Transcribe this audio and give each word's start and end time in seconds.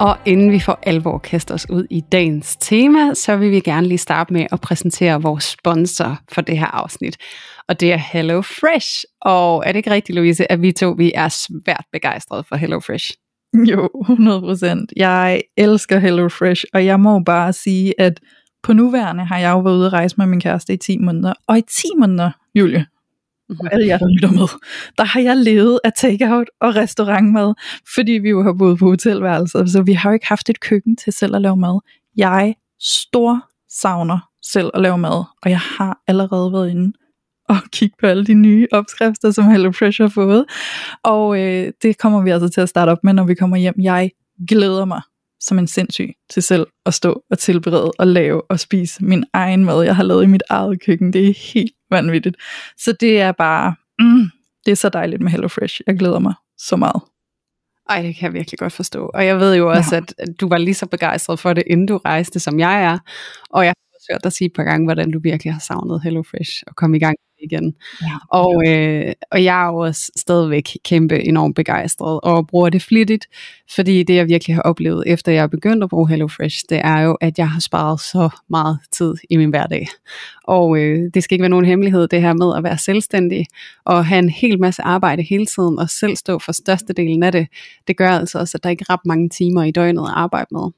Og 0.00 0.16
inden 0.26 0.52
vi 0.52 0.60
for 0.60 0.78
alvor 0.82 1.18
kaster 1.18 1.54
os 1.54 1.70
ud 1.70 1.86
i 1.90 2.00
dagens 2.12 2.56
tema, 2.56 3.14
så 3.14 3.36
vil 3.36 3.50
vi 3.50 3.60
gerne 3.60 3.86
lige 3.86 3.98
starte 3.98 4.32
med 4.32 4.46
at 4.52 4.60
præsentere 4.60 5.22
vores 5.22 5.44
sponsor 5.44 6.20
for 6.32 6.40
det 6.40 6.58
her 6.58 6.66
afsnit. 6.66 7.16
Og 7.68 7.80
det 7.80 7.92
er 7.92 7.96
Hello 7.96 8.42
Fresh. 8.42 9.04
Og 9.20 9.62
er 9.66 9.72
det 9.72 9.76
ikke 9.76 9.90
rigtigt, 9.90 10.16
Louise, 10.16 10.52
at 10.52 10.62
vi 10.62 10.72
to 10.72 10.90
vi 10.90 11.12
er 11.14 11.28
svært 11.28 11.84
begejstrede 11.92 12.44
for 12.48 12.56
Hello 12.56 12.80
Fresh? 12.80 13.10
Jo, 13.70 13.88
100%. 14.78 14.84
Jeg 14.96 15.42
elsker 15.56 15.98
Hello 15.98 16.28
Fresh, 16.28 16.64
og 16.74 16.86
jeg 16.86 17.00
må 17.00 17.18
bare 17.18 17.52
sige, 17.52 18.00
at 18.00 18.20
på 18.62 18.72
nuværende 18.72 19.24
har 19.24 19.38
jeg 19.38 19.50
jo 19.50 19.60
været 19.60 19.76
ude 19.76 19.86
at 19.86 19.92
rejse 19.92 20.14
med 20.18 20.26
min 20.26 20.40
kæreste 20.40 20.72
i 20.72 20.76
10 20.76 20.98
måneder. 20.98 21.32
Og 21.46 21.58
i 21.58 21.62
10 21.62 21.88
måneder, 21.98 22.30
Julie, 22.54 22.86
og 23.50 23.72
alle 23.72 23.86
jer, 23.86 23.98
der 23.98 24.08
lytter 24.08 24.30
med, 24.30 24.48
der 24.98 25.04
har 25.04 25.20
jeg 25.20 25.36
levet 25.36 25.80
af 25.84 25.92
takeout 25.96 26.46
og 26.60 26.76
restaurantmad, 26.76 27.54
fordi 27.94 28.12
vi 28.12 28.28
jo 28.28 28.42
har 28.42 28.52
boet 28.52 28.78
på 28.78 28.84
hotelværelser, 28.84 29.66
så 29.66 29.82
vi 29.82 29.92
har 29.92 30.10
jo 30.10 30.14
ikke 30.14 30.28
haft 30.28 30.50
et 30.50 30.60
køkken 30.60 30.96
til 30.96 31.12
selv 31.12 31.36
at 31.36 31.42
lave 31.42 31.56
mad. 31.56 31.80
Jeg 32.16 32.54
stor 32.80 33.48
savner 33.80 34.18
selv 34.42 34.70
at 34.74 34.80
lave 34.80 34.98
mad, 34.98 35.24
og 35.42 35.50
jeg 35.50 35.60
har 35.60 35.98
allerede 36.06 36.52
været 36.52 36.70
inde 36.70 36.92
og 37.48 37.56
kigge 37.76 37.96
på 38.00 38.06
alle 38.06 38.26
de 38.26 38.34
nye 38.34 38.66
opskrifter, 38.72 39.30
som 39.30 39.50
HelloFresh 39.50 40.00
har 40.02 40.08
fået. 40.08 40.44
Og 41.04 41.40
øh, 41.40 41.72
det 41.82 41.98
kommer 41.98 42.22
vi 42.22 42.30
altså 42.30 42.48
til 42.48 42.60
at 42.60 42.68
starte 42.68 42.90
op 42.90 43.04
med, 43.04 43.12
når 43.12 43.24
vi 43.24 43.34
kommer 43.34 43.56
hjem. 43.56 43.74
Jeg 43.78 44.10
glæder 44.48 44.84
mig 44.84 45.02
som 45.40 45.58
en 45.58 45.66
sindssyg 45.66 46.12
til 46.30 46.42
selv 46.42 46.66
at 46.86 46.94
stå 46.94 47.22
og 47.30 47.38
tilberede 47.38 47.92
og 47.98 48.06
lave 48.06 48.42
og 48.50 48.60
spise 48.60 49.04
min 49.04 49.24
egen 49.32 49.64
mad, 49.64 49.82
jeg 49.84 49.96
har 49.96 50.02
lavet 50.02 50.24
i 50.24 50.26
mit 50.26 50.42
eget 50.50 50.80
køkken. 50.82 51.12
Det 51.12 51.28
er 51.28 51.52
helt 51.54 51.72
vanvittigt. 51.90 52.36
Så 52.78 52.92
det 52.92 53.20
er 53.20 53.32
bare, 53.32 53.74
mm, 54.00 54.30
det 54.66 54.72
er 54.72 54.76
så 54.76 54.88
dejligt 54.88 55.22
med 55.22 55.30
HelloFresh. 55.30 55.80
Jeg 55.86 55.98
glæder 55.98 56.18
mig 56.18 56.34
så 56.58 56.76
meget. 56.76 57.02
Ej, 57.88 58.02
det 58.02 58.16
kan 58.16 58.26
jeg 58.26 58.32
virkelig 58.34 58.58
godt 58.58 58.72
forstå. 58.72 59.06
Og 59.14 59.26
jeg 59.26 59.40
ved 59.40 59.56
jo 59.56 59.70
også, 59.70 59.94
Ja. 59.94 60.00
at 60.18 60.40
du 60.40 60.48
var 60.48 60.58
lige 60.58 60.74
så 60.74 60.86
begejstret 60.86 61.38
for 61.38 61.52
det, 61.52 61.64
inden 61.66 61.86
du 61.86 61.96
rejste, 61.96 62.40
som 62.40 62.60
jeg 62.60 62.82
er. 62.84 62.98
Og 63.50 63.64
jeg 63.64 63.68
har 63.68 63.96
også 63.96 64.06
hørt 64.12 64.24
dig 64.24 64.32
sige 64.32 64.46
et 64.46 64.52
par 64.56 64.62
gange, 64.64 64.86
hvordan 64.86 65.10
du 65.10 65.20
virkelig 65.22 65.52
har 65.52 65.60
savnet 65.60 66.02
HelloFresh 66.02 66.62
og 66.66 66.76
komme 66.76 66.96
i 66.96 67.00
gang 67.00 67.16
igen. 67.42 67.74
Ja. 68.02 68.06
Og, 68.30 68.62
øh, 68.68 69.12
og 69.32 69.44
jeg 69.44 69.62
er 69.62 69.66
jo 69.66 69.76
også 69.76 70.12
stadigvæk 70.16 70.76
kæmpe 70.84 71.24
enormt 71.24 71.56
begejstret 71.56 72.20
og 72.22 72.46
bruger 72.46 72.70
det 72.70 72.82
flittigt, 72.82 73.26
fordi 73.74 74.02
det 74.02 74.14
jeg 74.14 74.28
virkelig 74.28 74.56
har 74.56 74.62
oplevet, 74.62 75.04
efter 75.06 75.32
jeg 75.32 75.42
er 75.42 75.46
begyndt 75.46 75.84
at 75.84 75.90
bruge 75.90 76.08
HelloFresh, 76.08 76.64
det 76.68 76.80
er 76.84 77.00
jo, 77.00 77.14
at 77.20 77.38
jeg 77.38 77.50
har 77.50 77.60
sparet 77.60 78.00
så 78.00 78.28
meget 78.50 78.78
tid 78.92 79.14
i 79.30 79.36
min 79.36 79.50
hverdag. 79.50 79.86
Og 80.44 80.78
øh, 80.78 81.10
det 81.14 81.24
skal 81.24 81.34
ikke 81.34 81.42
være 81.42 81.50
nogen 81.50 81.64
hemmelighed, 81.64 82.08
det 82.08 82.20
her 82.20 82.32
med 82.32 82.56
at 82.56 82.64
være 82.64 82.78
selvstændig 82.78 83.46
og 83.84 84.06
have 84.06 84.18
en 84.18 84.30
hel 84.30 84.60
masse 84.60 84.82
arbejde 84.82 85.22
hele 85.22 85.46
tiden 85.46 85.78
og 85.78 85.90
selv 85.90 86.16
stå 86.16 86.38
for 86.38 86.52
størstedelen 86.52 87.22
af 87.22 87.32
det, 87.32 87.48
det 87.86 87.96
gør 87.96 88.10
altså 88.10 88.38
også, 88.38 88.56
at 88.56 88.64
der 88.64 88.70
ikke 88.70 88.84
er 88.88 88.92
ret 88.92 89.06
mange 89.06 89.28
timer 89.28 89.62
i 89.62 89.70
døgnet 89.70 90.02
at 90.02 90.12
arbejde 90.14 90.46
med. 90.50 90.70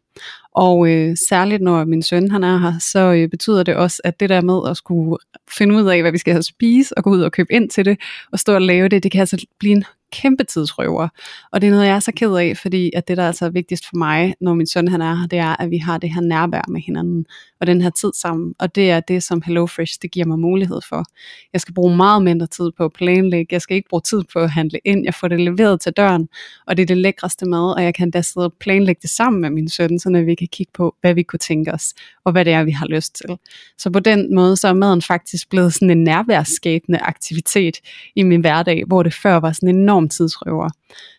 Og 0.54 0.90
øh, 0.90 1.16
særligt 1.28 1.62
når 1.62 1.84
min 1.84 2.02
søn 2.02 2.30
han 2.30 2.44
er 2.44 2.58
her, 2.58 2.72
så 2.78 3.12
øh, 3.12 3.28
betyder 3.28 3.62
det 3.62 3.76
også, 3.76 4.02
at 4.04 4.20
det 4.20 4.28
der 4.28 4.40
med 4.40 4.70
at 4.70 4.76
skulle 4.76 5.16
finde 5.58 5.74
ud 5.74 5.88
af, 5.88 6.00
hvad 6.02 6.12
vi 6.12 6.18
skal 6.18 6.32
have 6.32 6.38
at 6.38 6.44
spise, 6.44 6.98
og 6.98 7.04
gå 7.04 7.10
ud 7.10 7.20
og 7.20 7.32
købe 7.32 7.52
ind 7.52 7.70
til 7.70 7.84
det, 7.84 8.00
og 8.32 8.38
stå 8.38 8.54
og 8.54 8.62
lave 8.62 8.88
det, 8.88 9.02
det 9.02 9.12
kan 9.12 9.20
altså 9.20 9.46
blive 9.58 9.76
en 9.76 9.84
kæmpe 10.12 10.44
tidsrøver. 10.44 11.08
Og 11.52 11.60
det 11.60 11.66
er 11.66 11.70
noget, 11.70 11.86
jeg 11.86 11.94
er 11.94 12.00
så 12.00 12.12
ked 12.12 12.34
af, 12.34 12.56
fordi 12.56 12.90
at 12.94 13.08
det, 13.08 13.16
der 13.16 13.26
altså 13.26 13.44
er 13.44 13.50
vigtigst 13.50 13.84
for 13.88 13.96
mig, 13.96 14.34
når 14.40 14.54
min 14.54 14.66
søn 14.66 14.88
han 14.88 15.02
er 15.02 15.14
her, 15.14 15.26
det 15.26 15.38
er, 15.38 15.62
at 15.62 15.70
vi 15.70 15.78
har 15.78 15.98
det 15.98 16.14
her 16.14 16.20
nærvær 16.20 16.62
med 16.68 16.80
hinanden, 16.80 17.26
og 17.60 17.66
den 17.66 17.80
her 17.80 17.90
tid 17.90 18.10
sammen. 18.20 18.54
Og 18.58 18.74
det 18.74 18.90
er 18.90 19.00
det, 19.00 19.22
som 19.22 19.42
HelloFresh, 19.42 19.98
det 20.02 20.10
giver 20.10 20.26
mig 20.26 20.38
mulighed 20.38 20.80
for. 20.88 21.04
Jeg 21.52 21.60
skal 21.60 21.74
bruge 21.74 21.96
meget 21.96 22.22
mindre 22.22 22.46
tid 22.46 22.70
på 22.76 22.84
at 22.84 22.92
planlægge. 22.92 23.54
Jeg 23.54 23.62
skal 23.62 23.76
ikke 23.76 23.88
bruge 23.88 24.00
tid 24.00 24.22
på 24.32 24.38
at 24.38 24.50
handle 24.50 24.78
ind. 24.84 25.04
Jeg 25.04 25.14
får 25.14 25.28
det 25.28 25.40
leveret 25.40 25.80
til 25.80 25.92
døren, 25.92 26.28
og 26.66 26.76
det 26.76 26.82
er 26.82 26.86
det 26.86 26.96
lækreste 26.96 27.46
mad, 27.46 27.74
og 27.76 27.84
jeg 27.84 27.94
kan 27.94 28.10
da 28.10 28.22
sidde 28.22 28.46
og 28.46 28.52
planlægge 28.60 28.98
det 29.02 29.10
sammen 29.10 29.42
med 29.42 29.50
min 29.50 29.68
søn, 29.68 29.98
så 29.98 30.22
vi 30.26 30.34
kan 30.34 30.48
kigge 30.52 30.72
på, 30.74 30.94
hvad 31.00 31.14
vi 31.14 31.22
kunne 31.22 31.38
tænke 31.38 31.72
os, 31.72 31.94
og 32.24 32.32
hvad 32.32 32.44
det 32.44 32.52
er, 32.52 32.64
vi 32.64 32.70
har 32.70 32.86
lyst 32.86 33.14
til. 33.14 33.38
Så 33.78 33.90
på 33.90 34.00
den 34.00 34.34
måde, 34.34 34.56
så 34.56 34.68
er 34.68 34.72
maden 34.72 35.02
faktisk 35.02 35.50
blevet 35.50 35.74
sådan 35.74 35.90
en 35.90 36.04
nærværsskabende 36.04 36.98
aktivitet 36.98 37.76
i 38.16 38.22
min 38.22 38.40
hverdag, 38.40 38.84
hvor 38.86 39.02
det 39.02 39.14
før 39.14 39.36
var 39.36 39.52
sådan 39.52 39.68
en 39.68 39.86
enorm 40.00 40.08
tidsrøver. 40.08 40.68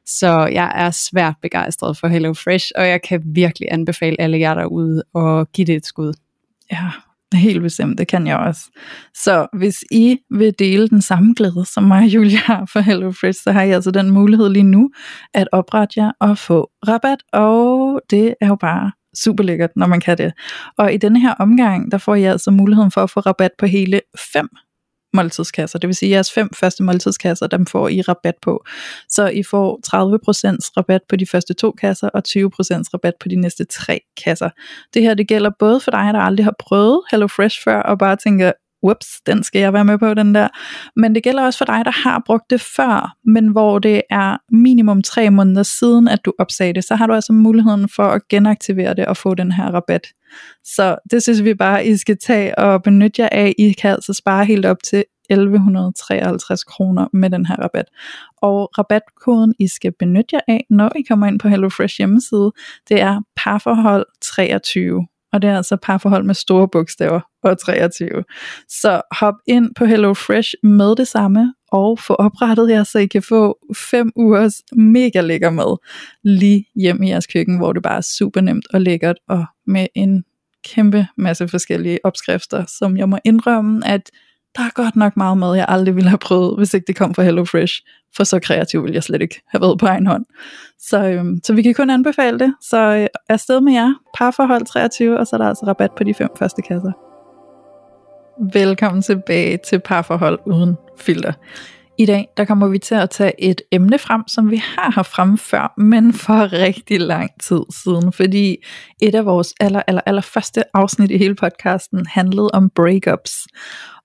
Så 0.06 0.46
jeg 0.46 0.72
er 0.76 0.92
svært 0.92 1.36
begejstret 1.42 1.98
for 1.98 2.08
HelloFresh, 2.08 2.72
og 2.76 2.88
jeg 2.88 3.02
kan 3.02 3.22
virkelig 3.26 3.68
anbefale 3.72 4.22
alle 4.22 4.40
jer 4.40 4.54
derude 4.54 5.04
at 5.16 5.52
give 5.52 5.66
det 5.66 5.76
et 5.76 5.86
skud. 5.86 6.14
Ja, 6.72 6.92
helt 7.34 7.62
bestemt, 7.62 7.98
det 7.98 8.08
kan 8.08 8.28
jeg 8.28 8.38
også. 8.38 8.62
Så 9.14 9.48
hvis 9.54 9.84
I 9.92 10.18
vil 10.30 10.54
dele 10.60 10.88
den 10.88 11.02
samme 11.02 11.34
glæde, 11.38 11.66
som 11.66 11.84
mig 11.84 12.04
og 12.04 12.10
Julia 12.10 12.38
har 12.38 12.66
for 12.74 12.80
HelloFresh, 12.80 13.44
så 13.44 13.52
har 13.52 13.64
I 13.64 13.72
altså 13.72 13.92
den 13.92 14.12
mulighed 14.12 14.50
lige 14.50 14.64
nu 14.64 14.90
at 15.34 15.48
oprette 15.52 16.00
jer 16.00 16.12
og 16.20 16.38
få 16.38 16.70
rabat, 16.88 17.20
og 17.34 18.02
det 18.10 18.36
er 18.42 18.48
jo 18.48 18.56
bare 18.56 18.92
super 19.16 19.44
lækkert, 19.44 19.70
når 19.76 19.88
man 19.88 20.00
kan 20.00 20.18
det. 20.18 20.34
Og 20.78 20.94
i 20.94 20.98
denne 20.98 21.20
her 21.20 21.34
omgang, 21.34 21.92
der 21.92 21.98
får 21.98 22.16
I 22.16 22.24
altså 22.24 22.52
muligheden 22.52 22.92
for 22.92 23.02
at 23.02 23.10
få 23.10 23.20
rabat 23.20 23.52
på 23.60 23.66
hele 23.66 24.02
fem 24.34 24.50
måltidskasser. 25.14 25.80
Det 25.80 25.88
vil 25.88 25.96
sige, 25.96 26.10
at 26.10 26.14
jeres 26.14 26.32
fem 26.32 26.50
første 26.54 26.84
måltidskasser, 26.84 27.48
dem 27.48 27.66
får 27.66 27.88
I 27.88 28.02
rabat 28.02 28.36
på. 28.42 28.66
Så 29.10 29.28
I 29.28 29.44
får 29.44 29.80
30% 29.88 30.72
rabat 30.78 31.02
på 31.10 31.16
de 31.16 31.26
første 31.26 31.54
to 31.54 31.72
kasser, 31.72 32.10
og 32.10 32.24
20% 32.28 32.34
rabat 32.94 33.14
på 33.20 33.28
de 33.28 33.36
næste 33.36 33.66
tre 33.66 34.00
kasser. 34.24 34.50
Det 34.94 35.02
her, 35.02 35.14
det 35.14 35.28
gælder 35.28 35.52
både 35.60 35.80
for 35.80 35.92
dig, 35.92 36.14
der 36.14 36.20
aldrig 36.20 36.46
har 36.46 36.56
prøvet 36.60 37.02
HelloFresh 37.12 37.64
før, 37.64 37.82
og 37.82 37.98
bare 38.00 38.16
tænker, 38.16 38.52
ups, 38.82 39.08
den 39.26 39.44
skal 39.44 39.60
jeg 39.60 39.74
være 39.74 39.86
med 39.86 39.98
på, 39.98 40.14
den 40.14 40.36
der. 40.36 40.48
Men 40.96 41.16
det 41.16 41.24
gælder 41.24 41.44
også 41.44 41.58
for 41.58 41.66
dig, 41.66 41.86
der 41.86 42.10
har 42.10 42.24
brugt 42.26 42.50
det 42.50 42.62
før, 42.62 43.16
men 43.26 43.48
hvor 43.48 43.80
det 43.80 44.02
er 44.10 44.38
minimum 44.52 45.02
tre 45.02 45.30
måneder 45.30 45.64
siden, 45.64 46.08
at 46.08 46.20
du 46.26 46.34
opsagde 46.40 46.74
det, 46.74 46.84
så 46.84 46.96
har 46.96 47.08
du 47.08 47.14
altså 47.14 47.34
muligheden 47.34 47.90
for 47.90 48.04
at 48.04 48.22
genaktivere 48.30 48.94
det 48.94 49.06
og 49.06 49.18
få 49.18 49.36
den 49.36 49.52
her 49.52 49.72
rabat. 49.72 50.08
Så 50.64 50.96
det 51.12 51.24
synes 51.24 51.44
vi 51.44 51.54
bare, 51.54 51.86
I 51.86 51.98
skal 51.98 52.18
tage 52.18 52.60
og 52.60 52.84
benytte 52.84 53.22
jer 53.22 53.30
af. 53.32 53.54
I 53.58 53.72
kan 53.72 53.92
altså 53.92 54.14
spare 54.14 54.46
helt 54.46 54.66
op 54.66 54.78
til 54.84 55.04
1153 55.30 56.64
kroner 56.64 57.08
med 57.14 57.30
den 57.30 57.46
her 57.46 57.56
rabat. 57.56 57.86
Og 58.42 58.72
rabatkoden, 58.78 59.54
I 59.60 59.68
skal 59.68 59.92
benytte 60.00 60.36
jer 60.36 60.42
af, 60.48 60.66
når 60.70 60.92
I 60.96 61.02
kommer 61.02 61.28
ind 61.28 61.40
på 61.40 61.48
HelloFresh 61.48 61.98
hjemmeside, 61.98 62.52
det 62.90 63.02
er 63.02 63.22
parforhold 63.36 64.06
23. 64.22 65.08
Og 65.34 65.42
det 65.42 65.50
er 65.50 65.58
altså 65.58 65.78
parforhold 65.84 66.24
med 66.24 66.36
store 66.36 66.68
bogstaver 66.68 67.20
og 67.44 67.60
23. 67.60 68.24
Så 68.70 69.02
hop 69.12 69.36
ind 69.48 69.76
på 69.76 69.86
HelloFresh 69.86 70.54
med 70.64 70.96
det 70.96 71.08
samme, 71.08 71.54
og 71.72 72.00
få 72.00 72.14
oprettet 72.14 72.70
jer, 72.70 72.84
så 72.84 73.00
I 73.00 73.06
kan 73.06 73.22
få 73.22 73.58
5 73.76 74.12
ugers 74.16 74.54
mega 74.72 75.22
lækker 75.22 75.50
mad 75.50 75.78
lige 76.24 76.66
hjem 76.76 77.04
i 77.04 77.10
jeres 77.10 77.28
køkken, 77.28 77.58
hvor 77.58 77.74
det 77.74 77.84
bare 77.84 77.98
er 77.98 78.02
super 78.02 78.42
nemt 78.42 78.66
og 78.74 78.82
lækkert, 78.82 79.16
og 79.30 79.46
med 79.68 79.88
en 79.96 80.24
kæmpe 80.66 81.08
masse 81.18 81.48
forskellige 81.48 82.00
opskrifter, 82.04 82.66
som 82.66 82.98
jeg 82.98 83.10
må 83.10 83.18
indrømme, 83.26 83.88
at 83.88 84.12
der 84.56 84.62
er 84.62 84.74
godt 84.74 84.96
nok 84.96 85.18
meget 85.18 85.38
mad, 85.38 85.56
jeg 85.56 85.66
aldrig 85.68 85.96
ville 85.96 86.10
have 86.10 86.18
prøvet, 86.18 86.58
hvis 86.58 86.74
ikke 86.74 86.88
det 86.88 86.96
kom 86.96 87.14
fra 87.14 87.24
HelloFresh, 87.24 87.82
for 88.16 88.24
så 88.24 88.40
kreativ 88.40 88.84
ville 88.84 88.96
jeg 88.96 89.04
slet 89.04 89.22
ikke 89.22 89.42
have 89.48 89.62
været 89.62 89.80
på 89.80 89.86
egen 89.86 90.08
hånd. 90.08 90.26
Så, 90.80 91.04
øhm, 91.04 91.40
så 91.44 91.54
vi 91.54 91.62
kan 91.62 91.74
kun 91.74 91.90
anbefale 91.90 92.40
det, 92.40 92.54
så 92.62 92.78
øh, 92.78 93.08
afsted 93.30 93.62
med 93.62 93.74
jer, 93.74 93.94
parforhold 94.18 94.66
23, 94.66 95.20
og 95.20 95.28
så 95.28 95.36
er 95.36 95.38
der 95.38 95.48
altså 95.48 95.66
rabat 95.68 95.92
på 95.98 96.04
de 96.04 96.14
fem 96.14 96.30
første 96.40 96.62
kasser. 96.62 96.92
Velkommen 98.54 99.02
tilbage 99.02 99.60
til 99.70 99.80
parforhold 99.80 100.40
uden 100.46 100.76
filter. 100.98 101.34
I 101.98 102.06
dag 102.06 102.28
der 102.38 102.46
kommer 102.46 102.68
vi 102.68 102.78
til 102.78 102.96
at 102.96 103.10
tage 103.10 103.44
et 103.44 103.62
emne 103.72 104.00
frem, 104.00 104.28
som 104.28 104.52
vi 104.52 104.56
har 104.56 104.92
haft 104.92 105.12
frem 105.12 105.38
før, 105.38 105.74
men 105.78 106.14
for 106.14 106.54
rigtig 106.54 107.02
lang 107.02 107.30
tid 107.42 107.62
siden, 107.84 108.14
fordi 108.14 108.58
et 109.02 109.16
af 109.16 109.26
vores 109.26 109.54
aller, 109.60 109.82
aller, 109.88 110.02
aller 110.06 110.22
første 110.22 110.64
afsnit 110.74 111.12
i 111.12 111.18
hele 111.18 111.36
podcasten 111.36 112.06
handlede 112.06 112.50
om 112.54 112.70
breakups. 112.76 113.48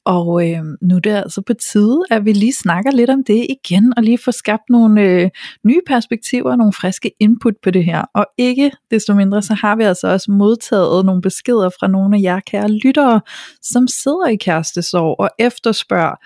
Og 0.07 0.51
øh, 0.51 0.63
nu 0.83 0.97
er 0.97 1.01
det 1.01 1.11
altså 1.11 1.43
på 1.47 1.53
tide, 1.73 2.03
at 2.11 2.25
vi 2.25 2.33
lige 2.33 2.55
snakker 2.55 2.91
lidt 2.91 3.11
om 3.11 3.25
det 3.25 3.47
igen, 3.49 3.93
og 3.97 4.03
lige 4.03 4.19
får 4.25 4.33
skabt 4.33 4.63
nogle 4.71 5.03
øh, 5.03 5.31
nye 5.65 5.81
perspektiver, 5.87 6.57
nogle 6.57 6.73
friske 6.73 7.11
input 7.21 7.55
på 7.63 7.71
det 7.71 7.85
her. 7.85 8.05
Og 8.15 8.27
ikke 8.39 8.71
desto 8.91 9.15
mindre, 9.15 9.43
så 9.43 9.55
har 9.55 9.77
vi 9.77 9.85
altså 9.85 10.09
også 10.09 10.31
modtaget 10.31 11.07
nogle 11.07 11.23
beskeder 11.23 11.71
fra 11.81 11.87
nogle 11.89 12.17
af 12.17 12.23
jer 12.23 12.41
kære 12.41 12.69
lyttere, 12.69 13.21
som 13.63 13.89
sidder 13.89 14.27
i 14.27 14.37
kærestesorg 14.37 15.17
og 15.19 15.31
efterspørger, 15.39 16.17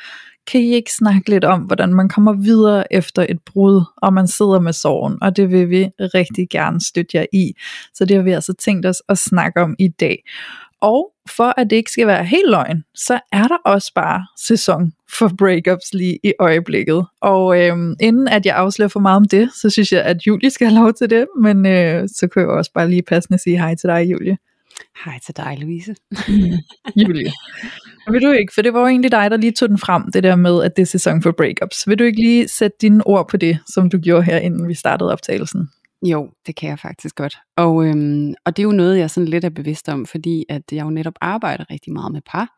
kan 0.47 0.61
I 0.61 0.75
ikke 0.75 0.93
snakke 0.93 1.31
lidt 1.31 1.44
om, 1.44 1.61
hvordan 1.61 1.94
man 1.94 2.09
kommer 2.09 2.33
videre 2.33 2.93
efter 2.93 3.26
et 3.29 3.38
brud, 3.47 3.85
og 3.97 4.12
man 4.12 4.29
sidder 4.29 4.61
med 4.61 4.73
sorgen, 4.73 5.19
og 5.23 5.37
det 5.37 5.50
vil 5.50 5.71
vi 5.71 5.91
rigtig 6.00 6.49
gerne 6.50 6.81
støtte 6.81 7.17
jer 7.17 7.26
i. 7.33 7.53
Så 7.94 8.05
det 8.05 8.17
har 8.17 8.23
vi 8.23 8.33
altså 8.33 8.53
tænkt 8.53 8.87
os 8.87 9.03
at 9.09 9.19
snakke 9.19 9.62
om 9.62 9.76
i 9.79 9.88
dag. 9.88 10.23
Og 10.81 11.12
for 11.37 11.61
at 11.61 11.71
det 11.71 11.77
ikke 11.77 11.91
skal 11.91 12.06
være 12.06 12.25
helt 12.25 12.50
løgn, 12.50 12.85
så 12.94 13.21
er 13.32 13.49
der 13.49 13.56
også 13.65 13.93
bare 13.94 14.27
sæson 14.38 14.93
for 15.19 15.31
breakups 15.38 15.94
lige 15.94 16.19
i 16.25 16.32
øjeblikket. 16.38 17.06
Og 17.21 17.61
øhm, 17.61 17.94
inden 18.00 18.29
at 18.29 18.47
jeg 18.47 18.56
afslører 18.56 18.88
for 18.88 19.00
meget 19.00 19.17
om 19.17 19.25
det, 19.25 19.50
så 19.62 19.71
synes 19.71 19.93
jeg, 19.93 20.03
at 20.03 20.27
Julie 20.27 20.50
skal 20.50 20.67
have 20.67 20.81
lov 20.81 20.93
til 20.93 21.11
det. 21.11 21.27
Men 21.41 21.67
øh, 21.67 22.09
så 22.09 22.29
kan 22.32 22.43
jeg 22.43 22.49
også 22.49 22.73
bare 22.73 22.91
lige 22.91 23.03
passende 23.03 23.38
sige 23.38 23.59
hej 23.59 23.75
til 23.75 23.88
dig, 23.88 24.11
Julie. 24.11 24.38
Hej 25.05 25.19
til 25.27 25.37
dig, 25.37 25.59
Louise. 25.61 25.94
Julie. 26.97 27.33
Vil 28.11 28.23
du 28.23 28.31
ikke, 28.31 28.55
for 28.55 28.62
det 28.62 28.75
var 28.75 28.81
jo 28.81 28.87
egentlig 28.87 29.12
dig, 29.12 29.31
der 29.31 29.37
lige 29.37 29.53
tog 29.53 29.69
den 29.69 29.79
frem, 29.79 30.12
det 30.12 30.23
der 30.23 30.37
med, 30.37 30.62
at 30.65 30.76
det 30.76 30.83
er 30.83 30.87
sæson 30.87 31.23
for 31.23 31.33
breakups. 31.33 31.88
Vil 31.88 31.99
du 31.99 32.05
ikke 32.05 32.21
lige 32.21 32.49
sætte 32.49 32.76
dine 32.81 33.06
ord 33.06 33.29
på 33.29 33.37
det, 33.37 33.59
som 33.67 33.91
du 33.91 33.99
gjorde 33.99 34.23
her, 34.23 34.38
inden 34.38 34.69
vi 34.69 34.75
startede 34.75 35.12
optagelsen? 35.12 35.69
Jo, 36.02 36.31
det 36.47 36.56
kan 36.56 36.69
jeg 36.69 36.79
faktisk 36.79 37.14
godt. 37.17 37.38
Og, 37.56 37.87
øhm, 37.87 38.35
og 38.44 38.56
det 38.56 38.62
er 38.62 38.67
jo 38.67 38.73
noget, 38.73 38.99
jeg 38.99 39.11
sådan 39.11 39.29
lidt 39.29 39.44
er 39.44 39.50
bevidst 39.50 39.88
om, 39.88 40.06
fordi 40.06 40.44
at 40.49 40.62
jeg 40.73 40.85
jo 40.85 40.91
netop 40.91 41.14
arbejder 41.20 41.70
rigtig 41.70 41.93
meget 41.93 42.12
med 42.12 42.20
par. 42.26 42.49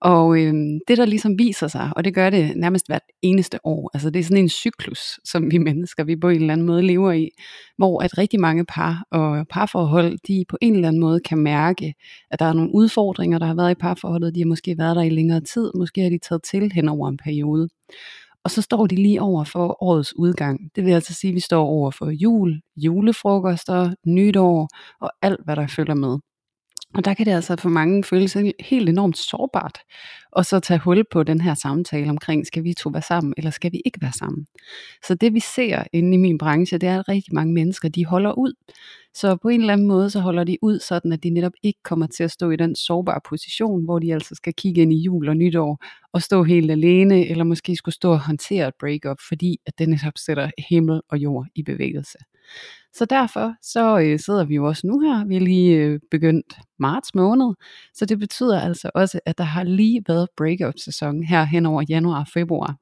Og 0.00 0.38
øhm, 0.40 0.78
det 0.88 0.98
der 0.98 1.04
ligesom 1.04 1.38
viser 1.38 1.68
sig, 1.68 1.90
og 1.96 2.04
det 2.04 2.14
gør 2.14 2.30
det 2.30 2.56
nærmest 2.56 2.86
hvert 2.86 3.02
eneste 3.22 3.58
år, 3.66 3.90
altså 3.94 4.10
det 4.10 4.20
er 4.20 4.24
sådan 4.24 4.36
en 4.36 4.48
cyklus, 4.48 5.20
som 5.24 5.50
vi 5.50 5.58
mennesker, 5.58 6.04
vi 6.04 6.16
på 6.16 6.28
en 6.28 6.40
eller 6.40 6.52
anden 6.52 6.66
måde 6.66 6.82
lever 6.82 7.12
i, 7.12 7.30
hvor 7.76 8.02
at 8.02 8.18
rigtig 8.18 8.40
mange 8.40 8.64
par 8.64 9.04
og 9.10 9.46
parforhold, 9.50 10.18
de 10.28 10.44
på 10.48 10.56
en 10.60 10.74
eller 10.74 10.88
anden 10.88 11.00
måde 11.00 11.20
kan 11.20 11.38
mærke, 11.38 11.94
at 12.30 12.38
der 12.38 12.44
er 12.44 12.52
nogle 12.52 12.74
udfordringer, 12.74 13.38
der 13.38 13.46
har 13.46 13.54
været 13.54 13.70
i 13.70 13.74
parforholdet, 13.80 14.34
de 14.34 14.40
har 14.40 14.46
måske 14.46 14.78
været 14.78 14.96
der 14.96 15.02
i 15.02 15.10
længere 15.10 15.40
tid, 15.40 15.70
måske 15.74 16.00
har 16.00 16.10
de 16.10 16.18
taget 16.18 16.42
til 16.42 16.72
hen 16.72 16.88
over 16.88 17.08
en 17.08 17.16
periode. 17.16 17.68
Og 18.44 18.50
så 18.50 18.62
står 18.62 18.86
de 18.86 18.96
lige 18.96 19.22
over 19.22 19.44
for 19.44 19.82
årets 19.82 20.16
udgang. 20.16 20.70
Det 20.76 20.84
vil 20.84 20.92
altså 20.92 21.14
sige, 21.14 21.28
at 21.30 21.34
vi 21.34 21.40
står 21.40 21.64
over 21.64 21.90
for 21.90 22.10
jul, 22.10 22.60
julefrokoster, 22.76 23.94
nytår 24.06 24.68
og 25.00 25.10
alt, 25.22 25.40
hvad 25.44 25.56
der 25.56 25.66
følger 25.66 25.94
med. 25.94 26.18
Og 26.94 27.04
der 27.04 27.14
kan 27.14 27.26
det 27.26 27.32
altså 27.32 27.56
for 27.56 27.68
mange 27.68 28.04
føles 28.04 28.36
helt 28.60 28.88
enormt 28.88 29.18
sårbart, 29.18 29.78
og 30.32 30.46
så 30.46 30.60
tage 30.60 30.78
hul 30.78 31.04
på 31.12 31.22
den 31.22 31.40
her 31.40 31.54
samtale 31.54 32.10
omkring, 32.10 32.46
skal 32.46 32.64
vi 32.64 32.74
to 32.74 32.90
være 32.90 33.02
sammen, 33.02 33.34
eller 33.36 33.50
skal 33.50 33.72
vi 33.72 33.82
ikke 33.84 33.98
være 34.02 34.12
sammen. 34.12 34.46
Så 35.06 35.14
det 35.14 35.34
vi 35.34 35.40
ser 35.40 35.84
inde 35.92 36.14
i 36.14 36.16
min 36.16 36.38
branche, 36.38 36.78
det 36.78 36.88
er, 36.88 36.98
at 36.98 37.08
rigtig 37.08 37.34
mange 37.34 37.52
mennesker, 37.52 37.88
de 37.88 38.06
holder 38.06 38.32
ud. 38.38 38.52
Så 39.14 39.36
på 39.36 39.48
en 39.48 39.60
eller 39.60 39.72
anden 39.72 39.86
måde, 39.86 40.10
så 40.10 40.20
holder 40.20 40.44
de 40.44 40.58
ud, 40.62 40.80
sådan 40.80 41.12
at 41.12 41.22
de 41.22 41.30
netop 41.30 41.52
ikke 41.62 41.78
kommer 41.82 42.06
til 42.06 42.24
at 42.24 42.30
stå 42.30 42.50
i 42.50 42.56
den 42.56 42.76
sårbare 42.76 43.20
position, 43.28 43.84
hvor 43.84 43.98
de 43.98 44.14
altså 44.14 44.34
skal 44.34 44.54
kigge 44.54 44.82
ind 44.82 44.92
i 44.92 45.02
jul 45.02 45.28
og 45.28 45.36
nytår, 45.36 45.84
og 46.12 46.22
stå 46.22 46.42
helt 46.42 46.70
alene, 46.70 47.26
eller 47.28 47.44
måske 47.44 47.76
skulle 47.76 47.94
stå 47.94 48.12
og 48.12 48.20
håndtere 48.20 48.68
et 48.68 48.74
breakup, 48.80 49.16
fordi 49.28 49.60
at 49.66 49.78
det 49.78 49.88
netop 49.88 50.12
sætter 50.16 50.50
himmel 50.68 51.00
og 51.08 51.18
jord 51.18 51.46
i 51.54 51.62
bevægelse. 51.62 52.18
Så 52.94 53.04
derfor 53.04 53.54
så 53.62 53.98
øh, 53.98 54.18
sidder 54.18 54.44
vi 54.44 54.54
jo 54.54 54.66
også 54.66 54.86
nu 54.86 55.00
her. 55.00 55.24
Vi 55.24 55.36
er 55.36 55.40
lige 55.40 55.76
øh, 55.76 56.00
begyndt 56.10 56.58
marts 56.78 57.14
måned, 57.14 57.54
så 57.94 58.06
det 58.06 58.18
betyder 58.18 58.60
altså 58.60 58.90
også, 58.94 59.20
at 59.26 59.38
der 59.38 59.44
har 59.44 59.62
lige 59.62 60.04
været 60.08 60.28
breakout-sæson 60.36 61.22
her 61.22 61.44
hen 61.44 61.66
over 61.66 61.82
januar 61.88 62.20
og 62.20 62.28
februar. 62.28 62.76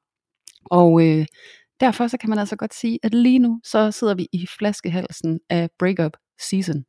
Og 0.65 1.07
øh, 1.07 1.25
derfor 1.79 2.07
så 2.07 2.17
kan 2.17 2.29
man 2.29 2.39
altså 2.39 2.55
godt 2.55 2.73
sige, 2.73 2.99
at 3.03 3.13
lige 3.13 3.39
nu 3.39 3.61
så 3.63 3.91
sidder 3.91 4.15
vi 4.15 4.27
i 4.31 4.47
flaskehalsen 4.57 5.39
af 5.49 5.69
breakup 5.79 6.17
season. 6.49 6.83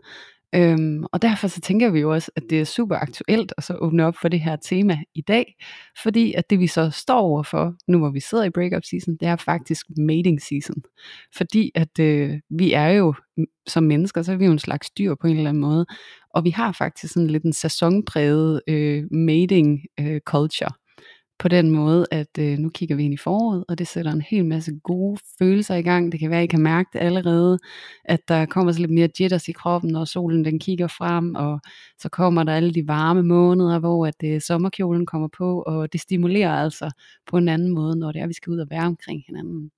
Øhm, 0.55 1.05
og 1.13 1.23
derfor 1.23 1.49
så 1.49 1.61
tænker 1.61 1.91
vi 1.91 2.01
jo 2.01 2.13
også, 2.13 2.31
at 2.37 2.43
det 2.51 2.61
er 2.61 2.65
super 2.65 2.97
aktuelt 2.97 3.53
at 3.59 3.65
så 3.65 3.75
åbne 3.75 4.05
op 4.05 4.15
for 4.21 4.29
det 4.29 4.41
her 4.41 4.57
tema 4.57 4.99
i 5.15 5.21
dag, 5.21 5.57
fordi 6.03 6.33
at 6.33 6.51
det 6.51 6.59
vi 6.59 6.67
så 6.67 6.91
står 6.91 7.21
overfor, 7.21 7.75
nu 7.89 7.99
hvor 7.99 8.11
vi 8.11 8.21
sidder 8.21 8.45
i 8.45 8.51
breakup 8.51 8.85
season, 8.85 9.17
det 9.21 9.29
er 9.29 9.37
faktisk 9.37 9.87
mating 9.97 10.43
season. 10.43 10.77
Fordi 11.37 11.71
at 11.75 11.99
øh, 12.01 12.39
vi 12.51 12.73
er 12.73 12.89
jo 12.89 13.15
som 13.67 13.83
mennesker, 13.83 14.23
så 14.23 14.33
er 14.33 14.37
vi 14.37 14.45
jo 14.45 14.53
en 14.53 14.59
slags 14.59 14.91
dyr 14.91 15.15
på 15.21 15.27
en 15.27 15.37
eller 15.37 15.49
anden 15.49 15.61
måde, 15.61 15.87
og 16.31 16.45
vi 16.45 16.51
har 16.51 16.73
faktisk 16.73 17.13
sådan 17.13 17.31
lidt 17.31 17.45
en 17.45 17.53
sæsonpræget 17.53 18.61
øh, 18.69 19.05
mating 19.11 19.81
øh, 20.01 20.21
culture 20.21 20.71
på 21.39 21.49
den 21.49 21.71
måde, 21.71 22.07
at 22.11 22.39
øh, 22.39 22.59
nu 22.59 22.69
kigger 22.69 22.97
vi 22.97 23.05
ind 23.05 23.15
i 23.15 23.17
foråret, 23.17 23.65
og 23.69 23.79
det 23.79 23.89
sætter 23.89 24.13
en 24.13 24.21
hel 24.21 24.45
masse 24.45 24.73
gode 24.83 25.19
følelser 25.39 25.75
i 25.75 25.83
gang. 25.83 26.13
Det 26.13 26.21
kan 26.21 26.31
være, 26.31 26.41
at 26.41 26.45
I 26.45 26.47
kan 26.47 26.61
mærke 26.61 26.91
det 26.93 26.99
allerede, 26.99 27.59
at 28.05 28.21
der 28.29 28.47
kommer 28.47 28.73
så 28.73 28.81
lidt 28.81 28.91
mere 28.91 29.09
jitters 29.21 29.49
i 29.49 29.53
kroppen, 29.53 29.91
når 29.91 30.05
solen 30.05 30.45
den 30.45 30.59
kigger 30.59 30.87
frem, 30.87 31.35
og 31.35 31.61
så 31.99 32.09
kommer 32.09 32.43
der 32.43 32.55
alle 32.55 32.75
de 32.75 32.89
varme 32.89 33.23
måneder, 33.23 33.79
hvor 33.79 34.07
at 34.07 34.15
øh, 34.25 34.41
sommerkjolen 34.41 35.07
kommer 35.07 35.29
på, 35.39 35.63
og 35.63 35.93
det 35.93 36.01
stimulerer 36.01 36.53
altså 36.53 36.91
på 37.27 37.37
en 37.37 37.49
anden 37.49 37.75
måde, 37.75 37.99
når 37.99 38.13
det 38.13 38.19
er, 38.19 38.23
at 38.23 38.29
vi 38.29 38.35
skal 38.35 38.51
ud 38.53 38.59
og 38.59 38.67
være 38.71 38.87
omkring 38.87 39.25
hinanden. 39.27 39.71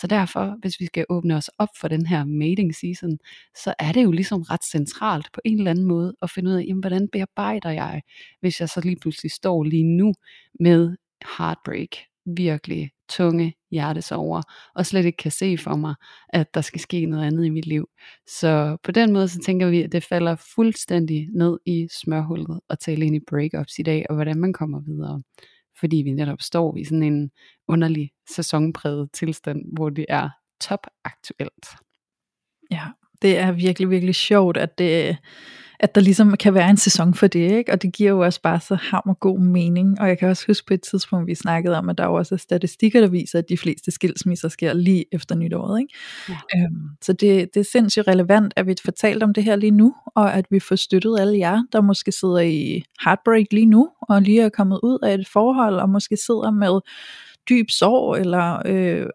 Så 0.00 0.06
derfor, 0.06 0.56
hvis 0.60 0.80
vi 0.80 0.86
skal 0.86 1.04
åbne 1.08 1.36
os 1.36 1.50
op 1.58 1.68
for 1.80 1.88
den 1.88 2.06
her 2.06 2.24
mating 2.24 2.74
season, 2.74 3.18
så 3.64 3.74
er 3.78 3.92
det 3.92 4.04
jo 4.04 4.10
ligesom 4.10 4.42
ret 4.42 4.64
centralt 4.64 5.28
på 5.32 5.40
en 5.44 5.58
eller 5.58 5.70
anden 5.70 5.84
måde 5.84 6.14
at 6.22 6.30
finde 6.30 6.50
ud 6.50 6.54
af, 6.54 6.64
jamen, 6.68 6.80
hvordan 6.80 7.08
bearbejder 7.12 7.70
jeg, 7.70 8.02
hvis 8.40 8.60
jeg 8.60 8.68
så 8.68 8.80
lige 8.80 8.96
pludselig 8.96 9.30
står 9.30 9.64
lige 9.64 9.84
nu 9.84 10.12
med 10.60 10.96
heartbreak, 11.38 11.88
virkelig 12.26 12.90
tunge 13.08 13.54
hjertesover, 13.70 14.42
og 14.74 14.86
slet 14.86 15.04
ikke 15.04 15.16
kan 15.16 15.30
se 15.30 15.58
for 15.58 15.76
mig, 15.76 15.94
at 16.28 16.54
der 16.54 16.60
skal 16.60 16.80
ske 16.80 17.06
noget 17.06 17.26
andet 17.26 17.44
i 17.44 17.50
mit 17.50 17.66
liv. 17.66 17.88
Så 18.26 18.76
på 18.82 18.92
den 18.92 19.12
måde, 19.12 19.28
så 19.28 19.38
tænker 19.38 19.70
vi, 19.70 19.82
at 19.82 19.92
det 19.92 20.04
falder 20.04 20.36
fuldstændig 20.54 21.28
ned 21.34 21.58
i 21.66 21.88
smørhullet 22.02 22.60
at 22.70 22.78
tale 22.78 23.06
ind 23.06 23.16
i 23.16 23.20
breakups 23.30 23.78
i 23.78 23.82
dag, 23.82 24.06
og 24.08 24.14
hvordan 24.14 24.40
man 24.40 24.52
kommer 24.52 24.80
videre. 24.80 25.22
Fordi 25.80 25.96
vi 25.96 26.12
netop 26.12 26.40
står 26.40 26.76
i 26.76 26.84
sådan 26.84 27.02
en 27.02 27.30
underlig 27.68 28.10
sæsonpræget 28.30 29.08
tilstand, 29.12 29.62
hvor 29.72 29.90
det 29.90 30.06
er 30.08 30.28
topaktuelt. 30.60 31.66
Ja, 32.70 32.82
det 33.22 33.38
er 33.38 33.52
virkelig, 33.52 33.90
virkelig 33.90 34.14
sjovt, 34.14 34.56
at 34.56 34.78
det 34.78 35.16
at 35.80 35.94
der 35.94 36.00
ligesom 36.00 36.36
kan 36.36 36.54
være 36.54 36.70
en 36.70 36.76
sæson 36.76 37.14
for 37.14 37.26
det, 37.26 37.52
ikke? 37.52 37.72
og 37.72 37.82
det 37.82 37.92
giver 37.92 38.10
jo 38.10 38.20
også 38.20 38.42
bare 38.42 38.60
så 38.60 38.74
hammer 38.74 39.14
god 39.14 39.40
mening, 39.40 40.00
og 40.00 40.08
jeg 40.08 40.18
kan 40.18 40.28
også 40.28 40.44
huske 40.46 40.66
på 40.66 40.74
et 40.74 40.82
tidspunkt, 40.82 41.26
vi 41.26 41.34
snakkede 41.34 41.78
om, 41.78 41.88
at 41.88 41.98
der 41.98 42.04
jo 42.04 42.14
også 42.14 42.34
er 42.34 42.38
statistikker, 42.38 43.00
der 43.00 43.08
viser, 43.08 43.38
at 43.38 43.48
de 43.48 43.58
fleste 43.58 43.90
skilsmisser 43.90 44.48
sker 44.48 44.72
lige 44.72 45.04
efter 45.12 45.34
nytåret. 45.34 45.80
Ikke? 45.80 45.94
Ja. 46.28 46.36
Øhm, 46.56 46.88
så 47.02 47.12
det, 47.12 47.54
det 47.54 47.60
er 47.60 47.68
sindssygt 47.72 48.08
relevant, 48.08 48.52
at 48.56 48.66
vi 48.66 48.74
fortalt 48.84 49.22
om 49.22 49.34
det 49.34 49.44
her 49.44 49.56
lige 49.56 49.70
nu, 49.70 49.94
og 50.14 50.34
at 50.34 50.46
vi 50.50 50.60
får 50.60 50.76
støttet 50.76 51.20
alle 51.20 51.38
jer, 51.38 51.62
der 51.72 51.80
måske 51.80 52.12
sidder 52.12 52.38
i 52.38 52.82
heartbreak 53.04 53.46
lige 53.50 53.66
nu, 53.66 53.88
og 54.08 54.22
lige 54.22 54.42
er 54.42 54.48
kommet 54.48 54.80
ud 54.82 54.98
af 55.02 55.14
et 55.14 55.28
forhold, 55.28 55.74
og 55.74 55.88
måske 55.88 56.16
sidder 56.16 56.50
med 56.50 56.80
dyb 57.48 57.70
sorg, 57.70 58.20
eller 58.20 58.62
øh, 58.66 59.06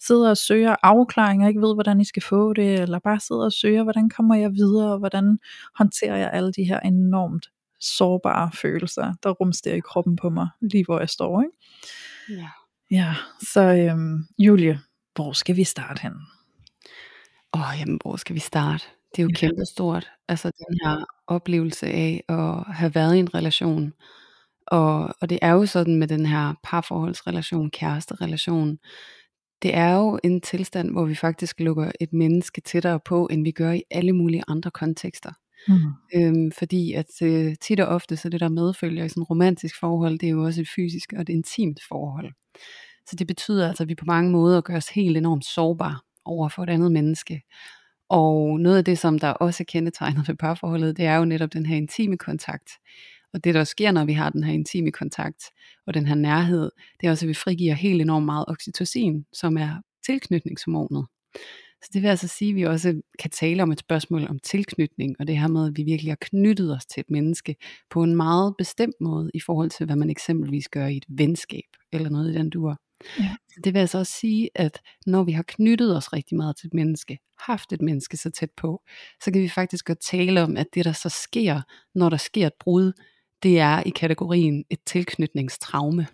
sidder 0.00 0.30
og 0.30 0.36
søger 0.36 0.76
afklaring 0.82 1.42
og 1.42 1.48
ikke 1.48 1.60
ved, 1.60 1.74
hvordan 1.74 2.00
I 2.00 2.04
skal 2.04 2.22
få 2.22 2.52
det, 2.52 2.80
eller 2.80 2.98
bare 2.98 3.20
sidder 3.20 3.44
og 3.44 3.52
søger, 3.52 3.82
hvordan 3.82 4.08
kommer 4.08 4.34
jeg 4.34 4.52
videre, 4.52 4.92
og 4.92 4.98
hvordan 4.98 5.38
håndterer 5.78 6.16
jeg 6.16 6.30
alle 6.32 6.52
de 6.52 6.64
her 6.64 6.80
enormt 6.80 7.46
sårbare 7.80 8.50
følelser, 8.54 9.14
der 9.22 9.30
rumsterer 9.30 9.76
i 9.76 9.80
kroppen 9.80 10.16
på 10.16 10.30
mig, 10.30 10.48
lige 10.60 10.84
hvor 10.84 10.98
jeg 10.98 11.08
står. 11.08 11.42
Ikke? 11.42 12.42
Ja. 12.42 12.48
Ja, 12.90 13.14
så 13.52 13.60
øhm, 13.60 14.26
Julie, 14.38 14.80
hvor 15.14 15.32
skal 15.32 15.56
vi 15.56 15.64
starte 15.64 16.02
hen? 16.02 16.12
Åh, 17.54 17.60
oh, 17.60 17.80
jamen, 17.80 17.98
hvor 18.02 18.16
skal 18.16 18.34
vi 18.34 18.40
starte? 18.40 18.84
Det 19.16 19.18
er 19.18 19.22
jo 19.22 19.28
ja. 19.28 19.34
kæmpe 19.34 19.64
stort. 19.64 20.10
Altså 20.28 20.50
den 20.58 20.78
her 20.84 21.04
oplevelse 21.26 21.86
af 21.86 22.24
at 22.28 22.74
have 22.74 22.94
været 22.94 23.16
i 23.16 23.18
en 23.18 23.34
relation. 23.34 23.92
Og, 24.66 25.14
og 25.20 25.30
det 25.30 25.38
er 25.42 25.50
jo 25.50 25.66
sådan 25.66 25.96
med 25.96 26.08
den 26.08 26.26
her 26.26 26.54
parforholdsrelation, 26.62 27.70
kæresterelation, 27.70 28.78
det 29.62 29.74
er 29.74 29.94
jo 29.94 30.18
en 30.24 30.40
tilstand, 30.40 30.90
hvor 30.90 31.04
vi 31.04 31.14
faktisk 31.14 31.60
lukker 31.60 31.92
et 32.00 32.12
menneske 32.12 32.60
tættere 32.60 33.00
på, 33.00 33.26
end 33.26 33.44
vi 33.44 33.50
gør 33.50 33.72
i 33.72 33.82
alle 33.90 34.12
mulige 34.12 34.42
andre 34.48 34.70
kontekster. 34.70 35.30
Mm. 35.68 35.74
Øhm, 36.14 36.52
fordi 36.52 36.92
at 36.92 37.22
øh, 37.22 37.54
tit 37.60 37.80
og 37.80 37.86
ofte, 37.86 38.16
så 38.16 38.28
det 38.28 38.40
der 38.40 38.48
medfølger 38.48 39.04
i 39.04 39.08
sådan 39.08 39.22
et 39.22 39.30
romantisk 39.30 39.80
forhold, 39.80 40.18
det 40.18 40.26
er 40.26 40.30
jo 40.30 40.44
også 40.44 40.60
et 40.60 40.68
fysisk 40.76 41.12
og 41.16 41.20
et 41.22 41.28
intimt 41.28 41.80
forhold. 41.88 42.32
Så 43.06 43.16
det 43.16 43.26
betyder 43.26 43.68
altså, 43.68 43.82
at 43.82 43.88
vi 43.88 43.94
på 43.94 44.04
mange 44.04 44.30
måder 44.30 44.60
gør 44.60 44.76
os 44.76 44.88
helt 44.88 45.16
enormt 45.16 45.44
sårbare 45.44 45.98
over 46.24 46.48
for 46.48 46.62
et 46.62 46.70
andet 46.70 46.92
menneske. 46.92 47.42
Og 48.08 48.60
noget 48.60 48.78
af 48.78 48.84
det, 48.84 48.98
som 48.98 49.18
der 49.18 49.28
også 49.28 49.62
er 49.62 49.64
kendetegnet 49.68 50.28
ved 50.28 50.34
parforholdet, 50.34 50.96
det 50.96 51.04
er 51.04 51.16
jo 51.16 51.24
netop 51.24 51.52
den 51.52 51.66
her 51.66 51.76
intime 51.76 52.18
kontakt. 52.18 52.70
Og 53.32 53.44
det 53.44 53.54
der 53.54 53.64
sker, 53.64 53.92
når 53.92 54.04
vi 54.04 54.12
har 54.12 54.30
den 54.30 54.44
her 54.44 54.52
intime 54.52 54.90
kontakt 54.90 55.42
og 55.86 55.94
den 55.94 56.06
her 56.06 56.14
nærhed, 56.14 56.70
det 57.00 57.06
er 57.06 57.10
også, 57.10 57.26
at 57.26 57.28
vi 57.28 57.34
frigiver 57.34 57.74
helt 57.74 58.02
enormt 58.02 58.26
meget 58.26 58.44
oxytocin, 58.48 59.24
som 59.32 59.56
er 59.56 59.82
tilknytningshormonet. 60.06 61.06
Så 61.82 61.90
det 61.92 62.02
vil 62.02 62.08
altså 62.08 62.28
sige, 62.28 62.50
at 62.50 62.56
vi 62.56 62.62
også 62.62 63.00
kan 63.18 63.30
tale 63.30 63.62
om 63.62 63.72
et 63.72 63.78
spørgsmål 63.78 64.26
om 64.28 64.38
tilknytning, 64.38 65.16
og 65.18 65.26
det 65.26 65.38
her 65.38 65.48
med, 65.48 65.66
at 65.66 65.72
vi 65.76 65.82
virkelig 65.82 66.10
har 66.10 66.18
knyttet 66.20 66.76
os 66.76 66.86
til 66.86 67.00
et 67.00 67.10
menneske 67.10 67.56
på 67.90 68.02
en 68.02 68.16
meget 68.16 68.54
bestemt 68.58 68.94
måde, 69.00 69.30
i 69.34 69.40
forhold 69.40 69.70
til, 69.70 69.86
hvad 69.86 69.96
man 69.96 70.10
eksempelvis 70.10 70.68
gør 70.68 70.86
i 70.86 70.96
et 70.96 71.04
venskab, 71.08 71.68
eller 71.92 72.10
noget 72.10 72.30
i 72.30 72.34
den 72.34 72.50
dur. 72.50 72.76
Ja. 73.18 73.36
Så 73.48 73.60
det 73.64 73.74
vil 73.74 73.80
altså 73.80 73.98
også 73.98 74.12
sige, 74.12 74.50
at 74.54 74.80
når 75.06 75.24
vi 75.24 75.32
har 75.32 75.44
knyttet 75.48 75.96
os 75.96 76.12
rigtig 76.12 76.36
meget 76.36 76.56
til 76.56 76.66
et 76.66 76.74
menneske, 76.74 77.18
haft 77.40 77.72
et 77.72 77.82
menneske 77.82 78.16
så 78.16 78.30
tæt 78.30 78.50
på, 78.56 78.82
så 79.24 79.32
kan 79.32 79.42
vi 79.42 79.48
faktisk 79.48 79.84
godt 79.86 80.00
tale 80.00 80.42
om, 80.42 80.56
at 80.56 80.66
det 80.74 80.84
der 80.84 80.92
så 80.92 81.08
sker, 81.08 81.60
når 81.94 82.08
der 82.08 82.16
sker 82.16 82.46
et 82.46 82.52
brud, 82.60 82.92
det 83.42 83.60
er 83.60 83.82
i 83.82 83.90
kategorien 83.90 84.64
et 84.70 84.78
tilknytningstraume. 84.86 86.06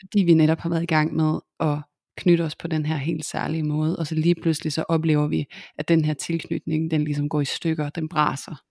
Fordi 0.00 0.22
vi 0.24 0.34
netop 0.34 0.58
har 0.58 0.68
været 0.68 0.82
i 0.82 0.86
gang 0.86 1.16
med 1.16 1.40
at 1.60 1.78
knytte 2.16 2.42
os 2.42 2.56
på 2.56 2.68
den 2.68 2.86
her 2.86 2.96
helt 2.96 3.24
særlige 3.24 3.62
måde, 3.62 3.96
og 3.96 4.06
så 4.06 4.14
lige 4.14 4.34
pludselig 4.42 4.72
så 4.72 4.84
oplever 4.88 5.26
vi, 5.26 5.46
at 5.78 5.88
den 5.88 6.04
her 6.04 6.14
tilknytning, 6.14 6.90
den 6.90 7.04
ligesom 7.04 7.28
går 7.28 7.40
i 7.40 7.44
stykker, 7.44 7.88
den 7.88 8.08
braser. 8.08 8.62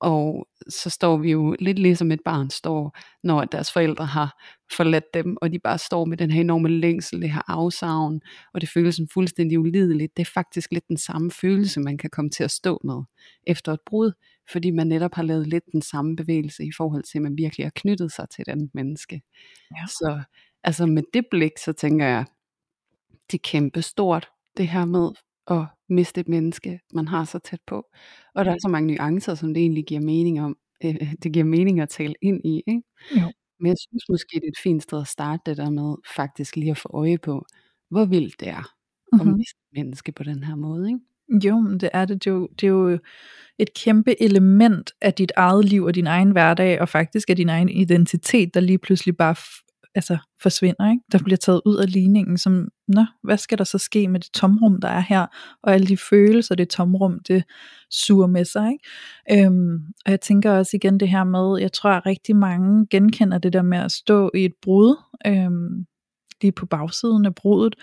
Og 0.00 0.48
så 0.68 0.90
står 0.90 1.16
vi 1.16 1.30
jo 1.30 1.56
lidt 1.60 1.78
ligesom 1.78 2.12
et 2.12 2.20
barn 2.24 2.50
står, 2.50 2.98
når 3.22 3.44
deres 3.44 3.72
forældre 3.72 4.06
har 4.06 4.42
forladt 4.76 5.14
dem, 5.14 5.36
og 5.42 5.52
de 5.52 5.58
bare 5.58 5.78
står 5.78 6.04
med 6.04 6.16
den 6.16 6.30
her 6.30 6.40
enorme 6.40 6.68
længsel, 6.68 7.22
det 7.22 7.32
her 7.32 7.42
afsavn, 7.50 8.20
og 8.54 8.60
det 8.60 8.68
føles 8.68 8.96
som 8.96 9.08
fuldstændig 9.14 9.58
ulideligt. 9.58 10.16
Det 10.16 10.22
er 10.22 10.30
faktisk 10.34 10.72
lidt 10.72 10.88
den 10.88 10.96
samme 10.96 11.30
følelse, 11.30 11.80
man 11.80 11.98
kan 11.98 12.10
komme 12.10 12.30
til 12.30 12.44
at 12.44 12.50
stå 12.50 12.80
med 12.84 13.02
efter 13.46 13.72
et 13.72 13.80
brud, 13.86 14.12
fordi 14.52 14.70
man 14.70 14.86
netop 14.86 15.14
har 15.14 15.22
lavet 15.22 15.46
lidt 15.46 15.64
den 15.72 15.82
samme 15.82 16.16
bevægelse 16.16 16.64
i 16.64 16.70
forhold 16.76 17.02
til, 17.02 17.18
at 17.18 17.22
man 17.22 17.36
virkelig 17.38 17.66
har 17.66 17.72
knyttet 17.74 18.12
sig 18.12 18.26
til 18.30 18.42
et 18.42 18.48
andet 18.48 18.70
menneske. 18.74 19.22
Ja. 19.76 19.86
Så 19.86 20.22
altså 20.64 20.86
med 20.86 21.02
det 21.14 21.24
blik, 21.30 21.52
så 21.64 21.72
tænker 21.72 22.06
jeg, 22.06 22.24
det 23.30 23.38
er 23.38 23.42
kæmpe 23.44 23.82
stort, 23.82 24.28
det 24.56 24.68
her 24.68 24.84
med 24.84 25.10
at 25.50 25.64
miste 25.88 26.20
et 26.20 26.28
menneske, 26.28 26.80
man 26.94 27.08
har 27.08 27.24
så 27.24 27.38
tæt 27.38 27.60
på. 27.66 27.84
Og 28.34 28.44
der 28.44 28.50
er 28.52 28.56
så 28.62 28.68
mange 28.68 28.94
nuancer, 28.94 29.34
som 29.34 29.54
det 29.54 29.60
egentlig 29.60 29.84
giver 29.86 30.00
mening 30.00 30.40
om, 30.40 30.56
øh, 30.84 31.14
det 31.22 31.32
giver 31.32 31.44
mening 31.44 31.80
at 31.80 31.88
tale 31.88 32.14
ind 32.22 32.40
i. 32.44 32.62
Ikke? 32.66 32.82
Jo. 33.16 33.32
Men 33.60 33.66
jeg 33.68 33.76
synes 33.78 34.04
måske, 34.08 34.34
det 34.34 34.44
er 34.44 34.48
et 34.48 34.62
fint 34.62 34.82
sted 34.82 35.00
at 35.00 35.06
starte 35.08 35.42
det 35.46 35.56
der 35.56 35.70
med 35.70 35.96
faktisk 36.16 36.56
lige 36.56 36.70
at 36.70 36.78
få 36.78 36.88
øje 36.94 37.18
på, 37.18 37.46
hvor 37.90 38.04
vildt 38.04 38.40
det 38.40 38.48
er 38.48 38.74
at 39.20 39.26
Mhm. 39.26 39.36
miste 39.36 39.56
et 39.72 39.78
menneske 39.78 40.12
på 40.12 40.22
den 40.22 40.42
her 40.44 40.54
måde. 40.56 40.88
Ikke? 40.88 41.48
Jo, 41.48 41.60
men 41.60 41.80
det 41.80 41.90
er 41.92 42.04
det. 42.04 42.24
Det 42.24 42.30
er, 42.30 42.34
jo, 42.34 42.48
det 42.60 42.66
er 42.66 42.70
jo 42.70 42.98
et 43.58 43.74
kæmpe 43.74 44.22
element 44.22 44.92
af 45.02 45.14
dit 45.14 45.32
eget 45.36 45.64
liv 45.64 45.84
og 45.84 45.94
din 45.94 46.06
egen 46.06 46.30
hverdag, 46.30 46.80
og 46.80 46.88
faktisk 46.88 47.30
af 47.30 47.36
din 47.36 47.48
egen 47.48 47.68
identitet, 47.68 48.54
der 48.54 48.60
lige 48.60 48.78
pludselig 48.78 49.16
bare 49.16 49.34
altså 49.98 50.18
forsvinder, 50.42 50.90
ikke? 50.90 51.02
der 51.12 51.18
bliver 51.24 51.36
taget 51.36 51.60
ud 51.66 51.76
af 51.76 51.92
ligningen, 51.92 52.38
som, 52.38 52.68
nå, 52.88 53.04
hvad 53.22 53.38
skal 53.38 53.58
der 53.58 53.64
så 53.64 53.78
ske 53.78 54.08
med 54.08 54.20
det 54.20 54.32
tomrum, 54.32 54.80
der 54.80 54.88
er 54.88 55.00
her, 55.00 55.26
og 55.62 55.74
alle 55.74 55.86
de 55.86 55.96
følelser, 55.96 56.54
det 56.54 56.68
tomrum, 56.68 57.18
det 57.28 57.44
suger 57.90 58.26
med 58.26 58.44
sig. 58.44 58.70
Ikke? 58.72 59.46
Øhm, 59.46 59.74
og 60.06 60.10
jeg 60.10 60.20
tænker 60.20 60.52
også 60.52 60.76
igen 60.76 61.00
det 61.00 61.08
her 61.08 61.24
med, 61.24 61.60
jeg 61.60 61.72
tror, 61.72 61.90
at 61.90 62.06
rigtig 62.06 62.36
mange 62.36 62.86
genkender 62.90 63.38
det 63.38 63.52
der 63.52 63.62
med 63.62 63.78
at 63.78 63.92
stå 63.92 64.30
i 64.34 64.44
et 64.44 64.54
brud, 64.62 64.96
øhm, 65.26 65.86
lige 66.42 66.52
på 66.52 66.66
bagsiden 66.66 67.26
af 67.26 67.34
brudet, 67.34 67.74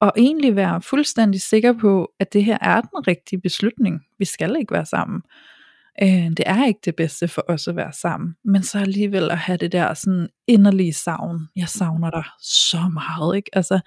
og 0.00 0.12
egentlig 0.16 0.56
være 0.56 0.82
fuldstændig 0.82 1.40
sikker 1.40 1.72
på, 1.72 2.08
at 2.20 2.32
det 2.32 2.44
her 2.44 2.58
er 2.60 2.80
den 2.80 3.08
rigtige 3.08 3.40
beslutning. 3.40 4.00
Vi 4.18 4.24
skal 4.24 4.56
ikke 4.58 4.74
være 4.74 4.86
sammen. 4.86 5.22
Øh, 6.02 6.08
det 6.08 6.42
er 6.46 6.66
ikke 6.66 6.80
det 6.84 6.96
bedste 6.96 7.28
for 7.28 7.44
os 7.48 7.68
at 7.68 7.76
være 7.76 7.92
sammen, 7.92 8.34
men 8.44 8.62
så 8.62 8.78
alligevel 8.78 9.30
at 9.30 9.38
have 9.38 9.58
det 9.58 9.72
der 9.72 9.94
sådan 9.94 10.28
inderlige 10.46 10.92
savn. 10.92 11.48
Jeg 11.56 11.68
savner 11.68 12.10
dig 12.10 12.24
så 12.40 12.90
meget, 12.92 13.36
ikke? 13.36 13.50
Altså, 13.52 13.80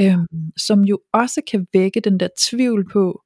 øhm, 0.00 0.26
som 0.56 0.84
jo 0.84 1.00
også 1.12 1.40
kan 1.50 1.66
vække 1.72 2.00
den 2.00 2.20
der 2.20 2.28
tvivl 2.38 2.88
på, 2.92 3.24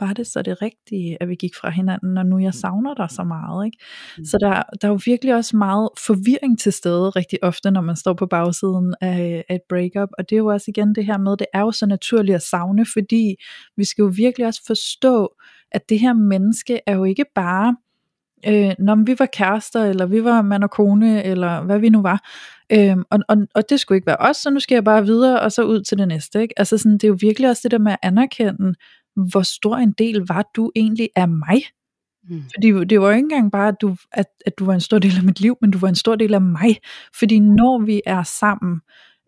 var 0.00 0.12
det 0.12 0.26
så 0.26 0.42
det 0.42 0.62
rigtige, 0.62 1.22
at 1.22 1.28
vi 1.28 1.34
gik 1.34 1.54
fra 1.54 1.70
hinanden, 1.70 2.14
når 2.14 2.22
nu 2.22 2.38
jeg 2.38 2.54
savner 2.54 2.94
dig 2.94 3.10
så 3.10 3.24
meget, 3.24 3.66
ikke? 3.66 3.78
Mm. 4.18 4.24
Så 4.24 4.38
der, 4.40 4.62
der 4.82 4.88
er 4.88 4.92
jo 4.92 5.00
virkelig 5.04 5.34
også 5.34 5.56
meget 5.56 5.88
forvirring 6.06 6.58
til 6.58 6.72
stede 6.72 7.10
rigtig 7.10 7.44
ofte, 7.44 7.70
når 7.70 7.80
man 7.80 7.96
står 7.96 8.14
på 8.14 8.26
bagsiden 8.26 8.94
af, 9.00 9.44
af 9.48 9.54
et 9.54 9.60
breakup, 9.68 10.08
og 10.18 10.30
det 10.30 10.36
er 10.36 10.38
jo 10.38 10.46
også 10.46 10.64
igen 10.68 10.94
det 10.94 11.06
her 11.06 11.18
med, 11.18 11.36
det 11.36 11.46
er 11.54 11.60
jo 11.60 11.72
så 11.72 11.86
naturligt 11.86 12.36
at 12.36 12.42
savne, 12.42 12.86
fordi 12.92 13.36
vi 13.76 13.84
skal 13.84 14.02
jo 14.02 14.12
virkelig 14.16 14.46
også 14.46 14.62
forstå, 14.66 15.28
at 15.72 15.88
det 15.88 16.00
her 16.00 16.12
menneske 16.12 16.80
er 16.86 16.94
jo 16.94 17.04
ikke 17.04 17.24
bare, 17.34 17.76
øh, 18.46 18.72
når 18.78 19.04
vi 19.04 19.16
var 19.18 19.26
kærester, 19.26 19.84
eller 19.84 20.06
vi 20.06 20.24
var 20.24 20.42
mand 20.42 20.64
og 20.64 20.70
kone, 20.70 21.24
eller 21.24 21.62
hvad 21.62 21.78
vi 21.78 21.88
nu 21.88 22.02
var, 22.02 22.28
øhm, 22.72 23.04
og, 23.10 23.18
og, 23.28 23.36
og 23.54 23.70
det 23.70 23.80
skulle 23.80 23.96
ikke 23.96 24.06
være 24.06 24.16
os, 24.20 24.36
så 24.36 24.50
nu 24.50 24.60
skal 24.60 24.74
jeg 24.74 24.84
bare 24.84 25.06
videre, 25.06 25.40
og 25.40 25.52
så 25.52 25.62
ud 25.62 25.82
til 25.82 25.98
det 25.98 26.08
næste, 26.08 26.42
ikke? 26.42 26.58
Altså 26.58 26.78
sådan, 26.78 26.92
det 26.92 27.04
er 27.04 27.08
jo 27.08 27.18
virkelig 27.20 27.50
også 27.50 27.60
det 27.64 27.70
der 27.70 27.78
med 27.78 27.92
at 27.92 27.98
anerkende, 28.02 28.74
hvor 29.30 29.42
stor 29.42 29.76
en 29.76 29.92
del 29.92 30.24
var 30.28 30.50
du 30.56 30.72
egentlig 30.76 31.08
af 31.16 31.28
mig, 31.28 31.62
Mm. 32.30 32.42
fordi 32.54 32.84
det 32.84 33.00
var 33.00 33.06
jo 33.06 33.12
ikke 33.12 33.24
engang 33.24 33.52
bare, 33.52 33.68
at 33.68 33.74
du, 33.80 33.96
at, 34.12 34.26
at 34.46 34.58
du 34.58 34.64
var 34.64 34.74
en 34.74 34.80
stor 34.80 34.98
del 34.98 35.16
af 35.16 35.22
mit 35.22 35.40
liv, 35.40 35.56
men 35.60 35.70
du 35.70 35.78
var 35.78 35.88
en 35.88 35.94
stor 35.94 36.16
del 36.16 36.34
af 36.34 36.40
mig. 36.40 36.78
Fordi 37.18 37.38
når 37.38 37.78
vi 37.84 38.02
er 38.06 38.22
sammen 38.22 38.80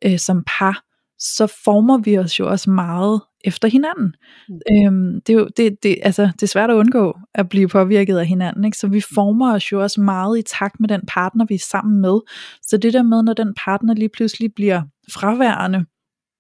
øh, 0.05 0.19
som 0.19 0.45
par, 0.59 0.85
så 1.21 1.47
former 1.65 1.99
vi 1.99 2.19
os 2.19 2.41
jo 2.41 2.51
også 2.51 2.71
meget 2.71 3.21
efter 3.45 3.69
hinanden. 3.69 4.15
Mm. 4.49 4.61
Øhm, 4.73 5.21
det, 5.21 5.33
er 5.33 5.39
jo, 5.39 5.49
det, 5.57 5.83
det, 5.83 5.99
altså, 6.03 6.23
det 6.23 6.43
er 6.43 6.47
svært 6.47 6.71
at 6.71 6.75
undgå 6.75 7.19
at 7.35 7.49
blive 7.49 7.69
påvirket 7.69 8.19
af 8.19 8.27
hinanden. 8.27 8.65
Ikke? 8.65 8.79
Så 8.79 8.89
vi 8.89 9.01
former 9.15 9.55
os 9.55 9.73
jo 9.73 9.83
også 9.83 10.01
meget 10.01 10.39
i 10.39 10.43
takt 10.43 10.81
med 10.81 10.89
den 10.89 11.01
partner, 11.09 11.45
vi 11.49 11.55
er 11.55 11.59
sammen 11.59 12.01
med. 12.01 12.21
Så 12.63 12.77
det 12.77 12.93
der 12.93 13.03
med, 13.03 13.23
når 13.23 13.33
den 13.33 13.55
partner 13.65 13.95
lige 13.95 14.09
pludselig 14.09 14.55
bliver 14.55 14.83
fraværende, 15.13 15.85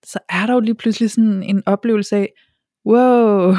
så 0.04 0.18
er 0.28 0.46
der 0.46 0.54
jo 0.54 0.60
lige 0.60 0.74
pludselig 0.74 1.10
sådan 1.10 1.42
en 1.42 1.62
oplevelse 1.66 2.16
af, 2.16 2.28
wow, 2.86 3.54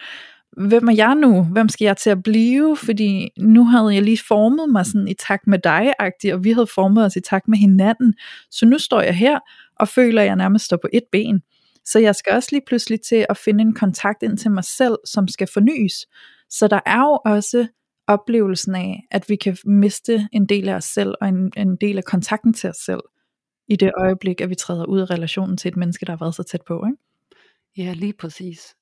hvem 0.68 0.88
er 0.88 0.94
jeg 0.94 1.14
nu? 1.14 1.42
Hvem 1.42 1.68
skal 1.68 1.84
jeg 1.84 1.96
til 1.96 2.10
at 2.10 2.22
blive? 2.22 2.76
Fordi 2.76 3.28
nu 3.38 3.64
havde 3.64 3.94
jeg 3.94 4.02
lige 4.02 4.20
formet 4.28 4.68
mig 4.68 4.86
sådan 4.86 5.08
i 5.08 5.14
takt 5.14 5.46
med 5.46 5.58
dig, 5.58 5.92
og 6.00 6.44
vi 6.44 6.52
havde 6.52 6.66
formet 6.74 7.04
os 7.04 7.16
i 7.16 7.20
takt 7.20 7.48
med 7.48 7.58
hinanden. 7.58 8.14
Så 8.50 8.66
nu 8.66 8.78
står 8.78 9.00
jeg 9.00 9.14
her 9.16 9.38
og 9.82 9.88
føler, 9.88 10.22
at 10.22 10.26
jeg 10.26 10.36
nærmest 10.36 10.64
står 10.64 10.76
på 10.76 10.88
et 10.92 11.04
ben. 11.12 11.42
Så 11.84 11.98
jeg 11.98 12.14
skal 12.14 12.32
også 12.32 12.48
lige 12.52 12.62
pludselig 12.66 13.00
til 13.00 13.26
at 13.28 13.36
finde 13.36 13.62
en 13.62 13.74
kontakt 13.74 14.22
ind 14.22 14.38
til 14.38 14.50
mig 14.50 14.64
selv, 14.64 14.98
som 15.06 15.28
skal 15.28 15.48
fornyes. 15.52 16.06
Så 16.50 16.68
der 16.68 16.80
er 16.86 16.98
jo 16.98 17.18
også 17.24 17.66
oplevelsen 18.06 18.74
af, 18.74 19.02
at 19.10 19.28
vi 19.28 19.36
kan 19.36 19.56
miste 19.64 20.28
en 20.32 20.46
del 20.46 20.68
af 20.68 20.74
os 20.74 20.84
selv, 20.84 21.14
og 21.20 21.28
en, 21.28 21.52
en 21.56 21.76
del 21.76 21.98
af 21.98 22.04
kontakten 22.04 22.52
til 22.52 22.70
os 22.70 22.76
selv, 22.76 23.00
i 23.68 23.76
det 23.76 23.92
øjeblik, 23.96 24.40
at 24.40 24.50
vi 24.50 24.54
træder 24.54 24.84
ud 24.84 25.00
af 25.00 25.10
relationen 25.10 25.56
til 25.56 25.68
et 25.68 25.76
menneske, 25.76 26.06
der 26.06 26.12
har 26.12 26.24
været 26.24 26.34
så 26.34 26.42
tæt 26.42 26.62
på. 26.66 26.84
Ikke? 26.86 27.88
Ja, 27.88 27.92
lige 27.92 28.12
præcis. 28.12 28.74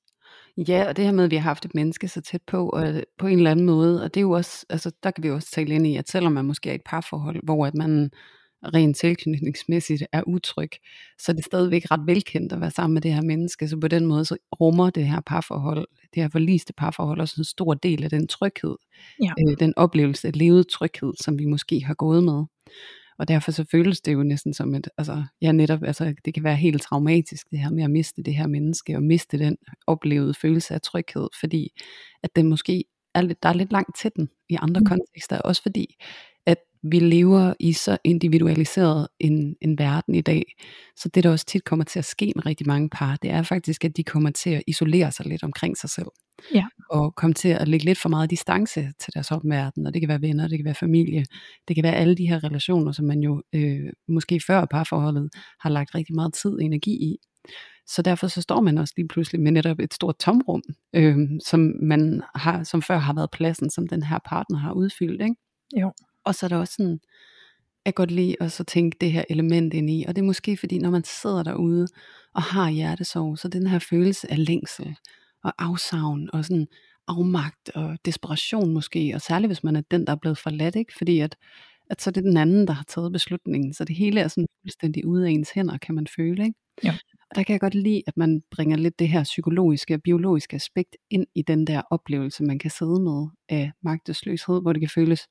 Ja, 0.57 0.85
og 0.87 0.97
det 0.97 1.05
her 1.05 1.11
med, 1.11 1.23
at 1.23 1.31
vi 1.31 1.35
har 1.35 1.43
haft 1.43 1.65
et 1.65 1.75
menneske 1.75 2.07
så 2.07 2.21
tæt 2.21 2.41
på, 2.47 2.69
og 2.69 2.89
øh, 2.89 3.03
på 3.17 3.27
en 3.27 3.37
eller 3.37 3.51
anden 3.51 3.65
måde, 3.65 4.03
og 4.03 4.13
det 4.13 4.19
er 4.19 4.21
jo 4.21 4.31
også, 4.31 4.65
altså 4.69 4.91
der 5.03 5.11
kan 5.11 5.23
vi 5.23 5.27
jo 5.27 5.35
også 5.35 5.51
tale 5.51 5.75
ind 5.75 5.87
i, 5.87 5.95
at 5.95 6.09
selvom 6.09 6.33
man 6.33 6.45
måske 6.45 6.69
er 6.69 6.73
i 6.73 6.75
et 6.75 6.81
parforhold, 6.85 7.39
hvor 7.43 7.65
at 7.65 7.75
man 7.75 8.11
rent 8.63 8.97
tilknytningsmæssigt 8.97 10.03
er 10.11 10.23
utryg, 10.27 10.69
så 11.19 11.31
er 11.31 11.35
det 11.35 11.45
stadigvæk 11.45 11.91
ret 11.91 12.01
velkendt 12.07 12.53
at 12.53 12.61
være 12.61 12.71
sammen 12.71 12.93
med 12.93 13.01
det 13.01 13.13
her 13.13 13.21
menneske, 13.21 13.67
så 13.67 13.77
på 13.77 13.87
den 13.87 14.05
måde 14.05 14.25
så 14.25 14.37
rummer 14.61 14.89
det 14.89 15.05
her 15.07 15.21
parforhold, 15.25 15.87
det 16.13 16.23
her 16.23 16.29
forliste 16.29 16.73
parforhold 16.73 17.19
også 17.19 17.35
en 17.37 17.43
stor 17.43 17.73
del 17.73 18.03
af 18.03 18.09
den 18.09 18.27
tryghed, 18.27 18.75
Ja. 19.21 19.31
øh, 19.49 19.57
den 19.59 19.73
oplevelse 19.77 20.27
af 20.27 20.35
levet 20.39 20.67
tryghed, 20.67 21.13
som 21.21 21.39
vi 21.39 21.45
måske 21.45 21.83
har 21.83 21.93
gået 21.93 22.23
med. 22.23 22.43
Og 23.19 23.27
derfor 23.27 23.51
så 23.51 23.65
føles 23.71 24.01
det 24.01 24.13
jo 24.13 24.23
næsten 24.23 24.53
som 24.53 24.75
et, 24.75 24.87
altså, 24.97 25.23
ja 25.41 25.51
netop, 25.51 25.83
altså 25.83 26.13
det 26.25 26.33
kan 26.33 26.43
være 26.43 26.55
helt 26.55 26.81
traumatisk 26.81 27.47
det 27.51 27.59
her 27.59 27.69
med 27.69 27.83
at 27.83 27.91
miste 27.91 28.23
det 28.23 28.35
her 28.35 28.47
menneske, 28.47 28.95
og 28.95 29.03
miste 29.03 29.39
den 29.39 29.57
oplevede 29.87 30.33
følelse 30.33 30.73
af 30.73 30.81
tryghed, 30.81 31.27
fordi 31.39 31.69
at 32.23 32.35
den 32.35 32.47
måske 32.49 32.83
er 33.15 33.21
lidt, 33.21 33.43
der 33.43 33.49
er 33.49 33.53
lidt 33.53 33.71
langt 33.71 33.97
til 33.99 34.11
den 34.15 34.29
i 34.49 34.57
andre 34.61 34.79
Mm. 34.79 34.85
kontekster, 34.85 35.39
også 35.39 35.61
fordi 35.61 35.95
vi 36.83 36.99
lever 36.99 37.53
i 37.59 37.73
så 37.73 37.97
individualiseret 38.03 39.07
en, 39.19 39.55
en 39.61 39.77
verden 39.77 40.15
i 40.15 40.21
dag, 40.21 40.43
så 40.95 41.09
det 41.09 41.23
der 41.23 41.31
også 41.31 41.45
tit 41.45 41.63
kommer 41.63 41.85
til 41.85 41.99
at 41.99 42.05
ske 42.05 42.33
med 42.35 42.45
rigtig 42.45 42.67
mange 42.67 42.89
par, 42.89 43.15
det 43.15 43.29
er 43.29 43.43
faktisk, 43.43 43.85
at 43.85 43.97
de 43.97 44.03
kommer 44.03 44.31
til 44.31 44.49
at 44.49 44.63
isolere 44.67 45.11
sig 45.11 45.25
lidt 45.25 45.43
omkring 45.43 45.77
sig 45.77 45.89
selv. 45.89 46.07
Ja. 46.53 46.65
Og 46.89 47.15
komme 47.15 47.33
til 47.33 47.49
at 47.49 47.67
lægge 47.67 47.85
lidt 47.85 47.97
for 47.97 48.09
meget 48.09 48.29
distance 48.29 48.81
til 48.99 49.13
deres 49.13 49.31
omverden, 49.31 49.87
og 49.87 49.93
det 49.93 50.01
kan 50.01 50.09
være 50.09 50.21
venner, 50.21 50.47
det 50.47 50.57
kan 50.57 50.65
være 50.65 50.75
familie, 50.75 51.25
det 51.67 51.75
kan 51.75 51.83
være 51.83 51.95
alle 51.95 52.15
de 52.15 52.27
her 52.27 52.43
relationer, 52.43 52.91
som 52.91 53.05
man 53.05 53.19
jo 53.19 53.43
øh, 53.53 53.89
måske 54.07 54.41
før 54.47 54.65
parforholdet 54.65 55.29
har 55.59 55.69
lagt 55.69 55.95
rigtig 55.95 56.15
meget 56.15 56.33
tid 56.33 56.51
og 56.51 56.63
energi 56.63 56.91
i. 56.91 57.17
Så 57.87 58.01
derfor 58.01 58.27
så 58.27 58.41
står 58.41 58.61
man 58.61 58.77
også 58.77 58.93
lige 58.97 59.07
pludselig 59.07 59.41
med 59.41 59.51
netop 59.51 59.79
et 59.79 59.93
stort 59.93 60.15
tomrum, 60.19 60.61
øh, 60.95 61.17
som 61.45 61.73
man 61.81 62.23
har, 62.35 62.63
som 62.63 62.81
før 62.81 62.97
har 62.97 63.13
været 63.13 63.31
pladsen, 63.31 63.69
som 63.69 63.87
den 63.87 64.03
her 64.03 64.19
partner 64.25 64.57
har 64.57 64.73
udfyldt. 64.73 65.21
Ikke? 65.21 65.35
Jo. 65.81 65.91
Og 66.25 66.35
så 66.35 66.45
er 66.45 66.47
der 66.47 66.57
også 66.57 66.73
sådan, 66.77 66.99
jeg 67.85 67.93
godt 67.93 68.11
lide 68.11 68.35
at 68.39 68.51
så 68.51 68.63
tænke 68.63 68.97
det 69.01 69.11
her 69.11 69.23
element 69.29 69.73
ind 69.73 69.89
i, 69.89 70.05
og 70.07 70.15
det 70.15 70.21
er 70.21 70.25
måske 70.25 70.57
fordi, 70.57 70.77
når 70.79 70.89
man 70.89 71.03
sidder 71.03 71.43
derude 71.43 71.87
og 72.33 72.41
har 72.41 72.69
hjertesorg, 72.69 73.37
så 73.37 73.47
den 73.47 73.67
her 73.67 73.79
følelse 73.79 74.31
af 74.31 74.45
længsel 74.45 74.95
og 75.43 75.53
afsavn 75.57 76.29
og 76.33 76.45
sådan 76.45 76.67
afmagt 77.07 77.69
og 77.75 77.97
desperation 78.05 78.73
måske, 78.73 79.11
og 79.15 79.21
særligt 79.21 79.49
hvis 79.49 79.63
man 79.63 79.75
er 79.75 79.81
den, 79.91 80.07
der 80.07 80.11
er 80.11 80.17
blevet 80.21 80.37
forladt, 80.37 80.75
ikke? 80.75 80.93
fordi 80.97 81.19
at, 81.19 81.35
at 81.89 82.01
så 82.01 82.09
er 82.09 82.11
det 82.11 82.23
den 82.23 82.37
anden, 82.37 82.67
der 82.67 82.73
har 82.73 82.83
taget 82.83 83.11
beslutningen, 83.11 83.73
så 83.73 83.83
det 83.83 83.95
hele 83.95 84.19
er 84.19 84.27
sådan 84.27 84.47
fuldstændig 84.63 85.05
ude 85.05 85.27
af 85.27 85.31
ens 85.31 85.51
hænder, 85.51 85.77
kan 85.77 85.95
man 85.95 86.07
føle. 86.15 86.43
Ikke? 86.43 86.59
Ja. 86.83 86.97
Og 87.29 87.35
der 87.35 87.43
kan 87.43 87.53
jeg 87.53 87.59
godt 87.59 87.75
lide, 87.75 88.03
at 88.07 88.17
man 88.17 88.41
bringer 88.51 88.77
lidt 88.77 88.99
det 88.99 89.09
her 89.09 89.23
psykologiske 89.23 89.93
og 89.93 90.01
biologiske 90.01 90.55
aspekt 90.55 90.95
ind 91.09 91.27
i 91.35 91.41
den 91.41 91.67
der 91.67 91.81
oplevelse, 91.91 92.43
man 92.43 92.59
kan 92.59 92.71
sidde 92.71 93.01
med 93.01 93.27
af 93.49 93.71
magtesløshed, 93.83 94.61
hvor 94.61 94.73
det 94.73 94.81
kan 94.81 94.89
føles 94.89 95.27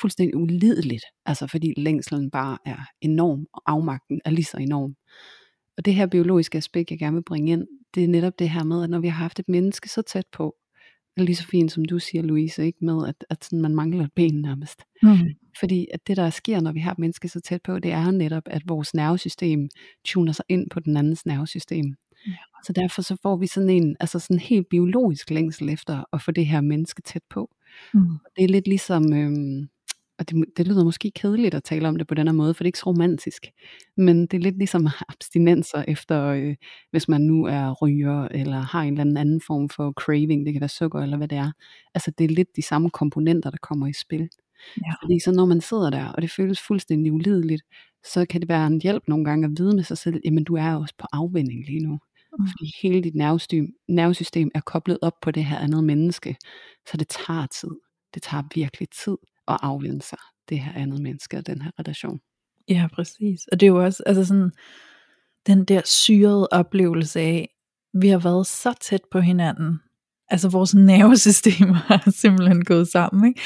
fuldstændig 0.00 0.36
ulideligt, 0.36 1.04
altså 1.26 1.46
fordi 1.46 1.74
længslen 1.76 2.30
bare 2.30 2.58
er 2.66 2.78
enorm, 3.00 3.46
og 3.52 3.62
afmagten 3.66 4.20
er 4.24 4.30
lige 4.30 4.44
så 4.44 4.56
enorm. 4.56 4.96
Og 5.76 5.84
det 5.84 5.94
her 5.94 6.06
biologiske 6.06 6.58
aspekt, 6.58 6.90
jeg 6.90 6.98
gerne 6.98 7.16
vil 7.16 7.22
bringe 7.22 7.52
ind, 7.52 7.66
det 7.94 8.04
er 8.04 8.08
netop 8.08 8.38
det 8.38 8.50
her 8.50 8.64
med, 8.64 8.82
at 8.82 8.90
når 8.90 8.98
vi 8.98 9.08
har 9.08 9.22
haft 9.22 9.38
et 9.38 9.48
menneske 9.48 9.88
så 9.88 10.02
tæt 10.02 10.26
på, 10.32 10.56
lige 11.16 11.36
så 11.36 11.46
fint 11.46 11.72
som 11.72 11.84
du 11.84 11.98
siger, 11.98 12.22
Louise, 12.22 12.66
ikke 12.66 12.84
med, 12.84 13.08
at, 13.08 13.24
at 13.30 13.44
sådan, 13.44 13.60
man 13.60 13.74
mangler 13.74 14.04
et 14.04 14.12
ben 14.12 14.40
nærmest. 14.40 14.82
Mm. 15.02 15.18
Fordi 15.60 15.86
at 15.94 16.06
det, 16.06 16.16
der 16.16 16.30
sker, 16.30 16.60
når 16.60 16.72
vi 16.72 16.80
har 16.80 16.92
et 16.92 16.98
menneske 16.98 17.28
så 17.28 17.40
tæt 17.40 17.62
på, 17.62 17.78
det 17.78 17.92
er 17.92 18.10
netop, 18.10 18.42
at 18.46 18.62
vores 18.66 18.94
nervesystem 18.94 19.68
tuner 20.04 20.32
sig 20.32 20.44
ind 20.48 20.70
på 20.70 20.80
den 20.80 20.96
andens 20.96 21.26
nervesystem. 21.26 21.94
Ja. 22.26 22.32
Så 22.64 22.72
derfor 22.72 23.02
så 23.02 23.16
får 23.22 23.36
vi 23.36 23.46
sådan 23.46 23.70
en, 23.70 23.96
altså 24.00 24.18
sådan 24.18 24.38
helt 24.38 24.68
biologisk 24.68 25.30
længsel 25.30 25.68
efter 25.68 26.04
at 26.12 26.22
få 26.22 26.30
det 26.30 26.46
her 26.46 26.60
menneske 26.60 27.02
tæt 27.02 27.22
på. 27.30 27.50
Mm. 27.94 28.18
Det 28.36 28.44
er 28.44 28.48
lidt 28.48 28.68
ligesom, 28.68 29.12
øhm, 29.12 29.68
og 30.18 30.30
det, 30.30 30.44
det 30.56 30.68
lyder 30.68 30.84
måske 30.84 31.10
kedeligt 31.10 31.54
at 31.54 31.64
tale 31.64 31.88
om 31.88 31.96
det 31.96 32.06
på 32.06 32.14
den 32.14 32.26
her 32.26 32.32
måde, 32.32 32.54
for 32.54 32.62
det 32.62 32.66
er 32.66 32.68
ikke 32.68 32.78
så 32.78 32.86
romantisk. 32.86 33.46
Men 33.96 34.26
det 34.26 34.34
er 34.34 34.38
lidt 34.38 34.58
ligesom 34.58 34.88
abstinenser 35.08 35.84
efter, 35.88 36.24
øh, 36.24 36.54
hvis 36.90 37.08
man 37.08 37.20
nu 37.20 37.44
er 37.44 37.72
ryger, 37.82 38.28
eller 38.28 38.56
har 38.56 38.82
en 38.82 38.98
eller 38.98 39.20
anden, 39.20 39.40
form 39.46 39.68
for 39.68 39.92
craving, 39.92 40.46
det 40.46 40.54
kan 40.54 40.60
være 40.60 40.68
sukker 40.68 41.00
eller 41.00 41.16
hvad 41.16 41.28
det 41.28 41.38
er. 41.38 41.52
Altså 41.94 42.10
det 42.18 42.24
er 42.24 42.28
lidt 42.28 42.56
de 42.56 42.62
samme 42.62 42.90
komponenter, 42.90 43.50
der 43.50 43.58
kommer 43.62 43.86
i 43.86 43.92
spil. 43.92 44.28
Ja. 44.76 44.92
Fordi 45.02 45.20
så 45.20 45.32
når 45.32 45.44
man 45.44 45.60
sidder 45.60 45.90
der, 45.90 46.06
og 46.08 46.22
det 46.22 46.30
føles 46.30 46.60
fuldstændig 46.60 47.12
ulideligt, 47.12 47.62
så 48.04 48.26
kan 48.30 48.40
det 48.40 48.48
være 48.48 48.66
en 48.66 48.82
hjælp 48.82 49.02
nogle 49.08 49.24
gange 49.24 49.44
at 49.44 49.50
vide 49.58 49.76
med 49.76 49.84
sig 49.84 49.98
selv, 49.98 50.20
jamen 50.24 50.44
du 50.44 50.54
er 50.54 50.74
også 50.74 50.94
på 50.98 51.06
afvinding 51.12 51.66
lige 51.66 51.80
nu. 51.80 51.98
Mm. 52.38 52.46
Fordi 52.46 52.72
hele 52.82 53.02
dit 53.02 53.14
nervesystem, 53.14 53.66
nervesystem 53.88 54.50
er 54.54 54.60
koblet 54.60 54.98
op 55.02 55.14
på 55.22 55.30
det 55.30 55.44
her 55.44 55.58
andet 55.58 55.84
menneske, 55.84 56.36
så 56.90 56.96
det 56.96 57.08
tager 57.08 57.46
tid. 57.46 57.70
Det 58.14 58.22
tager 58.22 58.42
virkelig 58.54 58.88
tid 58.90 59.16
at 59.48 59.58
afvende 59.62 60.02
sig, 60.02 60.18
det 60.48 60.60
her 60.60 60.72
andet 60.72 61.00
menneske 61.00 61.36
og 61.36 61.46
den 61.46 61.62
her 61.62 61.70
relation. 61.78 62.20
Ja, 62.68 62.88
præcis. 62.92 63.46
Og 63.52 63.60
det 63.60 63.66
er 63.66 63.70
jo 63.70 63.84
også 63.84 64.02
altså 64.06 64.24
sådan, 64.24 64.50
den 65.46 65.64
der 65.64 65.80
syrede 65.84 66.48
oplevelse 66.52 67.20
af, 67.20 67.48
vi 67.94 68.08
har 68.08 68.18
været 68.18 68.46
så 68.46 68.74
tæt 68.80 69.00
på 69.12 69.20
hinanden. 69.20 69.80
Altså 70.28 70.48
vores 70.48 70.74
nervesystemer 70.74 71.74
har 71.92 72.10
simpelthen 72.10 72.64
gået 72.64 72.88
sammen. 72.88 73.28
Ikke? 73.28 73.40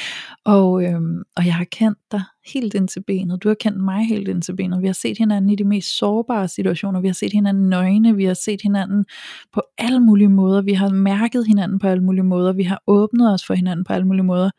Og, 0.44 0.84
øhm, 0.84 1.22
og 1.36 1.46
jeg 1.46 1.54
har 1.54 1.64
kendt 1.64 1.98
dig 2.12 2.22
helt 2.54 2.74
ind 2.74 2.88
til 2.88 3.02
benet. 3.02 3.42
Du 3.42 3.48
har 3.48 3.54
kendt 3.60 3.84
mig 3.84 4.06
helt 4.06 4.28
ind 4.28 4.42
til 4.42 4.56
benet. 4.56 4.82
Vi 4.82 4.86
har 4.86 4.92
set 4.92 5.18
hinanden 5.18 5.50
i 5.50 5.56
de 5.56 5.64
mest 5.64 5.98
sårbare 5.98 6.48
situationer. 6.48 7.00
Vi 7.00 7.08
har 7.08 7.14
set 7.14 7.32
hinanden 7.32 7.68
nøgne. 7.68 8.16
Vi 8.16 8.24
har 8.24 8.34
set 8.34 8.62
hinanden 8.62 9.04
på 9.52 9.62
alle 9.78 10.00
mulige 10.00 10.28
måder. 10.28 10.62
Vi 10.62 10.72
har 10.72 10.88
mærket 10.88 11.46
hinanden 11.46 11.78
på 11.78 11.86
alle 11.86 12.04
mulige 12.04 12.24
måder. 12.24 12.52
Vi 12.52 12.62
har 12.62 12.82
åbnet 12.86 13.32
os 13.34 13.46
for 13.46 13.54
hinanden 13.54 13.84
på 13.84 13.92
alle 13.92 14.06
mulige 14.06 14.24
måder 14.24 14.50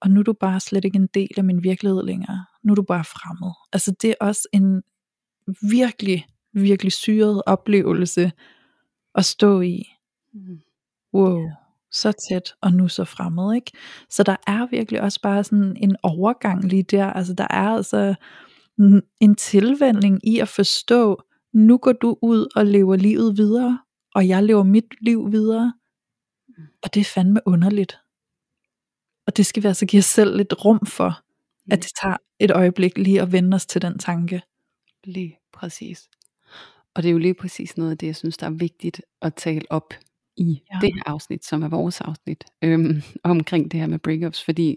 og 0.00 0.10
nu 0.10 0.20
er 0.20 0.24
du 0.24 0.32
bare 0.32 0.60
slet 0.60 0.84
ikke 0.84 0.96
en 0.96 1.08
del 1.14 1.34
af 1.36 1.44
min 1.44 1.62
virkelighed 1.62 2.02
længere. 2.02 2.44
Nu 2.62 2.72
er 2.72 2.74
du 2.74 2.82
bare 2.82 3.04
fremmed. 3.04 3.52
Altså 3.72 3.94
det 4.02 4.10
er 4.10 4.14
også 4.20 4.48
en 4.52 4.82
virkelig, 5.70 6.26
virkelig 6.52 6.92
syret 6.92 7.42
oplevelse 7.46 8.32
at 9.14 9.24
stå 9.24 9.60
i. 9.60 9.82
Mm. 10.34 10.58
Wow, 11.14 11.50
så 11.90 12.12
tæt 12.28 12.54
og 12.60 12.72
nu 12.72 12.88
så 12.88 13.04
fremmed, 13.04 13.54
ikke? 13.54 13.72
Så 14.10 14.22
der 14.22 14.36
er 14.46 14.66
virkelig 14.66 15.00
også 15.00 15.20
bare 15.22 15.44
sådan 15.44 15.76
en 15.76 15.96
overgang 16.02 16.64
lige 16.64 16.82
der. 16.82 17.06
Altså 17.06 17.34
der 17.34 17.46
er 17.50 17.68
altså 17.68 18.14
en 19.20 19.34
tilvænding 19.34 20.28
i 20.28 20.38
at 20.38 20.48
forstå, 20.48 21.22
nu 21.52 21.78
går 21.78 21.92
du 21.92 22.18
ud 22.22 22.46
og 22.56 22.66
lever 22.66 22.96
livet 22.96 23.36
videre, 23.36 23.78
og 24.14 24.28
jeg 24.28 24.42
lever 24.42 24.62
mit 24.62 24.94
liv 25.00 25.32
videre. 25.32 25.72
Og 26.82 26.94
det 26.94 27.00
er 27.00 27.04
fandme 27.14 27.40
underligt. 27.46 27.98
Og 29.28 29.36
det 29.36 29.46
skal 29.46 29.62
vi 29.62 29.68
altså 29.68 29.86
give 29.86 29.98
os 29.98 30.04
selv 30.04 30.36
lidt 30.36 30.64
rum 30.64 30.86
for, 30.86 31.20
at 31.70 31.82
det 31.82 31.90
tager 32.02 32.16
et 32.38 32.50
øjeblik 32.50 32.98
lige 32.98 33.22
at 33.22 33.32
vende 33.32 33.54
os 33.54 33.66
til 33.66 33.82
den 33.82 33.98
tanke. 33.98 34.42
Lige 35.04 35.38
præcis. 35.52 36.08
Og 36.94 37.02
det 37.02 37.08
er 37.08 37.12
jo 37.12 37.18
lige 37.18 37.34
præcis 37.34 37.76
noget 37.76 37.90
af 37.90 37.98
det, 37.98 38.06
jeg 38.06 38.16
synes, 38.16 38.36
der 38.36 38.46
er 38.46 38.50
vigtigt 38.50 39.02
at 39.22 39.34
tale 39.34 39.62
op 39.70 39.94
i 40.36 40.62
Ja. 40.70 40.76
ja. 40.76 40.86
det 40.86 40.94
her 40.94 41.02
afsnit, 41.06 41.44
som 41.44 41.62
er 41.62 41.68
vores 41.68 42.00
afsnit, 42.00 42.44
øhm, 42.62 43.02
omkring 43.24 43.70
det 43.70 43.80
her 43.80 43.86
med 43.86 43.98
breakups, 43.98 44.44
fordi 44.44 44.76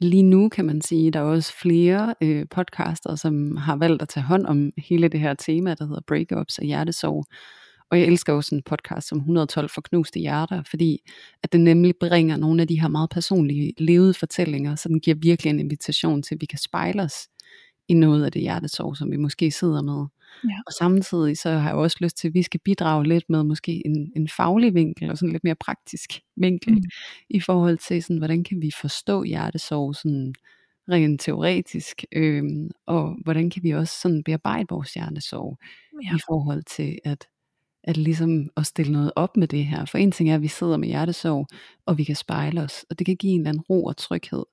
lige 0.00 0.22
nu 0.22 0.48
kan 0.48 0.64
man 0.64 0.80
sige, 0.80 1.10
der 1.10 1.20
er 1.20 1.24
også 1.24 1.52
flere 1.62 2.14
øh, 2.20 2.46
podcaster, 2.50 3.14
som 3.14 3.56
har 3.56 3.76
valgt 3.76 4.02
at 4.02 4.08
tage 4.08 4.24
hånd 4.24 4.46
om 4.46 4.72
hele 4.78 5.08
det 5.08 5.20
her 5.20 5.34
tema, 5.34 5.74
der 5.74 5.86
hedder 5.86 6.00
breakups 6.06 6.58
og 6.58 6.64
hjertesorg. 6.64 7.24
Og 7.92 7.98
jeg 8.00 8.06
elsker 8.06 8.32
også 8.32 8.54
en 8.54 8.62
podcast 8.62 9.08
som 9.08 9.18
112 9.18 9.68
for 9.68 9.80
knuste 9.80 10.20
hjerter, 10.20 10.62
fordi 10.70 10.98
at 11.42 11.52
det 11.52 11.60
nemlig 11.60 11.94
bringer 12.00 12.36
nogle 12.36 12.62
af 12.62 12.68
de 12.68 12.80
her 12.80 12.88
meget 12.88 13.10
personlige 13.10 13.72
levede 13.78 14.14
fortællinger, 14.14 14.76
så 14.76 14.88
den 14.88 15.00
giver 15.00 15.16
virkelig 15.20 15.50
en 15.50 15.60
invitation 15.60 16.22
til, 16.22 16.34
at 16.34 16.40
vi 16.40 16.46
kan 16.46 16.58
spejle 16.58 17.02
os 17.02 17.14
i 17.88 17.94
noget 17.94 18.24
af 18.24 18.32
det 18.32 18.42
hjertesorg, 18.42 18.96
som 18.96 19.10
vi 19.10 19.16
måske 19.16 19.50
sidder 19.50 19.82
med. 19.82 20.06
Ja. 20.44 20.56
Og 20.66 20.72
samtidig 20.72 21.38
så 21.38 21.50
har 21.50 21.68
jeg 21.68 21.76
også 21.78 21.96
lyst 22.00 22.16
til, 22.16 22.28
at 22.28 22.34
vi 22.34 22.42
skal 22.42 22.60
bidrage 22.64 23.08
lidt 23.08 23.24
med 23.28 23.42
måske 23.44 23.82
en, 23.86 24.12
en 24.16 24.28
faglig 24.28 24.74
vinkel, 24.74 25.10
og 25.10 25.18
sådan 25.18 25.32
lidt 25.32 25.44
mere 25.44 25.54
praktisk 25.54 26.10
vinkel, 26.36 26.72
Mm. 26.74 26.82
i 27.30 27.40
forhold 27.40 27.78
til, 27.78 28.02
sådan, 28.02 28.18
hvordan 28.18 28.44
kan 28.44 28.62
vi 28.62 28.70
forstå 28.80 29.22
hjertesorg 29.22 29.94
sådan 29.96 30.34
rent 30.88 31.20
teoretisk, 31.20 32.04
øhm, 32.12 32.70
og 32.86 33.16
hvordan 33.24 33.50
kan 33.50 33.62
vi 33.62 33.70
også 33.70 33.94
sådan 34.02 34.22
bearbejde 34.24 34.66
vores 34.70 34.94
hjertesorg 34.94 35.58
Ja. 36.04 36.16
i 36.16 36.20
forhold 36.28 36.62
til 36.76 36.98
at, 37.04 37.26
at 37.84 37.96
ligesom 37.96 38.48
at 38.56 38.66
stille 38.66 38.92
noget 38.92 39.12
op 39.16 39.36
med 39.36 39.48
det 39.48 39.64
her. 39.64 39.84
For 39.84 39.98
en 39.98 40.12
ting 40.12 40.30
er, 40.30 40.34
at 40.34 40.42
vi 40.42 40.48
sidder 40.48 40.76
med 40.76 40.88
hjertesorg, 40.88 41.46
og 41.86 41.98
vi 41.98 42.04
kan 42.04 42.16
spejle 42.16 42.62
os, 42.62 42.84
og 42.90 42.98
det 42.98 43.06
kan 43.06 43.16
give 43.16 43.32
en 43.32 43.40
eller 43.40 43.48
anden 43.48 43.64
ro 43.70 43.84
og 43.84 43.96
tryghed. 43.96 44.44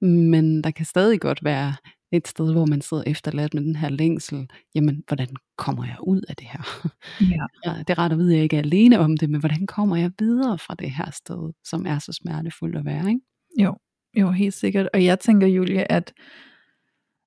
Men 0.00 0.64
der 0.64 0.70
kan 0.70 0.86
stadig 0.86 1.20
godt 1.20 1.44
være 1.44 1.74
et 2.12 2.28
sted, 2.28 2.52
hvor 2.52 2.66
man 2.66 2.80
sidder 2.80 3.02
efterladt 3.06 3.54
med 3.54 3.62
den 3.62 3.76
her 3.76 3.88
længsel. 3.88 4.48
Jamen, 4.74 5.02
hvordan 5.06 5.28
kommer 5.58 5.84
jeg 5.84 5.96
ud 6.02 6.22
af 6.28 6.36
det 6.36 6.46
her? 6.46 6.88
Ja. 7.20 7.46
Ja, 7.66 7.78
det 7.78 7.90
er 7.90 7.98
rart 7.98 8.12
at 8.12 8.18
vide, 8.18 8.32
at 8.32 8.36
jeg 8.36 8.42
ikke 8.42 8.56
er 8.56 8.60
alene 8.60 8.98
om 8.98 9.16
det, 9.16 9.30
men 9.30 9.40
hvordan 9.40 9.66
kommer 9.66 9.96
jeg 9.96 10.10
videre 10.18 10.58
fra 10.58 10.74
det 10.74 10.90
her 10.90 11.10
sted, 11.10 11.52
som 11.64 11.86
er 11.86 11.98
så 11.98 12.12
smertefuldt 12.12 12.76
at 12.76 12.84
være, 12.84 13.08
ikke? 13.08 13.20
Jo, 13.58 13.74
jo, 14.16 14.30
helt 14.30 14.54
sikkert. 14.54 14.88
Og 14.94 15.04
jeg 15.04 15.20
tænker, 15.20 15.46
Julie, 15.46 15.92
at 15.92 16.12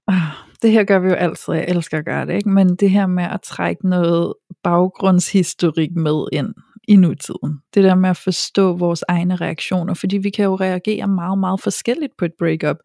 ah, 0.07 0.21
det 0.61 0.71
her 0.71 0.83
gør 0.83 0.99
vi 0.99 1.07
jo 1.07 1.13
altid, 1.13 1.53
jeg 1.53 1.65
elsker 1.67 1.97
at 1.97 2.05
gøre 2.05 2.25
det, 2.25 2.33
ikke? 2.33 2.49
men 2.49 2.75
det 2.75 2.89
her 2.89 3.07
med 3.07 3.23
at 3.23 3.41
trække 3.41 3.89
noget 3.89 4.33
baggrundshistorik 4.69 5.95
med 5.95 6.27
ind 6.31 6.53
i 6.87 6.95
nutiden. 6.95 7.59
Det 7.73 7.83
der 7.83 7.95
med 7.95 8.09
at 8.09 8.17
forstå 8.17 8.77
vores 8.77 9.03
egne 9.07 9.35
reaktioner, 9.35 9.93
fordi 9.93 10.17
vi 10.17 10.29
kan 10.29 10.45
jo 10.45 10.55
reagere 10.55 11.07
meget, 11.07 11.39
meget 11.39 11.61
forskelligt 11.61 12.13
på 12.17 12.25
et 12.25 12.31
breakup. 12.39 12.77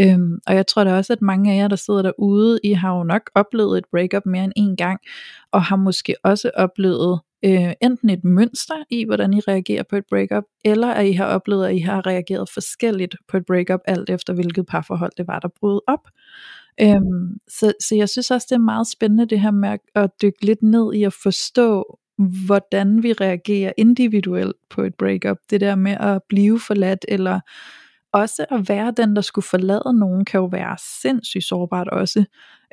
Øhm, 0.00 0.38
og 0.46 0.54
jeg 0.54 0.66
tror 0.66 0.84
da 0.84 0.96
også, 0.96 1.12
at 1.12 1.22
mange 1.22 1.52
af 1.52 1.56
jer, 1.56 1.68
der 1.68 1.76
sidder 1.76 2.02
derude, 2.02 2.58
I 2.64 2.72
har 2.72 2.96
jo 2.96 3.02
nok 3.02 3.30
oplevet 3.34 3.78
et 3.78 3.84
breakup 3.90 4.26
mere 4.26 4.44
end 4.44 4.52
en 4.56 4.76
gang, 4.76 5.00
og 5.52 5.62
har 5.62 5.76
måske 5.76 6.14
også 6.24 6.50
oplevet 6.54 7.20
øh, 7.44 7.72
enten 7.82 8.10
et 8.10 8.24
mønster 8.24 8.84
i, 8.90 9.04
hvordan 9.04 9.34
I 9.34 9.40
reagerer 9.40 9.82
på 9.90 9.96
et 9.96 10.04
breakup, 10.10 10.44
eller 10.64 10.88
at 10.88 11.06
I 11.06 11.12
har 11.12 11.26
oplevet, 11.26 11.66
at 11.66 11.74
I 11.74 11.78
har 11.78 12.06
reageret 12.06 12.48
forskelligt 12.54 13.16
på 13.28 13.36
et 13.36 13.46
breakup, 13.46 13.80
alt 13.84 14.10
efter 14.10 14.32
hvilket 14.32 14.66
parforhold 14.66 15.12
det 15.16 15.26
var, 15.26 15.38
der 15.38 15.48
brød 15.60 15.80
op. 15.86 16.08
Øhm, 16.80 17.38
så, 17.48 17.72
så 17.80 17.94
jeg 17.94 18.08
synes 18.08 18.30
også, 18.30 18.46
det 18.50 18.54
er 18.54 18.60
meget 18.60 18.86
spændende 18.86 19.26
det 19.26 19.40
her 19.40 19.50
med 19.50 19.68
at, 19.68 19.80
at 19.94 20.10
dykke 20.22 20.46
lidt 20.46 20.62
ned 20.62 20.94
i 20.94 21.04
at 21.04 21.12
forstå, 21.22 21.98
hvordan 22.46 23.02
vi 23.02 23.12
reagerer 23.12 23.72
individuelt 23.76 24.56
på 24.70 24.82
et 24.82 24.94
breakup. 24.94 25.36
Det 25.50 25.60
der 25.60 25.74
med 25.74 25.96
at 26.00 26.22
blive 26.28 26.60
forladt, 26.60 27.04
eller 27.08 27.40
også 28.12 28.46
at 28.50 28.68
være 28.68 28.92
den, 28.96 29.16
der 29.16 29.22
skulle 29.22 29.44
forlade 29.44 29.98
nogen, 29.98 30.24
kan 30.24 30.40
jo 30.40 30.46
være 30.46 30.76
sindssygt 31.02 31.44
sårbart 31.44 31.88
også, 31.88 32.24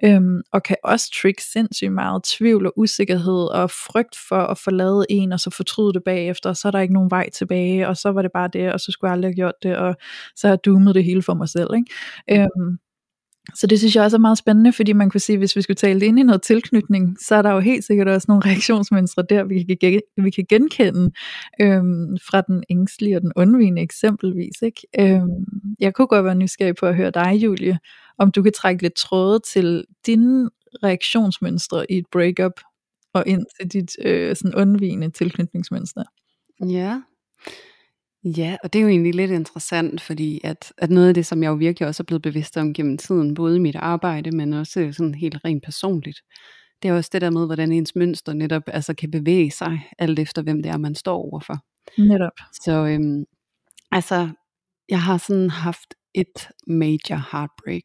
øhm, 0.03 0.41
og 0.53 0.63
kan 0.63 0.75
også 0.83 1.11
trigge 1.21 1.41
sindssygt 1.43 1.91
meget 1.91 2.23
tvivl 2.23 2.65
og 2.65 2.73
usikkerhed 2.77 3.51
og 3.51 3.71
frygt 3.71 4.15
for 4.29 4.35
at 4.35 4.57
forlade 4.57 5.05
en, 5.09 5.31
og 5.31 5.39
så 5.39 5.49
fortryde 5.49 5.93
det 5.93 6.03
bagefter, 6.03 6.49
og 6.49 6.57
så 6.57 6.67
er 6.67 6.71
der 6.71 6.79
ikke 6.79 6.93
nogen 6.93 7.11
vej 7.11 7.29
tilbage, 7.29 7.87
og 7.87 7.97
så 7.97 8.11
var 8.11 8.21
det 8.21 8.31
bare 8.33 8.49
det, 8.53 8.73
og 8.73 8.79
så 8.79 8.91
skulle 8.91 9.09
jeg 9.09 9.13
aldrig 9.13 9.29
have 9.29 9.35
gjort 9.35 9.63
det, 9.63 9.77
og 9.77 9.95
så 10.35 10.47
har 10.47 10.51
jeg 10.51 10.65
doomet 10.65 10.95
det 10.95 11.03
hele 11.03 11.21
for 11.21 11.33
mig 11.33 11.49
selv. 11.49 11.69
Ikke? 11.75 12.43
Øhm, 12.43 12.77
så 13.55 13.67
det 13.67 13.79
synes 13.79 13.95
jeg 13.95 14.03
også 14.03 14.17
er 14.17 14.21
meget 14.21 14.37
spændende, 14.37 14.73
fordi 14.73 14.93
man 14.93 15.09
kunne 15.09 15.21
sige, 15.21 15.37
hvis 15.37 15.55
vi 15.55 15.61
skulle 15.61 15.75
tale 15.75 15.99
det 15.99 16.05
ind 16.05 16.19
i 16.19 16.23
noget 16.23 16.41
tilknytning, 16.41 17.17
så 17.19 17.35
er 17.35 17.41
der 17.41 17.51
jo 17.51 17.59
helt 17.59 17.83
sikkert 17.83 18.07
også 18.07 18.25
nogle 18.27 18.45
reaktionsmønstre 18.49 19.23
der, 19.29 19.43
vi 19.43 19.63
kan, 19.63 19.77
gen- 19.79 20.23
vi 20.23 20.29
kan 20.29 20.45
genkende 20.49 21.11
øhm, 21.61 22.17
fra 22.29 22.41
den 22.41 22.63
ængstlige 22.69 23.17
og 23.17 23.21
den 23.21 23.31
undvigende 23.35 23.81
eksempelvis. 23.81 24.61
Ikke? 24.61 24.81
Øhm, 24.99 25.45
jeg 25.79 25.93
kunne 25.93 26.07
godt 26.07 26.25
være 26.25 26.35
nysgerrig 26.35 26.75
på 26.75 26.85
at 26.85 26.95
høre 26.95 27.11
dig, 27.11 27.33
Julie, 27.35 27.79
om 28.17 28.31
du 28.31 28.43
kan 28.43 28.53
trække 28.53 28.81
lidt 28.81 28.95
tråde 28.95 29.39
til 29.53 29.85
dine 30.05 30.49
reaktionsmønstre 30.83 31.91
i 31.91 31.97
et 31.97 32.05
breakup, 32.11 32.53
og 33.13 33.23
ind 33.27 33.45
til 33.59 33.67
dit 33.67 33.97
øh, 34.05 34.35
sådan 34.35 34.55
undvigende 34.55 35.09
tilknytningsmønster. 35.09 36.03
Ja. 36.69 37.01
Ja, 38.23 38.57
og 38.63 38.73
det 38.73 38.79
er 38.79 38.83
jo 38.83 38.89
egentlig 38.89 39.15
lidt 39.15 39.31
interessant, 39.31 40.01
fordi 40.01 40.41
at, 40.43 40.73
at 40.77 40.89
noget 40.89 41.07
af 41.07 41.13
det, 41.13 41.25
som 41.25 41.43
jeg 41.43 41.49
jo 41.49 41.53
virkelig 41.53 41.87
også 41.87 42.03
er 42.03 42.05
blevet 42.05 42.21
bevidst 42.21 42.57
om 42.57 42.73
gennem 42.73 42.97
tiden, 42.97 43.33
både 43.33 43.55
i 43.55 43.59
mit 43.59 43.75
arbejde, 43.75 44.31
men 44.31 44.53
også 44.53 44.89
sådan 44.91 45.13
helt 45.15 45.37
rent 45.45 45.63
personligt, 45.63 46.21
det 46.81 46.89
er 46.89 46.93
også 46.93 47.09
det 47.13 47.21
der 47.21 47.29
med, 47.29 47.45
hvordan 47.45 47.71
ens 47.71 47.95
mønster 47.95 48.33
netop 48.33 48.63
altså, 48.67 48.93
kan 48.93 49.11
bevæge 49.11 49.51
sig, 49.51 49.79
alt 49.99 50.19
efter 50.19 50.41
hvem 50.41 50.63
det 50.63 50.71
er, 50.71 50.77
man 50.77 50.95
står 50.95 51.17
overfor. 51.17 51.57
Netop. 51.97 52.31
Så 52.63 52.85
øhm, 52.85 53.25
altså, 53.91 54.29
jeg 54.89 55.01
har 55.01 55.17
sådan 55.17 55.49
haft 55.49 55.93
et 56.13 56.49
major 56.67 57.29
heartbreak 57.31 57.83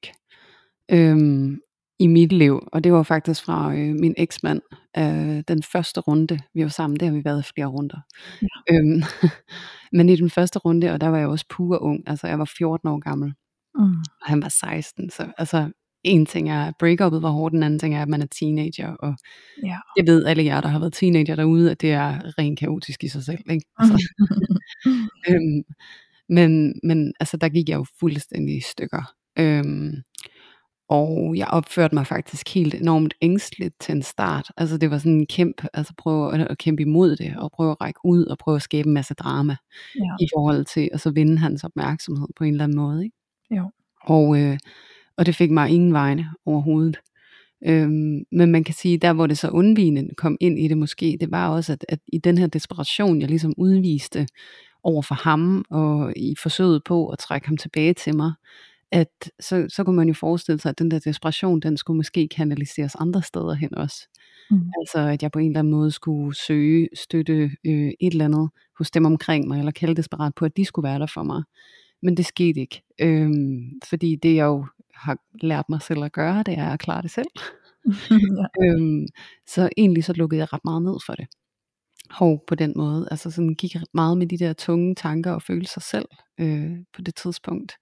øhm, 0.90 1.60
i 1.98 2.06
mit 2.06 2.32
liv, 2.32 2.68
og 2.72 2.84
det 2.84 2.92
var 2.92 3.02
faktisk 3.02 3.44
fra 3.44 3.74
øh, 3.74 3.94
min 3.94 4.14
eksmand, 4.16 4.60
øh, 4.98 5.42
den 5.48 5.62
første 5.62 6.00
runde, 6.00 6.38
vi 6.54 6.62
var 6.62 6.68
sammen, 6.68 7.00
det 7.00 7.08
har 7.08 7.14
vi 7.14 7.24
været 7.24 7.40
i 7.40 7.52
flere 7.54 7.66
runder. 7.66 8.00
Ja. 8.42 8.74
Øhm, 8.74 9.02
men 9.96 10.08
i 10.08 10.16
den 10.16 10.30
første 10.30 10.58
runde, 10.58 10.90
og 10.90 11.00
der 11.00 11.08
var 11.08 11.18
jeg 11.18 11.28
også 11.28 11.44
pur 11.50 11.82
ung, 11.82 12.02
altså 12.06 12.26
jeg 12.26 12.38
var 12.38 12.52
14 12.58 12.88
år 12.88 12.98
gammel, 12.98 13.34
mm. 13.74 13.82
og 14.22 14.26
han 14.26 14.42
var 14.42 14.48
16, 14.48 15.10
så 15.10 15.32
altså 15.38 15.70
en 16.04 16.26
ting 16.26 16.50
er, 16.50 16.64
at 16.64 16.74
break-up'et 16.82 17.22
var 17.22 17.30
hårdt, 17.30 17.52
den 17.52 17.62
anden 17.62 17.78
ting 17.78 17.94
er, 17.94 18.02
at 18.02 18.08
man 18.08 18.22
er 18.22 18.26
teenager, 18.26 18.88
og 18.88 19.16
ja. 19.62 19.78
jeg 19.96 20.06
ved 20.06 20.24
alle 20.24 20.44
jer, 20.44 20.60
der 20.60 20.68
har 20.68 20.78
været 20.78 20.92
teenager 20.92 21.36
derude, 21.36 21.70
at 21.70 21.80
det 21.80 21.92
er 21.92 22.38
rent 22.38 22.58
kaotisk 22.58 23.04
i 23.04 23.08
sig 23.08 23.24
selv, 23.24 23.42
ikke? 23.50 23.66
Altså, 23.78 24.08
øhm, 25.28 25.62
men, 26.28 26.80
men 26.82 27.12
altså, 27.20 27.36
der 27.36 27.48
gik 27.48 27.68
jeg 27.68 27.76
jo 27.76 27.86
fuldstændig 28.00 28.56
i 28.56 28.60
stykker. 28.60 29.12
Øhm, 29.38 29.94
og 30.88 31.34
jeg 31.36 31.46
opførte 31.46 31.94
mig 31.94 32.06
faktisk 32.06 32.54
helt 32.54 32.74
enormt 32.74 33.14
ængstligt 33.22 33.74
til 33.80 33.92
en 33.92 34.02
start. 34.02 34.50
Altså 34.56 34.78
det 34.78 34.90
var 34.90 34.98
sådan 34.98 35.12
en 35.12 35.26
kæmp, 35.26 35.64
altså 35.74 35.94
prøve 35.98 36.50
at 36.50 36.58
kæmpe 36.58 36.82
imod 36.82 37.16
det, 37.16 37.36
og 37.36 37.52
prøve 37.52 37.70
at 37.70 37.80
række 37.80 38.00
ud, 38.04 38.24
og 38.24 38.38
prøve 38.38 38.56
at 38.56 38.62
skabe 38.62 38.86
en 38.86 38.94
masse 38.94 39.14
drama, 39.14 39.56
ja. 39.94 40.16
i 40.20 40.26
forhold 40.36 40.64
til 40.64 40.88
at 40.92 41.00
så 41.00 41.10
vinde 41.10 41.38
hans 41.38 41.64
opmærksomhed 41.64 42.28
på 42.36 42.44
en 42.44 42.50
eller 42.50 42.64
anden 42.64 42.78
måde. 42.78 43.04
Ikke? 43.04 43.16
Jo. 43.50 43.70
Og, 44.00 44.40
øh, 44.40 44.58
og 45.16 45.26
det 45.26 45.34
fik 45.34 45.50
mig 45.50 45.70
ingen 45.70 45.92
vegne 45.92 46.30
overhovedet. 46.46 46.98
Øhm, 47.66 48.24
men 48.32 48.52
man 48.52 48.64
kan 48.64 48.74
sige, 48.74 48.98
der 48.98 49.12
hvor 49.12 49.26
det 49.26 49.38
så 49.38 49.48
undvigende 49.48 50.14
kom 50.16 50.36
ind 50.40 50.58
i 50.58 50.68
det 50.68 50.78
måske, 50.78 51.16
det 51.20 51.30
var 51.30 51.48
også, 51.48 51.72
at, 51.72 51.84
at 51.88 51.98
i 52.12 52.18
den 52.18 52.38
her 52.38 52.46
desperation, 52.46 53.20
jeg 53.20 53.28
ligesom 53.28 53.54
udviste 53.56 54.26
over 54.82 55.02
for 55.02 55.14
ham, 55.14 55.64
og 55.70 56.12
i 56.16 56.34
forsøget 56.42 56.84
på 56.84 57.08
at 57.08 57.18
trække 57.18 57.46
ham 57.46 57.56
tilbage 57.56 57.94
til 57.94 58.16
mig, 58.16 58.32
at 58.96 59.30
så, 59.40 59.66
så 59.68 59.84
kunne 59.84 59.96
man 59.96 60.08
jo 60.08 60.14
forestille 60.14 60.60
sig, 60.60 60.70
at 60.70 60.78
den 60.78 60.90
der 60.90 60.98
desperation, 60.98 61.60
den 61.60 61.76
skulle 61.76 61.96
måske 61.96 62.28
kanaliseres 62.28 62.94
andre 62.94 63.22
steder 63.22 63.54
hen 63.54 63.74
også. 63.74 64.08
Mm. 64.50 64.70
Altså 64.80 64.98
at 64.98 65.22
jeg 65.22 65.30
på 65.32 65.38
en 65.38 65.46
eller 65.46 65.58
anden 65.58 65.70
måde 65.70 65.90
skulle 65.90 66.36
søge 66.36 66.88
støtte 66.94 67.50
øh, 67.66 67.92
et 68.00 68.12
eller 68.12 68.24
andet 68.24 68.50
hos 68.78 68.90
dem 68.90 69.04
omkring 69.04 69.48
mig, 69.48 69.58
eller 69.58 69.72
kalde 69.72 69.94
desperat 69.94 70.34
på, 70.34 70.44
at 70.44 70.56
de 70.56 70.64
skulle 70.64 70.88
være 70.88 70.98
der 70.98 71.06
for 71.06 71.22
mig. 71.22 71.42
Men 72.02 72.16
det 72.16 72.26
skete 72.26 72.60
ikke. 72.60 72.82
Øhm, 73.00 73.80
fordi 73.88 74.16
det 74.16 74.34
jeg 74.34 74.44
jo 74.44 74.66
har 74.94 75.18
lært 75.42 75.64
mig 75.68 75.82
selv 75.82 76.04
at 76.04 76.12
gøre, 76.12 76.42
det 76.42 76.58
er 76.58 76.70
at 76.70 76.80
klare 76.80 77.02
det 77.02 77.10
selv. 77.10 77.30
ja. 78.10 78.64
øhm, 78.64 79.06
så 79.46 79.68
egentlig 79.76 80.04
så 80.04 80.12
lukkede 80.12 80.38
jeg 80.38 80.52
ret 80.52 80.64
meget 80.64 80.82
ned 80.82 80.96
for 81.06 81.12
det. 81.12 81.26
Og 82.20 82.44
på 82.46 82.54
den 82.54 82.72
måde, 82.76 83.08
altså 83.10 83.30
sådan 83.30 83.54
gik 83.54 83.76
meget 83.94 84.18
med 84.18 84.26
de 84.26 84.38
der 84.38 84.52
tunge 84.52 84.94
tanker 84.94 85.32
og 85.32 85.42
følelser 85.42 85.80
selv 85.80 86.08
øh, 86.40 86.76
på 86.94 87.02
det 87.02 87.14
tidspunkt. 87.14 87.72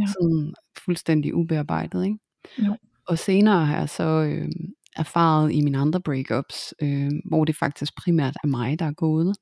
Ja. 0.00 0.06
Sådan 0.06 0.54
fuldstændig 0.84 1.34
ubearbejdet, 1.34 2.04
ikke? 2.04 2.18
Jo. 2.58 2.76
Og 3.06 3.18
senere 3.18 3.66
har 3.66 3.78
jeg 3.78 3.88
så 3.88 4.04
øh, 4.04 4.48
erfaret 4.96 5.52
i 5.52 5.60
mine 5.60 5.78
andre 5.78 6.00
breakups, 6.00 6.74
øh, 6.82 7.10
hvor 7.24 7.44
det 7.44 7.56
faktisk 7.56 7.96
primært 7.96 8.36
er 8.44 8.48
mig, 8.48 8.78
der 8.78 8.84
er 8.84 8.92
gået, 8.92 9.36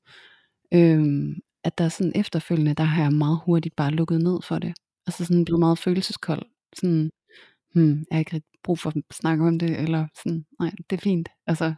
øh, 0.73 1.35
at 1.63 1.77
der 1.77 1.89
sådan 1.89 2.11
efterfølgende, 2.15 2.73
der 2.73 2.83
har 2.83 3.03
jeg 3.03 3.13
meget 3.13 3.39
hurtigt 3.45 3.75
bare 3.75 3.91
lukket 3.91 4.21
ned 4.21 4.39
for 4.43 4.59
det. 4.59 4.73
Altså 5.07 5.25
sådan 5.25 5.45
blevet 5.45 5.59
meget 5.59 5.79
følelseskold. 5.79 6.41
Sådan, 6.75 7.11
hmm, 7.73 7.89
jeg 7.89 8.15
har 8.15 8.19
ikke 8.19 8.33
rigtig 8.33 8.59
brug 8.63 8.79
for 8.79 8.89
at 8.89 8.95
snakke 9.11 9.47
om 9.47 9.59
det, 9.59 9.79
eller 9.79 10.07
sådan, 10.23 10.45
nej, 10.59 10.71
det 10.89 10.97
er 10.97 11.01
fint. 11.01 11.29
Altså, 11.47 11.73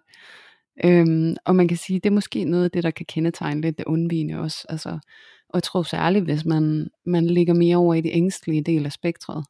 øhm, 0.84 1.36
og 1.46 1.56
man 1.56 1.68
kan 1.68 1.78
sige, 1.78 2.00
det 2.00 2.10
er 2.10 2.14
måske 2.14 2.44
noget 2.44 2.64
af 2.64 2.72
det, 2.72 2.84
der 2.84 2.92
kan 2.92 3.06
kendetegne 3.06 3.62
lidt 3.62 3.78
det 3.78 3.86
undvigende 3.86 4.40
også. 4.40 4.66
Altså, 4.70 5.00
og 5.54 5.58
jeg 5.58 5.64
tror 5.64 5.84
særligt, 5.84 6.26
hvis 6.26 6.46
man, 6.46 6.90
man 7.06 7.28
ligger 7.28 7.54
mere 7.54 7.78
over 7.78 7.94
i 7.94 8.02
det 8.02 8.12
ængstlige 8.14 8.62
del 8.62 8.86
af 8.86 8.92
spektret, 8.92 9.46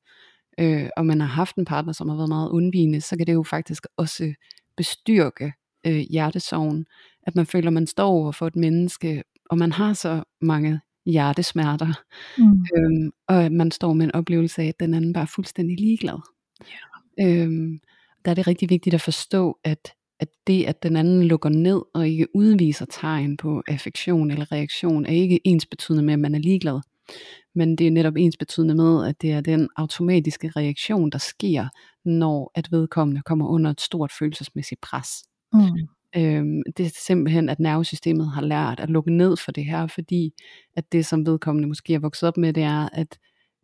øh, 0.60 0.90
og 0.98 1.06
man 1.06 1.20
har 1.20 1.28
haft 1.28 1.56
en 1.56 1.66
partner, 1.66 1.94
som 1.94 2.10
har 2.10 2.16
været 2.16 2.30
meget 2.30 2.50
undvigende, 2.50 3.02
så 3.02 3.18
kan 3.18 3.28
det 3.28 3.34
jo 3.34 3.44
faktisk 3.44 3.86
også 3.98 4.34
bestyrke 4.78 5.54
øh, 5.88 5.98
hjertesorgen, 5.98 6.86
at 7.24 7.36
man 7.36 7.46
føler, 7.46 7.70
man 7.70 7.88
står 7.88 8.08
over 8.08 8.32
for 8.32 8.48
et 8.48 8.56
menneske, 8.56 9.24
og 9.50 9.58
man 9.58 9.72
har 9.72 9.94
så 9.94 10.24
mange 10.42 10.80
hjertesmerter, 11.06 11.94
mm. 12.38 12.66
øhm, 12.78 13.12
og 13.28 13.44
at 13.44 13.52
man 13.52 13.72
står 13.72 13.94
med 13.94 14.06
en 14.06 14.16
oplevelse 14.16 14.62
af, 14.62 14.68
at 14.68 14.80
den 14.80 14.94
anden 14.94 15.14
bare 15.14 15.24
er 15.24 15.34
fuldstændig 15.36 15.80
ligeglad. 15.80 16.20
Yeah. 17.20 17.44
Øhm, 17.44 17.80
der 18.26 18.32
er 18.32 18.36
det 18.36 18.48
rigtig 18.48 18.70
vigtigt 18.70 18.94
at 18.94 19.02
forstå, 19.02 19.60
at, 19.64 19.94
at 20.22 20.28
det, 20.48 20.64
at 20.66 20.84
den 20.84 20.96
anden 20.96 21.24
lukker 21.24 21.50
ned 21.50 21.82
og 21.94 22.10
ikke 22.10 22.28
udviser 22.36 22.86
tegn 22.86 23.38
på 23.38 23.64
affektion 23.68 24.32
eller 24.32 24.52
reaktion, 24.52 25.06
er 25.06 25.12
ikke 25.12 25.40
ens 25.44 25.66
betydende 25.66 26.04
med, 26.04 26.14
at 26.14 26.20
man 26.20 26.36
er 26.36 26.40
ligeglad. 26.40 26.80
Men 27.56 27.76
det 27.76 27.88
er 27.88 27.92
netop 27.92 28.16
ens 28.18 28.38
betydende 28.38 28.76
med, 28.76 29.06
at 29.06 29.22
det 29.22 29.32
er 29.32 29.42
den 29.42 29.70
automatiske 29.76 30.52
reaktion, 30.56 31.10
der 31.10 31.18
sker, 31.18 31.68
når 32.06 32.52
at 32.56 32.72
vedkommende 32.72 33.22
kommer 33.22 33.48
under 33.48 33.72
et 33.72 33.82
stort 33.82 34.12
følelsesmæssigt 34.20 34.82
pres. 34.82 35.08
Mm. 35.54 35.62
Øhm, 36.18 36.62
det 36.78 36.86
er 36.86 36.90
simpelthen, 37.06 37.50
at 37.50 37.60
nervesystemet 37.60 38.32
har 38.32 38.42
lært 38.42 38.80
at 38.80 38.90
lukke 38.90 39.12
ned 39.12 39.38
for 39.38 39.52
det 39.52 39.66
her, 39.66 39.88
fordi 39.88 40.34
at 40.76 40.92
det, 40.92 41.06
som 41.06 41.26
vedkommende 41.26 41.68
måske 41.68 41.94
er 41.94 42.00
vokset 42.00 42.28
op 42.28 42.38
med, 42.38 42.54
det 42.54 42.64
er, 42.64 42.90
at 42.94 43.18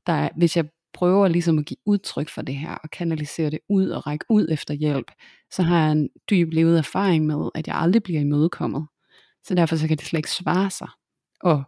der 0.08 0.14
er, 0.14 0.30
hvis 0.38 0.58
jeg 0.58 0.66
prøver 0.98 1.28
ligesom 1.28 1.60
at 1.60 1.66
give 1.66 1.78
udtryk 1.86 2.30
for 2.30 2.42
det 2.42 2.56
her, 2.56 2.72
og 2.72 2.90
kanalisere 2.90 3.50
det 3.50 3.60
ud 3.70 3.90
og 3.90 4.08
række 4.08 4.26
ud 4.30 4.48
efter 4.52 4.74
hjælp, 4.74 5.12
så 5.52 5.64
har 5.64 5.84
jeg 5.84 5.92
en 5.92 6.10
dyb 6.30 6.54
levet 6.54 6.78
erfaring 6.78 7.26
med, 7.26 7.50
at 7.56 7.68
jeg 7.68 7.76
aldrig 7.76 8.04
bliver 8.04 8.22
imødekommet. 8.22 8.88
Så 9.44 9.56
derfor 9.56 9.76
så 9.76 9.88
kan 9.88 9.98
det 9.98 10.06
slet 10.06 10.18
ikke 10.18 10.32
svare 10.32 10.70
sig 10.70 10.88
at 11.46 11.60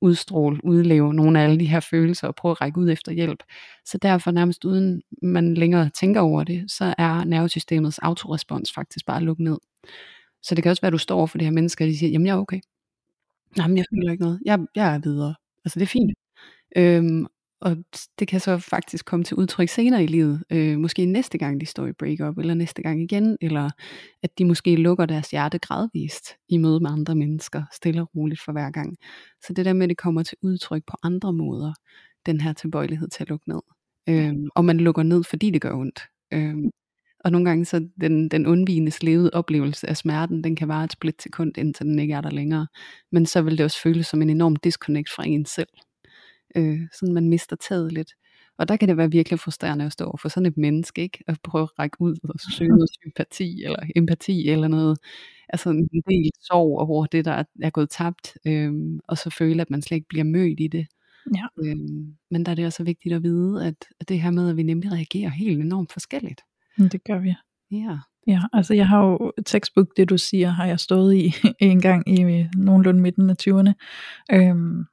udstråle, 0.00 0.64
udleve 0.64 1.14
nogle 1.14 1.40
af 1.40 1.44
alle 1.44 1.60
de 1.60 1.66
her 1.66 1.80
følelser 1.80 2.28
og 2.28 2.34
prøve 2.34 2.52
at 2.52 2.60
række 2.60 2.78
ud 2.78 2.90
efter 2.90 3.12
hjælp. 3.12 3.42
Så 3.84 3.98
derfor 3.98 4.30
nærmest 4.30 4.64
uden 4.64 5.02
man 5.22 5.54
længere 5.54 5.90
tænker 5.90 6.20
over 6.20 6.44
det, 6.44 6.70
så 6.70 6.94
er 6.98 7.24
nervesystemets 7.24 7.98
autorespons 7.98 8.72
faktisk 8.72 9.06
bare 9.06 9.22
lukket 9.22 9.44
ned. 9.44 9.58
Så 10.42 10.54
det 10.54 10.62
kan 10.62 10.70
også 10.70 10.82
være, 10.82 10.88
at 10.88 10.92
du 10.92 10.98
står 10.98 11.26
for 11.26 11.38
det 11.38 11.44
her 11.44 11.52
mennesker, 11.52 11.84
og 11.84 11.88
de 11.88 11.98
siger, 11.98 12.10
jamen 12.10 12.26
jeg 12.26 12.32
er 12.32 12.38
okay. 12.38 12.60
Nej, 13.56 13.68
men 13.68 13.76
jeg 13.76 13.84
føler 13.94 14.12
ikke 14.12 14.24
noget. 14.24 14.40
Jeg, 14.44 14.58
jeg 14.74 14.94
er 14.94 14.98
videre. 14.98 15.34
Altså 15.64 15.78
det 15.78 15.84
er 15.84 15.90
fint. 15.90 16.12
Øhm, 16.76 17.26
og 17.60 17.76
det 18.18 18.28
kan 18.28 18.40
så 18.40 18.58
faktisk 18.58 19.04
komme 19.04 19.24
til 19.24 19.36
udtryk 19.36 19.68
senere 19.68 20.04
i 20.04 20.06
livet. 20.06 20.42
Øh, 20.50 20.78
måske 20.78 21.06
næste 21.06 21.38
gang 21.38 21.60
de 21.60 21.66
står 21.66 21.86
i 21.86 21.92
breakup, 21.92 22.38
eller 22.38 22.54
næste 22.54 22.82
gang 22.82 23.02
igen, 23.02 23.36
eller 23.40 23.70
at 24.22 24.38
de 24.38 24.44
måske 24.44 24.76
lukker 24.76 25.06
deres 25.06 25.30
hjerte 25.30 25.58
gradvist 25.58 26.24
i 26.48 26.56
møde 26.56 26.80
med 26.80 26.90
andre 26.90 27.14
mennesker, 27.14 27.62
stille 27.72 28.00
og 28.00 28.10
roligt 28.16 28.40
for 28.44 28.52
hver 28.52 28.70
gang. 28.70 28.96
Så 29.46 29.52
det 29.52 29.64
der 29.64 29.72
med, 29.72 29.82
at 29.82 29.88
det 29.88 29.98
kommer 29.98 30.22
til 30.22 30.38
udtryk 30.42 30.82
på 30.86 30.96
andre 31.02 31.32
måder, 31.32 31.72
den 32.26 32.40
her 32.40 32.52
tilbøjelighed 32.52 33.08
til 33.08 33.24
at 33.24 33.28
lukke 33.28 33.48
ned. 33.48 33.60
Øh, 34.08 34.34
og 34.54 34.64
man 34.64 34.76
lukker 34.76 35.02
ned, 35.02 35.24
fordi 35.24 35.50
det 35.50 35.60
gør 35.60 35.72
ondt. 35.72 36.00
Øh, 36.32 36.56
og 37.24 37.32
nogle 37.32 37.48
gange 37.48 37.64
så 37.64 37.88
den, 38.00 38.28
den 38.28 38.46
undvigende 38.46 39.04
levede 39.04 39.30
oplevelse 39.32 39.88
af 39.88 39.96
smerten, 39.96 40.44
den 40.44 40.56
kan 40.56 40.68
vare 40.68 40.84
et 40.84 40.92
split 40.92 41.22
sekund, 41.22 41.58
indtil 41.58 41.86
den 41.86 41.98
ikke 41.98 42.14
er 42.14 42.20
der 42.20 42.30
længere. 42.30 42.66
Men 43.12 43.26
så 43.26 43.42
vil 43.42 43.58
det 43.58 43.64
også 43.64 43.82
føles 43.82 44.06
som 44.06 44.22
en 44.22 44.30
enorm 44.30 44.56
disconnect 44.56 45.10
fra 45.16 45.26
en 45.26 45.46
selv. 45.46 45.68
Øh, 46.56 46.80
sådan 46.92 47.14
man 47.14 47.28
mister 47.28 47.56
taget 47.56 47.92
lidt. 47.92 48.12
Og 48.58 48.68
der 48.68 48.76
kan 48.76 48.88
det 48.88 48.96
være 48.96 49.10
virkelig 49.10 49.40
frustrerende 49.40 49.84
at 49.84 49.92
stå 49.92 50.16
for 50.22 50.28
sådan 50.28 50.46
et 50.46 50.56
menneske, 50.56 51.02
ikke? 51.02 51.24
At 51.26 51.38
prøve 51.44 51.62
at 51.62 51.78
række 51.78 51.96
ud 52.00 52.16
og 52.24 52.40
søge 52.40 52.70
noget 52.70 52.90
sympati 53.02 53.64
eller 53.64 53.78
empati 53.96 54.48
eller 54.48 54.68
noget. 54.68 54.98
Altså 55.48 55.70
en 55.70 56.02
del 56.08 56.30
sorg 56.40 56.78
over 56.78 57.06
det, 57.06 57.24
der 57.24 57.44
er 57.62 57.70
gået 57.70 57.90
tabt. 57.90 58.38
Øhm, 58.46 59.00
og 59.08 59.18
så 59.18 59.30
føle, 59.30 59.62
at 59.62 59.70
man 59.70 59.82
slet 59.82 59.96
ikke 59.96 60.08
bliver 60.08 60.24
mødt 60.24 60.60
i 60.60 60.68
det. 60.68 60.86
Ja. 61.36 61.46
Øhm, 61.64 62.14
men 62.30 62.44
der 62.46 62.50
er 62.50 62.54
det 62.54 62.66
også 62.66 62.84
vigtigt 62.84 63.14
at 63.14 63.22
vide, 63.22 63.66
at, 63.66 63.74
at 64.00 64.08
det 64.08 64.20
her 64.20 64.30
med, 64.30 64.50
at 64.50 64.56
vi 64.56 64.62
nemlig 64.62 64.92
reagerer 64.92 65.30
helt 65.30 65.60
enormt 65.60 65.92
forskelligt. 65.92 66.40
Det 66.78 67.04
gør 67.04 67.18
vi. 67.18 67.34
Ja. 67.70 67.98
Ja, 68.26 68.40
altså 68.52 68.74
jeg 68.74 68.88
har 68.88 69.04
jo 69.04 69.32
textbook, 69.46 69.96
det 69.96 70.08
du 70.10 70.18
siger, 70.18 70.48
har 70.48 70.66
jeg 70.66 70.80
stået 70.80 71.14
i 71.14 71.34
en 71.60 71.80
gang 71.80 72.08
i 72.08 72.46
nogenlunde 72.56 73.00
midten 73.00 73.30
af 73.30 73.34
20'erne. 73.42 73.72
Øhm, 74.32 74.84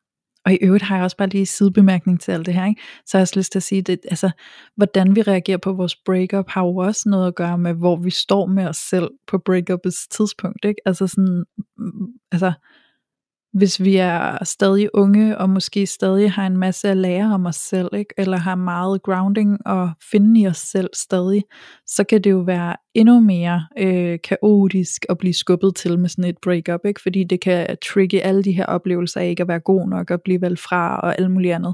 og 0.48 0.54
i 0.54 0.58
øvrigt 0.62 0.84
har 0.84 0.96
jeg 0.96 1.04
også 1.04 1.18
bare 1.18 1.30
lige 1.30 1.46
sidebemærkning 1.46 2.22
til 2.22 2.32
alt 2.32 2.46
det 2.46 2.54
her, 2.54 2.66
ikke? 2.66 2.82
så 3.06 3.18
jeg 3.18 3.20
har 3.20 3.24
også 3.24 3.40
lyst 3.40 3.52
til 3.52 3.60
at 3.60 3.64
sige, 3.64 3.82
det, 3.82 4.00
altså, 4.10 4.30
hvordan 4.76 5.16
vi 5.16 5.22
reagerer 5.22 5.58
på 5.58 5.74
vores 5.74 5.96
breakup, 5.96 6.50
har 6.50 6.62
jo 6.62 6.76
også 6.76 7.10
noget 7.10 7.28
at 7.28 7.36
gøre 7.36 7.58
med, 7.58 7.74
hvor 7.74 7.96
vi 7.96 8.10
står 8.10 8.46
med 8.46 8.68
os 8.68 8.78
selv 8.78 9.10
på 9.28 9.38
breakupets 9.38 10.08
tidspunkt. 10.08 10.66
Ikke? 10.66 10.82
Altså 10.86 11.08
sådan, 11.08 11.44
mm, 11.78 12.08
altså, 12.32 12.54
hvis 13.54 13.84
vi 13.84 13.96
er 13.96 14.44
stadig 14.44 14.90
unge, 14.94 15.38
og 15.38 15.50
måske 15.50 15.86
stadig 15.86 16.32
har 16.32 16.48
en 16.48 16.58
masse 16.58 16.90
at 16.90 16.98
lære 16.98 17.34
om 17.34 17.46
os 17.46 17.56
selv, 17.56 17.90
ikke? 17.94 18.14
eller 18.18 18.38
har 18.38 18.56
meget 18.56 19.04
grounding 19.04 19.68
og 19.68 19.92
finde 20.12 20.42
i 20.42 20.48
os 20.48 20.58
selv 20.58 20.90
stadig, 20.94 21.44
så 21.88 22.04
kan 22.04 22.22
det 22.22 22.32
jo 22.32 22.38
være 22.38 22.76
endnu 22.94 23.20
mere 23.20 23.68
øh, 23.78 24.20
kaotisk 24.24 25.06
at 25.10 25.18
blive 25.18 25.34
skubbet 25.34 25.76
til 25.76 26.00
med 26.00 26.10
sådan 26.10 26.30
et 26.30 26.38
breakup, 26.44 26.86
ikke? 26.86 27.02
fordi 27.02 27.24
det 27.24 27.42
kan 27.42 27.78
trigge 27.94 28.22
alle 28.22 28.44
de 28.44 28.52
her 28.52 28.66
oplevelser 28.66 29.22
af 29.22 29.30
ikke 29.30 29.42
at 29.42 29.48
være 29.48 29.60
god 29.60 29.90
nok, 29.90 30.12
og 30.12 30.22
blive 30.22 30.42
valgt 30.42 30.60
fra, 30.60 31.00
og 31.00 31.20
alt 31.20 31.32
muligt 31.32 31.54
andet. 31.54 31.74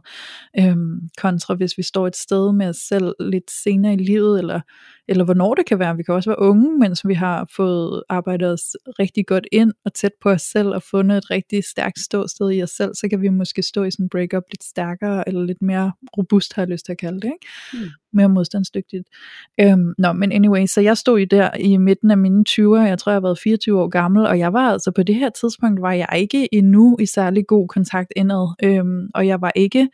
Øhm, 0.60 1.00
kontra 1.22 1.56
hvis 1.56 1.78
vi 1.78 1.84
står 1.84 2.08
et 2.08 2.16
sted 2.16 2.54
med 2.54 2.68
os 2.68 2.78
selv 2.78 3.14
lidt 3.20 3.52
senere 3.64 3.94
i 3.94 3.98
livet, 3.98 4.40
eller 4.40 4.60
eller 5.08 5.24
hvornår 5.24 5.54
det 5.54 5.66
kan 5.66 5.80
være. 5.80 5.98
Vi 5.98 6.04
kan 6.04 6.16
også 6.16 6.30
være 6.30 6.40
unge, 6.40 6.80
mens 6.80 7.08
vi 7.08 7.14
har 7.14 7.50
fået 7.56 8.04
arbejdet 8.10 8.54
os 8.54 8.76
rigtig 9.00 9.26
godt 9.28 9.48
ind 9.52 9.72
og 9.86 9.94
tæt 9.94 10.12
på 10.22 10.30
os 10.30 10.42
selv 10.42 10.68
og 10.68 10.84
fundet 10.84 11.18
et 11.18 11.32
rigtig 11.32 11.64
stærkt 11.64 12.00
ståsted 12.00 12.52
i 12.52 12.64
os 12.64 12.70
selv, 12.70 12.96
så 12.96 13.08
kan 13.10 13.22
vi 13.22 13.30
måske 13.30 13.62
stå 13.64 13.84
i 13.84 13.92
sådan 13.92 14.06
en 14.06 14.10
breakup 14.10 14.44
lidt 14.52 14.64
stærkere 14.64 15.28
eller 15.28 15.44
lidt 15.44 15.62
mere 15.62 15.92
robust, 16.18 16.54
har 16.54 16.62
jeg 16.62 16.70
lyst 16.70 16.86
til 16.86 16.92
at 16.92 16.98
kalde 16.98 17.22
det. 17.22 17.34
Ikke? 17.34 17.48
Mm. 17.74 17.90
Mere 18.14 18.30
modstandsdygtigt. 18.30 19.08
Øhm, 19.60 19.94
nå, 19.98 20.14
men 20.14 20.32
anyway, 20.32 20.66
så 20.66 20.82
jeg 20.82 20.98
stod 20.98 21.20
i 21.20 21.26
der 21.26 21.50
i 21.60 21.78
midten 21.78 22.12
af 22.12 22.18
mine 22.18 22.44
20'er, 22.50 22.88
jeg 22.88 23.00
tror 23.00 23.12
jeg 23.12 23.16
har 23.16 23.22
været 23.22 23.40
24 23.40 23.82
år 23.82 23.88
gammel, 23.88 24.26
og 24.26 24.40
jeg 24.40 24.54
var 24.54 24.72
altså 24.72 24.92
på 24.92 25.04
det 25.04 25.16
her 25.16 25.30
tidspunkt, 25.30 25.82
var 25.82 25.92
jeg 25.92 26.08
ikke 26.16 26.54
endnu 26.54 26.98
i 27.00 27.06
særlig 27.06 27.48
god 27.48 27.68
kontakt 27.68 28.14
indad, 28.16 28.56
øhm, 28.64 29.10
og 29.14 29.28
jeg 29.28 29.42
var 29.42 29.52
ikke 29.56 29.90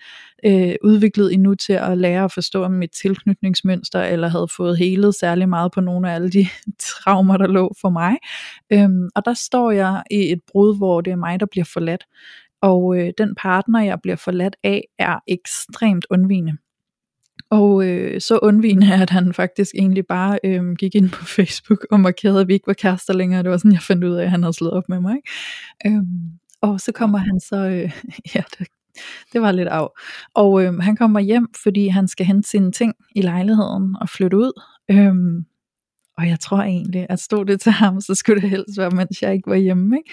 øh, 0.46 0.76
udviklet 0.84 1.34
endnu 1.34 1.56
til 1.56 1.74
at 1.74 1.98
lære 1.98 2.24
at 2.24 2.32
forstå 2.32 2.68
mit 2.68 2.92
tilknytningsmønster, 2.92 4.02
eller 4.02 4.28
havde 4.28 4.48
fået 4.58 4.78
helet 4.78 5.16
særlig 5.16 5.50
meget 5.50 5.72
på 5.72 5.82
nogle 5.82 6.12
af 6.12 6.16
alle 6.16 6.30
de 6.30 6.48
traumer, 6.90 7.38
der 7.38 7.48
lå 7.48 7.74
for 7.82 7.90
mig. 7.90 8.18
Øhm, 8.74 9.10
og 9.16 9.26
der 9.26 9.34
står 9.34 9.72
jeg 9.72 10.04
i 10.12 10.32
et 10.32 10.42
brud, 10.52 10.78
hvor 10.78 11.02
det 11.02 11.12
er 11.12 11.16
mig, 11.16 11.40
der 11.40 11.46
bliver 11.46 11.66
forladt. 11.66 12.06
Og 12.62 12.98
øh, 12.98 13.14
den 13.18 13.36
partner, 13.36 13.84
jeg 13.84 14.00
bliver 14.02 14.16
forladt 14.16 14.56
af, 14.64 14.84
er 15.00 15.20
ekstremt 15.28 16.06
undvigende. 16.10 16.58
Og 17.50 17.88
øh, 17.88 18.22
så 18.22 18.40
undvigende 18.42 18.94
at 19.04 19.10
han 19.10 19.34
faktisk 19.34 19.76
egentlig 19.76 20.06
bare 20.08 20.40
øh, 20.44 20.76
gik 20.80 20.96
ind 20.96 21.10
på 21.10 21.26
Facebook 21.26 21.88
og 21.92 22.00
markerede, 22.00 22.42
at 22.42 22.48
vi 22.48 22.54
ikke 22.54 22.68
var 22.68 22.74
kærester 22.74 23.14
længere. 23.14 23.44
Det 23.44 23.52
var 23.52 23.58
sådan, 23.58 23.72
jeg 23.72 23.82
fandt 23.82 24.04
ud 24.04 24.16
af, 24.16 24.24
at 24.24 24.32
han 24.32 24.44
havde 24.44 24.54
slået 24.54 24.74
op 24.74 24.90
med 24.90 25.00
mig. 25.00 25.16
Ikke? 25.16 25.98
Øh, 25.98 26.04
og 26.62 26.80
så 26.80 26.92
kommer 26.92 27.18
han 27.18 27.40
så, 27.40 27.56
øh, 27.56 27.92
ja, 28.36 28.42
det 28.60 28.68
det 29.34 29.42
var 29.42 29.52
lidt 29.52 29.68
af. 29.68 29.88
Og 30.34 30.64
øh, 30.64 30.80
han 30.80 30.96
kommer 30.96 31.20
hjem, 31.20 31.48
fordi 31.64 31.88
han 31.88 32.08
skal 32.08 32.26
hente 32.26 32.50
sine 32.50 32.72
ting 32.72 32.94
i 33.16 33.22
lejligheden 33.22 33.96
og 34.02 34.10
flytte 34.10 34.38
ud. 34.38 34.62
Øh, 34.92 35.44
og 36.18 36.28
jeg 36.28 36.40
tror 36.40 36.62
egentlig, 36.62 37.06
at 37.10 37.20
stod 37.20 37.46
det 37.46 37.62
til 37.62 37.72
ham, 37.72 38.02
så 38.02 38.16
skulle 38.16 38.42
det 38.42 38.50
helst 38.50 38.78
være, 38.78 38.90
mens 38.90 39.22
jeg 39.22 39.34
ikke 39.34 39.50
var 39.50 39.56
hjemme. 39.56 39.98
Ikke? 39.98 40.12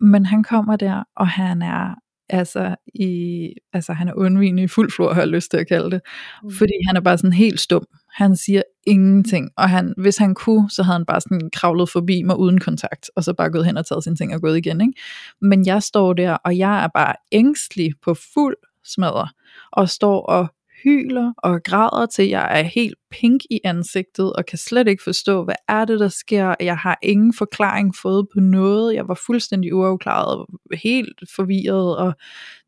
Men 0.00 0.26
han 0.26 0.42
kommer 0.42 0.76
der, 0.76 1.02
og 1.16 1.28
han 1.28 1.62
er 1.62 1.94
altså, 2.28 2.76
i, 2.94 3.48
altså 3.72 3.92
han 3.92 4.08
er 4.08 4.12
undvigende 4.14 4.62
i 4.62 4.66
fuld 4.66 4.92
flor, 4.92 5.12
har 5.12 5.20
jeg 5.20 5.28
lyst 5.28 5.50
til 5.50 5.58
at 5.58 5.68
kalde 5.68 5.90
det. 5.90 6.00
Mm. 6.42 6.50
Fordi 6.50 6.72
han 6.86 6.96
er 6.96 7.00
bare 7.00 7.18
sådan 7.18 7.32
helt 7.32 7.60
stum. 7.60 7.86
Han 8.12 8.36
siger 8.36 8.62
ingenting, 8.86 9.50
og 9.56 9.70
han, 9.70 9.94
hvis 9.96 10.16
han 10.16 10.34
kunne, 10.34 10.70
så 10.70 10.82
havde 10.82 10.98
han 10.98 11.06
bare 11.06 11.20
sådan 11.20 11.50
kravlet 11.52 11.90
forbi 11.90 12.22
mig 12.22 12.38
uden 12.38 12.60
kontakt, 12.60 13.10
og 13.16 13.24
så 13.24 13.34
bare 13.34 13.50
gået 13.50 13.66
hen 13.66 13.76
og 13.76 13.86
taget 13.86 14.04
sine 14.04 14.16
ting 14.16 14.34
og 14.34 14.40
gået 14.40 14.58
igen. 14.58 14.80
Ikke? 14.80 14.92
Men 15.40 15.66
jeg 15.66 15.82
står 15.82 16.12
der, 16.12 16.34
og 16.34 16.58
jeg 16.58 16.84
er 16.84 16.88
bare 16.94 17.14
ængstelig 17.32 17.92
på 18.04 18.14
fuld 18.34 18.56
smadre, 18.84 19.28
og 19.72 19.88
står 19.88 20.20
og 20.20 20.48
hyler 20.84 21.32
og 21.38 21.62
græder 21.64 22.06
til, 22.06 22.28
jeg 22.28 22.58
er 22.60 22.62
helt 22.62 22.94
pink 23.10 23.42
i 23.50 23.60
ansigtet, 23.64 24.32
og 24.32 24.46
kan 24.46 24.58
slet 24.58 24.88
ikke 24.88 25.02
forstå, 25.02 25.44
hvad 25.44 25.54
er 25.68 25.84
det, 25.84 26.00
der 26.00 26.08
sker. 26.08 26.54
Jeg 26.60 26.76
har 26.76 26.98
ingen 27.02 27.34
forklaring 27.34 27.94
fået 28.02 28.26
på 28.34 28.40
noget. 28.40 28.94
Jeg 28.94 29.08
var 29.08 29.20
fuldstændig 29.26 29.74
uafklaret, 29.74 30.46
helt 30.82 31.20
forvirret, 31.36 31.96
og 31.96 32.14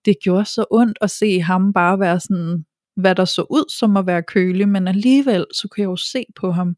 det 0.05 0.17
gjorde 0.23 0.45
så 0.45 0.65
ondt 0.71 0.99
at 1.01 1.11
se 1.11 1.41
ham 1.41 1.73
bare 1.73 2.01
være 2.01 2.21
sådan, 2.21 2.65
hvad 2.97 3.15
der 3.15 3.25
så 3.25 3.43
ud 3.43 3.73
som 3.79 3.97
at 3.97 4.07
være 4.07 4.23
kølig, 4.23 4.69
men 4.69 4.89
alligevel, 4.89 5.47
så 5.53 5.69
kunne 5.69 5.83
jeg 5.83 5.89
jo 5.89 5.97
se 5.97 6.25
på 6.37 6.51
ham, 6.51 6.77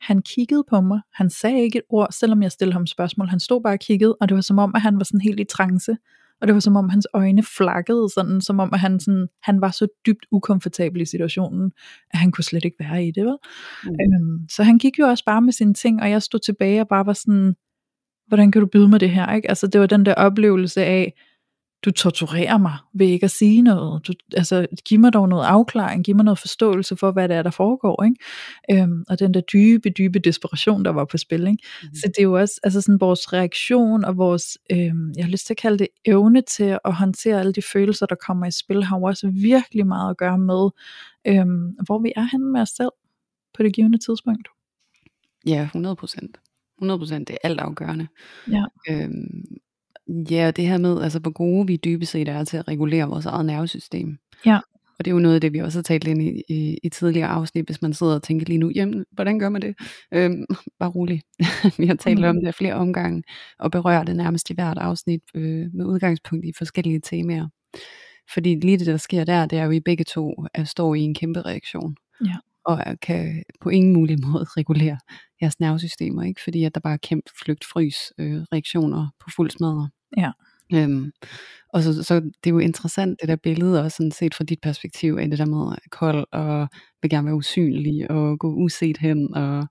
han 0.00 0.22
kiggede 0.22 0.64
på 0.70 0.80
mig, 0.80 1.00
han 1.14 1.30
sagde 1.30 1.62
ikke 1.62 1.78
et 1.78 1.84
ord, 1.88 2.08
selvom 2.12 2.42
jeg 2.42 2.52
stillede 2.52 2.72
ham 2.72 2.86
spørgsmål, 2.86 3.28
han 3.28 3.40
stod 3.40 3.62
bare 3.62 3.72
og 3.72 3.78
kiggede, 3.78 4.16
og 4.20 4.28
det 4.28 4.34
var 4.34 4.40
som 4.40 4.58
om, 4.58 4.72
at 4.74 4.80
han 4.80 4.96
var 4.96 5.04
sådan 5.04 5.20
helt 5.20 5.40
i 5.40 5.44
trance, 5.44 5.96
og 6.40 6.46
det 6.46 6.54
var 6.54 6.60
som 6.60 6.76
om 6.76 6.88
hans 6.88 7.06
øjne 7.14 7.42
flakkede 7.42 8.08
sådan, 8.14 8.40
som 8.40 8.60
om 8.60 8.70
at 8.72 8.80
han, 8.80 9.00
sådan, 9.00 9.28
han 9.42 9.60
var 9.60 9.70
så 9.70 9.86
dybt 10.06 10.26
ukomfortabel 10.30 11.00
i 11.00 11.04
situationen, 11.04 11.72
at 12.10 12.18
han 12.18 12.32
kunne 12.32 12.44
slet 12.44 12.64
ikke 12.64 12.76
være 12.80 13.04
i 13.04 13.10
det, 13.10 13.24
vel? 13.24 13.36
Mm. 13.84 13.90
Øhm, 13.90 14.48
så 14.48 14.62
han 14.62 14.78
gik 14.78 14.98
jo 14.98 15.06
også 15.06 15.24
bare 15.24 15.42
med 15.42 15.52
sine 15.52 15.74
ting, 15.74 16.02
og 16.02 16.10
jeg 16.10 16.22
stod 16.22 16.40
tilbage 16.40 16.80
og 16.80 16.88
bare 16.88 17.06
var 17.06 17.12
sådan, 17.12 17.54
hvordan 18.26 18.52
kan 18.52 18.60
du 18.60 18.66
byde 18.66 18.88
mig 18.88 19.00
det 19.00 19.10
her, 19.10 19.34
ikke? 19.34 19.48
Altså 19.48 19.66
det 19.66 19.80
var 19.80 19.86
den 19.86 20.06
der 20.06 20.14
oplevelse 20.14 20.84
af, 20.84 21.14
du 21.84 21.90
torturerer 21.90 22.58
mig 22.58 22.76
ved 22.94 23.06
ikke 23.06 23.24
at 23.24 23.30
sige 23.30 23.62
noget. 23.62 24.06
Du, 24.06 24.12
altså, 24.36 24.66
giv 24.84 25.00
mig 25.00 25.12
dog 25.12 25.28
noget 25.28 25.44
afklaring, 25.44 26.04
giv 26.04 26.16
mig 26.16 26.24
noget 26.24 26.38
forståelse 26.38 26.96
for, 26.96 27.12
hvad 27.12 27.28
det 27.28 27.36
er, 27.36 27.42
der 27.42 27.50
foregår. 27.50 28.04
Ikke? 28.04 28.82
Øhm, 28.82 29.04
og 29.08 29.18
den 29.18 29.34
der 29.34 29.40
dybe, 29.40 29.90
dybe 29.90 30.18
desperation, 30.18 30.84
der 30.84 30.90
var 30.90 31.04
på 31.04 31.18
spil. 31.18 31.46
Ikke? 31.46 31.62
Mm. 31.82 31.94
Så 31.94 32.02
det 32.06 32.18
er 32.18 32.22
jo 32.22 32.38
også 32.38 32.60
altså 32.62 32.80
sådan, 32.80 33.00
vores 33.00 33.32
reaktion 33.32 34.04
og 34.04 34.16
vores, 34.16 34.58
øhm, 34.72 35.12
jeg 35.16 35.24
har 35.24 35.30
lyst 35.30 35.46
til 35.46 35.52
at 35.52 35.58
kalde 35.58 35.78
det, 35.78 35.88
evne 36.04 36.42
til 36.42 36.78
at 36.84 36.94
håndtere 36.94 37.40
alle 37.40 37.52
de 37.52 37.62
følelser, 37.72 38.06
der 38.06 38.16
kommer 38.26 38.46
i 38.46 38.50
spil, 38.50 38.84
har 38.84 38.98
jo 38.98 39.02
også 39.02 39.30
virkelig 39.30 39.86
meget 39.86 40.10
at 40.10 40.16
gøre 40.16 40.38
med, 40.38 40.70
øhm, 41.26 41.76
hvor 41.86 41.98
vi 41.98 42.12
er 42.16 42.28
henne 42.32 42.52
med 42.52 42.60
os 42.60 42.68
selv 42.68 42.92
på 43.54 43.62
det 43.62 43.74
givende 43.74 43.98
tidspunkt. 43.98 44.48
Ja, 45.46 45.62
100 45.62 45.96
procent. 45.96 46.38
100 46.78 46.98
procent, 46.98 47.28
det 47.28 47.34
er 47.34 47.48
alt 47.48 47.60
afgørende. 47.60 48.08
Ja. 48.50 48.64
Øhm, 48.90 49.58
Ja, 50.30 50.50
det 50.50 50.66
her 50.66 50.78
med, 50.78 51.02
altså 51.02 51.18
hvor 51.18 51.30
gode 51.30 51.66
vi 51.66 51.76
dybest 51.76 52.12
set 52.12 52.28
er 52.28 52.44
til 52.44 52.56
at 52.56 52.68
regulere 52.68 53.08
vores 53.08 53.26
eget 53.26 53.46
nervesystem. 53.46 54.18
Ja. 54.46 54.58
Og 54.98 55.04
det 55.04 55.10
er 55.10 55.14
jo 55.14 55.18
noget 55.18 55.34
af 55.34 55.40
det, 55.40 55.52
vi 55.52 55.58
også 55.58 55.78
har 55.78 55.82
talt 55.82 56.08
ind 56.08 56.22
i, 56.22 56.42
i, 56.48 56.78
i 56.82 56.88
tidligere 56.88 57.28
afsnit, 57.28 57.66
hvis 57.66 57.82
man 57.82 57.94
sidder 57.94 58.14
og 58.14 58.22
tænker 58.22 58.46
lige 58.46 58.58
nu, 58.58 58.70
jamen, 58.74 59.04
hvordan 59.12 59.38
gør 59.38 59.48
man 59.48 59.62
det? 59.62 59.74
Øhm, 60.14 60.44
bare 60.80 60.90
rolig. 60.90 61.22
vi 61.78 61.86
har 61.86 61.94
talt 61.94 62.24
om 62.24 62.36
det 62.44 62.54
flere 62.54 62.74
omgange, 62.74 63.22
og 63.58 63.70
berører 63.70 64.04
det 64.04 64.16
nærmest 64.16 64.50
i 64.50 64.54
hvert 64.54 64.78
afsnit 64.78 65.20
øh, 65.34 65.66
med 65.74 65.86
udgangspunkt 65.86 66.44
i 66.44 66.52
forskellige 66.58 67.00
temaer. 67.00 67.48
Fordi 68.34 68.54
lige 68.54 68.78
det, 68.78 68.86
der 68.86 68.96
sker 68.96 69.24
der, 69.24 69.46
det 69.46 69.58
er 69.58 69.64
jo, 69.64 69.70
I 69.70 69.80
begge 69.80 70.04
to 70.04 70.46
at 70.54 70.68
stå 70.68 70.94
i 70.94 71.00
en 71.00 71.14
kæmpe 71.14 71.42
reaktion. 71.42 71.96
Ja. 72.24 72.36
Og 72.64 72.84
kan 73.02 73.42
på 73.60 73.68
ingen 73.68 73.92
mulig 73.92 74.16
måde 74.26 74.44
regulere 74.44 74.98
jeres 75.42 75.60
nervesystemer, 75.60 76.22
ikke? 76.22 76.42
fordi 76.44 76.64
at 76.64 76.74
der 76.74 76.80
bare 76.80 76.92
er 76.92 76.98
kæmpe 77.02 77.30
flygt, 77.44 77.64
frys 77.64 77.96
øh, 78.18 78.42
reaktioner 78.52 79.08
på 79.20 79.30
fuld 79.36 79.50
smadre. 79.50 79.88
Ja. 80.16 80.30
Øhm, 80.74 81.12
og 81.72 81.82
så, 81.82 82.02
så 82.02 82.14
det 82.14 82.46
er 82.46 82.50
jo 82.50 82.58
interessant 82.58 83.20
det 83.20 83.28
der 83.28 83.36
billede 83.36 83.82
også 83.82 83.96
sådan 83.96 84.12
set 84.12 84.34
fra 84.34 84.44
dit 84.44 84.60
perspektiv 84.60 85.16
af 85.20 85.30
det 85.30 85.38
der 85.38 85.46
med 85.46 85.76
kold 85.90 86.26
og 86.32 86.68
vil 87.02 87.10
gerne 87.10 87.26
være 87.26 87.34
usynlig 87.34 88.10
og 88.10 88.38
gå 88.38 88.54
uset 88.54 88.98
hen 88.98 89.34
og, 89.34 89.66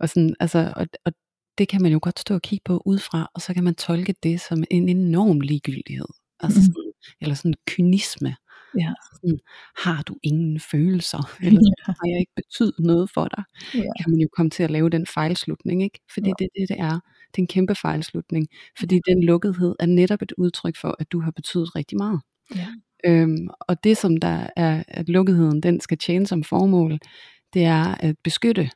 og 0.00 0.08
sådan 0.08 0.34
altså 0.40 0.72
og, 0.76 0.86
og 1.04 1.12
det 1.58 1.68
kan 1.68 1.82
man 1.82 1.92
jo 1.92 1.98
godt 2.02 2.18
stå 2.18 2.34
og 2.34 2.42
kigge 2.42 2.62
på 2.64 2.82
udefra 2.86 3.30
og 3.34 3.40
så 3.40 3.54
kan 3.54 3.64
man 3.64 3.74
tolke 3.74 4.14
det 4.22 4.40
som 4.40 4.64
en 4.70 4.88
enorm 4.88 5.40
ligegyldighed 5.40 6.08
altså 6.40 6.60
mm. 6.60 6.92
eller 7.20 7.34
sådan 7.34 7.54
kynisme 7.66 8.36
Ja. 8.80 8.92
Sådan, 9.12 9.38
har 9.76 10.02
du 10.02 10.16
ingen 10.22 10.60
følelser, 10.60 11.30
eller 11.46 11.60
ja. 11.60 11.92
har 11.92 12.08
jeg 12.08 12.18
ikke 12.20 12.32
betydet 12.36 12.78
noget 12.78 13.10
for 13.10 13.28
dig, 13.28 13.44
ja. 13.74 13.80
kan 14.02 14.10
man 14.10 14.20
jo 14.20 14.28
komme 14.36 14.50
til 14.50 14.62
at 14.62 14.70
lave 14.70 14.90
den 14.90 15.06
fejlslutning, 15.06 15.82
ikke? 15.82 16.00
Fordi 16.12 16.28
ja. 16.28 16.34
det 16.38 16.44
er 16.44 16.60
det, 16.60 16.68
det 16.68 16.80
er. 16.80 17.00
Det 17.30 17.38
er 17.38 17.42
en 17.42 17.46
kæmpe 17.46 17.74
fejlslutning, 17.74 18.46
fordi 18.78 18.94
ja. 18.94 19.12
den 19.12 19.24
lukkethed 19.24 19.74
er 19.80 19.86
netop 19.86 20.22
et 20.22 20.32
udtryk 20.38 20.76
for, 20.76 20.96
at 20.98 21.12
du 21.12 21.20
har 21.20 21.30
betydet 21.30 21.76
rigtig 21.76 21.98
meget. 21.98 22.20
Ja. 22.56 22.68
Øhm, 23.06 23.48
og 23.60 23.84
det 23.84 23.96
som 23.96 24.16
der 24.16 24.46
er, 24.56 24.82
at 24.88 25.08
lukketheden 25.08 25.60
den 25.62 25.80
skal 25.80 25.98
tjene 25.98 26.26
som 26.26 26.44
formål, 26.44 26.98
det 27.54 27.64
er 27.64 27.94
at 27.94 28.16
beskytte 28.24 28.70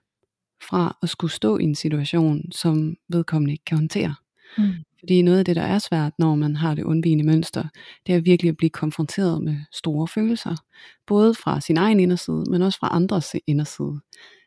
fra 0.62 0.98
at 1.02 1.08
skulle 1.08 1.32
stå 1.32 1.58
i 1.58 1.64
en 1.64 1.74
situation, 1.74 2.52
som 2.52 2.96
vedkommende 3.08 3.52
ikke 3.52 3.64
kan 3.64 3.78
håndtere. 3.78 4.14
Mm. 4.58 4.72
Fordi 5.00 5.22
noget 5.22 5.38
af 5.38 5.44
det, 5.44 5.56
der 5.56 5.62
er 5.62 5.78
svært, 5.78 6.12
når 6.18 6.34
man 6.34 6.56
har 6.56 6.74
det 6.74 6.84
undvigende 6.84 7.24
mønster, 7.24 7.64
det 8.06 8.14
er 8.14 8.20
virkelig 8.20 8.48
at 8.48 8.56
blive 8.56 8.70
konfronteret 8.70 9.42
med 9.42 9.56
store 9.72 10.08
følelser. 10.08 10.56
Både 11.06 11.34
fra 11.34 11.60
sin 11.60 11.76
egen 11.76 12.00
inderside, 12.00 12.44
men 12.50 12.62
også 12.62 12.78
fra 12.78 12.88
andres 12.92 13.36
inderside. 13.46 14.00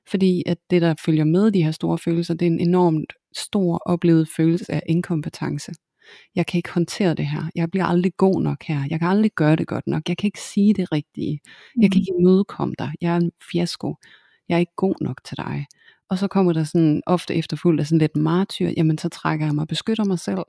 Fordi 0.10 0.44
at 0.46 0.58
det, 0.70 0.82
der 0.82 0.96
følger 1.06 1.24
med 1.24 1.52
de 1.52 1.64
her 1.64 1.72
store 1.72 1.98
følelser, 1.98 2.34
det 2.34 2.46
er 2.46 2.52
en 2.52 2.60
enormt 2.60 3.14
stor 3.36 3.78
oplevet 3.86 4.28
følelse 4.38 4.74
af 4.74 4.84
inkompetence. 4.90 5.72
Jeg 6.36 6.46
kan 6.46 6.58
ikke 6.58 6.74
håndtere 6.74 7.14
det 7.14 7.28
her. 7.28 7.44
Jeg 7.56 7.72
bliver 7.72 7.86
aldrig 7.86 8.12
god 8.18 8.42
nok 8.42 8.64
her. 8.64 8.84
Jeg 8.90 9.00
kan 9.00 9.08
aldrig 9.08 9.32
gøre 9.32 9.56
det 9.56 9.68
godt 9.68 9.88
nok. 9.88 10.10
Jeg 10.10 10.18
kan 10.18 10.28
ikke 10.28 10.42
sige 10.42 10.74
det 10.74 10.92
rigtige. 10.92 11.40
Jeg 11.82 11.92
kan 11.92 11.98
mm. 11.98 12.02
ikke 12.02 12.14
imødekomme 12.20 12.76
dig. 12.80 12.92
Jeg 13.02 13.14
er 13.14 13.18
en 13.18 13.32
fiasko. 13.52 13.96
Jeg 14.50 14.56
er 14.56 14.60
ikke 14.60 14.76
god 14.76 14.96
nok 15.02 15.24
til 15.26 15.38
dig. 15.38 15.66
Og 16.12 16.18
så 16.18 16.28
kommer 16.28 16.54
der 16.54 16.64
sådan 16.64 17.02
ofte 17.06 17.36
efterfulgt 17.36 17.80
af 17.80 17.88
sådan 17.88 18.00
lidt 18.00 18.16
martyr, 18.16 18.70
jamen 18.78 18.98
så 18.98 19.10
trækker 19.10 19.46
jeg 19.46 19.56
mig 19.56 19.62
og 19.62 19.68
beskytter 19.68 20.04
mig 20.04 20.20
selv, 20.20 20.40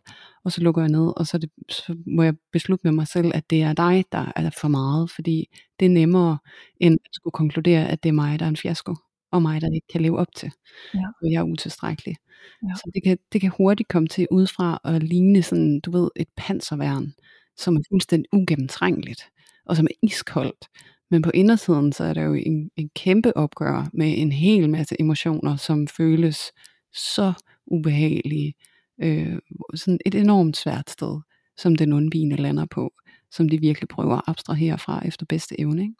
og 0.44 0.52
så 0.52 0.60
lukker 0.60 0.82
jeg 0.82 0.90
ned, 0.90 1.12
og 1.16 1.26
så, 1.26 1.38
det, 1.38 1.50
så 1.68 1.96
må 2.06 2.22
jeg 2.22 2.34
beslutte 2.52 2.86
med 2.86 2.92
mig 2.92 3.08
selv, 3.08 3.30
at 3.34 3.50
det 3.50 3.62
er 3.62 3.72
dig, 3.72 4.04
der 4.12 4.32
er 4.36 4.50
for 4.60 4.68
meget, 4.68 5.10
fordi 5.10 5.48
det 5.80 5.86
er 5.86 5.90
nemmere, 5.90 6.38
end 6.80 6.98
at 7.04 7.14
skulle 7.14 7.32
konkludere, 7.32 7.88
at 7.88 8.02
det 8.02 8.08
er 8.08 8.12
mig, 8.12 8.38
der 8.38 8.44
er 8.44 8.48
en 8.48 8.56
fiasko. 8.56 8.94
og 9.32 9.42
mig, 9.42 9.60
der 9.60 9.68
ikke 9.74 9.86
kan 9.92 10.00
leve 10.00 10.18
op 10.18 10.34
til. 10.36 10.52
Ja. 10.94 11.00
Og 11.22 11.32
jeg 11.32 11.38
er 11.38 11.42
utilstrækkelig. 11.42 12.16
Ja. 12.62 12.74
Så 12.74 12.90
det 12.94 13.02
kan, 13.04 13.18
det 13.32 13.40
kan 13.40 13.52
hurtigt 13.56 13.88
komme 13.88 14.08
til 14.08 14.26
udefra 14.30 14.80
at 14.84 15.02
ligne 15.02 15.42
sådan, 15.42 15.80
du 15.80 15.90
ved, 15.90 16.10
et 16.16 16.28
panserværn, 16.36 17.14
som 17.56 17.76
er 17.76 17.80
fuldstændig 17.92 18.28
ugennemtrængeligt, 18.32 19.22
og 19.66 19.76
som 19.76 19.86
er 19.86 19.94
iskoldt. 20.02 20.68
Men 21.12 21.22
på 21.22 21.30
indersiden, 21.34 21.92
så 21.92 22.04
er 22.04 22.14
der 22.14 22.22
jo 22.22 22.34
en, 22.34 22.70
en 22.76 22.90
kæmpe 22.96 23.36
opgør 23.36 23.88
med 23.92 24.14
en 24.18 24.32
hel 24.32 24.70
masse 24.70 24.96
emotioner, 25.00 25.56
som 25.56 25.86
føles 25.86 26.52
så 26.92 27.32
ubehagelige. 27.66 28.54
Øh, 29.02 29.38
sådan 29.74 29.98
et 30.06 30.14
enormt 30.14 30.56
svært 30.56 30.90
sted, 30.90 31.20
som 31.56 31.76
den 31.76 31.92
undvigende 31.92 32.36
lander 32.36 32.66
på, 32.70 32.92
som 33.30 33.48
de 33.48 33.60
virkelig 33.60 33.88
prøver 33.88 34.16
at 34.16 34.22
abstrahere 34.26 34.78
fra 34.78 35.02
efter 35.06 35.26
bedste 35.26 35.60
evne. 35.60 35.82
Ikke? 35.82 35.94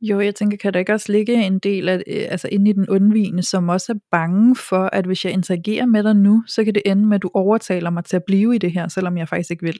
Jo, 0.00 0.20
jeg 0.20 0.34
tænker, 0.34 0.56
kan 0.56 0.72
der 0.72 0.78
ikke 0.78 0.92
også 0.92 1.12
ligge 1.12 1.46
en 1.46 1.58
del 1.58 1.88
af, 1.88 2.02
øh, 2.06 2.26
altså 2.28 2.48
inde 2.48 2.70
i 2.70 2.72
den 2.72 2.88
undvigende, 2.88 3.42
som 3.42 3.68
også 3.68 3.92
er 3.92 3.98
bange 4.10 4.56
for, 4.56 4.84
at 4.92 5.06
hvis 5.06 5.24
jeg 5.24 5.32
interagerer 5.32 5.86
med 5.86 6.02
dig 6.02 6.16
nu, 6.16 6.44
så 6.46 6.64
kan 6.64 6.74
det 6.74 6.82
ende 6.86 7.06
med, 7.06 7.14
at 7.14 7.22
du 7.22 7.30
overtaler 7.34 7.90
mig 7.90 8.04
til 8.04 8.16
at 8.16 8.24
blive 8.24 8.54
i 8.54 8.58
det 8.58 8.72
her, 8.72 8.88
selvom 8.88 9.18
jeg 9.18 9.28
faktisk 9.28 9.50
ikke 9.50 9.64
vil. 9.64 9.78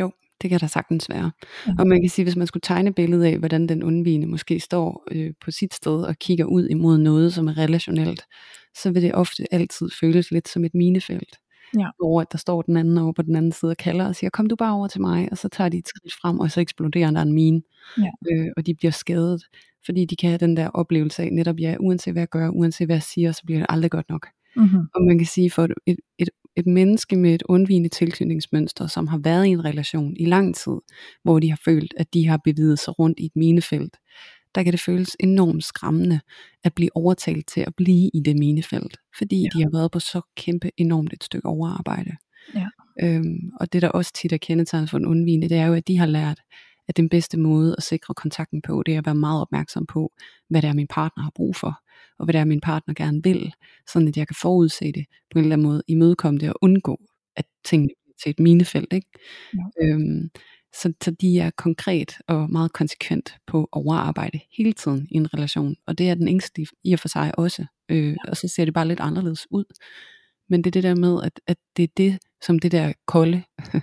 Jo, 0.00 0.12
det 0.42 0.50
kan 0.50 0.60
der 0.60 0.66
sagtens 0.66 1.08
være. 1.08 1.30
Ja. 1.66 1.72
Og 1.78 1.86
man 1.86 2.00
kan 2.00 2.10
sige, 2.10 2.24
hvis 2.24 2.36
man 2.36 2.46
skulle 2.46 2.60
tegne 2.60 2.92
billedet 2.92 3.24
af, 3.24 3.38
hvordan 3.38 3.66
den 3.66 3.82
undvigende 3.82 4.26
måske 4.26 4.60
står 4.60 5.04
øh, 5.10 5.32
på 5.44 5.50
sit 5.50 5.74
sted 5.74 6.02
og 6.02 6.16
kigger 6.18 6.44
ud 6.44 6.68
imod 6.68 6.98
noget, 6.98 7.34
som 7.34 7.48
er 7.48 7.58
relationelt, 7.58 8.24
så 8.76 8.90
vil 8.90 9.02
det 9.02 9.14
ofte 9.14 9.54
altid 9.54 9.90
føles 10.00 10.30
lidt 10.30 10.48
som 10.48 10.64
et 10.64 10.74
minefelt. 10.74 11.38
Ja. 11.78 11.86
Hvor 11.98 12.20
at 12.20 12.32
der 12.32 12.38
står 12.38 12.62
den 12.62 12.76
anden 12.76 12.98
over 12.98 13.12
på 13.12 13.22
den 13.22 13.36
anden 13.36 13.52
side 13.52 13.70
og 13.70 13.76
kalder 13.76 14.06
og 14.06 14.16
siger, 14.16 14.30
kom 14.30 14.46
du 14.46 14.56
bare 14.56 14.74
over 14.74 14.88
til 14.88 15.00
mig, 15.00 15.28
og 15.30 15.38
så 15.38 15.48
tager 15.48 15.68
de 15.68 15.78
et 15.78 15.88
skridt 15.88 16.14
frem, 16.22 16.40
og 16.40 16.50
så 16.50 16.60
eksploderer 16.60 17.10
der 17.10 17.22
en 17.22 17.32
mine, 17.32 17.62
Ja. 17.98 18.10
øh, 18.32 18.46
og 18.56 18.66
de 18.66 18.74
bliver 18.74 18.90
skadet, 18.90 19.42
fordi 19.86 20.04
de 20.04 20.16
kan 20.16 20.30
have 20.30 20.38
den 20.38 20.56
der 20.56 20.68
oplevelse 20.68 21.22
af 21.22 21.32
netop, 21.32 21.58
ja, 21.58 21.76
uanset 21.80 22.14
hvad 22.14 22.20
jeg 22.20 22.28
gør, 22.28 22.48
uanset 22.48 22.86
hvad 22.86 22.96
jeg 22.96 23.02
siger, 23.02 23.32
så 23.32 23.42
bliver 23.44 23.58
det 23.58 23.66
aldrig 23.68 23.90
godt 23.90 24.08
nok. 24.08 24.26
Mm-hmm. 24.56 24.80
Og 24.94 25.02
man 25.02 25.18
kan 25.18 25.26
sige, 25.26 25.50
for 25.50 25.64
et, 25.64 25.72
et, 25.86 25.96
et, 26.18 26.28
et 26.56 26.66
menneske 26.66 27.16
med 27.16 27.34
et 27.34 27.42
undvigende 27.48 27.88
tilknytningsmønster, 27.88 28.86
som 28.86 29.06
har 29.06 29.18
været 29.18 29.46
i 29.46 29.48
en 29.48 29.64
relation 29.64 30.16
i 30.16 30.24
lang 30.24 30.54
tid, 30.56 30.76
hvor 31.24 31.38
de 31.38 31.50
har 31.50 31.60
følt, 31.64 31.94
at 31.96 32.14
de 32.14 32.28
har 32.28 32.40
bevæget 32.44 32.78
sig 32.78 32.98
rundt 32.98 33.20
i 33.20 33.26
et 33.26 33.36
minefelt, 33.36 33.96
der 34.54 34.62
kan 34.62 34.72
det 34.72 34.80
føles 34.80 35.16
enormt 35.20 35.64
skræmmende 35.64 36.20
at 36.64 36.74
blive 36.74 36.90
overtalt 36.96 37.46
til 37.48 37.60
at 37.60 37.74
blive 37.76 38.10
i 38.14 38.20
det 38.24 38.36
minefelt, 38.38 38.96
fordi 39.18 39.42
Ja. 39.42 39.48
de 39.54 39.62
har 39.62 39.70
været 39.70 39.90
på 39.90 39.98
så 40.00 40.20
kæmpe 40.36 40.70
enormt 40.76 41.12
et 41.12 41.24
stykke 41.24 41.46
overarbejde. 41.48 42.10
Ja. 42.54 42.66
Øhm, 43.02 43.50
og 43.60 43.72
det 43.72 43.82
der 43.82 43.88
også 43.88 44.12
tit 44.14 44.32
er 44.32 44.36
kendetegnet 44.36 44.90
for 44.90 44.98
den 44.98 45.06
undvigende, 45.06 45.48
det 45.48 45.56
er 45.58 45.66
jo, 45.66 45.74
at 45.74 45.88
de 45.88 45.98
har 45.98 46.06
lært, 46.06 46.40
at 46.88 46.96
den 46.96 47.08
bedste 47.08 47.38
måde 47.38 47.74
at 47.78 47.82
sikre 47.82 48.14
kontakten 48.14 48.62
på, 48.62 48.82
det 48.86 48.94
er 48.94 48.98
at 48.98 49.06
være 49.06 49.14
meget 49.14 49.40
opmærksom 49.40 49.86
på, 49.86 50.12
hvad 50.50 50.62
det 50.62 50.68
er, 50.68 50.72
min 50.74 50.86
partner 50.86 51.22
har 51.22 51.32
brug 51.34 51.56
for, 51.56 51.81
og 52.22 52.26
hvad 52.26 52.32
det 52.32 52.40
er, 52.40 52.44
min 52.44 52.60
partner 52.60 52.94
gerne 52.94 53.22
vil, 53.22 53.52
sådan 53.92 54.08
at 54.08 54.16
jeg 54.16 54.26
kan 54.28 54.36
forudse 54.42 54.92
det 54.92 55.04
på 55.32 55.38
en 55.38 55.44
eller 55.44 55.56
anden 55.56 55.66
måde, 55.66 55.82
imødekomme 55.88 56.40
det 56.40 56.48
og 56.48 56.54
undgå, 56.62 57.00
at 57.36 57.44
tingene 57.64 57.88
bliver 57.88 58.14
til 58.22 58.30
et 58.30 58.40
minefelt. 58.40 58.92
Ikke? 58.92 59.08
Ja. 59.54 59.86
Øhm, 59.86 60.30
så, 60.74 60.92
så 61.04 61.10
de 61.10 61.38
er 61.38 61.50
konkret 61.50 62.12
og 62.28 62.50
meget 62.50 62.72
konsekvent 62.72 63.36
på 63.46 63.68
overarbejde 63.72 64.40
hele 64.56 64.72
tiden 64.72 65.06
i 65.10 65.16
en 65.16 65.34
relation, 65.34 65.76
og 65.86 65.98
det 65.98 66.10
er 66.10 66.14
den 66.14 66.28
ængstlige 66.28 66.66
i 66.84 66.92
og 66.92 66.98
for 66.98 67.08
sig 67.08 67.38
også, 67.38 67.66
øh, 67.88 68.16
og 68.28 68.36
så 68.36 68.48
ser 68.48 68.64
det 68.64 68.74
bare 68.74 68.88
lidt 68.88 69.00
anderledes 69.00 69.46
ud. 69.50 69.64
Men 70.48 70.64
det 70.64 70.70
er 70.70 70.72
det 70.72 70.82
der 70.82 70.94
med, 70.94 71.22
at, 71.22 71.40
at 71.46 71.56
det 71.76 71.82
er 71.82 71.88
det, 71.96 72.18
som 72.46 72.58
det 72.58 72.72
der 72.72 72.92
kolde, 73.06 73.42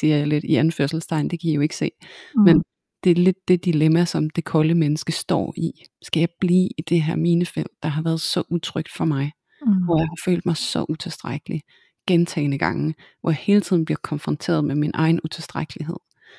siger 0.00 0.16
jeg 0.16 0.26
lidt 0.26 0.44
i 0.44 0.54
anførselstegn, 0.54 1.28
det 1.28 1.40
kan 1.40 1.50
I 1.50 1.54
jo 1.54 1.60
ikke 1.60 1.76
se, 1.76 1.90
Mm. 2.36 2.42
men 2.42 2.62
det 3.04 3.10
er 3.10 3.14
lidt 3.14 3.48
det 3.48 3.64
dilemma, 3.64 4.04
som 4.04 4.30
det 4.30 4.44
kolde 4.44 4.74
menneske 4.74 5.12
står 5.12 5.54
i. 5.56 5.72
Skal 6.02 6.20
jeg 6.20 6.28
blive 6.40 6.68
i 6.78 6.82
det 6.88 7.02
her 7.02 7.16
minefelt, 7.16 7.70
der 7.82 7.88
har 7.88 8.02
været 8.02 8.20
så 8.20 8.42
utrygt 8.50 8.92
for 8.92 9.04
mig, 9.04 9.32
mm. 9.66 9.84
hvor 9.84 9.98
jeg 9.98 10.06
har 10.06 10.16
følt 10.24 10.46
mig 10.46 10.56
så 10.56 10.86
utilstrækkelig 10.88 11.62
gentagende 12.06 12.58
gange, 12.58 12.94
hvor 13.20 13.30
jeg 13.30 13.36
hele 13.36 13.60
tiden 13.60 13.84
bliver 13.84 13.98
konfronteret 14.02 14.64
med 14.64 14.74
min 14.74 14.90
egen 14.94 15.20
utilstrækkelighed. 15.24 15.96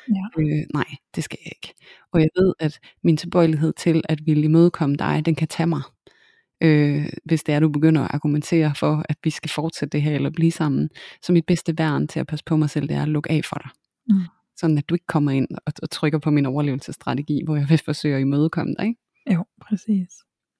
Ja. 0.09 0.41
Øh, 0.41 0.65
nej, 0.73 0.85
det 1.15 1.23
skal 1.23 1.39
jeg 1.45 1.51
ikke. 1.55 1.73
Og 2.13 2.19
jeg 2.19 2.29
ved, 2.37 2.53
at 2.59 2.79
min 3.03 3.17
tilbøjelighed 3.17 3.73
til 3.73 4.01
at 4.09 4.25
ville 4.25 4.43
imødekomme 4.43 4.95
dig, 4.95 5.25
den 5.25 5.35
kan 5.35 5.47
tage 5.47 5.67
mig. 5.67 5.81
Øh, 6.61 7.05
hvis 7.25 7.43
det 7.43 7.55
er, 7.55 7.59
du 7.59 7.69
begynder 7.69 8.01
at 8.01 8.11
argumentere 8.13 8.75
for, 8.75 9.05
at 9.09 9.17
vi 9.23 9.29
skal 9.29 9.49
fortsætte 9.49 9.91
det 9.91 10.01
her, 10.01 10.15
eller 10.15 10.29
blive 10.29 10.51
sammen. 10.51 10.89
Så 11.21 11.33
mit 11.33 11.45
bedste 11.45 11.77
værn 11.77 12.07
til 12.07 12.19
at 12.19 12.27
passe 12.27 12.45
på 12.45 12.57
mig 12.57 12.69
selv, 12.69 12.87
det 12.87 12.95
er 12.95 13.01
at 13.01 13.07
lukke 13.07 13.31
af 13.31 13.45
for 13.45 13.55
dig. 13.55 13.69
Mm. 14.09 14.21
Sådan 14.57 14.77
at 14.77 14.89
du 14.89 14.95
ikke 14.95 15.07
kommer 15.07 15.31
ind 15.31 15.47
og, 15.65 15.73
og 15.81 15.89
trykker 15.89 16.19
på 16.19 16.31
min 16.31 16.45
overlevelsesstrategi, 16.45 17.41
hvor 17.45 17.55
jeg 17.55 17.69
vil 17.69 17.81
forsøge 17.85 18.15
at 18.15 18.21
imødekomme 18.21 18.75
dig. 18.79 18.85
Ikke? 18.87 18.99
Jo, 19.33 19.45
præcis. 19.61 20.09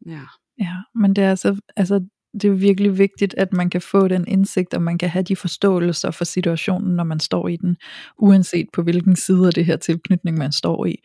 Ja. 0.05 0.21
Ja, 0.59 0.75
men 0.95 1.13
det 1.13 1.23
er 1.23 1.29
altså, 1.29 1.59
altså 1.75 2.05
det 2.41 2.49
er 2.49 2.51
virkelig 2.51 2.97
vigtigt, 2.97 3.35
at 3.37 3.53
man 3.53 3.69
kan 3.69 3.81
få 3.81 4.07
den 4.07 4.27
indsigt, 4.27 4.73
og 4.73 4.81
man 4.81 4.97
kan 4.97 5.09
have 5.09 5.23
de 5.23 5.35
forståelser 5.35 6.11
for 6.11 6.25
situationen, 6.25 6.95
når 6.95 7.03
man 7.03 7.19
står 7.19 7.47
i 7.47 7.55
den, 7.55 7.77
uanset 8.19 8.67
på 8.73 8.81
hvilken 8.81 9.15
side 9.15 9.47
af 9.47 9.53
det 9.53 9.65
her 9.65 9.77
tilknytning, 9.77 10.37
man 10.37 10.51
står 10.51 10.85
i. 10.85 10.95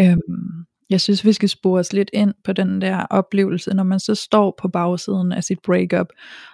Øhm, 0.00 0.64
jeg 0.90 1.00
synes, 1.00 1.24
vi 1.24 1.32
skal 1.32 1.48
spore 1.48 1.80
os 1.80 1.92
lidt 1.92 2.10
ind 2.12 2.34
på 2.44 2.52
den 2.52 2.80
der 2.80 3.06
oplevelse, 3.10 3.74
når 3.74 3.84
man 3.84 4.00
så 4.00 4.14
står 4.14 4.54
på 4.58 4.68
bagsiden 4.68 5.32
af 5.32 5.44
sit 5.44 5.58
breakup, 5.62 6.06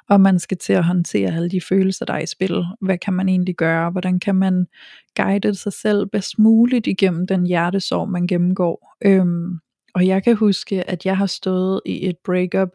og 0.08 0.20
man 0.20 0.38
skal 0.38 0.56
til 0.56 0.72
at 0.72 0.84
håndtere 0.84 1.34
alle 1.34 1.50
de 1.50 1.60
følelser, 1.60 2.04
der 2.04 2.14
er 2.14 2.22
i 2.22 2.26
spil. 2.26 2.64
Hvad 2.80 2.98
kan 2.98 3.12
man 3.12 3.28
egentlig 3.28 3.56
gøre? 3.56 3.90
Hvordan 3.90 4.20
kan 4.20 4.34
man 4.34 4.66
guide 5.16 5.54
sig 5.54 5.72
selv 5.72 6.06
bedst 6.06 6.38
muligt 6.38 6.86
igennem 6.86 7.26
den 7.26 7.46
hjertesorg, 7.46 8.08
man 8.08 8.26
gennemgår? 8.26 8.96
Øhm, 9.04 9.58
og 9.94 10.06
jeg 10.06 10.24
kan 10.24 10.36
huske, 10.36 10.90
at 10.90 11.06
jeg 11.06 11.16
har 11.16 11.26
stået 11.26 11.80
i 11.86 12.08
et 12.08 12.16
breakup 12.24 12.68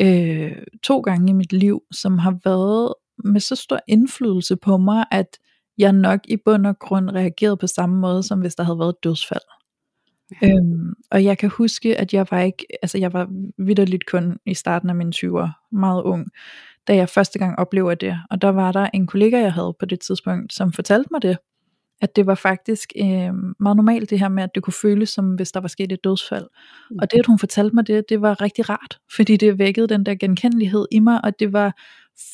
øh, 0.00 0.52
to 0.82 1.00
gange 1.00 1.30
i 1.30 1.32
mit 1.32 1.52
liv, 1.52 1.82
som 1.92 2.18
har 2.18 2.38
været 2.44 2.94
med 3.24 3.40
så 3.40 3.56
stor 3.56 3.80
indflydelse 3.88 4.56
på 4.56 4.76
mig, 4.76 5.04
at 5.10 5.38
jeg 5.78 5.92
nok 5.92 6.20
i 6.28 6.36
bund 6.44 6.66
og 6.66 6.78
grund 6.78 7.10
reagerede 7.10 7.56
på 7.56 7.66
samme 7.66 7.96
måde, 8.00 8.22
som 8.22 8.40
hvis 8.40 8.54
der 8.54 8.62
havde 8.62 8.78
været 8.78 8.88
et 8.88 9.04
dødsfald. 9.04 9.63
Ja. 10.42 10.48
Øhm, 10.48 10.94
og 11.10 11.24
jeg 11.24 11.38
kan 11.38 11.50
huske, 11.50 11.96
at 11.96 12.14
jeg 12.14 12.26
var 12.30 12.40
ikke, 12.40 12.66
altså 12.82 12.98
jeg 12.98 13.12
var 13.12 13.28
vidderligt 13.58 14.06
kun 14.06 14.38
i 14.46 14.54
starten 14.54 14.88
af 14.88 14.94
mine 14.94 15.12
20'er, 15.16 15.48
meget 15.72 16.02
ung, 16.02 16.26
da 16.88 16.94
jeg 16.96 17.08
første 17.08 17.38
gang 17.38 17.58
oplever 17.58 17.94
det. 17.94 18.18
Og 18.30 18.42
der 18.42 18.48
var 18.48 18.72
der 18.72 18.88
en 18.94 19.06
kollega, 19.06 19.38
jeg 19.38 19.52
havde 19.52 19.74
på 19.80 19.86
det 19.86 20.00
tidspunkt, 20.00 20.52
som 20.52 20.72
fortalte 20.72 21.08
mig 21.10 21.22
det, 21.22 21.36
at 22.00 22.16
det 22.16 22.26
var 22.26 22.34
faktisk 22.34 22.92
øh, 22.96 23.34
meget 23.60 23.76
normalt 23.76 24.10
det 24.10 24.18
her 24.18 24.28
med, 24.28 24.42
at 24.42 24.50
det 24.54 24.62
kunne 24.62 24.72
føles 24.72 25.08
som, 25.08 25.34
hvis 25.34 25.52
der 25.52 25.60
var 25.60 25.68
sket 25.68 25.92
et 25.92 26.04
dødsfald. 26.04 26.46
Mm. 26.90 26.98
Og 27.02 27.10
det, 27.10 27.18
at 27.18 27.26
hun 27.26 27.38
fortalte 27.38 27.74
mig 27.74 27.86
det, 27.86 28.04
det 28.08 28.20
var 28.20 28.40
rigtig 28.40 28.70
rart, 28.70 28.98
fordi 29.16 29.36
det 29.36 29.58
vækkede 29.58 29.88
den 29.88 30.06
der 30.06 30.14
genkendelighed 30.14 30.86
i 30.92 30.98
mig, 30.98 31.24
og 31.24 31.38
det 31.38 31.52
var 31.52 31.76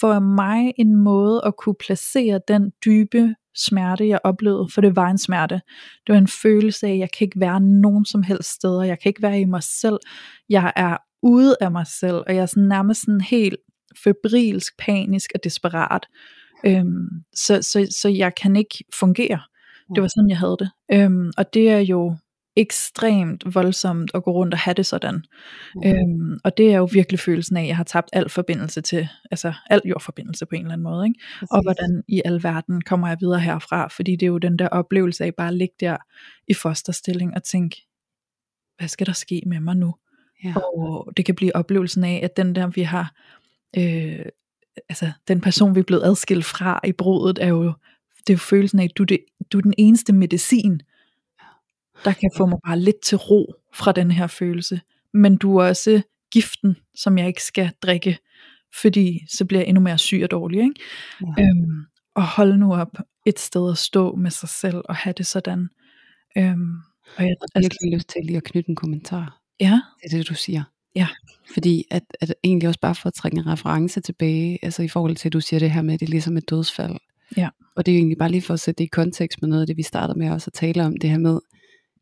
for 0.00 0.18
mig 0.18 0.72
en 0.76 0.96
måde 0.96 1.42
at 1.46 1.56
kunne 1.56 1.74
placere 1.80 2.40
den 2.48 2.72
dybe 2.84 3.34
smerte, 3.66 4.08
jeg 4.08 4.20
oplevede, 4.24 4.68
for 4.74 4.80
det 4.80 4.96
var 4.96 5.10
en 5.10 5.18
smerte. 5.18 5.60
Det 6.06 6.12
var 6.12 6.18
en 6.18 6.28
følelse 6.28 6.86
af, 6.86 6.92
at 6.92 6.98
jeg 6.98 7.08
kan 7.18 7.24
ikke 7.24 7.40
være 7.40 7.60
nogen 7.60 8.04
som 8.04 8.22
helst 8.22 8.50
steder, 8.50 8.82
jeg 8.82 8.98
kan 8.98 9.10
ikke 9.10 9.22
være 9.22 9.40
i 9.40 9.44
mig 9.44 9.62
selv, 9.62 9.98
jeg 10.48 10.72
er 10.76 10.96
ude 11.22 11.56
af 11.60 11.70
mig 11.70 11.86
selv, 11.86 12.14
og 12.14 12.34
jeg 12.34 12.42
er 12.42 12.46
sådan 12.46 12.68
nærmest 12.68 13.00
sådan 13.00 13.20
helt 13.20 13.56
febrilsk, 14.04 14.72
panisk 14.78 15.30
og 15.34 15.44
desperat. 15.44 16.06
Øhm, 16.66 17.08
så, 17.34 17.62
så, 17.62 17.86
så 18.00 18.08
jeg 18.08 18.34
kan 18.34 18.56
ikke 18.56 18.84
fungere. 18.94 19.40
Det 19.94 20.02
var 20.02 20.08
sådan, 20.08 20.28
jeg 20.28 20.38
havde 20.38 20.56
det. 20.58 20.70
Øhm, 20.92 21.30
og 21.36 21.54
det 21.54 21.70
er 21.70 21.78
jo 21.78 22.16
ekstremt 22.60 23.54
voldsomt 23.54 24.10
at 24.14 24.24
gå 24.24 24.30
rundt 24.30 24.54
og 24.54 24.60
have 24.60 24.74
det 24.74 24.86
sådan. 24.86 25.24
Mm. 25.74 25.82
Øhm, 25.84 26.38
og 26.44 26.56
det 26.56 26.72
er 26.72 26.76
jo 26.76 26.88
virkelig 26.92 27.20
følelsen 27.20 27.56
af, 27.56 27.62
at 27.62 27.68
jeg 27.68 27.76
har 27.76 27.84
tabt 27.84 28.08
al 28.12 28.28
forbindelse 28.28 28.80
til, 28.80 29.08
altså 29.30 29.52
al 29.70 29.80
jordforbindelse 29.84 30.46
på 30.46 30.54
en 30.54 30.60
eller 30.60 30.72
anden 30.72 30.82
måde. 30.82 31.06
Ikke? 31.06 31.20
Og 31.50 31.62
hvordan 31.62 32.02
i 32.08 32.22
alverden 32.24 32.80
kommer 32.80 33.08
jeg 33.08 33.16
videre 33.20 33.40
herfra, 33.40 33.88
fordi 33.88 34.12
det 34.12 34.22
er 34.22 34.26
jo 34.26 34.38
den 34.38 34.58
der 34.58 34.68
oplevelse 34.68 35.24
af 35.24 35.34
bare 35.34 35.48
at 35.48 35.54
ligge 35.54 35.74
der 35.80 35.96
i 36.48 36.54
fosterstilling 36.54 37.34
og 37.34 37.44
tænke, 37.44 37.76
hvad 38.78 38.88
skal 38.88 39.06
der 39.06 39.12
ske 39.12 39.42
med 39.46 39.60
mig 39.60 39.76
nu? 39.76 39.94
Ja. 40.44 40.54
Og 40.56 41.12
det 41.16 41.24
kan 41.24 41.34
blive 41.34 41.56
oplevelsen 41.56 42.04
af, 42.04 42.20
at 42.22 42.36
den 42.36 42.54
der 42.54 42.66
vi 42.66 42.82
har, 42.82 43.14
øh, 43.76 44.24
altså 44.88 45.12
den 45.28 45.40
person 45.40 45.74
vi 45.74 45.80
er 45.80 45.84
blevet 45.84 46.02
adskilt 46.04 46.44
fra 46.44 46.80
i 46.84 46.92
brudet, 46.92 47.38
er 47.40 47.48
jo, 47.48 47.72
det 48.26 48.30
er 48.30 48.34
jo 48.34 48.38
følelsen 48.38 48.78
af, 48.80 48.84
at 48.84 48.98
du, 48.98 49.04
det, 49.04 49.18
du 49.52 49.58
er 49.58 49.62
den 49.62 49.74
eneste 49.78 50.12
medicin, 50.12 50.80
der 52.04 52.12
kan 52.12 52.30
få 52.36 52.46
mig 52.46 52.58
bare 52.66 52.78
lidt 52.78 53.00
til 53.02 53.18
ro 53.18 53.54
fra 53.74 53.92
den 53.92 54.10
her 54.10 54.26
følelse. 54.26 54.80
Men 55.14 55.36
du 55.36 55.56
er 55.56 55.68
også 55.68 56.02
giften, 56.32 56.76
som 56.94 57.18
jeg 57.18 57.26
ikke 57.26 57.42
skal 57.42 57.70
drikke, 57.82 58.18
fordi 58.80 59.26
så 59.28 59.44
bliver 59.44 59.60
jeg 59.60 59.68
endnu 59.68 59.82
mere 59.82 59.98
syg 59.98 60.20
og 60.22 60.30
dårlig. 60.30 60.60
Ikke? 60.62 60.80
Ja. 61.20 61.42
Øhm, 61.42 61.84
og 62.14 62.26
hold 62.26 62.56
nu 62.56 62.74
op 62.74 62.98
et 63.26 63.38
sted 63.38 63.70
at 63.70 63.78
stå 63.78 64.14
med 64.14 64.30
sig 64.30 64.48
selv 64.48 64.76
og 64.84 64.96
have 64.96 65.14
det 65.18 65.26
sådan. 65.26 65.68
Øhm, 66.38 66.74
og 67.16 67.24
jeg, 67.24 67.36
har 67.54 67.60
virkelig 67.60 67.94
lyst 67.94 68.08
til 68.08 68.24
lige 68.24 68.36
at 68.36 68.44
knytte 68.44 68.70
en 68.70 68.76
kommentar 68.76 69.40
ja, 69.60 69.80
til 70.10 70.18
det, 70.18 70.28
du 70.28 70.34
siger. 70.34 70.62
Ja. 70.94 71.08
Fordi 71.54 71.84
at, 71.90 72.02
at 72.20 72.34
egentlig 72.44 72.68
også 72.68 72.80
bare 72.80 72.94
for 72.94 73.06
at 73.06 73.14
trække 73.14 73.38
en 73.38 73.46
reference 73.46 74.00
tilbage, 74.00 74.58
altså 74.62 74.82
i 74.82 74.88
forhold 74.88 75.16
til, 75.16 75.28
at 75.28 75.32
du 75.32 75.40
siger 75.40 75.60
det 75.60 75.70
her 75.70 75.82
med, 75.82 75.94
at 75.94 76.00
det 76.00 76.06
er 76.06 76.10
ligesom 76.10 76.36
et 76.36 76.50
dødsfald. 76.50 76.96
Ja. 77.36 77.48
Og 77.76 77.86
det 77.86 77.92
er 77.92 77.96
jo 77.96 77.98
egentlig 77.98 78.18
bare 78.18 78.30
lige 78.30 78.42
for 78.42 78.54
at 78.54 78.60
sætte 78.60 78.78
det 78.78 78.84
i 78.84 78.88
kontekst 78.88 79.42
med 79.42 79.48
noget 79.48 79.60
af 79.60 79.66
det, 79.66 79.76
vi 79.76 79.82
startede 79.82 80.18
med 80.18 80.30
også 80.30 80.48
at 80.48 80.52
tale 80.52 80.84
om, 80.84 80.96
det 80.96 81.10
her 81.10 81.18
med, 81.18 81.38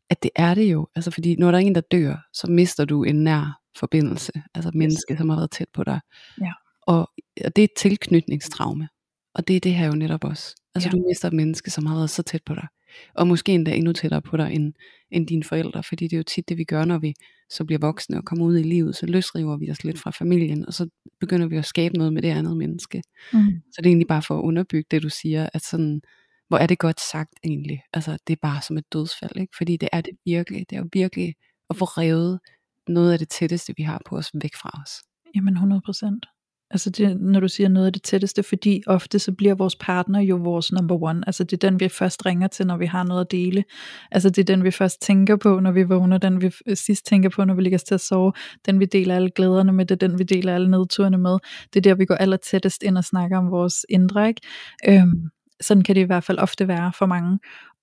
at 0.09 0.23
det 0.23 0.31
er 0.35 0.53
det 0.53 0.71
jo. 0.71 0.87
Altså 0.95 1.11
fordi 1.11 1.35
når 1.35 1.51
der 1.51 1.57
er 1.57 1.61
en, 1.61 1.75
der 1.75 1.81
dør, 1.81 2.27
så 2.33 2.47
mister 2.51 2.85
du 2.85 3.03
en 3.03 3.23
nær 3.23 3.59
forbindelse. 3.79 4.31
Altså 4.55 4.71
menneske, 4.73 5.17
som 5.17 5.29
har 5.29 5.37
været 5.37 5.51
tæt 5.51 5.67
på 5.73 5.83
dig. 5.83 5.99
Ja. 6.41 6.51
Og, 6.81 6.99
og 7.45 7.55
det 7.55 7.61
er 7.61 7.63
et 7.63 7.77
tilknytningstraume. 7.77 8.89
Og 9.33 9.47
det 9.47 9.55
er 9.55 9.59
det 9.59 9.73
her 9.73 9.87
jo 9.87 9.93
netop 9.95 10.23
også. 10.23 10.55
Altså 10.75 10.89
Ja. 10.89 10.91
du 10.91 11.05
mister 11.07 11.27
et 11.27 11.33
menneske, 11.33 11.71
som 11.71 11.85
har 11.85 11.95
været 11.95 12.09
så 12.09 12.23
tæt 12.23 12.43
på 12.45 12.55
dig. 12.55 12.67
Og 13.15 13.27
måske 13.27 13.51
endda 13.51 13.75
endnu 13.75 13.93
tættere 13.93 14.21
på 14.21 14.37
dig 14.37 14.53
end, 14.53 14.73
end 15.11 15.27
dine 15.27 15.43
forældre. 15.43 15.83
Fordi 15.83 16.05
det 16.07 16.13
er 16.13 16.17
jo 16.17 16.23
tit 16.23 16.49
det, 16.49 16.57
vi 16.57 16.63
gør, 16.63 16.85
når 16.85 16.97
vi 16.97 17.13
så 17.49 17.65
bliver 17.65 17.79
voksne 17.79 18.17
og 18.17 18.25
kommer 18.25 18.45
ud 18.45 18.57
i 18.57 18.63
livet. 18.63 18.95
Så 18.95 19.05
løsriver 19.05 19.57
vi 19.57 19.71
os 19.71 19.83
lidt 19.83 19.99
fra 19.99 20.11
familien, 20.11 20.65
og 20.65 20.73
så 20.73 20.89
begynder 21.19 21.47
vi 21.47 21.57
at 21.57 21.65
skabe 21.65 21.97
noget 21.97 22.13
med 22.13 22.21
det 22.21 22.29
andet 22.29 22.57
menneske. 22.57 23.03
Mm. 23.33 23.39
Så 23.71 23.75
det 23.77 23.85
er 23.85 23.89
egentlig 23.89 24.07
bare 24.07 24.21
for 24.21 24.37
at 24.37 24.41
underbygge 24.43 24.87
det, 24.91 25.03
du 25.03 25.09
siger, 25.09 25.49
at 25.53 25.61
sådan, 25.61 26.01
hvor 26.49 26.57
er 26.57 26.67
det 26.67 26.79
godt 26.79 27.01
sagt 27.11 27.33
egentlig. 27.43 27.81
Altså 27.93 28.17
det 28.27 28.33
er 28.33 28.39
bare 28.41 28.61
som 28.61 28.77
et 28.77 28.93
dødsfald, 28.93 29.37
ikke? 29.37 29.53
Fordi 29.57 29.77
det 29.77 29.89
er 29.91 30.01
det 30.01 30.13
virkelig. 30.25 30.69
Det 30.69 30.75
er 30.75 30.79
jo 30.79 30.89
virkelig 30.93 31.35
at 31.69 31.75
få 31.75 31.85
revet 31.85 32.39
noget 32.87 33.13
af 33.13 33.19
det 33.19 33.29
tætteste, 33.29 33.73
vi 33.77 33.83
har 33.83 34.01
på 34.05 34.17
os, 34.17 34.31
væk 34.33 34.55
fra 34.55 34.81
os. 34.83 34.91
Jamen 35.35 35.53
100 35.53 35.81
procent. 35.85 36.25
Altså 36.71 36.89
det, 36.89 37.21
når 37.21 37.39
du 37.39 37.47
siger 37.47 37.69
noget 37.69 37.87
af 37.87 37.93
det 37.93 38.03
tætteste, 38.03 38.43
fordi 38.43 38.83
ofte 38.87 39.19
så 39.19 39.31
bliver 39.31 39.55
vores 39.55 39.75
partner 39.75 40.19
jo 40.19 40.35
vores 40.35 40.71
number 40.71 41.03
one. 41.03 41.23
Altså 41.27 41.43
det 41.43 41.63
er 41.63 41.69
den, 41.69 41.79
vi 41.79 41.89
først 41.89 42.25
ringer 42.25 42.47
til, 42.47 42.67
når 42.67 42.77
vi 42.77 42.85
har 42.85 43.03
noget 43.03 43.21
at 43.21 43.31
dele. 43.31 43.63
Altså 44.11 44.29
det 44.29 44.37
er 44.37 44.55
den, 44.55 44.63
vi 44.63 44.71
først 44.71 45.01
tænker 45.01 45.35
på, 45.35 45.59
når 45.59 45.71
vi 45.71 45.83
vågner. 45.83 46.17
Den, 46.17 46.41
vi 46.41 46.51
sidst 46.75 47.05
tænker 47.05 47.29
på, 47.29 47.45
når 47.45 47.53
vi 47.53 47.61
ligger 47.61 47.77
til 47.77 47.93
at 47.93 48.01
sove. 48.01 48.33
Den, 48.65 48.79
vi 48.79 48.85
deler 48.85 49.15
alle 49.15 49.29
glæderne 49.31 49.73
med. 49.73 49.85
Det 49.85 50.03
er 50.03 50.07
den, 50.07 50.19
vi 50.19 50.23
deler 50.23 50.55
alle 50.55 50.71
nedturene 50.71 51.17
med. 51.17 51.37
Det 51.73 51.79
er 51.79 51.81
der, 51.81 51.95
vi 51.95 52.05
går 52.05 52.15
aller 52.15 52.37
tættest 52.37 52.83
ind 52.83 52.97
og 52.97 53.03
snakker 53.03 53.37
om 53.37 53.51
vores 53.51 53.85
indre. 53.89 54.27
Ikke? 54.27 54.41
Øhm, 54.87 55.29
sådan 55.61 55.83
kan 55.83 55.95
det 55.95 56.01
i 56.01 56.05
hvert 56.05 56.23
fald 56.23 56.37
ofte 56.37 56.67
være 56.67 56.93
for 56.93 57.05
mange. 57.05 57.39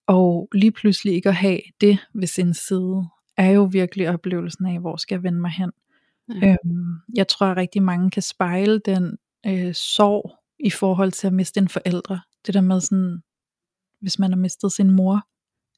Og 0.06 0.48
lige 0.54 0.72
pludselig 0.72 1.14
ikke 1.14 1.28
at 1.28 1.34
have 1.34 1.60
det 1.80 1.98
ved 2.14 2.26
sin 2.26 2.54
side, 2.54 3.08
er 3.36 3.50
jo 3.50 3.64
virkelig 3.72 4.08
oplevelsen 4.08 4.66
af, 4.66 4.80
hvor 4.80 4.96
skal 4.96 5.14
jeg 5.14 5.22
vende 5.22 5.40
mig 5.40 5.50
hen. 5.50 5.72
Ja. 6.42 6.56
Øhm, 6.64 6.94
jeg 7.16 7.28
tror, 7.28 7.46
at 7.46 7.56
rigtig 7.56 7.82
mange 7.82 8.10
kan 8.10 8.22
spejle 8.22 8.78
den 8.78 9.18
øh, 9.46 9.74
sorg 9.74 10.30
i 10.58 10.70
forhold 10.70 11.12
til 11.12 11.26
at 11.26 11.32
miste 11.32 11.60
en 11.60 11.68
forældre. 11.68 12.20
Det 12.46 12.54
der 12.54 12.60
med 12.60 12.80
sådan, 12.80 13.22
hvis 14.00 14.18
man 14.18 14.30
har 14.30 14.38
mistet 14.38 14.72
sin 14.72 14.90
mor, 14.90 15.26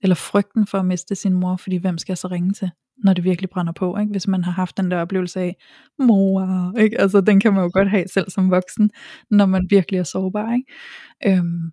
eller 0.02 0.14
frygten 0.14 0.66
for 0.66 0.78
at 0.78 0.84
miste 0.84 1.14
sin 1.14 1.32
mor, 1.32 1.56
fordi 1.56 1.76
hvem 1.76 1.98
skal 1.98 2.12
jeg 2.12 2.18
så 2.18 2.28
ringe 2.28 2.52
til, 2.52 2.70
når 3.04 3.12
det 3.12 3.24
virkelig 3.24 3.50
brænder 3.50 3.72
på, 3.72 3.96
ikke? 3.96 4.10
hvis 4.10 4.28
man 4.28 4.44
har 4.44 4.52
haft 4.52 4.76
den 4.76 4.90
der 4.90 5.00
oplevelse 5.00 5.40
af, 5.40 5.56
mor, 5.98 6.72
ikke? 6.78 7.00
Altså, 7.00 7.20
den 7.20 7.40
kan 7.40 7.52
man 7.52 7.62
jo 7.62 7.70
godt 7.72 7.90
have 7.90 8.08
selv 8.08 8.30
som 8.30 8.50
voksen, 8.50 8.90
når 9.30 9.46
man 9.46 9.66
virkelig 9.70 9.98
er 9.98 10.04
sårbar. 10.04 10.52
Ikke? 10.52 11.38
Øhm, 11.38 11.72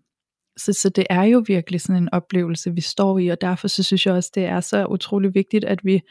så, 0.58 0.74
så 0.74 0.90
det 0.90 1.06
er 1.10 1.24
jo 1.24 1.44
virkelig 1.48 1.82
sådan 1.82 2.04
en 2.04 2.14
oplevelse, 2.14 2.72
vi 2.72 2.82
står 2.82 3.20
i, 3.20 3.28
og 3.28 3.42
derfor 3.42 3.68
så 3.68 3.84
synes 3.84 4.06
jeg 4.06 4.14
også, 4.14 4.32
det 4.36 4.46
er 4.46 4.60
så 4.60 4.86
utrolig 4.86 5.34
vigtigt, 5.34 5.66
at 5.66 5.80
vi 5.84 6.02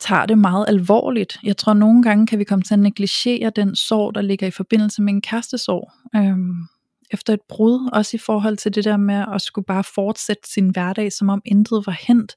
tager 0.00 0.26
det 0.26 0.38
meget 0.38 0.64
alvorligt. 0.68 1.38
Jeg 1.42 1.56
tror 1.56 1.74
nogle 1.74 2.02
gange 2.02 2.26
kan 2.26 2.38
vi 2.38 2.44
komme 2.44 2.62
til 2.62 2.74
at 2.74 2.80
negligere 2.80 3.50
den 3.56 3.76
sorg, 3.76 4.14
der 4.14 4.20
ligger 4.20 4.46
i 4.46 4.50
forbindelse 4.50 5.02
med 5.02 5.12
en 5.12 5.22
kærestesorg. 5.22 5.90
Øhm, 6.16 6.54
efter 7.10 7.32
et 7.32 7.40
brud, 7.48 7.90
også 7.92 8.16
i 8.16 8.20
forhold 8.26 8.56
til 8.56 8.74
det 8.74 8.84
der 8.84 8.96
med 8.96 9.24
at 9.34 9.42
skulle 9.42 9.64
bare 9.64 9.84
fortsætte 9.84 10.52
sin 10.52 10.68
hverdag, 10.68 11.12
som 11.12 11.28
om 11.28 11.42
intet 11.44 11.86
var 11.86 11.98
hent. 12.06 12.36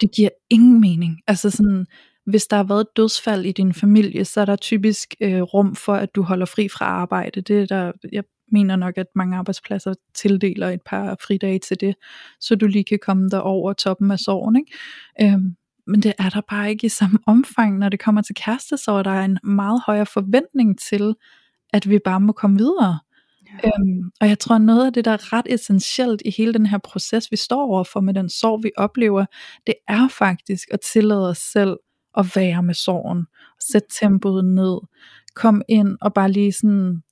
Det 0.00 0.10
giver 0.14 0.28
ingen 0.50 0.80
mening. 0.80 1.20
Altså 1.26 1.50
sådan, 1.50 1.86
hvis 2.26 2.46
der 2.46 2.56
har 2.56 2.64
været 2.64 2.80
et 2.80 2.96
dødsfald 2.96 3.44
i 3.44 3.52
din 3.52 3.74
familie, 3.74 4.24
så 4.24 4.40
er 4.40 4.44
der 4.44 4.56
typisk 4.56 5.14
øh, 5.20 5.42
rum 5.42 5.74
for, 5.74 5.94
at 5.94 6.14
du 6.14 6.22
holder 6.22 6.46
fri 6.46 6.68
fra 6.68 6.84
arbejde. 6.84 7.40
Det 7.40 7.62
er 7.62 7.66
der, 7.66 7.92
jeg 8.12 8.24
mener 8.54 8.76
nok, 8.76 8.98
at 8.98 9.06
mange 9.14 9.36
arbejdspladser 9.36 9.94
tildeler 10.14 10.68
et 10.68 10.82
par 10.86 11.16
fridage 11.26 11.58
til 11.58 11.80
det, 11.80 11.94
så 12.40 12.54
du 12.54 12.66
lige 12.66 12.84
kan 12.84 12.98
komme 13.02 13.28
der 13.28 13.38
over 13.38 13.72
toppen 13.72 14.10
af 14.10 14.18
sorgen. 14.18 14.56
Ikke? 14.56 15.32
Øhm, 15.32 15.56
men 15.86 16.02
det 16.02 16.12
er 16.18 16.30
der 16.30 16.40
bare 16.50 16.70
ikke 16.70 16.86
i 16.86 16.88
samme 16.88 17.18
omfang, 17.26 17.78
når 17.78 17.88
det 17.88 18.00
kommer 18.00 18.22
til 18.22 18.34
kærestesorg. 18.34 19.04
Der 19.04 19.10
er 19.10 19.24
en 19.24 19.38
meget 19.44 19.82
højere 19.86 20.06
forventning 20.06 20.78
til, 20.78 21.14
at 21.72 21.88
vi 21.88 21.98
bare 22.04 22.20
må 22.20 22.32
komme 22.32 22.58
videre. 22.58 22.98
Ja. 23.46 23.68
Øhm, 23.68 24.10
og 24.20 24.28
jeg 24.28 24.38
tror 24.38 24.58
noget 24.58 24.86
af 24.86 24.92
det, 24.92 25.04
der 25.04 25.10
er 25.10 25.32
ret 25.32 25.46
essentielt 25.50 26.22
i 26.24 26.30
hele 26.36 26.52
den 26.54 26.66
her 26.66 26.78
proces, 26.78 27.30
vi 27.30 27.36
står 27.36 27.66
overfor 27.66 28.00
med 28.00 28.14
den 28.14 28.28
sorg, 28.28 28.64
vi 28.64 28.70
oplever, 28.76 29.26
det 29.66 29.74
er 29.88 30.08
faktisk 30.08 30.68
at 30.72 30.80
tillade 30.92 31.28
os 31.28 31.38
selv 31.38 31.76
at 32.16 32.26
være 32.36 32.62
med 32.62 32.74
sorgen, 32.74 33.26
sætte 33.60 33.88
tempoet 34.00 34.44
ned, 34.44 34.78
kom 35.34 35.62
ind 35.68 35.96
og 36.00 36.14
bare 36.14 36.30
lige 36.30 36.52
sådan 36.52 37.02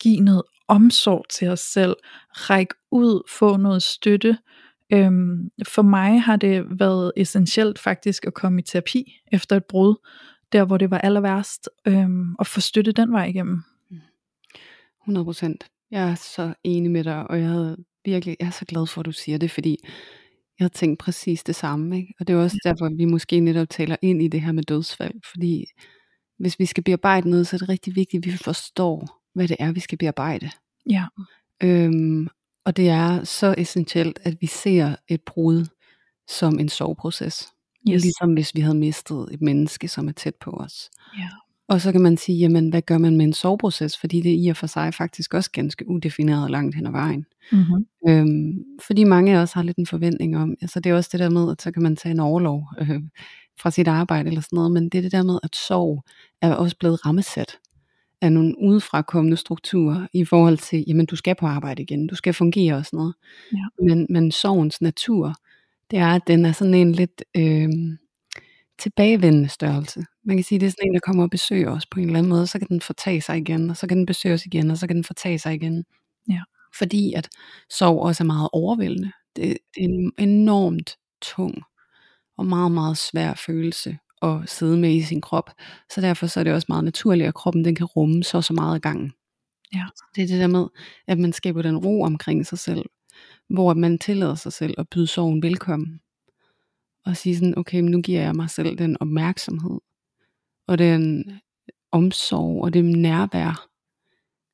give 0.00 0.20
noget 0.20 0.42
omsorg 0.68 1.24
til 1.30 1.48
os 1.48 1.60
selv, 1.60 1.96
række 2.30 2.74
ud, 2.90 3.22
få 3.30 3.56
noget 3.56 3.82
støtte. 3.82 4.38
Øhm, 4.92 5.50
for 5.68 5.82
mig 5.82 6.22
har 6.22 6.36
det 6.36 6.64
været 6.80 7.12
essentielt 7.16 7.78
faktisk 7.78 8.24
at 8.26 8.34
komme 8.34 8.60
i 8.60 8.62
terapi 8.62 9.20
efter 9.32 9.56
et 9.56 9.64
brud, 9.64 9.94
der 10.52 10.64
hvor 10.64 10.76
det 10.76 10.90
var 10.90 10.98
aller 10.98 11.20
værst, 11.20 11.68
øhm, 11.86 12.34
og 12.34 12.46
få 12.46 12.60
støtte 12.60 12.92
den 12.92 13.12
vej 13.12 13.24
igennem. 13.24 13.62
100 15.02 15.24
procent. 15.24 15.64
Jeg 15.90 16.10
er 16.10 16.14
så 16.14 16.54
enig 16.64 16.90
med 16.90 17.04
dig, 17.04 17.30
og 17.30 17.40
jeg 17.40 17.48
havde 17.48 17.76
virkelig, 18.04 18.36
jeg 18.40 18.46
er 18.46 18.50
så 18.50 18.64
glad 18.64 18.86
for, 18.86 19.00
at 19.00 19.06
du 19.06 19.12
siger 19.12 19.38
det, 19.38 19.50
fordi 19.50 19.78
jeg 20.58 20.64
havde 20.64 20.72
tænkt 20.72 20.98
præcis 20.98 21.42
det 21.42 21.54
samme. 21.54 21.96
Ikke? 21.96 22.14
Og 22.20 22.26
det 22.26 22.34
er 22.34 22.40
også 22.40 22.58
derfor, 22.64 22.96
vi 22.96 23.04
måske 23.04 23.40
netop 23.40 23.68
taler 23.70 23.96
ind 24.02 24.22
i 24.22 24.28
det 24.28 24.40
her 24.40 24.52
med 24.52 24.62
dødsfald, 24.62 25.14
fordi 25.32 25.64
hvis 26.38 26.58
vi 26.58 26.66
skal 26.66 26.84
bearbejde 26.84 27.30
noget, 27.30 27.46
så 27.46 27.56
er 27.56 27.58
det 27.58 27.68
rigtig 27.68 27.96
vigtigt, 27.96 28.26
at 28.26 28.32
vi 28.32 28.36
forstår, 28.36 29.22
hvad 29.36 29.48
det 29.48 29.56
er, 29.60 29.72
vi 29.72 29.80
skal 29.80 29.98
bearbejde. 29.98 30.50
Ja, 30.90 31.04
Øhm, 31.62 32.28
og 32.64 32.76
det 32.76 32.88
er 32.88 33.24
så 33.24 33.54
essentielt, 33.58 34.18
at 34.22 34.36
vi 34.40 34.46
ser 34.46 34.96
et 35.08 35.20
brud 35.22 35.66
som 36.28 36.58
en 36.58 36.68
soveproces. 36.68 37.48
yes. 37.90 38.02
Ligesom 38.02 38.32
hvis 38.32 38.54
vi 38.54 38.60
havde 38.60 38.76
mistet 38.76 39.28
et 39.32 39.40
menneske, 39.42 39.88
som 39.88 40.08
er 40.08 40.12
tæt 40.12 40.34
på 40.34 40.50
os. 40.50 40.90
Ja. 41.18 41.28
Og 41.68 41.80
så 41.80 41.92
kan 41.92 42.00
man 42.00 42.16
sige, 42.16 42.38
jamen 42.38 42.68
hvad 42.68 42.82
gør 42.82 42.98
man 42.98 43.16
med 43.16 43.24
en 43.26 43.32
soveproces? 43.32 43.98
Fordi 43.98 44.20
det 44.20 44.44
i 44.44 44.48
og 44.48 44.56
for 44.56 44.66
sig 44.66 44.94
faktisk 44.94 45.34
også 45.34 45.50
ganske 45.50 45.88
udefineret 45.88 46.50
langt 46.50 46.74
hen 46.76 46.86
ad 46.86 46.90
vejen. 46.92 47.26
Mm-hmm. 47.52 47.86
Øhm, 48.08 48.64
fordi 48.86 49.04
mange 49.04 49.36
af 49.36 49.42
os 49.42 49.52
har 49.52 49.62
lidt 49.62 49.76
en 49.76 49.86
forventning 49.86 50.36
om, 50.36 50.54
altså 50.60 50.80
det 50.80 50.90
er 50.90 50.94
også 50.96 51.08
det 51.12 51.20
der 51.20 51.30
med, 51.30 51.50
at 51.52 51.62
så 51.62 51.70
kan 51.70 51.82
man 51.82 51.96
tage 51.96 52.10
en 52.12 52.20
overlov 52.20 52.64
øh, 52.80 53.00
fra 53.60 53.70
sit 53.70 53.88
arbejde 53.88 54.28
eller 54.28 54.40
sådan 54.40 54.56
noget, 54.56 54.72
men 54.72 54.88
det 54.88 54.98
er 54.98 55.02
det 55.02 55.12
der 55.12 55.22
med, 55.22 55.38
at 55.42 55.56
sorg 55.56 56.04
er 56.42 56.54
også 56.54 56.76
blevet 56.78 57.06
rammesat 57.06 57.58
af 58.22 58.32
nogle 58.32 58.54
udefrakommende 58.58 59.36
strukturer 59.36 60.06
i 60.12 60.24
forhold 60.24 60.58
til, 60.58 60.84
jamen 60.86 61.06
du 61.06 61.16
skal 61.16 61.34
på 61.34 61.46
arbejde 61.46 61.82
igen, 61.82 62.06
du 62.06 62.14
skal 62.14 62.34
fungere 62.34 62.74
og 62.74 62.86
sådan 62.86 62.96
noget. 62.96 63.14
Ja. 63.52 63.84
Men, 63.84 64.06
men 64.10 64.32
sorgens 64.32 64.80
natur, 64.80 65.34
det 65.90 65.98
er, 65.98 66.08
at 66.08 66.22
den 66.26 66.44
er 66.44 66.52
sådan 66.52 66.74
en 66.74 66.92
lidt 66.92 67.24
øh, 67.36 67.68
tilbagevendende 68.78 69.48
størrelse. 69.48 70.04
Man 70.24 70.36
kan 70.36 70.44
sige, 70.44 70.58
det 70.58 70.66
er 70.66 70.70
sådan 70.70 70.88
en, 70.88 70.94
der 70.94 71.00
kommer 71.00 71.22
og 71.22 71.30
besøger 71.30 71.70
os 71.70 71.86
på 71.86 72.00
en 72.00 72.06
eller 72.06 72.18
anden 72.18 72.30
måde, 72.30 72.46
så 72.46 72.58
kan 72.58 72.68
den 72.68 72.80
fortage 72.80 73.20
sig 73.20 73.38
igen, 73.38 73.70
og 73.70 73.76
så 73.76 73.86
kan 73.86 73.96
den 73.96 74.06
besøge 74.06 74.34
os 74.34 74.46
igen, 74.46 74.70
og 74.70 74.78
så 74.78 74.86
kan 74.86 74.96
den 74.96 75.04
fortage 75.04 75.38
sig 75.38 75.54
igen. 75.54 75.84
Ja. 76.30 76.40
Fordi 76.78 77.12
at 77.12 77.28
sorg 77.70 78.02
også 78.02 78.24
er 78.24 78.26
meget 78.26 78.48
overvældende. 78.52 79.12
Det, 79.36 79.58
det 79.74 79.84
er 79.84 79.88
en 79.88 80.12
enormt 80.18 80.96
tung 81.22 81.62
og 82.38 82.46
meget, 82.46 82.72
meget 82.72 82.96
svær 82.96 83.34
følelse 83.34 83.98
at 84.22 84.48
sidde 84.48 84.76
med 84.76 84.94
i 84.94 85.02
sin 85.02 85.20
krop. 85.20 85.50
Så 85.90 86.00
derfor 86.00 86.26
så 86.26 86.40
er 86.40 86.44
det 86.44 86.52
også 86.52 86.66
meget 86.68 86.84
naturligt, 86.84 87.28
at 87.28 87.34
kroppen 87.34 87.64
den 87.64 87.74
kan 87.74 87.86
rumme 87.86 88.24
så 88.24 88.42
så 88.42 88.52
meget 88.52 88.74
af 88.74 88.80
gangen. 88.80 89.12
Ja. 89.74 89.84
Det 90.14 90.22
er 90.22 90.26
det 90.26 90.40
der 90.40 90.46
med, 90.46 90.66
at 91.06 91.18
man 91.18 91.32
skaber 91.32 91.62
den 91.62 91.76
ro 91.76 92.02
omkring 92.02 92.46
sig 92.46 92.58
selv, 92.58 92.84
hvor 93.48 93.74
man 93.74 93.98
tillader 93.98 94.34
sig 94.34 94.52
selv 94.52 94.74
at 94.78 94.88
byde 94.88 95.06
sorgen 95.06 95.42
velkommen. 95.42 96.00
Og 97.04 97.16
sige 97.16 97.36
sådan, 97.36 97.58
okay, 97.58 97.80
men 97.80 97.90
nu 97.90 98.00
giver 98.00 98.20
jeg 98.20 98.34
mig 98.34 98.50
selv 98.50 98.78
den 98.78 98.96
opmærksomhed, 99.00 99.80
og 100.66 100.78
den 100.78 101.24
omsorg, 101.92 102.64
og 102.64 102.72
det 102.72 102.84
nærvær, 102.84 103.68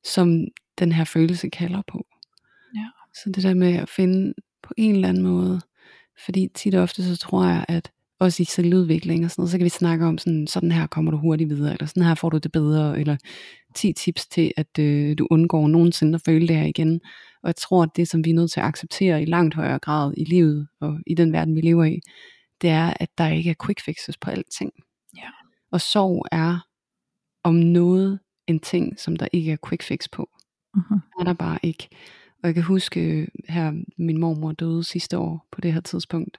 som 0.04 0.44
den 0.78 0.92
her 0.92 1.04
følelse 1.04 1.48
kalder 1.48 1.82
på. 1.88 2.06
Ja. 2.74 2.86
Så 3.14 3.30
det 3.34 3.42
der 3.42 3.54
med 3.54 3.74
at 3.74 3.88
finde 3.88 4.34
på 4.62 4.74
en 4.76 4.94
eller 4.94 5.08
anden 5.08 5.22
måde, 5.22 5.60
fordi 6.24 6.48
tit 6.54 6.74
og 6.74 6.82
ofte 6.82 7.04
så 7.04 7.16
tror 7.16 7.44
jeg, 7.44 7.64
at 7.68 7.92
også 8.22 8.42
i 8.42 8.44
selvudvikling 8.46 9.24
og 9.24 9.30
sådan 9.30 9.40
noget, 9.42 9.50
så 9.50 9.58
kan 9.58 9.64
vi 9.64 9.68
snakke 9.68 10.06
om 10.06 10.18
sådan, 10.18 10.46
sådan 10.46 10.72
her 10.72 10.86
kommer 10.86 11.10
du 11.10 11.16
hurtigt 11.16 11.50
videre, 11.50 11.72
eller 11.72 11.86
sådan 11.86 12.02
her 12.02 12.14
får 12.14 12.30
du 12.30 12.38
det 12.38 12.52
bedre, 12.52 13.00
eller 13.00 13.16
10 13.74 13.92
tips 13.92 14.26
til, 14.26 14.52
at 14.56 14.78
øh, 14.78 15.18
du 15.18 15.26
undgår 15.30 15.68
nogensinde 15.68 16.14
at 16.14 16.22
føle 16.24 16.48
det 16.48 16.56
her 16.56 16.66
igen. 16.66 17.00
Og 17.42 17.46
jeg 17.46 17.56
tror, 17.56 17.82
at 17.82 17.88
det, 17.96 18.08
som 18.08 18.24
vi 18.24 18.30
er 18.30 18.34
nødt 18.34 18.50
til 18.50 18.60
at 18.60 18.66
acceptere 18.66 19.22
i 19.22 19.24
langt 19.24 19.54
højere 19.54 19.78
grad 19.78 20.14
i 20.16 20.24
livet, 20.24 20.68
og 20.80 20.98
i 21.06 21.14
den 21.14 21.32
verden, 21.32 21.56
vi 21.56 21.60
lever 21.60 21.84
i, 21.84 22.00
det 22.62 22.70
er, 22.70 22.94
at 23.00 23.08
der 23.18 23.28
ikke 23.28 23.50
er 23.50 23.64
quick 23.66 23.84
fixes 23.84 24.16
på 24.16 24.30
alting. 24.30 24.72
Ja. 25.16 25.28
Og 25.72 25.80
sorg 25.80 26.26
er 26.32 26.66
om 27.44 27.54
noget 27.54 28.18
en 28.46 28.60
ting, 28.60 29.00
som 29.00 29.16
der 29.16 29.28
ikke 29.32 29.52
er 29.52 29.56
quick 29.68 29.82
fix 29.82 30.08
på. 30.12 30.30
Mm-hmm. 30.74 31.00
Er 31.20 31.24
der 31.24 31.32
bare 31.32 31.58
ikke. 31.62 31.88
Og 32.42 32.46
jeg 32.46 32.54
kan 32.54 32.62
huske, 32.62 33.00
øh, 33.00 33.28
her 33.48 33.72
min 33.98 34.18
mormor 34.18 34.52
døde 34.52 34.84
sidste 34.84 35.18
år 35.18 35.46
på 35.52 35.60
det 35.60 35.72
her 35.72 35.80
tidspunkt, 35.80 36.38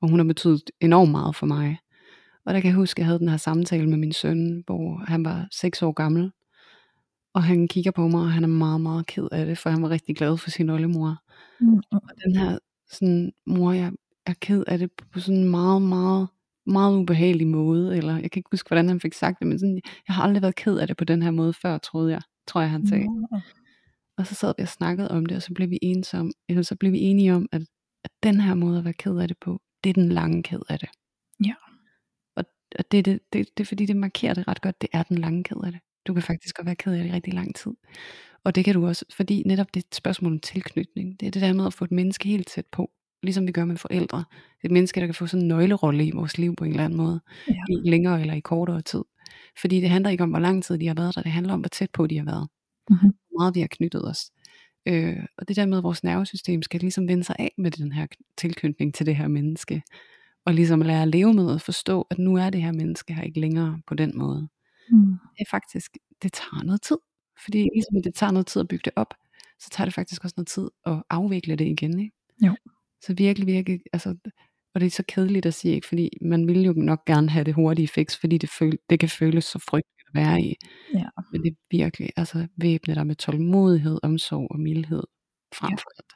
og 0.00 0.10
hun 0.10 0.18
har 0.18 0.26
betydet 0.26 0.70
enormt 0.80 1.10
meget 1.10 1.36
for 1.36 1.46
mig. 1.46 1.78
Og 2.46 2.54
der 2.54 2.60
kan 2.60 2.68
jeg 2.68 2.76
huske, 2.76 2.98
at 2.98 2.98
jeg 2.98 3.06
havde 3.06 3.18
den 3.18 3.28
her 3.28 3.36
samtale 3.36 3.88
med 3.88 3.98
min 3.98 4.12
søn, 4.12 4.62
hvor 4.66 5.04
han 5.08 5.24
var 5.24 5.48
6 5.52 5.82
år 5.82 5.92
gammel, 5.92 6.32
og 7.34 7.42
han 7.42 7.68
kigger 7.68 7.90
på 7.90 8.08
mig, 8.08 8.20
og 8.20 8.32
han 8.32 8.44
er 8.44 8.48
meget, 8.48 8.80
meget 8.80 9.06
ked 9.06 9.28
af 9.32 9.46
det, 9.46 9.58
for 9.58 9.70
han 9.70 9.82
var 9.82 9.90
rigtig 9.90 10.16
glad 10.16 10.36
for 10.36 10.50
sin 10.50 10.70
oldemor. 10.70 11.16
Mm-hmm. 11.60 11.80
Og 11.92 12.10
den 12.24 12.36
her 12.36 12.58
sådan, 12.90 13.32
mor, 13.46 13.72
jeg 13.72 13.92
er 14.26 14.34
ked 14.40 14.64
af 14.66 14.78
det 14.78 14.90
på 15.12 15.20
sådan 15.20 15.40
en 15.40 15.50
meget, 15.50 15.82
meget, 15.82 16.28
meget 16.66 16.96
ubehagelig 16.96 17.46
måde, 17.46 17.96
eller 17.96 18.12
jeg 18.12 18.30
kan 18.30 18.40
ikke 18.40 18.50
huske, 18.52 18.68
hvordan 18.68 18.88
han 18.88 19.00
fik 19.00 19.12
sagt 19.12 19.38
det, 19.38 19.46
men 19.46 19.58
sådan, 19.58 19.80
jeg 20.08 20.14
har 20.14 20.22
aldrig 20.22 20.42
været 20.42 20.54
ked 20.54 20.78
af 20.78 20.86
det 20.86 20.96
på 20.96 21.04
den 21.04 21.22
her 21.22 21.30
måde 21.30 21.52
før, 21.52 21.78
troede 21.78 22.12
jeg, 22.12 22.22
tror 22.46 22.60
jeg, 22.60 22.70
han 22.70 22.86
sagde. 22.86 23.04
Nå. 23.04 23.40
Og 24.16 24.26
så 24.26 24.34
sad 24.34 24.54
vi 24.58 24.62
og 24.62 24.68
snakkede 24.68 25.10
om 25.10 25.26
det, 25.26 25.36
og 25.36 25.42
så 25.42 25.54
blev 25.54 25.70
vi 25.70 25.78
enige 25.82 26.32
eller 26.48 26.62
så 26.62 26.76
blev 26.76 26.92
vi 26.92 26.98
enige 26.98 27.34
om, 27.34 27.46
at, 27.52 27.62
at 28.04 28.10
den 28.22 28.40
her 28.40 28.54
måde 28.54 28.78
at 28.78 28.84
være 28.84 28.92
ked 28.92 29.16
af 29.16 29.28
det 29.28 29.36
på, 29.40 29.60
det 29.84 29.90
er 29.90 29.94
den 29.94 30.08
lange 30.08 30.42
ked 30.42 30.60
af 30.68 30.78
det. 30.78 30.88
Ja. 31.46 31.54
Og, 32.36 32.44
og 32.78 32.92
det, 32.92 33.04
det, 33.04 33.20
det, 33.32 33.48
det 33.56 33.64
er 33.64 33.66
fordi, 33.66 33.86
det 33.86 33.96
markerer 33.96 34.34
det 34.34 34.48
ret 34.48 34.62
godt, 34.62 34.80
det 34.80 34.88
er 34.92 35.02
den 35.02 35.18
lange 35.18 35.44
ked 35.44 35.56
af 35.64 35.72
det. 35.72 35.80
Du 36.06 36.14
kan 36.14 36.22
faktisk 36.22 36.56
godt 36.56 36.66
være 36.66 36.76
ked 36.76 36.92
af 36.92 37.02
det 37.02 37.10
i 37.10 37.12
rigtig 37.12 37.34
lang 37.34 37.54
tid. 37.54 37.70
Og 38.44 38.54
det 38.54 38.64
kan 38.64 38.74
du 38.74 38.86
også, 38.86 39.04
fordi 39.16 39.42
netop 39.46 39.74
det 39.74 39.82
er 39.82 39.86
et 39.90 39.94
spørgsmål 39.94 40.32
om 40.32 40.40
tilknytning. 40.40 41.20
Det 41.20 41.26
er 41.26 41.30
det 41.30 41.42
der 41.42 41.52
med 41.52 41.66
at 41.66 41.74
få 41.74 41.84
et 41.84 41.90
menneske 41.92 42.28
helt 42.28 42.48
tæt 42.48 42.66
på, 42.66 42.90
ligesom 43.22 43.46
vi 43.46 43.52
gør 43.52 43.64
med 43.64 43.76
forældre. 43.76 44.18
Det 44.18 44.64
er 44.64 44.68
et 44.68 44.70
menneske, 44.70 45.00
der 45.00 45.06
kan 45.06 45.14
få 45.14 45.26
sådan 45.26 45.42
en 45.42 45.48
nøglerolle 45.48 46.06
i 46.06 46.10
vores 46.10 46.38
liv 46.38 46.56
på 46.56 46.64
en 46.64 46.70
eller 46.70 46.84
anden 46.84 46.96
måde, 46.96 47.20
Ja. 47.48 47.54
i 47.70 47.90
længere 47.90 48.20
eller 48.20 48.34
i 48.34 48.40
kortere 48.40 48.82
tid. 48.82 49.04
Fordi 49.60 49.80
det 49.80 49.90
handler 49.90 50.10
ikke 50.10 50.22
om, 50.22 50.30
hvor 50.30 50.38
lang 50.38 50.64
tid 50.64 50.78
de 50.78 50.86
har 50.86 50.94
været 50.94 51.14
der, 51.14 51.22
det 51.22 51.32
handler 51.32 51.54
om, 51.54 51.60
hvor 51.60 51.68
tæt 51.68 51.90
på 51.90 52.06
de 52.06 52.18
har 52.18 52.24
været. 52.24 52.48
Mhm. 52.90 52.98
Hvor 53.00 53.40
meget 53.40 53.54
vi 53.54 53.60
har 53.60 53.68
knyttet 53.70 54.08
os. 54.08 54.30
Øh, 54.88 55.26
og 55.36 55.48
det 55.48 55.56
der 55.56 55.66
med, 55.66 55.78
at 55.78 55.84
vores 55.84 56.04
nervesystem 56.04 56.62
skal 56.62 56.80
ligesom 56.80 57.08
vende 57.08 57.24
sig 57.24 57.36
af 57.38 57.52
med 57.58 57.70
den 57.70 57.92
her 57.92 58.06
tilknytning 58.36 58.94
til 58.94 59.06
det 59.06 59.16
her 59.16 59.28
menneske. 59.28 59.82
Og 60.44 60.54
ligesom 60.54 60.80
lære 60.80 61.02
at 61.02 61.08
leve 61.08 61.34
med 61.34 61.46
og 61.46 61.60
forstå, 61.60 62.06
at 62.10 62.18
nu 62.18 62.36
er 62.36 62.50
det 62.50 62.62
her 62.62 62.72
menneske 62.72 63.14
her 63.14 63.22
ikke 63.22 63.40
længere 63.40 63.80
på 63.86 63.94
den 63.94 64.18
måde. 64.18 64.48
Mm. 64.90 65.06
Det 65.08 65.40
er 65.40 65.50
faktisk, 65.50 65.96
det 66.22 66.32
tager 66.32 66.64
noget 66.64 66.82
tid. 66.82 66.96
Fordi 67.44 67.58
ligesom 67.58 68.02
det 68.02 68.14
tager 68.14 68.32
noget 68.32 68.46
tid 68.46 68.60
at 68.60 68.68
bygge 68.68 68.82
det 68.84 68.92
op, 68.96 69.14
så 69.58 69.70
tager 69.70 69.86
det 69.86 69.94
faktisk 69.94 70.24
også 70.24 70.34
noget 70.36 70.48
tid 70.48 70.68
at 70.86 71.02
afvikle 71.10 71.56
det 71.56 71.66
igen. 71.66 72.00
Ikke? 72.00 72.16
Jo. 72.46 72.56
Så 73.02 73.14
virkelig, 73.14 73.46
virkelig, 73.46 73.80
altså, 73.92 74.16
og 74.74 74.80
det 74.80 74.86
er 74.86 74.90
så 74.90 75.04
kedeligt 75.08 75.46
at 75.46 75.54
sige, 75.54 75.74
ikke? 75.74 75.86
fordi 75.86 76.10
man 76.20 76.46
vil 76.46 76.62
jo 76.62 76.72
nok 76.72 77.04
gerne 77.04 77.30
have 77.30 77.44
det 77.44 77.54
hurtige 77.54 77.88
fix, 77.88 78.16
fordi 78.16 78.38
det, 78.38 78.50
føl, 78.50 78.78
det 78.90 79.00
kan 79.00 79.08
føles 79.08 79.44
så 79.44 79.58
frygteligt 79.58 79.97
at 80.08 80.14
være 80.14 80.40
i. 80.40 80.54
Ja. 80.94 81.04
Men 81.32 81.42
det 81.42 81.48
er 81.50 81.56
virkelig, 81.70 82.10
altså 82.16 82.46
væbne 82.56 82.94
dig 82.94 83.06
med 83.06 83.14
tålmodighed, 83.14 83.98
omsorg 84.02 84.46
og 84.50 84.60
mildhed 84.60 85.02
frem 85.54 85.70
Ja. 85.70 85.76
for 85.76 85.90
alt. 85.98 86.12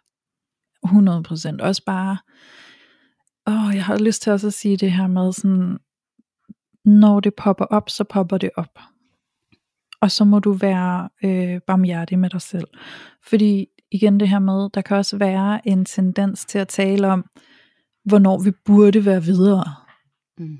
100 0.84 1.22
procent. 1.22 1.60
Også 1.60 1.84
bare, 1.84 2.18
åh, 3.46 3.74
jeg 3.76 3.84
har 3.84 3.98
lyst 3.98 4.22
til 4.22 4.32
også 4.32 4.46
at 4.46 4.52
sige 4.54 4.76
det 4.76 4.92
her 4.92 5.06
med 5.06 5.32
sådan, 5.32 5.78
når 6.84 7.20
det 7.20 7.34
popper 7.34 7.64
op, 7.64 7.90
så 7.90 8.04
popper 8.04 8.38
det 8.38 8.50
op. 8.56 8.78
Og 10.00 10.10
så 10.10 10.24
må 10.24 10.38
du 10.38 10.52
være 10.52 11.08
øh, 11.24 11.60
barmhjertig 11.66 12.18
med 12.18 12.30
dig 12.30 12.40
selv. 12.42 12.66
Fordi 13.28 13.66
igen 13.90 14.20
det 14.20 14.28
her 14.28 14.38
med, 14.38 14.70
der 14.74 14.80
kan 14.82 14.96
også 14.96 15.18
være 15.18 15.68
en 15.68 15.84
tendens 15.84 16.44
til 16.44 16.58
at 16.58 16.68
tale 16.68 17.08
om, 17.08 17.24
hvornår 18.04 18.42
vi 18.44 18.50
burde 18.64 19.04
være 19.04 19.22
videre. 19.22 19.64
Mm. 20.38 20.58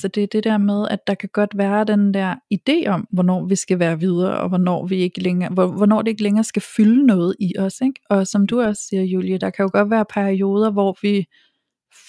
Så 0.00 0.08
det 0.08 0.22
er 0.22 0.26
det 0.26 0.44
der 0.44 0.58
med, 0.58 0.88
at 0.90 1.06
der 1.06 1.14
kan 1.14 1.28
godt 1.32 1.58
være 1.58 1.84
den 1.84 2.14
der 2.14 2.34
idé 2.54 2.88
om, 2.88 3.08
hvornår 3.10 3.44
vi 3.44 3.56
skal 3.56 3.78
være 3.78 4.00
videre, 4.00 4.38
og 4.38 4.48
hvornår, 4.48 4.86
vi 4.86 4.96
ikke 4.96 5.20
længere, 5.22 5.50
hvor, 5.52 5.66
hvornår 5.66 6.02
det 6.02 6.10
ikke 6.10 6.22
længere 6.22 6.44
skal 6.44 6.62
fylde 6.76 7.06
noget 7.06 7.34
i 7.40 7.52
os. 7.58 7.80
Ikke? 7.80 8.00
Og 8.10 8.26
som 8.26 8.46
du 8.46 8.60
også 8.60 8.82
siger, 8.88 9.02
Julie, 9.02 9.38
der 9.38 9.50
kan 9.50 9.62
jo 9.62 9.70
godt 9.72 9.90
være 9.90 10.04
perioder, 10.04 10.70
hvor 10.70 10.96
vi 11.02 11.26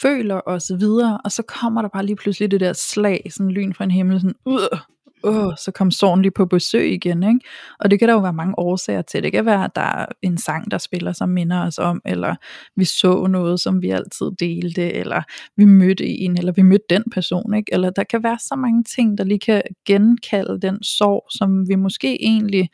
føler 0.02 0.42
os 0.46 0.72
videre, 0.80 1.22
og 1.26 1.32
så 1.32 1.44
kommer 1.44 1.82
der 1.82 1.90
bare 1.90 2.06
lige 2.06 2.16
pludselig 2.16 2.52
det 2.52 2.60
der 2.60 2.74
slag, 2.74 3.28
sådan 3.30 3.52
lyn 3.52 3.74
fra 3.74 3.84
en 3.84 3.92
himmel, 3.92 4.20
sådan, 4.20 4.36
ud, 4.46 4.80
åh, 5.26 5.54
så 5.58 5.72
kom 5.72 5.92
sorgen 5.92 6.22
lige 6.22 6.32
på 6.32 6.46
besøg 6.46 6.92
igen. 6.92 7.24
Ikke? 7.24 7.40
Og 7.80 7.92
det 7.92 8.00
kan 8.00 8.08
der 8.08 8.14
jo 8.14 8.20
være 8.20 8.34
mange 8.34 8.60
årsager 8.60 9.02
til. 9.02 9.24
Det 9.24 9.32
kan 9.32 9.46
være, 9.46 9.64
at 9.64 9.76
der 9.76 9.82
er 9.82 10.06
en 10.22 10.38
sang, 10.38 10.72
der 10.72 10.78
spiller, 10.78 11.12
som 11.12 11.30
minder 11.30 11.66
os 11.68 11.80
om, 11.80 12.02
eller 12.06 12.36
vi 12.76 12.86
så 12.86 13.28
noget, 13.28 13.60
som 13.60 13.82
vi 13.82 13.90
altid 13.90 14.32
delte, 14.40 14.94
eller 14.94 15.22
vi 15.58 15.66
mødte 15.66 16.06
en, 16.06 16.38
eller 16.38 16.52
vi 16.52 16.62
mødte 16.62 16.86
den 16.90 17.04
person. 17.14 17.54
Ikke? 17.54 17.74
Eller 17.74 17.90
der 17.90 18.04
kan 18.04 18.24
være 18.24 18.40
så 18.40 18.56
mange 18.56 18.84
ting, 18.84 19.18
der 19.18 19.24
lige 19.24 19.40
kan 19.40 19.62
genkalde 19.86 20.60
den 20.62 20.84
sorg, 20.84 21.26
som 21.30 21.70
vi 21.70 21.76
måske 21.76 22.24
egentlig 22.24 22.70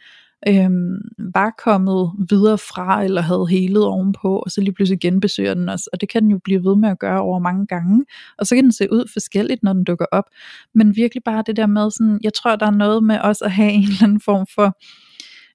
øhm, 0.47 0.97
var 1.33 1.55
kommet 1.63 2.11
videre 2.29 2.57
fra, 2.57 3.03
eller 3.03 3.21
havde 3.21 3.47
helet 3.49 3.85
ovenpå, 3.85 4.35
og 4.37 4.51
så 4.51 4.61
lige 4.61 4.73
pludselig 4.73 4.99
genbesøger 4.99 5.53
den 5.53 5.69
os. 5.69 5.87
Og 5.87 6.01
det 6.01 6.09
kan 6.09 6.23
den 6.23 6.31
jo 6.31 6.39
blive 6.43 6.63
ved 6.63 6.75
med 6.75 6.89
at 6.89 6.99
gøre 6.99 7.21
over 7.21 7.39
mange 7.39 7.67
gange. 7.67 8.05
Og 8.37 8.47
så 8.47 8.55
kan 8.55 8.63
den 8.63 8.71
se 8.71 8.91
ud 8.91 9.09
forskelligt, 9.13 9.63
når 9.63 9.73
den 9.73 9.83
dukker 9.83 10.05
op. 10.11 10.25
Men 10.73 10.95
virkelig 10.95 11.23
bare 11.23 11.43
det 11.47 11.55
der 11.55 11.67
med, 11.67 11.91
sådan, 11.91 12.19
jeg 12.23 12.33
tror, 12.33 12.55
der 12.55 12.65
er 12.65 12.71
noget 12.71 13.03
med 13.03 13.19
også 13.19 13.45
at 13.45 13.51
have 13.51 13.71
en 13.71 13.83
eller 13.83 14.03
anden 14.03 14.21
form 14.21 14.45
for 14.55 14.77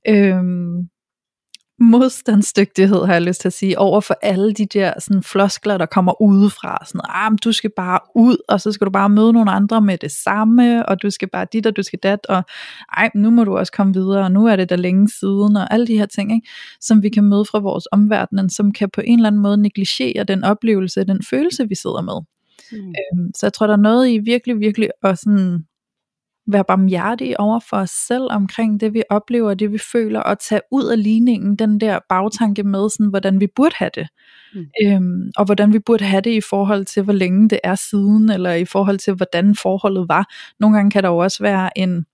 øhm, 0.09 0.89
modstandsdygtighed, 1.79 3.05
har 3.07 3.13
jeg 3.13 3.23
lyst 3.23 3.41
til 3.41 3.49
at 3.49 3.53
sige, 3.53 3.79
over 3.79 4.01
for 4.01 4.19
alle 4.23 4.53
de 4.53 4.67
der 4.67 4.93
sådan, 5.01 5.23
floskler, 5.23 5.79
der 5.79 5.87
kommer 5.87 6.23
udefra. 6.23 6.85
Sådan, 6.87 7.01
ah, 7.09 7.33
men 7.33 7.39
du 7.45 7.53
skal 7.53 7.71
bare 7.77 8.01
ud, 8.15 8.37
og 8.49 8.61
så 8.61 8.73
skal 8.73 8.85
du 8.85 8.91
bare 8.91 9.09
møde 9.09 9.33
nogle 9.33 9.51
andre 9.51 9.81
med 9.81 9.99
det 9.99 10.13
samme, 10.13 10.89
og 10.89 11.03
du 11.03 11.11
skal 11.11 11.29
bare 11.29 11.47
dit, 11.53 11.67
og 11.67 11.77
du 11.77 11.83
skal 11.83 11.99
dat, 12.03 12.27
og 12.29 12.43
ej, 12.97 13.11
nu 13.15 13.31
må 13.31 13.45
du 13.45 13.57
også 13.57 13.73
komme 13.73 13.95
videre, 13.95 14.25
og 14.25 14.33
nu 14.33 14.47
er 14.47 14.57
det 14.57 14.71
der 14.71 14.77
længe 14.77 15.09
siden, 15.09 15.57
og 15.57 15.75
alle 15.75 15.87
de 15.87 15.99
her 15.99 16.07
ting, 16.07 16.33
ikke, 16.33 16.49
som 16.81 17.03
vi 17.03 17.09
kan 17.09 17.25
møde 17.25 17.45
fra 17.45 17.59
vores 17.59 17.89
omverden, 17.93 18.51
som 18.51 18.73
kan 18.73 18.91
på 18.91 19.01
en 19.01 19.19
eller 19.19 19.27
anden 19.27 19.43
måde 19.43 19.57
negligere 19.57 20.25
den 20.25 20.45
oplevelse, 20.45 21.05
den 21.05 21.23
følelse, 21.31 21.69
vi 21.69 21.75
sidder 21.75 22.03
med. 22.03 22.21
Mm. 22.73 22.89
Øhm, 22.89 23.31
så 23.35 23.47
jeg 23.47 23.53
tror, 23.53 23.67
der 23.67 23.75
er 23.75 23.81
noget 23.81 24.09
i 24.11 24.19
virkelig, 24.19 24.61
virkelig 24.61 24.89
at 25.03 25.19
sådan 25.19 25.65
være 26.47 26.65
barmhjertige 26.65 27.41
over 27.41 27.61
for 27.61 27.77
os 27.77 27.91
selv 27.91 28.29
omkring 28.31 28.81
det, 28.81 28.95
vi 28.95 29.03
oplever, 29.11 29.55
det 29.55 29.73
vi 29.73 29.79
føler, 29.79 30.21
og 30.21 30.39
tage 30.39 30.61
ud 30.73 30.85
af 30.85 31.03
ligningen 31.03 31.57
den 31.57 31.81
der 31.81 31.99
bagtanke 32.09 32.63
med, 32.63 32.91
sådan, 32.91 33.07
hvordan 33.07 33.41
vi 33.41 33.47
burde 33.57 33.75
have 33.79 33.91
det. 33.95 34.09
Mm. 34.55 34.67
Øhm, 34.85 35.31
og 35.37 35.45
hvordan 35.45 35.73
vi 35.73 35.79
burde 35.79 36.05
have 36.05 36.21
det 36.21 36.31
i 36.31 36.41
forhold 36.41 36.85
til, 36.85 37.03
hvor 37.03 37.13
længe 37.13 37.49
det 37.49 37.61
er 37.65 37.75
siden, 37.75 38.31
eller 38.31 38.53
i 38.53 38.65
forhold 38.65 38.99
til, 38.99 39.15
hvordan 39.15 39.55
forholdet 39.55 40.09
var. 40.09 40.33
Nogle 40.61 40.77
gange 40.77 40.91
kan 40.91 41.03
der 41.03 41.09
jo 41.09 41.17
også 41.17 41.43
være 41.43 41.79
en 41.79 42.07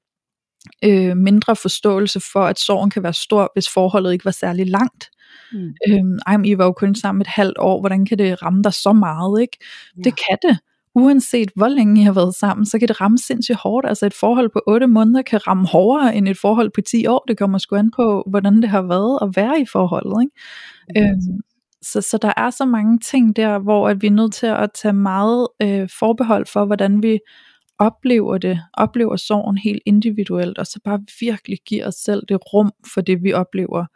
øh, 0.85 1.17
mindre 1.17 1.57
forståelse 1.57 2.21
for, 2.33 2.45
at 2.45 2.59
sorgen 2.59 2.91
kan 2.91 3.03
være 3.03 3.13
stor, 3.13 3.51
hvis 3.55 3.69
forholdet 3.69 4.13
ikke 4.13 4.25
var 4.25 4.31
særlig 4.31 4.67
langt. 4.67 5.11
Mm. 5.53 5.75
Øhm, 5.89 6.19
ej, 6.27 6.37
men 6.37 6.45
I 6.45 6.59
var 6.59 6.65
jo 6.65 6.73
kun 6.73 6.95
sammen 6.95 7.21
et 7.21 7.27
halvt 7.27 7.59
år, 7.59 7.81
hvordan 7.81 8.07
kan 8.07 8.19
det 8.19 8.43
ramme 8.43 8.63
dig 8.63 8.73
så 8.73 8.93
meget, 8.93 9.41
ikke? 9.41 9.59
Ja. 9.97 10.03
Det 10.03 10.15
kan 10.17 10.39
det. 10.43 10.59
Uanset 10.95 11.51
hvor 11.57 11.69
længe 11.69 12.01
I 12.01 12.05
har 12.05 12.13
været 12.13 12.35
sammen, 12.35 12.67
så 12.67 12.79
kan 12.79 12.89
det 12.89 13.01
ramme 13.01 13.19
sindssygt 13.19 13.59
hårdt. 13.59 13.87
Altså 13.89 14.07
et 14.07 14.15
forhold 14.15 14.51
på 14.53 14.61
8 14.67 14.87
måneder 14.87 15.23
kan 15.23 15.47
ramme 15.47 15.67
hårdere 15.67 16.17
end 16.17 16.29
et 16.29 16.39
forhold 16.39 16.71
på 16.75 16.81
10 16.81 17.07
år. 17.07 17.25
Det 17.29 17.39
kommer 17.39 17.59
sgu 17.59 17.77
an 17.77 17.91
på, 17.97 18.25
hvordan 18.31 18.63
det 18.63 18.71
har 18.71 18.83
været 18.83 19.19
at 19.23 19.37
være 19.37 19.61
i 19.61 19.67
forholdet. 19.73 20.23
Ikke? 20.23 21.11
Øhm, 21.11 21.41
så, 21.83 22.01
så 22.01 22.19
der 22.23 22.33
er 22.37 22.51
så 22.51 22.65
mange 22.65 22.99
ting 22.99 23.37
der, 23.37 23.59
hvor 23.59 23.89
at 23.89 24.03
vi 24.03 24.07
er 24.07 24.11
nødt 24.11 24.33
til 24.33 24.47
at 24.47 24.71
tage 24.75 24.93
meget 24.93 25.49
øh, 25.63 25.89
forbehold 25.99 26.47
for, 26.47 26.65
hvordan 26.65 27.03
vi 27.03 27.19
oplever 27.79 28.39
det, 28.39 28.61
oplever 28.75 29.17
sorgen 29.17 29.59
helt 29.59 29.83
individuelt, 29.87 30.59
og 30.59 30.67
så 30.67 30.81
bare 30.85 31.01
virkelig 31.21 31.59
giver 31.67 31.87
os 31.87 31.95
selv 31.95 32.23
det 32.29 32.39
rum 32.55 32.73
for 32.95 33.01
det, 33.01 33.23
vi 33.23 33.33
oplever 33.33 33.87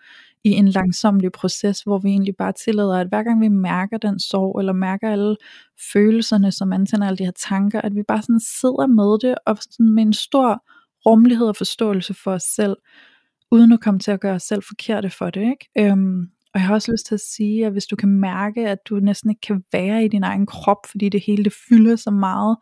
i 0.47 0.51
en 0.51 0.69
langsomlig 0.69 1.33
proces, 1.33 1.81
hvor 1.81 1.99
vi 1.99 2.09
egentlig 2.09 2.37
bare 2.37 2.53
tillader, 2.53 2.99
at 2.99 3.09
hver 3.09 3.23
gang 3.23 3.41
vi 3.41 3.49
mærker 3.49 3.99
den 3.99 4.19
sorg, 4.19 4.59
eller 4.59 4.73
mærker 4.73 5.13
alle 5.13 5.37
følelserne, 5.93 6.53
som 6.53 6.73
antænder 6.73 7.07
alle 7.07 7.19
de 7.19 7.25
her 7.25 7.39
tanker, 7.49 7.81
at 7.81 7.95
vi 7.95 8.03
bare 8.09 8.23
sådan 8.23 8.41
sidder 8.41 8.87
med 8.87 9.29
det, 9.29 9.39
og 9.47 9.59
sådan 9.61 9.95
med 9.95 10.03
en 10.03 10.13
stor 10.13 10.65
rummelighed 11.07 11.47
og 11.47 11.57
forståelse 11.57 12.15
for 12.15 12.33
os 12.33 12.43
selv, 12.43 12.77
uden 13.51 13.73
at 13.73 13.81
komme 13.81 14.01
til 14.01 14.11
at 14.11 14.21
gøre 14.21 14.35
os 14.35 14.43
selv 14.43 14.63
forkerte 14.63 15.11
for 15.11 15.31
det. 15.31 15.41
Ikke? 15.41 15.91
Øhm, 15.93 16.21
og 16.55 16.61
jeg 16.61 16.63
har 16.63 16.75
også 16.75 16.93
lyst 16.93 17.07
til 17.07 17.15
at 17.15 17.21
sige, 17.21 17.67
at 17.67 17.73
hvis 17.73 17.87
du 17.87 17.97
kan 17.97 18.09
mærke, 18.09 18.69
at 18.69 18.79
du 18.89 18.97
næsten 18.97 19.31
ikke 19.31 19.41
kan 19.41 19.65
være 19.73 20.05
i 20.05 20.09
din 20.09 20.23
egen 20.23 20.47
krop, 20.47 20.87
fordi 20.91 21.09
det 21.09 21.23
hele 21.27 21.45
det 21.45 21.53
fylder 21.69 21.97
så 21.97 22.11
meget, 22.11 22.57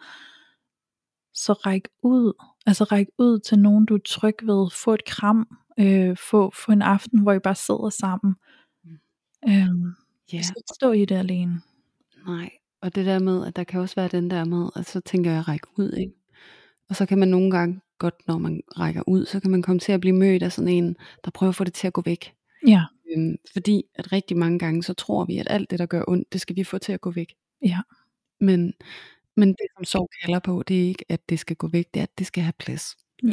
så 1.35 1.53
ræk 1.53 1.89
ud. 2.03 2.33
Altså 2.67 2.85
ræk 2.85 3.07
ud 3.19 3.39
til 3.39 3.59
nogen, 3.59 3.87
du 3.87 3.95
er 3.95 4.05
tryg 4.07 4.35
ved. 4.43 4.71
Få 4.85 4.95
et 4.95 5.05
kram. 5.05 5.47
Øh, 5.79 6.17
få, 6.17 6.51
få 6.65 6.73
en 6.73 6.83
aften, 6.83 7.19
hvor 7.21 7.33
I 7.33 7.39
bare 7.39 7.55
sidder 7.55 7.91
sammen. 7.91 8.35
Mm. 8.85 8.99
Øhm, 9.49 9.93
Ja, 10.33 10.43
så 10.43 10.53
ikke 10.57 10.75
stå 10.75 10.93
i 10.93 11.05
det 11.05 11.15
alene. 11.15 11.61
nej. 12.27 12.51
Og 12.81 12.95
det 12.95 13.07
der 13.07 13.19
med, 13.19 13.47
at 13.47 13.57
der 13.57 13.65
kan 13.65 13.81
også 13.81 13.95
være 13.95 14.09
den 14.09 14.31
der 14.31 14.45
med, 14.45 14.69
at 14.77 14.87
så 14.87 15.01
tænker 15.01 15.31
jeg 15.31 15.41
at 15.41 15.49
række 15.49 15.67
ud, 15.77 15.93
ikke? 15.93 16.13
Og 16.89 16.97
så 16.97 17.07
kan 17.07 17.19
man 17.19 17.29
nogle 17.29 17.51
gange 17.51 17.81
godt, 17.99 18.15
når 18.27 18.39
man 18.39 18.61
rækker 18.79 19.03
ud, 19.07 19.27
så 19.27 19.41
kan 19.41 19.51
man 19.51 19.63
komme 19.63 19.81
til 19.81 19.93
at 19.93 20.01
blive 20.01 20.15
mødt 20.17 20.43
af 20.43 20.53
sådan 20.53 20.69
en, 20.69 20.97
der 21.25 21.31
prøver 21.31 21.49
at 21.49 21.57
få 21.57 21.65
det 21.65 21.75
til 21.75 21.87
at 21.87 21.93
gå 21.93 22.03
væk. 22.03 22.35
Ja, 22.67 22.85
Øhm, 23.17 23.37
fordi 23.53 23.83
at 23.95 24.13
rigtig 24.13 24.37
mange 24.37 24.59
gange, 24.59 24.83
så 24.83 24.95
tror 24.95 25.25
vi, 25.25 25.39
at 25.39 25.47
alt 25.51 25.71
det, 25.71 25.79
der 25.79 25.87
gør 25.87 26.05
ondt, 26.09 26.33
det 26.33 26.41
skal 26.41 26.57
vi 26.57 26.65
få 26.65 26.79
til 26.79 26.93
at 26.93 27.01
gå 27.01 27.11
væk. 27.11 27.35
ja, 27.63 27.79
Men, 28.41 28.75
men 29.37 29.49
det, 29.49 29.67
som 29.77 29.85
sorg 29.85 30.11
kalder 30.23 30.39
på, 30.39 30.63
det 30.69 30.83
er 30.85 30.89
ikke, 30.89 31.05
at 31.09 31.29
det 31.29 31.39
skal 31.39 31.57
gå 31.57 31.69
væk, 31.69 31.95
det 31.95 32.01
er, 32.01 32.05
at 32.05 32.19
det 32.19 32.27
skal 32.27 32.43
have 32.43 32.53
plads. 32.59 32.97
Ja. 33.23 33.33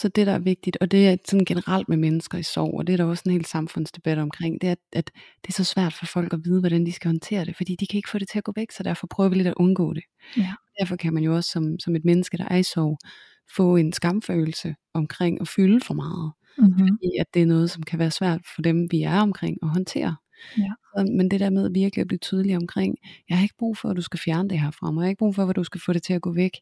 Så 0.00 0.08
det, 0.08 0.26
der 0.26 0.32
er 0.32 0.38
vigtigt, 0.38 0.76
og 0.80 0.90
det 0.90 1.08
er 1.08 1.16
sådan 1.24 1.44
generelt 1.44 1.88
med 1.88 1.96
mennesker 1.96 2.38
i 2.38 2.42
sorg, 2.42 2.74
og 2.78 2.86
det 2.86 2.92
er 2.92 2.96
der 2.96 3.04
også 3.04 3.22
en 3.26 3.32
hel 3.32 3.44
samfundsdebat 3.44 4.18
omkring, 4.18 4.60
det 4.60 4.68
er, 4.68 4.74
at, 4.92 5.10
det 5.42 5.48
er 5.48 5.52
så 5.52 5.64
svært 5.64 5.92
for 5.92 6.06
folk 6.06 6.32
at 6.32 6.40
vide, 6.44 6.60
hvordan 6.60 6.86
de 6.86 6.92
skal 6.92 7.08
håndtere 7.08 7.44
det, 7.44 7.56
fordi 7.56 7.76
de 7.80 7.86
kan 7.86 7.96
ikke 7.96 8.10
få 8.10 8.18
det 8.18 8.28
til 8.28 8.38
at 8.38 8.44
gå 8.44 8.52
væk, 8.56 8.70
så 8.70 8.82
derfor 8.82 9.06
prøver 9.06 9.30
vi 9.30 9.36
lidt 9.36 9.46
at 9.46 9.54
undgå 9.56 9.92
det. 9.92 10.02
Ja. 10.36 10.52
Derfor 10.80 10.96
kan 10.96 11.14
man 11.14 11.22
jo 11.22 11.34
også 11.36 11.50
som, 11.50 11.78
som 11.78 11.96
et 11.96 12.04
menneske, 12.04 12.36
der 12.36 12.48
er 12.50 12.56
i 12.56 12.62
sorg, 12.62 12.98
få 13.56 13.76
en 13.76 13.92
skamfølelse 13.92 14.74
omkring 14.94 15.40
at 15.40 15.48
fylde 15.48 15.80
for 15.80 15.94
meget. 15.94 16.32
mm-hmm. 16.58 16.78
Fordi 16.78 17.10
at 17.20 17.26
det 17.34 17.42
er 17.42 17.46
noget, 17.46 17.70
som 17.70 17.82
kan 17.82 17.98
være 17.98 18.10
svært 18.10 18.40
for 18.54 18.62
dem, 18.62 18.88
vi 18.90 19.02
er 19.02 19.20
omkring 19.20 19.56
at 19.62 19.68
håndtere. 19.68 20.16
Ja. 20.58 20.72
Så 20.96 21.12
men 21.16 21.30
det 21.30 21.40
der 21.40 21.50
med 21.50 21.70
virkelig 21.70 22.00
at 22.00 22.08
blive 22.08 22.18
tydelig 22.18 22.56
omkring, 22.56 22.98
jeg 23.28 23.36
har 23.36 23.42
ikke 23.42 23.54
brug 23.58 23.76
for, 23.76 23.88
at 23.88 23.96
du 23.96 24.02
skal 24.02 24.20
fjerne 24.20 24.48
det 24.48 24.60
her 24.60 24.70
fra 24.70 24.90
mig. 24.90 25.00
Jeg 25.00 25.06
har 25.06 25.10
ikke 25.10 25.18
brug 25.18 25.34
for, 25.34 25.46
at 25.46 25.56
du 25.56 25.64
skal 25.64 25.80
få 25.80 25.92
det 25.92 26.02
til 26.02 26.12
at 26.12 26.22
gå 26.22 26.32
væk, 26.32 26.52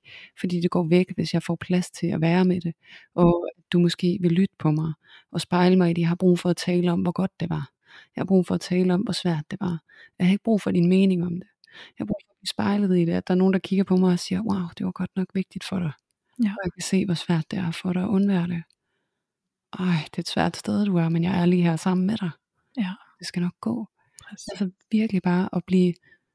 fordi 0.40 0.60
det 0.60 0.70
går 0.70 0.84
væk, 0.84 1.06
hvis 1.14 1.34
jeg 1.34 1.42
får 1.42 1.56
plads 1.56 1.90
til 1.90 2.06
at 2.06 2.20
være 2.20 2.44
med 2.44 2.60
det. 2.60 2.74
Og 3.14 3.48
du 3.72 3.78
måske 3.78 4.18
vil 4.20 4.32
lytte 4.32 4.54
på 4.58 4.70
mig 4.70 4.92
og 5.32 5.40
spejle 5.40 5.76
mig 5.76 5.90
i 5.90 5.92
det. 5.92 6.00
Jeg 6.00 6.08
har 6.08 6.16
brug 6.16 6.38
for 6.38 6.50
at 6.50 6.56
tale 6.56 6.92
om, 6.92 7.00
hvor 7.00 7.12
godt 7.12 7.40
det 7.40 7.50
var. 7.50 7.70
Jeg 8.16 8.20
har 8.20 8.26
brug 8.26 8.46
for 8.46 8.54
at 8.54 8.60
tale 8.60 8.94
om, 8.94 9.00
hvor 9.00 9.12
svært 9.12 9.44
det 9.50 9.60
var. 9.60 9.82
Jeg 10.18 10.26
har 10.26 10.32
ikke 10.32 10.44
brug 10.44 10.60
for 10.60 10.70
din 10.70 10.88
mening 10.88 11.24
om 11.24 11.32
det. 11.32 11.48
Jeg 11.74 11.98
har 11.98 12.04
brug 12.04 12.20
for 12.26 12.32
at 12.32 12.36
blive 12.40 12.48
spejlet 12.48 12.98
i 12.98 13.04
det, 13.04 13.12
at 13.12 13.28
der 13.28 13.34
er 13.34 13.38
nogen, 13.38 13.52
der 13.52 13.58
kigger 13.58 13.84
på 13.84 13.96
mig 13.96 14.12
og 14.12 14.18
siger, 14.18 14.40
wow, 14.40 14.68
det 14.78 14.86
var 14.86 14.92
godt 14.92 15.10
nok 15.16 15.26
vigtigt 15.34 15.64
for 15.64 15.78
dig. 15.78 15.92
Ja. 16.44 16.48
Og 16.50 16.60
jeg 16.64 16.72
kan 16.72 16.82
se, 16.82 17.04
hvor 17.04 17.14
svært 17.14 17.50
det 17.50 17.58
er 17.58 17.70
for 17.70 17.92
dig 17.92 18.02
at 18.02 18.08
undvære 18.08 18.46
det. 18.46 18.62
Ej, 19.78 20.02
det 20.04 20.18
er 20.18 20.22
et 20.22 20.28
svært 20.28 20.56
sted, 20.56 20.84
du 20.84 20.96
er, 20.96 21.08
men 21.08 21.24
jeg 21.24 21.40
er 21.40 21.46
lige 21.46 21.62
her 21.62 21.76
sammen 21.76 22.06
med 22.06 22.16
dig. 22.16 22.30
Ja, 22.78 22.92
Det 23.18 23.26
skal 23.26 23.42
nok 23.42 23.54
gå. 23.60 23.88
præcis. 24.28 24.48
Altså 24.50 24.70
virkelig 24.90 25.22
bare 25.22 25.48
at 25.52 25.62
blive, 25.66 25.94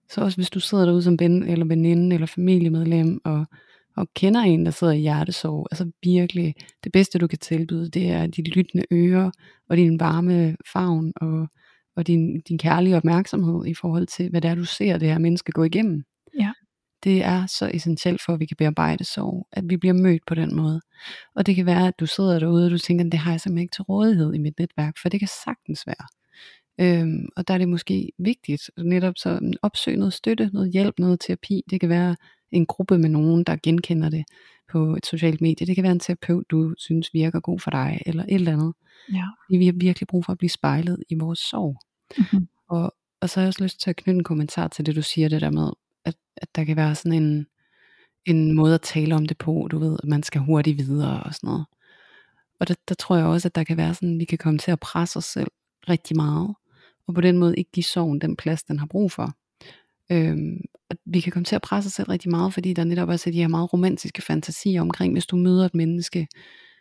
så 0.10 0.22
også 0.22 0.38
hvis 0.38 0.50
du 0.50 0.60
sidder 0.60 0.86
derude 0.86 1.04
som 1.04 1.20
ven, 1.20 1.44
eller 1.44 1.66
veninde, 1.66 2.14
eller 2.14 2.28
familiemedlem, 2.28 3.22
og, 3.26 3.46
og 3.98 4.08
kender 4.14 4.42
en, 4.42 4.66
der 4.66 4.72
sidder 4.72 4.94
i 4.94 5.00
hjertesorg, 5.00 5.68
altså 5.72 5.92
virkelig, 6.04 6.56
det 6.84 6.92
bedste 6.92 7.20
du 7.20 7.28
kan 7.28 7.40
tilbyde, 7.40 7.90
det 7.90 8.10
er 8.10 8.28
de 8.28 8.42
lyttende 8.42 8.86
ører, 8.92 9.32
og 9.70 9.78
din 9.78 10.00
varme 10.00 10.58
favn, 10.74 11.14
og, 11.16 11.48
og 11.96 12.08
din, 12.08 12.42
din 12.42 12.58
kærlige 12.58 12.98
opmærksomhed 12.98 13.66
i 13.66 13.74
forhold 13.74 14.08
til, 14.08 14.30
hvad 14.30 14.42
det 14.42 14.50
er, 14.50 14.56
du 14.56 14.66
ser 14.66 14.98
det 14.98 15.08
her 15.08 15.18
menneske 15.20 15.52
gå 15.52 15.64
igennem. 15.64 16.04
Ja. 16.40 16.52
Det 17.04 17.24
er 17.24 17.46
så 17.46 17.72
essentielt 17.74 18.22
for, 18.26 18.34
at 18.34 18.40
vi 18.40 18.46
kan 18.46 18.58
bearbejde 18.58 19.04
sorg, 19.04 19.48
at 19.52 19.64
vi 19.70 19.78
bliver 19.78 19.94
mødt 19.94 20.22
på 20.28 20.36
den 20.36 20.56
måde. 20.56 20.82
Og 21.36 21.46
det 21.46 21.56
kan 21.56 21.66
være, 21.66 21.88
at 21.88 22.00
du 22.00 22.06
sidder 22.06 22.40
derude, 22.40 22.66
og 22.66 22.72
du 22.72 22.78
tænker, 22.78 23.04
det 23.04 23.20
har 23.20 23.32
jeg 23.32 23.42
simpelthen 23.42 23.62
ikke 23.64 23.76
til 23.76 23.82
rådighed 23.82 24.34
i 24.34 24.38
mit 24.38 24.60
netværk, 24.60 24.94
for 25.02 25.10
det 25.10 25.20
kan 25.20 25.30
sagtens 25.46 25.88
være. 25.88 26.08
Øhm, 26.80 27.30
og 27.36 27.48
der 27.48 27.54
er 27.54 27.58
det 27.58 27.70
måske 27.70 28.12
vigtigt 28.18 28.72
netop 28.78 29.14
så 29.18 29.52
opsøge 29.62 29.98
noget 29.98 30.14
støtte, 30.14 30.50
noget 30.54 30.72
hjælp, 30.72 31.00
noget 31.00 31.20
terapi. 31.20 31.64
Det 31.70 31.80
kan 31.80 31.90
være 31.90 32.16
en 32.52 32.66
gruppe 32.66 32.98
med 32.98 33.10
nogen, 33.10 33.44
der 33.44 33.58
genkender 33.64 34.10
det 34.10 34.26
på 34.72 34.96
et 34.96 35.06
socialt 35.06 35.42
medie. 35.42 35.68
Det 35.68 35.76
kan 35.76 35.84
være 35.84 35.92
en 35.92 36.00
terapeut, 36.00 36.46
du 36.52 36.74
synes 36.78 37.14
virker 37.14 37.40
god 37.40 37.60
for 37.60 37.72
dig, 37.72 38.02
eller 38.06 38.24
et 38.24 38.36
eller 38.36 38.54
andet. 38.54 38.74
Ja. 39.14 39.24
Vi 39.50 39.66
har 39.66 39.74
virkelig 39.74 40.08
brug 40.08 40.26
for 40.26 40.32
at 40.32 40.38
blive 40.38 40.50
spejlet 40.50 41.04
i 41.10 41.16
vores 41.16 41.40
sorg. 41.40 41.78
Mm-hmm. 42.18 42.48
Og, 42.70 42.96
og 43.22 43.30
så 43.30 43.40
har 43.40 43.44
jeg 43.44 43.48
også 43.48 43.64
lyst 43.64 43.82
til 43.82 43.90
at 43.90 43.96
knytte 43.96 44.18
en 44.18 44.24
kommentar 44.24 44.68
til 44.68 44.86
det, 44.86 44.96
du 44.96 45.02
siger 45.02 45.30
det 45.30 45.42
der 45.42 45.50
med, 45.50 45.72
at, 46.06 46.16
at 46.38 46.56
der 46.56 46.64
kan 46.64 46.76
være 46.76 46.96
sådan 46.96 47.24
en, 47.24 47.46
en 48.26 48.56
måde 48.56 48.74
at 48.76 48.82
tale 48.82 49.16
om 49.16 49.26
det 49.26 49.38
på, 49.38 49.68
du 49.72 49.80
ved, 49.80 49.98
at 50.04 50.10
man 50.10 50.24
skal 50.24 50.42
hurtigt 50.42 50.78
videre 50.78 51.24
og 51.24 51.34
sådan 51.34 51.48
noget. 51.48 51.66
Og 52.60 52.68
der, 52.68 52.76
der 52.90 52.96
tror 52.96 53.16
jeg 53.16 53.26
også, 53.26 53.48
at 53.48 53.56
der 53.56 53.64
kan 53.64 53.78
være 53.78 53.94
sådan, 53.94 54.14
at 54.14 54.20
vi 54.20 54.26
kan 54.26 54.38
komme 54.38 54.60
til 54.60 54.72
at 54.72 54.80
presse 54.80 55.18
os 55.18 55.26
selv 55.26 55.48
rigtig 55.90 56.18
meget, 56.18 56.56
og 57.08 57.14
på 57.14 57.22
den 57.22 57.38
måde 57.38 57.56
ikke 57.58 57.72
give 57.72 57.84
sorgen 57.84 58.22
den 58.22 58.36
plads, 58.36 58.64
den 58.64 58.80
har 58.80 58.86
brug 58.86 59.12
for. 59.12 59.34
Øhm, 60.12 60.62
og 60.90 60.96
vi 61.06 61.20
kan 61.20 61.32
komme 61.32 61.46
til 61.46 61.56
at 61.56 61.62
presse 61.62 61.88
os 61.88 61.94
selv 61.94 62.08
rigtig 62.10 62.32
meget, 62.32 62.54
fordi 62.54 62.74
der 62.74 62.84
netop 62.84 63.10
også 63.10 63.30
er 63.30 63.32
de 63.32 63.38
her 63.38 63.48
meget 63.48 63.74
romantiske 63.74 64.22
fantasier 64.22 64.82
omkring, 64.82 65.14
hvis 65.14 65.26
du 65.26 65.36
møder 65.36 65.66
et 65.66 65.76
menneske, 65.76 66.28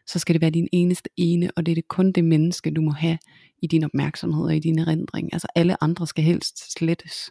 så 0.07 0.19
skal 0.19 0.33
det 0.35 0.43
være 0.43 0.51
din 0.51 0.69
eneste 0.73 1.11
ene, 1.17 1.51
og 1.57 1.67
det 1.67 1.73
er 1.73 1.75
det 1.75 1.89
kun 1.89 2.13
det 2.13 2.25
menneske, 2.25 2.71
du 2.71 2.81
må 2.81 2.91
have 2.91 3.19
i 3.63 3.67
din 3.67 3.85
opmærksomhed 3.85 4.45
og 4.45 4.57
i 4.57 4.59
din 4.59 4.79
erindring. 4.79 5.29
Altså 5.33 5.47
alle 5.55 5.83
andre 5.83 6.07
skal 6.07 6.25
helst 6.25 6.73
slettes, 6.73 7.31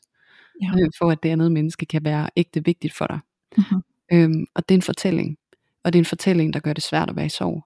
Ja. 0.61 0.67
øh, 0.71 0.89
for 0.97 1.11
at 1.11 1.23
det 1.23 1.29
andet 1.29 1.51
menneske 1.51 1.85
kan 1.85 2.03
være 2.03 2.29
ægte 2.37 2.65
vigtigt 2.65 2.93
for 2.93 3.07
dig. 3.07 3.19
Mm-hmm. 3.57 3.81
Øhm, 4.13 4.45
og 4.55 4.69
det 4.69 4.75
er 4.75 4.77
en 4.77 4.81
fortælling. 4.81 5.37
Og 5.83 5.93
det 5.93 5.99
er 5.99 6.01
en 6.01 6.05
fortælling, 6.05 6.53
der 6.53 6.59
gør 6.59 6.73
det 6.73 6.83
svært 6.83 7.09
at 7.09 7.15
være 7.15 7.25
i 7.25 7.29
sorg. 7.29 7.63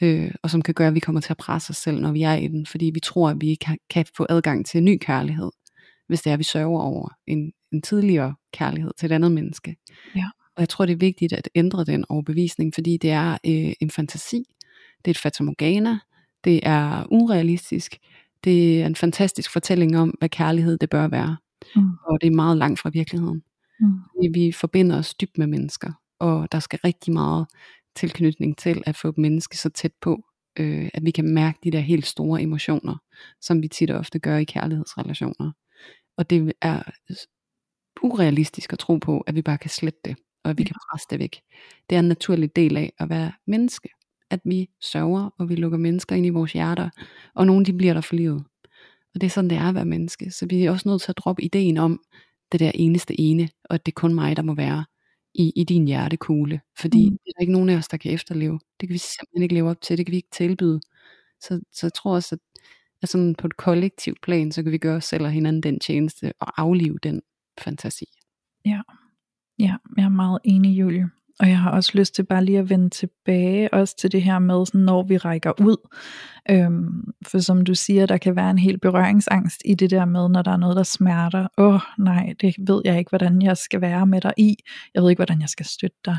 Øh, 0.00 0.30
og 0.42 0.50
som 0.50 0.62
kan 0.62 0.74
gøre, 0.74 0.88
at 0.88 0.94
vi 0.94 1.00
kommer 1.00 1.20
til 1.20 1.32
at 1.32 1.36
presse 1.36 1.70
os 1.70 1.76
selv, 1.76 2.00
når 2.00 2.12
vi 2.12 2.22
er 2.22 2.34
i 2.34 2.48
den. 2.48 2.66
Fordi 2.66 2.90
vi 2.94 3.00
tror, 3.00 3.30
at 3.30 3.36
vi 3.40 3.48
ikke 3.48 3.64
kan, 3.64 3.78
kan 3.90 4.04
få 4.16 4.26
adgang 4.28 4.66
til 4.66 4.78
en 4.78 4.84
ny 4.84 4.98
kærlighed. 5.00 5.50
Hvis 6.08 6.22
det 6.22 6.30
er, 6.30 6.34
at 6.34 6.38
vi 6.38 6.44
sørger 6.44 6.80
over 6.80 7.08
en, 7.26 7.52
en 7.72 7.82
tidligere 7.82 8.34
kærlighed 8.52 8.90
til 8.98 9.06
et 9.06 9.12
andet 9.12 9.32
menneske. 9.32 9.76
Ja. 10.16 10.24
Og 10.56 10.60
jeg 10.60 10.68
tror, 10.68 10.86
det 10.86 10.92
er 10.92 10.96
vigtigt 10.96 11.32
at 11.32 11.48
ændre 11.54 11.84
den 11.84 12.04
overbevisning, 12.08 12.74
fordi 12.74 12.96
det 12.96 13.10
er 13.10 13.32
øh, 13.32 13.72
en 13.80 13.90
fantasi. 13.90 14.44
Det 15.04 15.06
er 15.06 15.10
et 15.10 15.18
fatamorgana. 15.18 15.98
Det 16.44 16.60
er 16.62 17.06
urealistisk. 17.10 17.98
Det 18.44 18.82
er 18.82 18.86
en 18.86 18.96
fantastisk 18.96 19.52
fortælling 19.52 19.98
om, 19.98 20.14
hvad 20.18 20.28
kærlighed 20.28 20.78
det 20.78 20.90
bør 20.90 21.08
være. 21.08 21.36
Mm. 21.76 21.90
Og 22.06 22.20
det 22.20 22.26
er 22.26 22.34
meget 22.34 22.56
langt 22.56 22.80
fra 22.80 22.90
virkeligheden. 22.90 23.42
Mm. 23.80 24.32
Vi 24.34 24.52
forbinder 24.52 24.98
os 24.98 25.14
dybt 25.14 25.38
med 25.38 25.46
mennesker, 25.46 25.92
og 26.18 26.52
der 26.52 26.60
skal 26.60 26.78
rigtig 26.84 27.12
meget 27.12 27.46
tilknytning 27.96 28.58
til 28.58 28.82
at 28.86 28.96
få 28.96 29.08
et 29.08 29.18
menneske 29.18 29.56
så 29.58 29.68
tæt 29.70 29.92
på, 30.02 30.24
øh, 30.58 30.90
at 30.94 31.04
vi 31.04 31.10
kan 31.10 31.24
mærke 31.34 31.58
de 31.64 31.70
der 31.70 31.80
helt 31.80 32.06
store 32.06 32.42
emotioner, 32.42 32.96
som 33.40 33.62
vi 33.62 33.68
tit 33.68 33.90
og 33.90 33.98
ofte 33.98 34.18
gør 34.18 34.36
i 34.36 34.44
kærlighedsrelationer. 34.44 35.52
Og 36.16 36.30
det 36.30 36.52
er 36.62 36.82
urealistisk 38.02 38.72
at 38.72 38.78
tro 38.78 38.96
på, 38.96 39.20
at 39.20 39.34
vi 39.34 39.42
bare 39.42 39.58
kan 39.58 39.70
slette 39.70 40.00
det, 40.04 40.16
og 40.44 40.50
at 40.50 40.58
vi 40.58 40.62
Ja. 40.62 40.66
kan 40.66 40.76
presse 40.90 41.06
det 41.10 41.18
væk. 41.18 41.40
Det 41.90 41.96
er 41.96 42.00
en 42.00 42.08
naturlig 42.08 42.56
del 42.56 42.76
af 42.76 42.92
at 42.98 43.08
være 43.10 43.32
menneske, 43.46 43.88
at 44.30 44.40
vi 44.44 44.68
sørger, 44.80 45.30
og 45.38 45.48
vi 45.48 45.54
lukker 45.54 45.78
mennesker 45.78 46.16
ind 46.16 46.26
i 46.26 46.30
vores 46.30 46.52
hjerter, 46.52 46.90
og 47.34 47.46
nogle 47.46 47.64
de 47.64 47.72
bliver 47.72 47.94
der 47.94 48.00
for 48.00 48.14
livet. 48.14 48.44
Og 49.14 49.20
det 49.20 49.24
er 49.26 49.30
sådan, 49.30 49.50
det 49.50 49.58
er 49.58 49.68
at 49.68 49.74
være 49.74 49.84
menneske. 49.84 50.30
Så 50.30 50.46
vi 50.46 50.64
er 50.64 50.70
også 50.70 50.88
nødt 50.88 51.02
til 51.02 51.12
at 51.12 51.18
droppe 51.18 51.42
ideen 51.44 51.76
om, 51.76 52.00
det 52.52 52.60
der 52.60 52.72
eneste 52.74 53.20
ene, 53.20 53.48
og 53.64 53.74
at 53.74 53.86
det 53.86 53.92
er 53.92 54.00
kun 54.00 54.14
mig, 54.14 54.36
der 54.36 54.42
må 54.42 54.54
være 54.54 54.84
i, 55.34 55.52
i 55.56 55.64
din 55.64 55.86
hjertekugle. 55.86 56.60
Fordi 56.80 57.08
Mm. 57.10 57.18
det 57.24 57.28
er 57.30 57.32
der 57.36 57.40
ikke 57.40 57.52
nogen 57.52 57.68
af 57.68 57.76
os, 57.76 57.88
der 57.88 57.96
kan 57.96 58.12
efterleve. 58.12 58.60
Det 58.80 58.88
kan 58.88 58.92
vi 58.94 58.98
simpelthen 58.98 59.42
ikke 59.42 59.54
leve 59.54 59.70
op 59.70 59.80
til, 59.80 59.98
det 59.98 60.06
kan 60.06 60.10
vi 60.12 60.16
ikke 60.16 60.28
tilbyde. 60.32 60.80
Så, 61.40 61.60
så 61.72 61.86
jeg 61.86 61.92
tror 61.94 62.14
også, 62.14 62.34
at, 62.34 62.60
at 63.02 63.08
sådan 63.08 63.34
på 63.34 63.46
et 63.46 63.56
kollektivt 63.56 64.20
plan, 64.22 64.52
så 64.52 64.62
kan 64.62 64.72
vi 64.72 64.78
gøre 64.78 64.96
os 64.96 65.04
selv 65.04 65.24
og 65.24 65.30
hinanden 65.30 65.62
den 65.62 65.80
tjeneste, 65.80 66.32
og 66.40 66.60
aflive 66.60 66.98
den 67.02 67.22
fantasi. 67.60 68.06
Ja, 69.58 69.74
jeg 69.96 70.04
er 70.04 70.08
meget 70.08 70.38
enig, 70.44 70.80
Julie. 70.80 71.10
Og 71.40 71.48
jeg 71.48 71.58
har 71.58 71.70
også 71.70 71.90
lyst 71.94 72.14
til 72.14 72.22
bare 72.22 72.44
lige 72.44 72.58
at 72.58 72.70
vende 72.70 72.90
tilbage 72.90 73.74
også 73.74 73.96
til 73.96 74.12
det 74.12 74.22
her 74.22 74.38
med, 74.38 74.66
sådan, 74.66 74.80
når 74.80 75.02
vi 75.02 75.16
rækker 75.16 75.52
ud. 75.60 75.76
Øhm, 76.50 77.12
for 77.26 77.38
som 77.38 77.64
du 77.64 77.74
siger, 77.74 78.06
der 78.06 78.18
kan 78.18 78.36
være 78.36 78.50
en 78.50 78.58
helt 78.58 78.80
berøringsangst 78.80 79.62
i 79.64 79.74
det 79.74 79.90
der 79.90 80.04
med, 80.04 80.28
når 80.28 80.42
der 80.42 80.50
er 80.50 80.56
noget, 80.56 80.76
der 80.76 80.82
smerter. 80.82 81.48
Åh 81.58 81.74
oh, 81.74 81.80
nej, 81.98 82.34
det 82.40 82.54
ved 82.58 82.82
jeg 82.84 82.98
ikke, 82.98 83.08
hvordan 83.08 83.42
jeg 83.42 83.56
skal 83.56 83.80
være 83.80 84.06
med 84.06 84.20
dig 84.20 84.32
i. 84.36 84.56
Jeg 84.94 85.02
ved 85.02 85.10
ikke, 85.10 85.18
hvordan 85.18 85.40
jeg 85.40 85.48
skal 85.48 85.66
støtte 85.66 85.96
dig. 86.04 86.18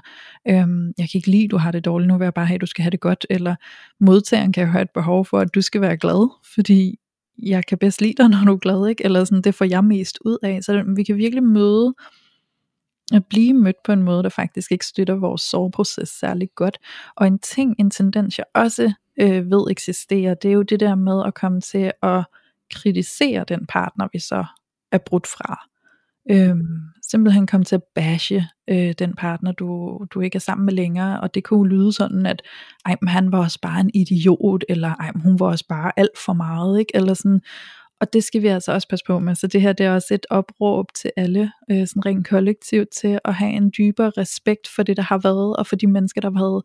Øhm, 0.49 0.87
jeg 0.97 1.09
kan 1.09 1.17
ikke 1.17 1.31
lide, 1.31 1.47
du 1.47 1.57
har 1.57 1.71
det 1.71 1.85
dårligt. 1.85 2.07
Nu 2.07 2.17
vil 2.17 2.25
jeg 2.25 2.33
bare 2.33 2.45
have, 2.45 2.55
at 2.55 2.61
du 2.61 2.65
skal 2.65 2.83
have 2.83 2.91
det 2.91 2.99
godt. 2.99 3.25
Eller 3.29 3.55
modtageren 3.99 4.53
kan 4.53 4.65
jo 4.65 4.71
have 4.71 4.81
et 4.81 4.91
behov 4.93 5.25
for, 5.25 5.39
at 5.39 5.55
du 5.55 5.61
skal 5.61 5.81
være 5.81 5.97
glad, 5.97 6.29
fordi 6.53 6.95
jeg 7.43 7.65
kan 7.65 7.77
bedst 7.77 8.01
lide 8.01 8.13
dig, 8.17 8.29
når 8.33 8.43
du 8.45 8.53
er 8.53 8.57
glad, 8.57 8.87
ikke? 8.87 9.05
Eller 9.05 9.23
sådan, 9.23 9.41
det 9.41 9.55
får 9.55 9.65
jeg 9.65 9.83
mest 9.83 10.17
ud 10.25 10.37
af. 10.43 10.63
Så 10.63 10.83
vi 10.95 11.03
kan 11.03 11.17
virkelig 11.17 11.43
møde 11.43 11.93
at 13.13 13.25
blive 13.25 13.53
mødt 13.53 13.83
på 13.85 13.91
en 13.91 14.03
måde, 14.03 14.23
der 14.23 14.29
faktisk 14.29 14.71
ikke 14.71 14.85
støtter 14.85 15.15
vores 15.15 15.41
soveproces 15.41 16.09
særlig 16.09 16.49
godt. 16.55 16.77
Og 17.15 17.27
en 17.27 17.39
ting, 17.39 17.75
en 17.79 17.91
tendens, 17.91 18.37
jeg 18.37 18.45
også 18.53 18.93
øh, 19.19 19.51
ved 19.51 19.71
eksisterer, 19.71 20.33
det 20.33 20.49
er 20.49 20.53
jo 20.53 20.61
det 20.61 20.79
der 20.79 20.95
med 20.95 21.23
at 21.25 21.33
komme 21.33 21.61
til 21.61 21.91
at 22.03 22.23
kritisere 22.73 23.45
den 23.47 23.65
partner, 23.65 24.07
vi 24.13 24.19
så 24.19 24.45
er 24.91 24.97
brudt 24.97 25.27
fra. 25.27 25.67
Øhm, 26.31 26.79
simpelthen 27.11 27.47
komme 27.47 27.63
til 27.63 27.75
at 27.75 27.83
bashe 27.95 28.47
øh, 28.69 28.93
den 28.99 29.15
partner, 29.15 29.51
du, 29.51 29.99
du 30.13 30.21
ikke 30.21 30.35
er 30.35 30.39
sammen 30.39 30.65
med 30.65 30.73
længere, 30.73 31.19
og 31.19 31.35
det 31.35 31.43
kunne 31.43 31.69
lyde 31.69 31.93
sådan, 31.93 32.25
at 32.25 32.41
ej, 32.85 32.95
men 33.01 33.07
han 33.07 33.31
var 33.31 33.37
også 33.37 33.59
bare 33.61 33.79
en 33.79 33.91
idiot, 33.93 34.63
eller 34.69 34.95
ej, 34.95 35.11
men 35.13 35.21
hun 35.21 35.39
var 35.39 35.45
også 35.45 35.65
bare 35.69 35.91
alt 35.97 36.17
for 36.25 36.33
meget, 36.33 36.79
ikke? 36.79 36.95
eller 36.95 37.13
sådan, 37.13 37.41
og 38.01 38.13
det 38.13 38.23
skal 38.23 38.41
vi 38.41 38.47
altså 38.47 38.71
også 38.71 38.87
passe 38.87 39.05
på 39.05 39.19
med. 39.19 39.35
Så 39.35 39.47
det 39.47 39.61
her 39.61 39.73
det 39.73 39.85
er 39.85 39.93
også 39.93 40.13
et 40.13 40.25
opråb 40.29 40.85
til 40.93 41.11
alle, 41.17 41.51
øh, 41.71 41.87
sådan 41.87 42.05
rent 42.05 42.27
kollektivt, 42.27 42.89
til 42.89 43.19
at 43.25 43.33
have 43.33 43.51
en 43.51 43.71
dybere 43.77 44.09
respekt 44.09 44.67
for 44.75 44.83
det, 44.83 44.97
der 44.97 45.03
har 45.03 45.17
været, 45.17 45.55
og 45.55 45.67
for 45.67 45.75
de 45.75 45.87
mennesker, 45.87 46.21
der 46.21 46.31
har 46.31 46.39
været 46.39 46.63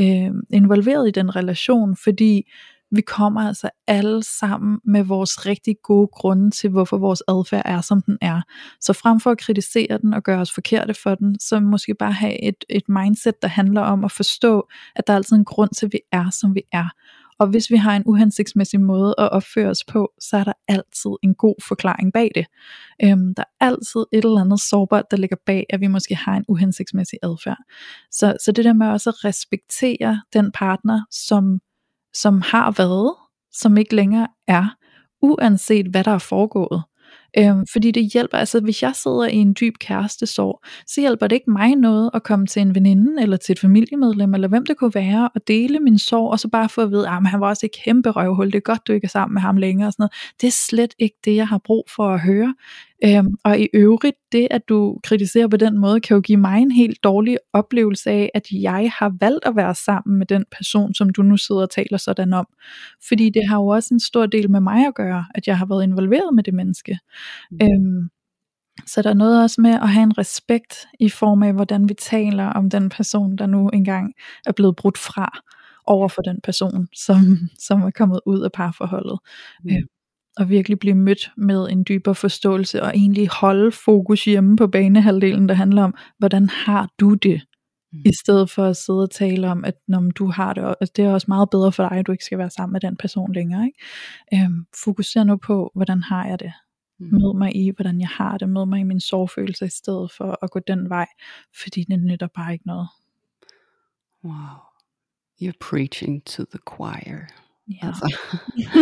øh, 0.00 0.42
involveret 0.50 1.08
i 1.08 1.10
den 1.10 1.36
relation, 1.36 1.96
fordi 1.96 2.42
vi 2.90 3.00
kommer 3.00 3.40
altså 3.40 3.70
alle 3.86 4.22
sammen 4.22 4.78
med 4.84 5.02
vores 5.04 5.46
rigtig 5.46 5.76
gode 5.82 6.08
grunde 6.12 6.50
til, 6.50 6.70
hvorfor 6.70 6.98
vores 6.98 7.22
adfærd 7.28 7.62
er, 7.64 7.80
som 7.80 8.02
den 8.02 8.18
er. 8.20 8.42
Så 8.80 8.92
frem 8.92 9.20
for 9.20 9.30
at 9.30 9.38
kritisere 9.38 9.98
den 9.98 10.14
og 10.14 10.22
gøre 10.22 10.40
os 10.40 10.52
forkerte 10.52 10.94
for 10.94 11.14
den, 11.14 11.38
så 11.40 11.60
måske 11.60 11.94
bare 11.94 12.12
have 12.12 12.42
et, 12.42 12.64
et 12.68 12.88
mindset, 12.88 13.42
der 13.42 13.48
handler 13.48 13.80
om 13.80 14.04
at 14.04 14.12
forstå, 14.12 14.68
at 14.96 15.06
der 15.06 15.12
er 15.12 15.16
altid 15.16 15.36
en 15.36 15.44
grund 15.44 15.70
til, 15.76 15.86
at 15.86 15.92
vi 15.92 15.98
er, 16.12 16.30
som 16.30 16.54
vi 16.54 16.62
er. 16.72 16.88
Og 17.38 17.46
hvis 17.46 17.70
vi 17.70 17.76
har 17.76 17.96
en 17.96 18.02
uhensigtsmæssig 18.06 18.80
måde 18.80 19.14
at 19.18 19.30
opføre 19.30 19.70
os 19.70 19.84
på, 19.84 20.12
så 20.20 20.36
er 20.36 20.44
der 20.44 20.52
altid 20.68 21.10
en 21.22 21.34
god 21.34 21.54
forklaring 21.68 22.12
bag 22.12 22.30
det. 22.34 22.46
Øhm, 23.02 23.34
der 23.34 23.42
er 23.42 23.66
altid 23.66 24.00
et 24.12 24.24
eller 24.24 24.40
andet 24.40 24.60
sårbart, 24.60 25.10
der 25.10 25.16
ligger 25.16 25.36
bag, 25.46 25.66
at 25.70 25.80
vi 25.80 25.86
måske 25.86 26.14
har 26.14 26.36
en 26.36 26.44
uhensigtsmæssig 26.48 27.18
adfærd. 27.22 27.58
Så, 28.10 28.36
så 28.44 28.52
det 28.52 28.64
der 28.64 28.72
med 28.72 28.86
også 28.86 29.10
at 29.10 29.24
respektere 29.24 30.22
den 30.32 30.52
partner, 30.52 31.00
som, 31.10 31.60
som 32.14 32.42
har 32.42 32.70
været, 32.70 33.14
som 33.52 33.76
ikke 33.76 33.94
længere 33.94 34.28
er, 34.48 34.76
uanset 35.22 35.86
hvad 35.86 36.04
der 36.04 36.10
er 36.10 36.18
foregået. 36.18 36.82
Øhm, 37.38 37.66
fordi 37.72 37.90
det 37.90 38.12
hjælper, 38.12 38.38
altså 38.38 38.60
hvis 38.60 38.82
jeg 38.82 38.92
sidder 38.94 39.26
i 39.26 39.36
en 39.36 39.56
dyb 39.60 39.74
kærestesorg, 39.80 40.60
så 40.86 41.00
hjælper 41.00 41.26
det 41.26 41.36
ikke 41.36 41.50
mig 41.50 41.74
noget 41.76 42.10
at 42.14 42.22
komme 42.22 42.46
til 42.46 42.62
en 42.62 42.74
veninde, 42.74 43.22
eller 43.22 43.36
til 43.36 43.52
et 43.52 43.58
familiemedlem, 43.58 44.34
eller 44.34 44.48
hvem 44.48 44.66
det 44.66 44.76
kunne 44.76 44.94
være, 44.94 45.30
og 45.34 45.40
dele 45.48 45.80
min 45.80 45.98
sorg, 45.98 46.30
og 46.30 46.40
så 46.40 46.48
bare 46.48 46.68
få 46.68 46.80
at 46.80 46.90
vide, 46.90 47.08
ah, 47.08 47.16
at 47.16 47.28
han 47.28 47.40
var 47.40 47.48
også 47.48 47.66
et 47.66 47.84
kæmpe 47.84 48.10
røvhul, 48.10 48.46
det 48.46 48.54
er 48.54 48.60
godt, 48.60 48.86
du 48.88 48.92
ikke 48.92 49.04
er 49.04 49.08
sammen 49.08 49.34
med 49.34 49.42
ham 49.42 49.56
længere, 49.56 49.88
og 49.88 49.92
sådan 49.92 50.02
noget. 50.02 50.12
Det 50.40 50.46
er 50.46 50.52
slet 50.68 50.94
ikke 50.98 51.16
det, 51.24 51.36
jeg 51.36 51.48
har 51.48 51.60
brug 51.64 51.84
for 51.96 52.08
at 52.08 52.20
høre. 52.20 52.54
Øhm, 53.04 53.34
og 53.44 53.58
i 53.58 53.68
øvrigt, 53.74 54.16
det 54.32 54.48
at 54.50 54.62
du 54.68 54.98
kritiserer 55.04 55.48
på 55.48 55.56
den 55.56 55.78
måde, 55.78 56.00
kan 56.00 56.14
jo 56.14 56.20
give 56.20 56.38
mig 56.38 56.62
en 56.62 56.70
helt 56.70 57.04
dårlig 57.04 57.38
oplevelse 57.52 58.10
af, 58.10 58.30
at 58.34 58.46
jeg 58.52 58.90
har 58.98 59.12
valgt 59.20 59.44
at 59.46 59.56
være 59.56 59.74
sammen 59.74 60.18
med 60.18 60.26
den 60.26 60.44
person, 60.56 60.94
som 60.94 61.10
du 61.10 61.22
nu 61.22 61.36
sidder 61.36 61.62
og 61.62 61.70
taler 61.70 61.98
sådan 61.98 62.32
om. 62.32 62.46
Fordi 63.08 63.30
det 63.30 63.48
har 63.48 63.56
jo 63.56 63.66
også 63.66 63.94
en 63.94 64.00
stor 64.00 64.26
del 64.26 64.50
med 64.50 64.60
mig 64.60 64.86
at 64.86 64.94
gøre, 64.94 65.24
at 65.34 65.46
jeg 65.46 65.58
har 65.58 65.66
været 65.66 65.82
involveret 65.82 66.34
med 66.34 66.44
det 66.44 66.54
menneske. 66.54 66.98
Mm. 67.50 67.58
Øhm, 67.62 68.08
så 68.86 69.02
der 69.02 69.10
er 69.10 69.14
noget 69.14 69.42
også 69.42 69.60
med 69.60 69.74
at 69.74 69.88
have 69.88 70.02
en 70.02 70.18
respekt 70.18 70.86
i 71.00 71.08
form 71.08 71.42
af, 71.42 71.52
hvordan 71.52 71.88
vi 71.88 71.94
taler 71.94 72.44
om 72.44 72.70
den 72.70 72.88
person, 72.88 73.36
der 73.36 73.46
nu 73.46 73.68
engang 73.68 74.12
er 74.46 74.52
blevet 74.52 74.76
brudt 74.76 74.98
fra 74.98 75.42
over 75.86 76.08
for 76.08 76.22
den 76.22 76.40
person, 76.44 76.88
som, 76.94 77.38
som 77.58 77.82
er 77.82 77.90
kommet 77.90 78.20
ud 78.26 78.40
af 78.40 78.52
parforholdet. 78.52 79.18
Mm. 79.64 79.70
Og 80.36 80.48
virkelig 80.48 80.78
blive 80.78 80.94
mødt 80.94 81.30
med 81.36 81.68
en 81.68 81.84
dybere 81.88 82.14
forståelse, 82.14 82.82
og 82.82 82.96
egentlig 82.96 83.28
holde 83.28 83.72
fokus 83.72 84.24
hjemme 84.24 84.56
på 84.56 84.66
banehalvdelen, 84.66 85.48
der 85.48 85.54
handler 85.54 85.82
om, 85.82 85.94
hvordan 86.18 86.48
har 86.48 86.88
du 87.00 87.14
det? 87.14 87.42
Mm. 87.92 88.02
I 88.04 88.12
stedet 88.24 88.50
for 88.50 88.64
at 88.64 88.76
sidde 88.76 89.02
og 89.02 89.10
tale 89.10 89.50
om, 89.50 89.64
at 89.64 89.74
når 89.88 90.00
du 90.00 90.26
har 90.26 90.52
det, 90.52 90.64
og 90.64 90.76
det 90.96 91.04
er 91.04 91.12
også 91.12 91.24
meget 91.28 91.50
bedre 91.50 91.72
for 91.72 91.88
dig, 91.88 91.98
at 91.98 92.06
du 92.06 92.12
ikke 92.12 92.24
skal 92.24 92.38
være 92.38 92.50
sammen 92.50 92.72
med 92.72 92.80
den 92.80 92.96
person 92.96 93.32
længere. 93.32 93.66
Ikke? 93.66 94.44
Øhm, 94.44 94.66
fokuser 94.84 95.24
nu 95.24 95.36
på, 95.36 95.70
hvordan 95.74 96.02
har 96.02 96.26
jeg 96.26 96.40
det? 96.40 96.52
Mm. 96.98 97.08
Mød 97.12 97.38
mig 97.38 97.56
i, 97.56 97.70
hvordan 97.76 98.00
jeg 98.00 98.08
har 98.08 98.38
det. 98.38 98.48
Mød 98.48 98.66
mig 98.66 98.80
i 98.80 98.82
min 98.82 99.00
sorgfølelse, 99.00 99.66
i 99.66 99.68
stedet 99.68 100.12
for 100.12 100.38
at 100.42 100.50
gå 100.50 100.60
den 100.66 100.88
vej, 100.88 101.06
fordi 101.62 101.84
det 101.84 102.02
nytter 102.02 102.28
bare 102.34 102.52
ikke 102.52 102.66
noget. 102.66 102.88
Wow. 104.24 104.56
You're 105.42 105.58
preaching 105.60 106.24
to 106.24 106.44
the 106.44 106.58
choir. 106.76 107.45
Ja. 107.68 107.86
Altså. 107.86 108.16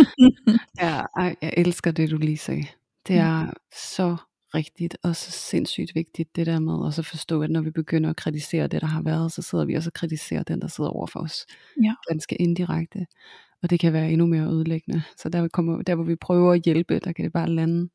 ja, 0.81 1.01
ej, 1.17 1.35
jeg 1.41 1.53
elsker 1.57 1.91
det, 1.91 2.11
du 2.11 2.17
lige 2.17 2.37
sagde. 2.37 2.67
Det 3.07 3.15
er 3.15 3.43
mm. 3.43 3.53
så 3.95 4.17
rigtigt 4.55 4.97
og 5.03 5.15
så 5.15 5.31
sindssygt 5.31 5.95
vigtigt, 5.95 6.35
det 6.35 6.45
der 6.45 6.59
med 6.59 6.73
også 6.73 7.01
at 7.01 7.05
forstå, 7.05 7.41
at 7.41 7.49
når 7.49 7.61
vi 7.61 7.71
begynder 7.71 8.09
at 8.09 8.15
kritisere 8.15 8.67
det, 8.67 8.81
der 8.81 8.87
har 8.87 9.01
været, 9.01 9.31
så 9.31 9.41
sidder 9.41 9.65
vi 9.65 9.73
også 9.73 9.89
og 9.89 9.93
kritiserer 9.93 10.43
den, 10.43 10.61
der 10.61 10.67
sidder 10.67 10.89
over 10.89 11.07
for 11.07 11.19
os. 11.19 11.45
Ja. 11.83 11.93
Ganske 12.09 12.35
indirekte. 12.35 13.05
Og 13.63 13.69
det 13.69 13.79
kan 13.79 13.93
være 13.93 14.11
endnu 14.11 14.27
mere 14.27 14.47
ødelæggende. 14.47 15.03
Så 15.17 15.29
der, 15.29 15.47
kommer, 15.47 15.81
der 15.81 15.95
hvor 15.95 16.03
vi 16.03 16.15
prøver 16.15 16.53
at 16.53 16.61
hjælpe, 16.61 16.99
der 16.99 17.11
kan 17.11 17.25
det 17.25 17.33
bare 17.33 17.49
lande. 17.49 17.89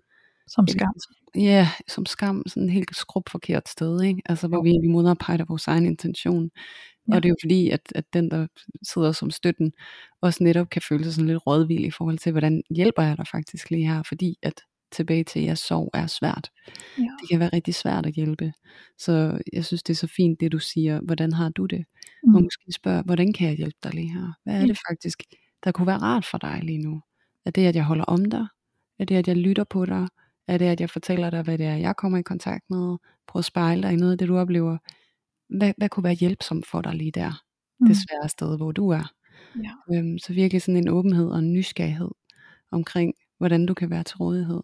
Som 0.47 0.67
skam. 0.69 0.95
Ja, 1.35 1.69
som 1.89 2.07
skam. 2.07 2.43
Sådan 2.47 2.71
helt 2.71 2.97
skrup 2.97 3.29
forkert 3.29 3.69
sted. 3.69 4.03
Ikke? 4.03 4.23
Altså 4.27 4.49
hvor 4.49 4.63
vi, 4.63 4.73
vi 4.83 4.89
modarbejder 4.89 5.45
vores 5.45 5.67
egen 5.67 5.87
intention. 5.87 6.51
Ja. 7.11 7.17
Og 7.17 7.23
det 7.23 7.29
er 7.29 7.31
jo 7.31 7.37
fordi, 7.43 7.71
at, 7.71 7.81
at 7.95 8.05
den, 8.13 8.31
der 8.31 8.47
sidder 8.83 9.13
som 9.13 9.31
støtten, 9.31 9.73
også 10.23 10.45
netop 10.45 10.71
kan 10.71 10.83
føle 10.83 11.05
sig 11.05 11.15
sådan 11.15 11.27
lidt 11.27 11.47
rådvild 11.47 11.85
i 11.85 11.91
forhold 11.91 12.19
til, 12.19 12.33
hvordan 12.33 12.63
hjælper 12.71 13.03
jeg 13.03 13.17
dig 13.17 13.27
faktisk 13.27 13.71
lige 13.71 13.89
her, 13.89 14.03
fordi 14.03 14.39
at 14.43 14.61
tilbage 14.93 15.25
til, 15.25 15.41
at 15.41 15.47
jeg 15.47 15.59
sov 15.59 15.91
er 15.95 16.07
svært. 16.07 16.51
Ja. 16.99 17.03
Det 17.03 17.29
kan 17.31 17.41
være 17.41 17.51
rigtig 17.53 17.75
svært 17.75 18.07
at 18.07 18.13
hjælpe. 18.13 18.53
Så 18.99 19.41
jeg 19.53 19.65
synes, 19.65 19.83
det 19.83 19.93
er 19.93 19.97
så 19.97 20.07
fint, 20.07 20.41
det 20.41 20.53
du 20.53 20.59
siger, 20.59 21.01
hvordan 21.01 21.33
har 21.33 21.49
du 21.49 21.67
det? 21.67 21.85
Mm. 22.25 22.35
Og 22.35 22.43
måske 22.43 22.73
spørge, 22.73 23.03
hvordan 23.03 23.33
kan 23.33 23.49
jeg 23.49 23.57
hjælpe 23.57 23.79
dig 23.83 23.95
lige 23.95 24.13
her? 24.13 24.33
Hvad 24.45 24.63
er 24.63 24.67
det 24.67 24.79
faktisk, 24.89 25.23
der 25.65 25.73
kunne 25.73 25.87
være 25.87 25.99
rart 25.99 26.25
for 26.25 26.39
dig 26.39 26.61
lige 26.63 26.79
nu? 26.79 27.03
Er 27.47 27.51
det, 27.51 27.67
at 27.67 27.77
jeg 27.77 27.85
holder 27.85 28.05
om 28.05 28.25
dig? 28.25 28.47
Er 28.99 29.05
det, 29.05 29.17
at 29.17 29.29
jeg 29.29 29.37
lytter 29.37 29.65
på 29.65 29.87
dig? 29.87 30.09
Er 30.49 30.59
det, 30.59 30.67
at 30.67 30.81
jeg 30.81 30.91
fortæller 30.91 31.31
dig, 31.31 31.43
hvad 31.43 31.59
det 31.59 31.67
er, 31.67 31.77
jeg 31.77 31.97
kommer 31.97 32.19
i 32.19 32.23
kontakt 32.23 32.65
med? 32.71 32.97
Prøv 33.29 33.39
at 33.39 33.45
spejle 33.45 33.83
dig 33.83 33.93
i 33.93 33.97
noget 33.97 34.13
af 34.13 34.19
det, 34.19 34.29
du 34.29 34.39
oplever 34.39 34.79
hvad, 35.59 35.73
hvad 35.77 35.89
kunne 35.89 36.05
være 36.05 36.15
hjælpsomt 36.15 36.67
for 36.67 36.81
dig 36.83 36.95
lige 36.95 37.11
der, 37.11 37.43
mm. 37.81 37.87
det 37.87 37.97
svære 37.97 38.29
sted, 38.29 38.57
hvor 38.57 38.73
du 38.73 38.89
er. 38.89 39.13
Ja. 39.65 39.97
Øhm, 39.97 40.19
så 40.19 40.33
virkelig 40.33 40.63
sådan 40.63 40.77
en 40.77 40.89
åbenhed 40.89 41.31
og 41.31 41.39
en 41.39 41.53
nysgerrighed 41.53 42.11
omkring, 42.73 43.15
hvordan 43.39 43.67
du 43.67 43.75
kan 43.75 43.91
være 43.91 44.03
til 44.03 44.17
rådighed. 44.17 44.61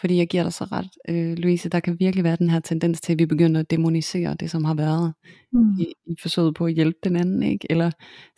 Fordi 0.00 0.16
jeg 0.16 0.28
giver 0.28 0.42
dig 0.42 0.52
så 0.52 0.64
ret, 0.64 0.88
øh, 1.08 1.38
Louise, 1.38 1.68
der 1.68 1.80
kan 1.80 1.96
virkelig 2.00 2.24
være 2.24 2.36
den 2.36 2.50
her 2.50 2.60
tendens 2.60 3.00
til, 3.00 3.12
at 3.12 3.18
vi 3.18 3.26
begynder 3.26 3.60
at 3.60 3.70
demonisere 3.70 4.34
det, 4.40 4.50
som 4.50 4.64
har 4.64 4.74
været 4.74 5.14
mm. 5.52 5.78
i, 5.80 5.94
i 6.06 6.16
forsøget 6.22 6.54
på 6.54 6.66
at 6.66 6.72
hjælpe 6.72 6.98
den 7.04 7.16
anden, 7.16 7.42
ikke? 7.42 7.66
Eller 7.70 7.90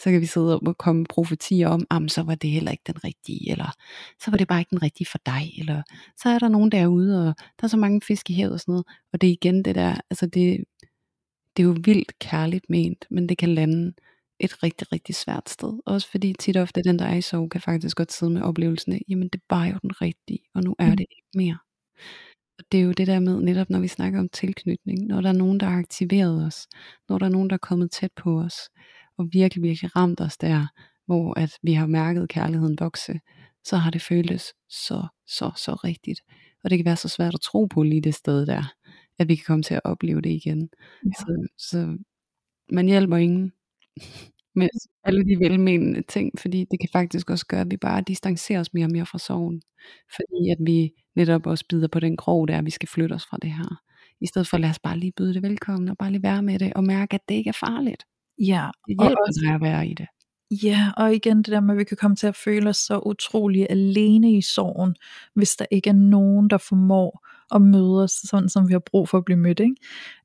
så 0.03 0.11
kan 0.11 0.21
vi 0.21 0.27
sidde 0.27 0.59
og 0.59 0.79
komme 0.79 1.05
profetier 1.05 1.69
om, 1.69 1.87
at 1.91 2.11
så 2.11 2.23
var 2.23 2.35
det 2.35 2.51
heller 2.51 2.71
ikke 2.71 2.83
den 2.87 3.05
rigtige, 3.05 3.51
eller 3.51 3.71
så 4.21 4.31
var 4.31 4.39
det 4.39 4.49
bare 4.49 4.61
ikke 4.61 4.71
den 4.71 4.83
rigtige 4.83 5.07
for 5.11 5.19
dig, 5.27 5.53
eller 5.59 5.83
så 6.17 6.29
er 6.29 6.39
der 6.39 6.49
nogen 6.49 6.73
derude, 6.73 7.29
og 7.29 7.35
der 7.37 7.65
er 7.65 7.69
så 7.69 7.77
mange 7.77 8.01
fisk 8.01 8.31
i 8.31 8.35
havet 8.35 8.53
og 8.53 8.61
sådan 8.61 8.73
noget. 8.73 8.87
Og 9.13 9.21
det 9.21 9.29
er 9.29 9.33
igen 9.33 9.65
det 9.65 9.75
der, 9.75 9.95
altså 10.11 10.27
det, 10.27 10.65
det 11.59 11.65
er 11.65 11.69
jo 11.69 11.77
vildt 11.85 12.19
kærligt 12.19 12.71
ment, 12.71 13.07
men 13.11 13.29
det 13.29 13.39
kan 13.39 13.55
lande 13.55 13.93
et 14.41 14.63
rigtig, 14.63 14.93
rigtig 14.93 15.15
svært 15.15 15.49
sted. 15.49 15.79
Også 15.87 16.11
fordi 16.11 16.35
tit 16.39 16.57
og 16.57 16.63
ofte 16.63 16.83
den, 16.83 16.99
der 16.99 17.05
er 17.05 17.15
i 17.15 17.21
sorg, 17.21 17.51
kan 17.51 17.61
faktisk 17.61 17.97
godt 17.97 18.13
sidde 18.13 18.33
med 18.33 18.43
oplevelsen 18.43 18.93
af, 18.93 19.03
jamen 19.09 19.29
det 19.29 19.41
var 19.51 19.67
jo 19.67 19.79
den 19.83 20.03
rigtige, 20.03 20.39
og 20.55 20.63
nu 20.63 20.75
er 20.79 20.91
mm. 20.91 20.97
det 20.97 21.07
ikke 21.11 21.29
mere. 21.35 21.59
Og 22.59 22.65
det 22.73 22.81
er 22.81 22.85
jo 22.85 22.93
det 22.93 23.07
der 23.07 23.21
med, 23.21 23.41
netop 23.41 23.71
når 23.71 23.81
vi 23.81 23.89
snakker 23.89 24.21
om 24.21 24.29
tilknytning, 24.29 25.07
når 25.07 25.21
der 25.21 25.29
er 25.29 25.33
nogen, 25.33 25.61
der 25.61 25.67
har 25.67 25.79
aktiveret 25.79 26.47
os, 26.47 26.67
når 27.09 27.19
der 27.19 27.27
er 27.27 27.31
nogen, 27.31 27.51
der 27.51 27.55
er 27.55 27.67
kommet 27.69 27.91
tæt 27.91 28.13
på 28.17 28.41
os, 28.41 28.55
og 29.19 29.29
virkelig, 29.33 29.63
virkelig 29.63 29.97
ramt 29.97 30.21
os 30.21 30.37
der, 30.37 30.67
hvor 31.07 31.39
at 31.39 31.53
vi 31.63 31.73
har 31.73 31.87
mærket 31.87 32.29
kærligheden 32.29 32.77
vokse, 32.81 33.21
så 33.65 33.77
har 33.77 33.91
det 33.91 34.03
føltes 34.03 34.45
så, 34.69 35.07
så, 35.27 35.51
så 35.57 35.75
rigtigt. 35.75 36.21
Og 36.65 36.71
det 36.71 36.79
kan 36.79 36.87
være 36.87 36.97
så 36.97 37.09
svært 37.09 37.35
at 37.35 37.41
tro 37.41 37.67
på 37.67 37.83
lige 37.83 38.01
det 38.01 38.15
sted 38.15 38.47
der 38.47 38.75
at 39.19 39.29
vi 39.29 39.35
kan 39.35 39.45
komme 39.47 39.63
til 39.63 39.75
at 39.75 39.81
opleve 39.85 40.21
det 40.21 40.31
igen. 40.31 40.71
Ja. 41.05 41.11
Så, 41.19 41.49
så 41.59 41.99
man 42.73 42.87
hjælper 42.87 43.17
ingen 43.17 43.53
med 44.55 44.69
alle 45.05 45.25
de 45.25 45.39
velmenende 45.39 46.03
ting, 46.03 46.39
fordi 46.39 46.67
det 46.71 46.81
kan 46.81 46.89
faktisk 46.93 47.31
også 47.31 47.47
gøre, 47.47 47.61
at 47.61 47.71
vi 47.71 47.77
bare 47.77 48.03
distancerer 48.07 48.61
os 48.61 48.75
mere 48.75 48.87
og 48.87 48.93
mere 48.93 49.07
fra 49.07 49.19
sorgen. 49.19 49.63
Fordi 50.15 50.51
at 50.51 50.59
vi 50.61 50.93
netop 51.17 51.47
også 51.47 51.65
bider 51.69 51.89
på 51.89 52.01
den 52.01 52.17
krog 52.17 52.49
der, 52.49 52.63
vi 52.63 52.71
skal 52.71 52.89
flytte 52.89 53.15
os 53.15 53.27
fra 53.27 53.39
det 53.43 53.53
her. 53.53 53.83
I 54.21 54.27
stedet 54.27 54.49
for 54.49 54.59
lad 54.59 54.71
os 54.71 54.79
bare 54.79 54.99
lige 54.99 55.13
byde 55.17 55.35
det 55.35 55.43
velkommen, 55.43 55.89
og 55.89 55.99
bare 55.99 56.11
lige 56.11 56.23
være 56.23 56.43
med 56.43 56.59
det, 56.59 56.73
og 56.73 56.85
mærke, 56.85 57.15
at 57.15 57.29
det 57.29 57.35
ikke 57.35 57.49
er 57.49 57.59
farligt. 57.61 58.05
Ja. 58.39 58.71
Det 58.89 58.97
hjælper 59.01 59.23
også, 59.27 59.41
dig 59.45 59.55
at 59.55 59.61
være 59.61 59.87
i 59.87 59.95
det. 59.95 60.07
Ja, 60.51 60.93
og 60.97 61.15
igen 61.15 61.37
det 61.37 61.47
der 61.47 61.61
med, 61.61 61.75
at 61.75 61.79
vi 61.79 61.85
kan 61.85 61.97
komme 61.97 62.17
til 62.17 62.27
at 62.27 62.37
føle 62.37 62.69
os 62.69 62.77
så 62.77 62.99
utrolig 62.99 63.67
alene 63.71 64.33
i 64.33 64.43
sorgen, 64.43 64.97
hvis 65.35 65.57
der 65.57 65.67
ikke 65.71 65.91
er 65.91 65.95
nogen, 65.95 66.51
der 66.51 66.59
formår 66.59 67.27
at 67.55 67.63
møde 67.63 68.03
os 68.03 68.13
sådan, 68.13 68.49
som 68.49 68.69
vi 68.69 68.73
har 68.73 68.83
brug 68.87 69.09
for 69.09 69.19
at 69.19 69.25
blive 69.25 69.39
mødt. 69.39 69.61
Ikke? 69.61 69.75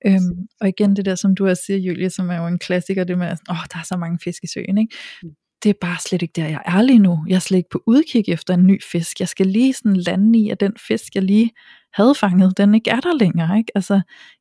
Øhm, 0.06 0.48
og 0.62 0.68
igen 0.68 0.96
det 0.96 1.06
der, 1.06 1.16
som 1.16 1.36
du 1.36 1.48
også 1.48 1.64
siger, 1.66 1.80
Julie, 1.80 2.10
som 2.10 2.30
er 2.30 2.38
jo 2.38 2.48
en 2.48 2.60
klassiker, 2.60 3.04
det 3.04 3.18
med, 3.18 3.28
at 3.28 3.40
oh, 3.50 3.58
der 3.74 3.80
er 3.80 3.84
så 3.84 3.98
mange 3.98 4.20
fisk 4.24 4.44
i 4.44 4.48
søen. 4.48 4.78
Ikke? 4.78 4.96
Mm. 5.24 5.30
Det 5.64 5.70
er 5.70 5.74
bare 5.82 5.98
slet 6.00 6.22
ikke 6.22 6.34
der, 6.36 6.48
jeg 6.48 6.62
er 6.66 6.82
lige 6.82 7.00
nu. 7.00 7.26
Jeg 7.28 7.36
er 7.36 7.40
slet 7.40 7.58
ikke 7.58 7.70
på 7.70 7.84
udkig 7.88 8.30
efter 8.30 8.54
en 8.54 8.68
ny 8.68 8.84
fisk. 8.92 9.20
Jeg 9.20 9.28
skal 9.28 9.48
lige 9.48 9.74
sådan 9.74 9.96
lande 9.96 10.40
i, 10.40 10.50
at 10.50 10.60
den 10.60 10.74
fisk, 10.88 11.16
jeg 11.16 11.24
lige 11.24 11.52
havde 11.94 12.16
fanget, 12.16 12.58
den 12.58 12.76
ikke 12.76 12.90
er 12.90 13.00
der 13.00 13.18
længere. 13.18 13.58
Ikke? 13.58 13.72
Altså, 13.76 13.94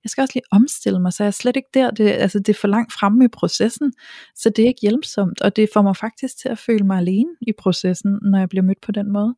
jeg 0.05 0.11
skal 0.11 0.23
også 0.23 0.33
lige 0.35 0.45
omstille 0.51 1.01
mig, 1.01 1.13
så 1.13 1.23
jeg 1.23 1.27
er 1.27 1.31
slet 1.31 1.57
ikke 1.57 1.69
der. 1.75 1.91
Det, 1.91 2.11
altså, 2.11 2.39
det 2.39 2.49
er 2.49 2.59
for 2.61 2.69
langt 2.69 2.93
fremme 2.93 3.25
i 3.25 3.29
processen, 3.29 3.93
så 4.37 4.51
det 4.51 4.63
er 4.63 4.67
ikke 4.67 4.81
hjælpsomt, 4.83 5.41
og 5.41 5.57
det 5.57 5.69
får 5.75 5.83
mig 5.83 5.97
faktisk 5.97 6.39
til 6.39 6.49
at 6.49 6.59
føle 6.59 6.87
mig 6.87 6.99
alene 6.99 7.31
i 7.41 7.53
processen, 7.59 8.19
når 8.23 8.39
jeg 8.39 8.49
bliver 8.49 8.63
mødt 8.63 8.81
på 8.81 8.93
den 8.93 9.13
måde. 9.13 9.35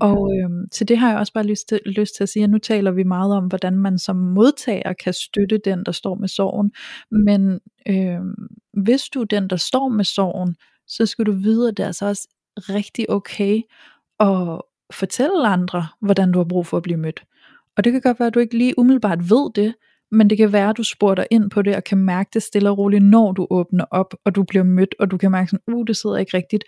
Og 0.00 0.32
øhm, 0.36 0.68
til 0.72 0.88
det 0.88 0.98
har 0.98 1.10
jeg 1.10 1.18
også 1.18 1.32
bare 1.32 1.46
lyst 1.46 1.68
til, 1.68 1.80
lyst 1.86 2.16
til 2.16 2.22
at 2.22 2.28
sige, 2.28 2.44
at 2.44 2.50
nu 2.50 2.58
taler 2.58 2.90
vi 2.90 3.02
meget 3.02 3.34
om, 3.34 3.46
hvordan 3.46 3.78
man 3.78 3.98
som 3.98 4.16
modtager 4.16 4.92
kan 4.92 5.12
støtte 5.12 5.58
den, 5.58 5.84
der 5.86 5.92
står 5.92 6.14
med 6.14 6.28
sorgen. 6.28 6.72
Men 7.10 7.60
øhm, 7.88 8.34
hvis 8.72 9.02
du 9.02 9.20
er 9.20 9.24
den, 9.24 9.50
der 9.50 9.56
står 9.56 9.88
med 9.88 10.04
sorgen, 10.04 10.56
så 10.86 11.06
skal 11.06 11.26
du 11.26 11.32
vide, 11.32 11.68
at 11.68 11.76
det 11.76 11.82
er 11.82 11.86
altså 11.86 12.06
også 12.06 12.28
rigtig 12.56 13.10
okay 13.10 13.62
at 14.20 14.60
fortælle 14.92 15.46
andre, 15.48 15.86
hvordan 16.00 16.32
du 16.32 16.38
har 16.38 16.44
brug 16.44 16.66
for 16.66 16.76
at 16.76 16.82
blive 16.82 16.98
mødt. 16.98 17.24
Og 17.76 17.84
det 17.84 17.92
kan 17.92 18.00
godt 18.00 18.20
være, 18.20 18.26
at 18.26 18.34
du 18.34 18.40
ikke 18.40 18.58
lige 18.58 18.78
umiddelbart 18.78 19.30
ved 19.30 19.52
det, 19.54 19.74
men 20.10 20.30
det 20.30 20.38
kan 20.38 20.52
være, 20.52 20.70
at 20.70 20.76
du 20.76 20.82
spurgte 20.82 21.22
dig 21.22 21.28
ind 21.30 21.50
på 21.50 21.62
det, 21.62 21.76
og 21.76 21.84
kan 21.84 21.98
mærke 21.98 22.30
det 22.34 22.42
stille 22.42 22.70
og 22.70 22.78
roligt, 22.78 23.04
når 23.04 23.32
du 23.32 23.46
åbner 23.50 23.84
op, 23.90 24.14
og 24.24 24.34
du 24.34 24.42
bliver 24.42 24.64
mødt, 24.64 24.94
og 24.98 25.10
du 25.10 25.16
kan 25.18 25.30
mærke 25.30 25.50
sådan, 25.50 25.74
uh, 25.74 25.86
det 25.86 25.96
sidder 25.96 26.16
ikke 26.16 26.36
rigtigt. 26.36 26.64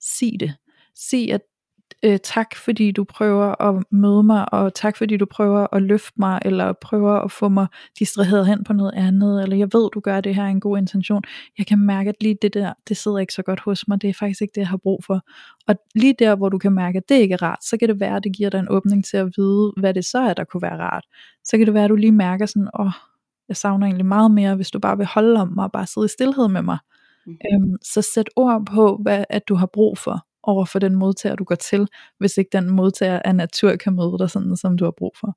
Sig 0.00 0.32
det. 0.40 0.54
Sig, 0.94 1.32
at 1.32 1.40
øh, 2.06 2.18
tak 2.22 2.56
fordi 2.56 2.90
du 2.90 3.04
prøver 3.04 3.62
at 3.62 3.84
møde 3.90 4.22
mig, 4.22 4.52
og 4.52 4.74
tak 4.74 4.96
fordi 4.96 5.16
du 5.16 5.26
prøver 5.26 5.66
at 5.74 5.82
løfte 5.82 6.12
mig, 6.16 6.38
eller 6.44 6.72
prøver 6.72 7.12
at 7.12 7.32
få 7.32 7.48
mig 7.48 7.66
distraheret 7.98 8.46
hen 8.46 8.64
på 8.64 8.72
noget 8.72 8.92
andet, 8.94 9.42
eller 9.42 9.56
jeg 9.56 9.68
ved 9.72 9.90
du 9.94 10.00
gør 10.00 10.20
det 10.20 10.34
her 10.34 10.44
en 10.44 10.60
god 10.60 10.78
intention. 10.78 11.22
Jeg 11.58 11.66
kan 11.66 11.78
mærke, 11.78 12.08
at 12.08 12.14
lige 12.20 12.38
det 12.42 12.54
der, 12.54 12.72
det 12.88 12.96
sidder 12.96 13.18
ikke 13.18 13.32
så 13.32 13.42
godt 13.42 13.60
hos 13.60 13.88
mig, 13.88 14.02
det 14.02 14.10
er 14.10 14.14
faktisk 14.14 14.42
ikke 14.42 14.52
det 14.54 14.60
jeg 14.60 14.68
har 14.68 14.76
brug 14.76 15.04
for. 15.04 15.20
Og 15.68 15.74
lige 15.94 16.14
der 16.18 16.36
hvor 16.36 16.48
du 16.48 16.58
kan 16.58 16.72
mærke, 16.72 16.96
at 16.96 17.08
det 17.08 17.14
ikke 17.14 17.32
er 17.32 17.42
rart, 17.42 17.64
så 17.64 17.76
kan 17.76 17.88
det 17.88 18.00
være 18.00 18.16
at 18.16 18.24
det 18.24 18.36
giver 18.36 18.50
dig 18.50 18.58
en 18.58 18.68
åbning 18.70 19.04
til 19.04 19.16
at 19.16 19.32
vide, 19.36 19.72
hvad 19.76 19.94
det 19.94 20.04
så 20.04 20.18
er 20.18 20.34
der 20.34 20.44
kunne 20.44 20.62
være 20.62 20.78
rart. 20.78 21.04
Så 21.44 21.58
kan 21.58 21.66
det 21.66 21.74
være 21.74 21.84
at 21.84 21.90
du 21.90 21.96
lige 21.96 22.12
mærker 22.12 22.46
sådan, 22.46 22.68
åh, 22.78 22.86
oh, 22.86 22.92
jeg 23.48 23.56
savner 23.56 23.86
egentlig 23.86 24.06
meget 24.06 24.30
mere, 24.30 24.56
hvis 24.56 24.70
du 24.70 24.78
bare 24.78 24.96
vil 24.96 25.06
holde 25.06 25.40
om 25.40 25.52
mig 25.56 25.64
og 25.64 25.72
bare 25.72 25.86
sidde 25.86 26.04
i 26.04 26.08
stillhed 26.08 26.48
med 26.48 26.62
mig. 26.62 26.78
Mm. 27.26 27.32
Øhm, 27.32 27.76
så 27.82 28.02
sæt 28.02 28.30
ord 28.36 28.66
på, 28.66 28.98
hvad 29.02 29.24
at 29.30 29.48
du 29.48 29.54
har 29.54 29.66
brug 29.66 29.98
for, 29.98 30.25
over 30.46 30.64
for 30.64 30.78
den 30.78 30.94
modtager, 30.94 31.34
du 31.36 31.44
går 31.44 31.54
til, 31.54 31.86
hvis 32.18 32.36
ikke 32.36 32.48
den 32.52 32.70
modtager 32.70 33.20
af 33.24 33.34
natur 33.34 33.76
kan 33.76 33.92
møde 33.96 34.16
dig 34.18 34.30
sådan, 34.30 34.56
som 34.56 34.76
du 34.78 34.84
har 34.84 34.92
brug 34.98 35.12
for. 35.20 35.36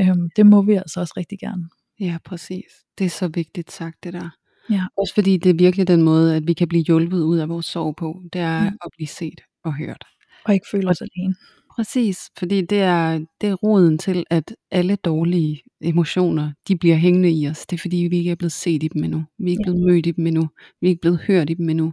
Øhm, 0.00 0.30
det 0.36 0.46
må 0.46 0.62
vi 0.62 0.74
altså 0.74 1.00
også 1.00 1.14
rigtig 1.16 1.38
gerne. 1.38 1.68
Ja, 2.00 2.18
præcis. 2.24 2.64
Det 2.98 3.04
er 3.04 3.10
så 3.10 3.28
vigtigt 3.28 3.72
sagt, 3.72 4.04
det 4.04 4.12
der. 4.12 4.30
Ja. 4.70 4.84
Også 4.98 5.14
fordi 5.14 5.36
det 5.36 5.50
er 5.50 5.54
virkelig 5.54 5.88
den 5.88 6.02
måde, 6.02 6.36
at 6.36 6.46
vi 6.46 6.52
kan 6.52 6.68
blive 6.68 6.82
hjulpet 6.84 7.20
ud 7.22 7.38
af 7.38 7.48
vores 7.48 7.66
sorg 7.66 7.96
på. 7.96 8.22
Det 8.32 8.40
er 8.40 8.60
Mm. 8.60 8.66
at 8.84 8.90
blive 8.96 9.06
set 9.08 9.40
og 9.64 9.74
hørt. 9.76 10.04
Og 10.44 10.54
ikke 10.54 10.66
føle 10.70 10.90
os 10.90 11.00
alene. 11.02 11.34
Præcis, 11.76 12.18
fordi 12.38 12.60
det 12.62 12.80
er, 12.80 13.18
det 13.40 13.48
er 13.48 13.54
roden 13.54 13.98
til, 13.98 14.24
at 14.30 14.56
alle 14.70 14.96
dårlige 14.96 15.62
emotioner, 15.80 16.52
de 16.68 16.76
bliver 16.78 16.96
hængende 16.96 17.30
i 17.32 17.48
os. 17.48 17.66
Det 17.66 17.76
er 17.76 17.80
fordi, 17.80 17.96
vi 17.96 18.16
ikke 18.18 18.30
er 18.30 18.34
blevet 18.34 18.52
set 18.52 18.82
i 18.82 18.88
dem 18.88 19.04
endnu. 19.04 19.24
Vi 19.38 19.44
er 19.44 19.50
ikke 19.50 19.60
Ja. 19.66 19.72
blevet 19.72 19.86
mødt 19.86 20.06
i 20.06 20.10
dem 20.10 20.26
endnu. 20.26 20.48
Vi 20.80 20.86
er 20.86 20.90
ikke 20.90 21.00
blevet 21.00 21.20
hørt 21.26 21.50
i 21.50 21.54
dem 21.54 21.68
endnu. 21.68 21.92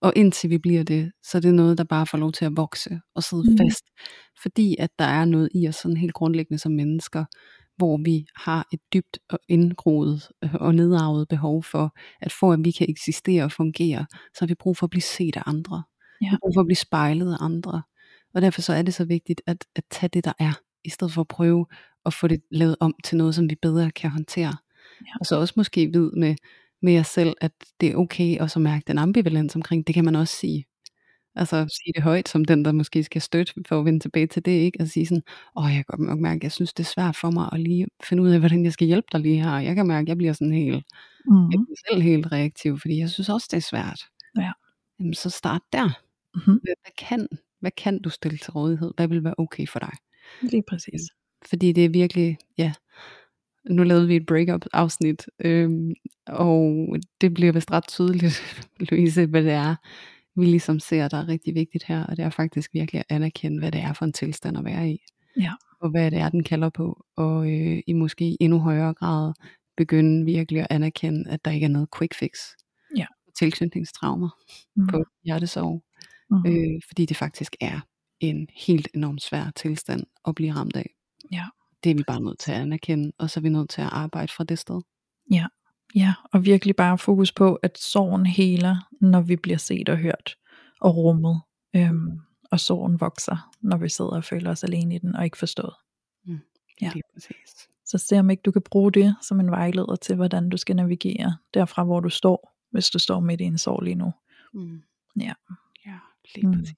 Og 0.00 0.12
indtil 0.16 0.50
vi 0.50 0.58
bliver 0.58 0.82
det, 0.82 1.12
så 1.22 1.38
er 1.38 1.42
det 1.42 1.54
noget, 1.54 1.78
der 1.78 1.84
bare 1.84 2.06
får 2.06 2.18
lov 2.18 2.32
til 2.32 2.44
at 2.44 2.56
vokse 2.56 3.00
og 3.14 3.22
sidde 3.22 3.50
Mm. 3.50 3.58
fast. 3.58 3.84
Fordi 4.42 4.76
at 4.78 4.90
der 4.98 5.04
er 5.04 5.24
noget 5.24 5.48
i 5.54 5.68
os 5.68 5.76
sådan 5.76 5.96
helt 5.96 6.12
grundlæggende 6.14 6.58
som 6.58 6.72
mennesker, 6.72 7.24
hvor 7.76 7.96
vi 8.04 8.26
har 8.36 8.66
et 8.72 8.80
dybt 8.92 9.18
og 9.30 9.38
indgroet 9.48 10.28
øh, 10.44 10.54
og 10.54 10.74
nedarvet 10.74 11.28
behov 11.28 11.62
for, 11.62 11.96
at 12.20 12.32
for 12.32 12.52
at 12.52 12.58
vi 12.64 12.70
kan 12.70 12.86
eksistere 12.90 13.44
og 13.44 13.52
fungere, 13.52 14.06
så 14.34 14.38
har 14.40 14.46
vi 14.46 14.54
brug 14.54 14.76
for 14.76 14.86
at 14.86 14.90
blive 14.90 15.02
set 15.02 15.36
af 15.36 15.42
andre. 15.46 15.82
Vi 16.20 16.24
Ja. 16.26 16.30
har 16.30 16.38
brug 16.42 16.54
for 16.54 16.60
at 16.60 16.66
blive 16.66 16.76
spejlet 16.76 17.32
af 17.32 17.44
andre. 17.44 17.82
Og 18.34 18.42
derfor 18.42 18.60
så 18.60 18.72
er 18.72 18.82
det 18.82 18.94
så 18.94 19.04
vigtigt 19.04 19.42
at, 19.46 19.64
at 19.76 19.84
tage 19.90 20.10
det, 20.12 20.24
der 20.24 20.32
er, 20.38 20.52
i 20.84 20.88
stedet 20.90 21.12
for 21.12 21.20
at 21.20 21.28
prøve 21.28 21.66
at 22.06 22.14
få 22.14 22.28
det 22.28 22.40
lavet 22.50 22.76
om 22.80 22.94
til 23.04 23.16
noget, 23.16 23.34
som 23.34 23.50
vi 23.50 23.54
bedre 23.62 23.90
kan 23.90 24.10
håndtere. 24.10 24.56
Ja. 25.00 25.12
Og 25.20 25.26
så 25.26 25.36
også 25.40 25.54
måske 25.56 25.86
vid 25.86 26.10
med, 26.10 26.34
med 26.82 26.92
jer 26.92 27.02
selv, 27.02 27.34
at 27.40 27.52
det 27.80 27.88
er 27.88 27.96
okay 27.96 28.40
at 28.40 28.56
mærke 28.60 28.84
den 28.86 28.98
ambivalens 28.98 29.56
omkring, 29.56 29.86
det 29.86 29.94
kan 29.94 30.04
man 30.04 30.16
også 30.16 30.36
sige. 30.36 30.64
Altså 31.34 31.56
sige 31.56 31.92
det 31.94 32.02
højt, 32.02 32.28
som 32.28 32.44
den, 32.44 32.64
der 32.64 32.72
måske 32.72 33.02
skal 33.02 33.22
støtte, 33.22 33.52
for 33.68 33.78
at 33.78 33.84
vende 33.84 34.00
tilbage 34.00 34.26
til 34.26 34.44
det, 34.44 34.50
ikke? 34.50 34.80
At 34.80 34.88
sige 34.90 35.06
sådan, 35.06 35.22
åh, 35.56 35.64
jeg 35.64 35.74
kan 35.74 35.84
godt 35.88 36.00
nok 36.00 36.18
mærke, 36.18 36.40
jeg 36.42 36.52
synes, 36.52 36.72
det 36.72 36.84
er 36.84 36.88
svært 36.88 37.16
for 37.16 37.30
mig 37.30 37.48
at 37.52 37.60
lige 37.60 37.86
finde 38.04 38.22
ud 38.22 38.30
af, 38.30 38.38
hvordan 38.38 38.64
jeg 38.64 38.72
skal 38.72 38.86
hjælpe 38.86 39.08
dig 39.12 39.20
lige 39.20 39.42
her. 39.44 39.58
Jeg 39.58 39.74
kan 39.74 39.86
mærke, 39.86 40.08
jeg 40.08 40.16
bliver 40.16 40.32
sådan 40.32 40.52
helt, 40.52 40.84
Mm. 41.30 41.50
jeg 41.50 41.60
bliver 41.64 41.76
selv 41.90 42.02
helt 42.02 42.32
reaktiv, 42.32 42.78
fordi 42.78 42.98
jeg 42.98 43.10
synes 43.10 43.28
også, 43.28 43.48
det 43.50 43.56
er 43.56 43.60
svært. 43.60 44.00
Ja. 44.38 44.52
Jamen, 45.00 45.14
så 45.14 45.30
start 45.30 45.62
der. 45.72 45.84
Mm-hmm. 46.34 46.60
Hvad, 46.62 46.74
hvad, 46.82 46.92
kan, 47.08 47.28
hvad 47.60 47.70
kan 47.70 48.02
du 48.02 48.10
stille 48.10 48.38
til 48.38 48.52
rådighed? 48.52 48.92
Hvad 48.96 49.08
vil 49.08 49.24
være 49.24 49.34
okay 49.38 49.66
for 49.66 49.78
dig? 49.78 49.92
Lige 50.42 50.62
præcis. 50.68 51.00
Fordi 51.46 51.72
det 51.72 51.84
er 51.84 51.88
virkelig, 51.88 52.38
ja, 52.58 52.72
nu 53.68 53.82
lavede 53.82 54.06
vi 54.06 54.16
et 54.16 54.26
breakup 54.26 54.64
afsnit, 54.72 55.26
øhm, 55.44 55.92
og 56.26 56.88
det 57.20 57.34
bliver 57.34 57.52
vist 57.52 57.70
ret 57.70 57.88
tydeligt, 57.88 58.42
Louise, 58.90 59.26
hvad 59.26 59.42
det 59.42 59.52
er, 59.52 59.74
vi 60.40 60.44
ligesom 60.44 60.80
ser, 60.80 61.08
der 61.08 61.16
er 61.16 61.28
rigtig 61.28 61.54
vigtigt 61.54 61.84
her, 61.84 62.04
og 62.06 62.16
det 62.16 62.24
er 62.24 62.30
faktisk 62.30 62.74
virkelig 62.74 62.98
at 62.98 63.06
anerkende, 63.08 63.58
hvad 63.58 63.72
det 63.72 63.80
er 63.80 63.92
for 63.92 64.04
en 64.04 64.12
tilstand 64.12 64.58
at 64.58 64.64
være 64.64 64.90
i. 64.90 64.98
Ja. 65.40 65.52
Og 65.80 65.90
hvad 65.90 66.10
det 66.10 66.18
er, 66.18 66.28
den 66.28 66.44
kalder 66.44 66.68
på, 66.68 67.04
og 67.16 67.50
øh, 67.50 67.80
i 67.86 67.92
måske 67.92 68.36
endnu 68.40 68.58
højere 68.58 68.94
grad 68.94 69.32
begynde 69.76 70.24
virkelig 70.24 70.60
at 70.60 70.66
anerkende, 70.70 71.30
at 71.30 71.44
der 71.44 71.50
ikke 71.50 71.64
er 71.64 71.70
noget 71.70 71.88
quick 71.98 72.14
fix. 72.14 72.30
Ja. 72.96 73.06
Tilknytningstraumer 73.38 74.28
Mm. 74.76 74.86
på 74.86 75.04
hjertesorg, 75.24 75.82
Mm. 76.30 76.46
øh, 76.46 76.80
fordi 76.88 77.06
det 77.06 77.16
faktisk 77.16 77.56
er 77.60 77.80
en 78.20 78.48
helt 78.66 78.88
enormt 78.94 79.22
svær 79.22 79.50
tilstand 79.56 80.02
at 80.26 80.34
blive 80.34 80.52
ramt 80.52 80.76
af. 80.76 80.90
Ja. 81.32 81.44
Det 81.84 81.90
er 81.90 81.94
vi 81.94 82.02
bare 82.06 82.20
nødt 82.20 82.38
til 82.38 82.52
at 82.52 82.60
anerkende, 82.60 83.12
og 83.18 83.30
så 83.30 83.40
er 83.40 83.42
vi 83.42 83.48
nødt 83.48 83.70
til 83.70 83.80
at 83.80 83.88
arbejde 83.92 84.32
fra 84.32 84.44
det 84.44 84.58
sted. 84.58 84.80
Ja, 85.94 86.14
og 86.32 86.44
virkelig 86.44 86.76
bare 86.76 86.98
fokus 86.98 87.32
på, 87.32 87.54
at 87.54 87.78
sorgen 87.78 88.26
heler, 88.26 88.88
når 89.00 89.20
vi 89.20 89.36
bliver 89.36 89.58
set 89.58 89.88
og 89.88 89.96
hørt 89.96 90.36
og 90.80 90.96
rummet. 90.96 91.40
Øhm, 91.76 92.20
og 92.50 92.60
sorgen 92.60 93.00
vokser, 93.00 93.50
når 93.60 93.76
vi 93.76 93.88
sidder 93.88 94.10
og 94.10 94.24
føler 94.24 94.50
os 94.50 94.64
alene 94.64 94.94
i 94.94 94.98
den 94.98 95.16
og 95.16 95.24
ikke 95.24 95.38
forstået. 95.38 95.74
Ja. 96.80 96.90
Lige 96.94 97.02
præcis. 97.14 97.68
Så 97.84 97.98
se 97.98 98.18
om 98.18 98.30
ikke 98.30 98.40
du 98.42 98.50
kan 98.50 98.62
bruge 98.62 98.92
det 98.92 99.16
som 99.22 99.40
en 99.40 99.50
vejleder 99.50 99.96
til, 99.96 100.16
hvordan 100.16 100.48
du 100.48 100.56
skal 100.56 100.76
navigere 100.76 101.36
derfra, 101.54 101.84
hvor 101.84 102.00
du 102.00 102.08
står, 102.08 102.54
hvis 102.70 102.90
du 102.90 102.98
står 102.98 103.20
midt 103.20 103.40
i 103.40 103.44
en 103.44 103.58
sorg 103.58 103.82
lige 103.82 103.94
nu. 103.94 104.12
Mm. 104.54 104.82
Ja. 105.20 105.32
Ja, 105.86 105.98
lige 106.34 106.46
Mm. 106.46 106.52
præcis. 106.52 106.76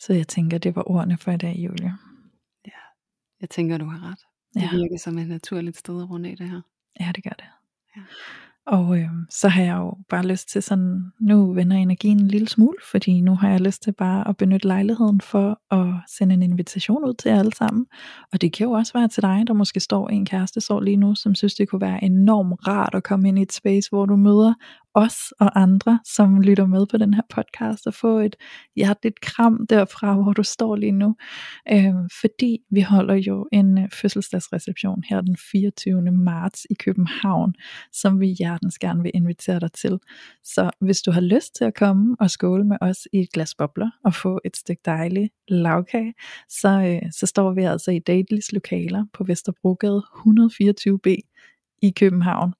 Så 0.00 0.12
jeg 0.14 0.28
tænker, 0.28 0.58
det 0.58 0.76
var 0.76 0.90
ordene 0.90 1.16
for 1.16 1.32
i 1.32 1.36
dag, 1.36 1.56
Julie. 1.58 1.94
Jeg 3.40 3.50
tænker, 3.50 3.78
du 3.78 3.84
har 3.84 4.10
ret. 4.10 4.18
Det 4.54 4.62
Ja. 4.62 4.70
virker 4.70 4.98
som 4.98 5.18
et 5.18 5.28
naturligt 5.28 5.76
sted 5.76 6.02
at 6.02 6.10
runde 6.10 6.30
af 6.30 6.36
det 6.36 6.50
her. 6.50 6.60
Ja, 7.00 7.12
det 7.16 7.24
gør 7.24 7.30
det. 7.30 7.44
Ja. 7.96 8.00
Og 8.66 8.98
øh, 8.98 9.08
så 9.30 9.48
har 9.48 9.62
jeg 9.62 9.76
jo 9.76 9.94
bare 10.08 10.26
lyst 10.26 10.48
til 10.48 10.62
sådan, 10.62 11.12
nu 11.20 11.52
vender 11.52 11.76
energien 11.76 12.20
en 12.20 12.28
lille 12.28 12.48
smule, 12.48 12.76
fordi 12.90 13.20
nu 13.20 13.34
har 13.34 13.50
jeg 13.50 13.60
lyst 13.60 13.82
til 13.82 13.92
bare 13.92 14.28
at 14.28 14.36
benytte 14.36 14.66
lejligheden 14.66 15.20
for 15.20 15.74
at 15.74 15.94
sende 16.08 16.34
en 16.34 16.42
invitation 16.42 17.04
ud 17.04 17.14
til 17.14 17.30
jer 17.30 17.38
alle 17.38 17.54
sammen. 17.54 17.86
Og 18.32 18.40
det 18.40 18.52
kan 18.52 18.64
jo 18.66 18.70
også 18.72 18.92
være 18.92 19.08
til 19.08 19.22
dig, 19.22 19.44
der 19.46 19.52
måske 19.52 19.80
står 19.80 20.10
i 20.10 20.14
en 20.14 20.26
kærestesorg 20.26 20.82
lige 20.82 20.96
nu, 20.96 21.14
som 21.14 21.34
synes, 21.34 21.54
det 21.54 21.68
kunne 21.68 21.80
være 21.80 22.04
enormt 22.04 22.66
rart 22.68 22.94
at 22.94 23.02
komme 23.04 23.28
ind 23.28 23.38
i 23.38 23.42
et 23.42 23.52
space, 23.52 23.90
hvor 23.90 24.06
du 24.06 24.16
møder 24.16 24.54
os 24.94 25.32
og 25.40 25.60
andre, 25.60 26.00
som 26.04 26.40
lytter 26.40 26.66
med 26.66 26.86
på 26.86 26.96
den 26.96 27.14
her 27.14 27.22
podcast, 27.30 27.86
og 27.86 27.94
få 27.94 28.18
et 28.18 28.36
hjerteligt 28.76 29.20
kram 29.20 29.66
derfra, 29.66 30.14
hvor 30.14 30.32
du 30.32 30.42
står 30.42 30.76
lige 30.76 30.92
nu. 30.92 31.16
Øh, 31.72 31.94
fordi 32.20 32.58
vi 32.70 32.80
holder 32.80 33.14
jo 33.14 33.48
en 33.52 33.78
øh, 33.78 33.88
fødselsdagsreception 33.92 35.02
her 35.08 35.20
den 35.20 35.36
24. 35.52 36.02
marts 36.02 36.66
i 36.70 36.74
København, 36.74 37.54
som 37.92 38.20
vi 38.20 38.26
hjertens 38.26 38.78
gerne 38.78 39.02
vil 39.02 39.10
invitere 39.14 39.60
dig 39.60 39.72
til. 39.72 39.98
Så 40.44 40.70
hvis 40.80 41.02
du 41.02 41.10
har 41.10 41.20
lyst 41.20 41.54
til 41.54 41.64
at 41.64 41.74
komme 41.74 42.16
og 42.20 42.30
skåle 42.30 42.64
med 42.64 42.76
os 42.80 43.08
i 43.12 43.18
et 43.18 43.32
glas 43.32 43.54
bobler 43.54 43.90
og 44.04 44.14
få 44.14 44.40
et 44.44 44.56
stykke 44.56 44.82
dejlig 44.84 45.30
lavkage, 45.48 46.14
så, 46.48 46.68
øh, 46.68 47.12
så 47.12 47.26
står 47.26 47.52
vi 47.52 47.62
altså 47.62 47.90
i 47.90 47.98
Datelys 47.98 48.52
lokaler 48.52 49.04
på 49.12 49.24
Vesterbrogade 49.24 50.02
124B 50.26 51.16
i 51.82 51.90
København 51.90 52.52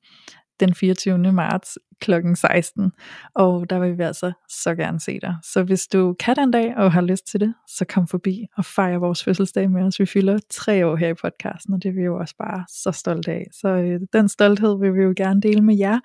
den 0.60 0.74
24. 0.74 1.32
marts 1.32 1.78
kl. 2.00 2.12
16. 2.34 2.92
Og 3.34 3.70
der 3.70 3.78
vil 3.78 3.98
vi 3.98 4.02
altså 4.02 4.32
så 4.48 4.74
gerne 4.74 5.00
se 5.00 5.18
dig. 5.22 5.36
Så 5.42 5.62
hvis 5.62 5.86
du 5.86 6.16
kan 6.20 6.36
den 6.36 6.50
dag 6.50 6.76
og 6.76 6.92
har 6.92 7.00
lyst 7.00 7.26
til 7.26 7.40
det, 7.40 7.54
så 7.66 7.84
kom 7.84 8.08
forbi 8.08 8.46
og 8.56 8.64
fejre 8.64 9.00
vores 9.00 9.24
fødselsdag 9.24 9.70
med 9.70 9.82
os. 9.82 10.00
Vi 10.00 10.06
fylder 10.06 10.38
tre 10.50 10.86
år 10.86 10.96
her 10.96 11.08
i 11.08 11.14
podcasten, 11.14 11.74
og 11.74 11.82
det 11.82 11.88
er 11.88 11.92
vi 11.92 12.02
jo 12.02 12.18
også 12.18 12.34
bare 12.38 12.64
så 12.68 12.92
stolte 12.92 13.32
af. 13.32 13.46
Så 13.52 13.68
øh, 13.68 14.00
den 14.12 14.28
stolthed 14.28 14.78
vil 14.78 14.94
vi 14.94 15.02
jo 15.02 15.14
gerne 15.16 15.40
dele 15.40 15.62
med 15.62 15.76
jer, 15.76 15.98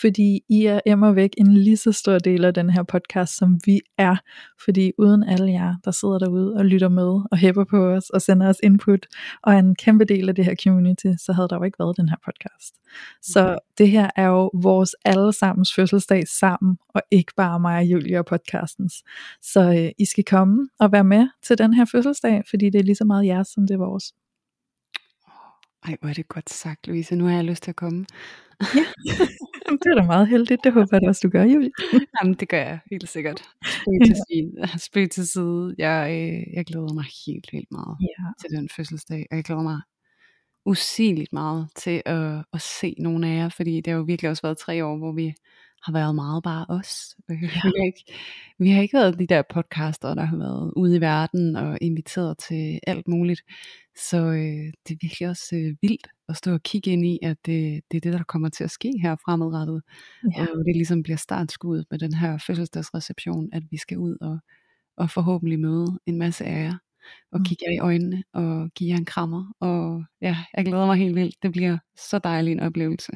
fordi 0.00 0.40
I 0.48 0.64
er 0.66 0.80
emmer 0.86 1.12
væk 1.12 1.30
en 1.38 1.54
lige 1.54 1.76
så 1.76 1.92
stor 1.92 2.18
del 2.18 2.44
af 2.44 2.54
den 2.54 2.70
her 2.70 2.82
podcast, 2.82 3.36
som 3.36 3.60
vi 3.66 3.80
er. 3.98 4.16
Fordi 4.64 4.92
uden 4.98 5.22
alle 5.22 5.52
jer, 5.52 5.74
der 5.84 5.90
sidder 5.90 6.18
derude 6.18 6.54
og 6.54 6.64
lytter 6.64 6.88
med 6.88 7.20
og 7.30 7.36
hæpper 7.38 7.64
på 7.64 7.86
os 7.86 8.10
og 8.10 8.22
sender 8.22 8.48
os 8.48 8.56
input, 8.62 9.06
og 9.42 9.54
er 9.54 9.58
en 9.58 9.74
kæmpe 9.74 10.04
del 10.04 10.28
af 10.28 10.34
det 10.34 10.44
her 10.44 10.54
community, 10.64 11.06
så 11.18 11.32
havde 11.32 11.48
der 11.48 11.56
jo 11.56 11.62
ikke 11.62 11.78
været 11.78 11.96
den 11.96 12.08
her 12.08 12.16
podcast. 12.24 12.74
Så 13.22 13.58
det 13.78 13.90
her 13.90 14.10
er 14.16 14.26
jo 14.26 14.50
vores 14.54 14.96
allesammens 15.36 15.74
fødselsdag 15.74 16.28
sammen, 16.28 16.78
og 16.88 17.02
ikke 17.10 17.32
bare 17.36 17.60
mig 17.60 17.78
og 17.78 17.84
Julia 17.84 18.18
og 18.18 18.26
podcastens. 18.26 18.94
Så 19.42 19.60
øh, 19.60 19.90
I 19.98 20.04
skal 20.04 20.24
komme 20.24 20.68
og 20.78 20.92
være 20.92 21.04
med 21.04 21.28
til 21.42 21.58
den 21.58 21.74
her 21.74 21.84
fødselsdag, 21.84 22.42
fordi 22.50 22.70
det 22.70 22.78
er 22.78 22.82
lige 22.82 22.94
så 22.96 23.04
meget 23.04 23.26
jeres, 23.26 23.48
som 23.48 23.66
det 23.66 23.74
er 23.74 23.78
vores. 23.78 24.14
Ej, 25.84 25.96
hvor 26.00 26.08
er 26.08 26.12
det 26.14 26.28
godt 26.28 26.50
sagt, 26.50 26.86
Louise. 26.86 27.16
Nu 27.16 27.24
har 27.24 27.34
jeg 27.34 27.44
lyst 27.44 27.62
til 27.62 27.70
at 27.70 27.76
komme. 27.76 28.06
det 29.82 29.90
er 29.90 29.94
da 30.00 30.06
meget 30.06 30.28
heldigt, 30.28 30.64
det 30.64 30.72
håber 30.72 30.88
jeg 30.92 31.00
da 31.02 31.08
også, 31.08 31.20
du 31.24 31.28
gør, 31.30 31.44
Julie. 31.44 31.70
Jamen, 32.22 32.34
det 32.34 32.48
gør 32.48 32.58
jeg 32.58 32.78
helt 32.90 33.08
sikkert. 33.08 33.40
Spøg 33.64 33.98
til, 34.06 34.16
side. 34.30 34.78
Spøg 34.78 35.10
til 35.10 35.26
side. 35.28 35.74
Jeg, 35.78 36.00
øh, 36.10 36.54
jeg 36.56 36.64
glæder 36.66 36.94
mig 36.94 37.04
helt 37.26 37.48
vildt 37.52 37.70
meget 37.70 37.96
Ja. 38.00 38.24
til 38.40 38.56
den 38.56 38.68
fødselsdag. 38.76 39.26
Og 39.30 39.36
jeg 39.36 39.44
glæder 39.44 39.62
mig 39.62 39.80
usigeligt 40.66 41.32
meget 41.32 41.68
til 41.76 42.02
at, 42.06 42.44
at 42.52 42.60
se 42.60 42.94
nogle 42.98 43.28
af 43.28 43.36
jer, 43.36 43.48
fordi 43.48 43.76
det 43.76 43.86
har 43.86 43.98
jo 43.98 44.02
virkelig 44.02 44.30
også 44.30 44.42
været 44.42 44.58
tre 44.58 44.84
år, 44.84 44.96
hvor 44.96 45.12
vi 45.12 45.34
har 45.82 45.92
været 45.92 46.14
meget 46.14 46.42
bare 46.42 46.66
os. 46.68 47.16
Vi, 47.28 47.46
har 47.46 47.86
ikke, 47.86 48.04
vi 48.58 48.70
har 48.70 48.82
ikke 48.82 48.96
været 48.98 49.18
de 49.18 49.26
der 49.26 49.42
podcaster, 49.54 50.14
der 50.14 50.24
har 50.24 50.36
været 50.36 50.72
ude 50.76 50.96
i 50.96 51.00
verden 51.00 51.56
og 51.56 51.78
inviteret 51.80 52.38
til 52.38 52.80
alt 52.86 53.08
muligt. 53.08 53.42
Så 53.96 54.16
øh, 54.16 54.72
det 54.88 54.94
er 54.94 54.98
virkelig 55.02 55.28
også 55.28 55.56
øh, 55.56 55.76
vildt 55.82 56.06
at 56.28 56.36
stå 56.36 56.52
og 56.52 56.62
kigge 56.62 56.90
ind 56.90 57.06
i, 57.06 57.18
at 57.22 57.36
det, 57.46 57.82
det 57.90 57.96
er 57.96 58.00
det, 58.00 58.12
der 58.12 58.22
kommer 58.22 58.48
til 58.48 58.64
at 58.64 58.70
ske 58.70 58.92
her 59.02 59.16
fremadrettet. 59.24 59.82
Ja. 60.36 60.40
Og 60.40 60.64
det 60.64 60.76
ligesom 60.76 61.02
bliver 61.02 61.16
startskuddet 61.16 61.86
med 61.90 61.98
den 61.98 62.14
her 62.14 62.38
fødselsdagsreception, 62.46 63.48
at 63.52 63.62
vi 63.70 63.76
skal 63.76 63.98
ud 63.98 64.16
og, 64.20 64.38
og 64.96 65.10
forhåbentlig 65.10 65.60
møde 65.60 65.98
en 66.06 66.18
masse 66.18 66.44
af 66.44 66.64
jer, 66.64 66.74
og 67.32 67.38
Mm. 67.40 67.44
kigge 67.44 67.64
jer 67.68 67.74
i 67.74 67.78
øjnene, 67.78 68.24
og 68.32 68.70
give 68.74 68.90
jer 68.90 68.96
en 68.96 69.04
krammer. 69.04 69.52
Og 69.60 70.04
ja, 70.20 70.36
jeg 70.56 70.64
glæder 70.64 70.86
mig 70.86 70.96
helt 70.96 71.14
vildt. 71.14 71.34
Det 71.42 71.52
bliver 71.52 71.78
så 71.96 72.18
dejlig 72.18 72.52
en 72.52 72.60
oplevelse. 72.60 73.12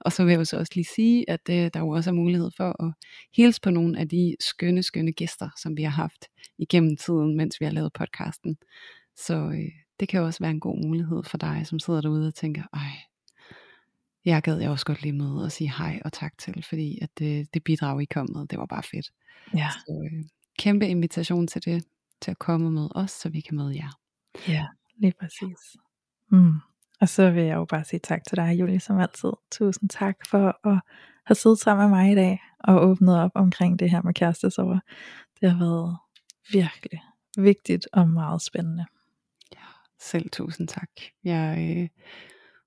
Og 0.00 0.12
så 0.12 0.24
vil 0.24 0.30
jeg 0.30 0.38
jo 0.38 0.44
så 0.44 0.58
også 0.58 0.72
lige 0.74 0.86
sige, 0.94 1.30
at 1.30 1.40
øh, 1.50 1.70
der 1.74 1.80
jo 1.80 1.88
også 1.88 2.10
er 2.10 2.14
mulighed 2.14 2.50
for 2.56 2.84
at 2.84 2.92
hilse 3.36 3.60
på 3.60 3.70
nogle 3.70 3.98
af 3.98 4.08
de 4.08 4.36
skønne, 4.40 4.82
skønne 4.82 5.12
gæster, 5.12 5.48
som 5.62 5.76
vi 5.76 5.82
har 5.82 5.90
haft 5.90 6.24
igennem 6.58 6.96
tiden, 6.96 7.36
mens 7.36 7.60
vi 7.60 7.64
har 7.64 7.72
lavet 7.72 7.92
podcasten. 7.92 8.56
Så 9.16 9.34
øh, 9.34 9.70
det 10.00 10.08
kan 10.08 10.20
jo 10.20 10.26
også 10.26 10.40
være 10.40 10.50
en 10.50 10.60
god 10.60 10.86
mulighed 10.86 11.22
for 11.24 11.38
dig, 11.38 11.62
som 11.66 11.78
sidder 11.78 12.00
derude 12.00 12.26
og 12.26 12.34
tænker, 12.34 12.62
ej, 12.72 12.90
jeg 14.24 14.42
gad 14.42 14.58
jeg 14.60 14.70
også 14.70 14.86
godt 14.86 15.02
lige 15.02 15.12
med 15.12 15.30
og 15.44 15.52
sige 15.52 15.72
hej 15.78 16.00
og 16.04 16.12
tak 16.12 16.38
til, 16.38 16.64
fordi 16.68 16.98
at 17.02 17.08
det, 17.18 17.54
det 17.54 17.64
bidrag 17.64 18.02
I 18.02 18.04
kom 18.04 18.28
med, 18.34 18.46
det 18.46 18.58
var 18.58 18.66
bare 18.66 18.82
fedt. 18.82 19.10
ja. 19.54 19.68
Så 19.70 20.08
øh, 20.12 20.24
kæmpe 20.58 20.88
invitation 20.88 21.46
til 21.46 21.64
det, 21.64 21.84
til 22.20 22.30
at 22.30 22.38
komme 22.38 22.70
med 22.70 22.88
os, 22.94 23.10
så 23.10 23.28
vi 23.28 23.40
kan 23.40 23.56
møde 23.56 23.76
jer. 23.76 23.98
Ja, 24.48 24.66
lige 24.96 25.12
præcis. 25.20 25.76
Mm. 26.30 26.54
Og 27.00 27.08
så 27.08 27.30
vil 27.30 27.42
jeg 27.42 27.54
jo 27.54 27.64
bare 27.64 27.84
sige 27.84 28.00
tak 28.00 28.24
til 28.28 28.36
dig, 28.36 28.60
Julie, 28.60 28.80
som 28.80 28.98
altid. 28.98 29.32
Tusind 29.50 29.90
tak 29.90 30.16
for 30.30 30.68
at 30.68 30.80
have 31.26 31.34
siddet 31.34 31.58
sammen 31.58 31.90
med 31.90 31.98
mig 31.98 32.12
i 32.12 32.14
dag 32.14 32.42
og 32.58 32.86
åbnet 32.88 33.18
op 33.18 33.30
omkring 33.34 33.78
det 33.78 33.90
her 33.90 34.02
med 34.02 34.14
kærestesover. 34.14 34.78
Det 35.40 35.50
har 35.50 35.58
været 35.58 35.96
virkelig 36.52 37.00
vigtigt 37.38 37.88
og 37.92 38.08
meget 38.08 38.42
spændende. 38.42 38.86
Ja, 39.54 39.64
selv 40.00 40.30
tusind 40.30 40.68
tak. 40.68 40.90
Jeg 41.24 41.76
øh, 41.76 41.88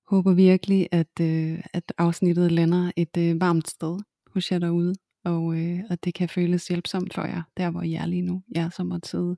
håber 0.08 0.34
virkelig, 0.34 0.88
at, 0.92 1.20
øh, 1.22 1.64
at 1.74 1.94
afsnittet 1.98 2.52
lander 2.52 2.92
et 2.96 3.18
øh, 3.18 3.42
varmt 3.42 3.70
sted 3.70 4.00
hos 4.34 4.52
jer 4.52 4.60
derude, 4.60 4.96
og 5.28 5.58
øh, 5.58 5.80
at 5.90 6.04
det 6.04 6.14
kan 6.14 6.30
føles 6.30 6.68
hjælpsomt 6.68 7.14
for 7.14 7.26
jer, 7.26 7.42
der 7.58 7.70
hvor 7.72 7.82
I 7.82 7.94
er 7.94 8.06
lige 8.06 8.22
nu. 8.22 8.44
Jeg 8.56 8.72
som 8.74 8.88
måtte 8.88 9.10
sidde 9.10 9.36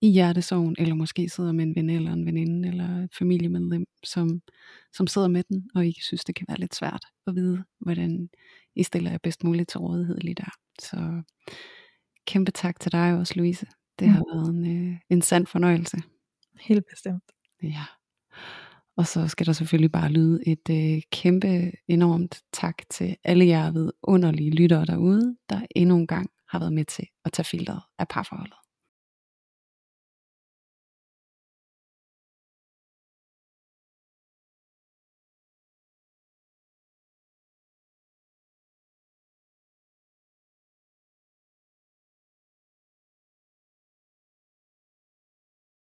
i 0.00 0.10
hjertesorgen, 0.10 0.76
eller 0.78 0.94
måske 0.94 1.28
sidder 1.28 1.52
med 1.52 1.64
en 1.64 1.76
ven 1.76 1.90
eller 1.90 2.12
en 2.12 2.26
veninde, 2.26 2.68
eller 2.68 3.04
et 3.04 3.14
familiemedlem, 3.14 3.86
som, 4.04 4.42
som 4.92 5.06
sidder 5.06 5.28
med 5.28 5.42
den, 5.42 5.70
og 5.74 5.86
ikke 5.86 6.02
synes, 6.02 6.24
det 6.24 6.34
kan 6.34 6.46
være 6.48 6.60
lidt 6.60 6.74
svært 6.74 7.04
at 7.26 7.34
vide, 7.34 7.64
hvordan 7.80 8.28
I 8.74 8.82
stiller 8.82 9.10
jer 9.10 9.18
bedst 9.18 9.44
muligt 9.44 9.68
til 9.68 9.80
rådighed 9.80 10.18
lige 10.18 10.34
der. 10.34 10.50
Så 10.80 11.22
kæmpe 12.26 12.50
tak 12.50 12.80
til 12.80 12.92
dig 12.92 13.18
også, 13.18 13.34
Louise. 13.36 13.66
Det 13.98 14.08
har 14.08 14.20
mm. 14.20 14.26
været 14.34 14.48
en, 14.48 14.88
øh, 14.88 14.96
en 15.10 15.22
sand 15.22 15.46
fornøjelse. 15.46 15.96
Helt 16.60 16.84
bestemt. 16.90 17.24
Ja. 17.62 17.84
Og 18.96 19.06
så 19.06 19.28
skal 19.28 19.46
der 19.46 19.52
selvfølgelig 19.52 19.92
bare 19.92 20.12
lyde 20.12 20.48
et 20.48 20.70
øh, 20.70 21.02
kæmpe, 21.12 21.72
enormt 21.88 22.40
tak 22.52 22.74
til 22.90 23.16
alle 23.24 23.46
jer 23.46 23.70
ved 23.70 23.92
underlige 24.02 24.50
lyttere 24.50 24.84
derude, 24.84 25.36
der 25.50 25.60
endnu 25.76 25.96
en 25.96 26.06
gang 26.06 26.30
har 26.48 26.58
været 26.58 26.72
med 26.72 26.84
til 26.84 27.06
at 27.24 27.32
tage 27.32 27.44
filteret 27.44 27.80
af 27.98 28.08
parforholdet. 28.08 28.61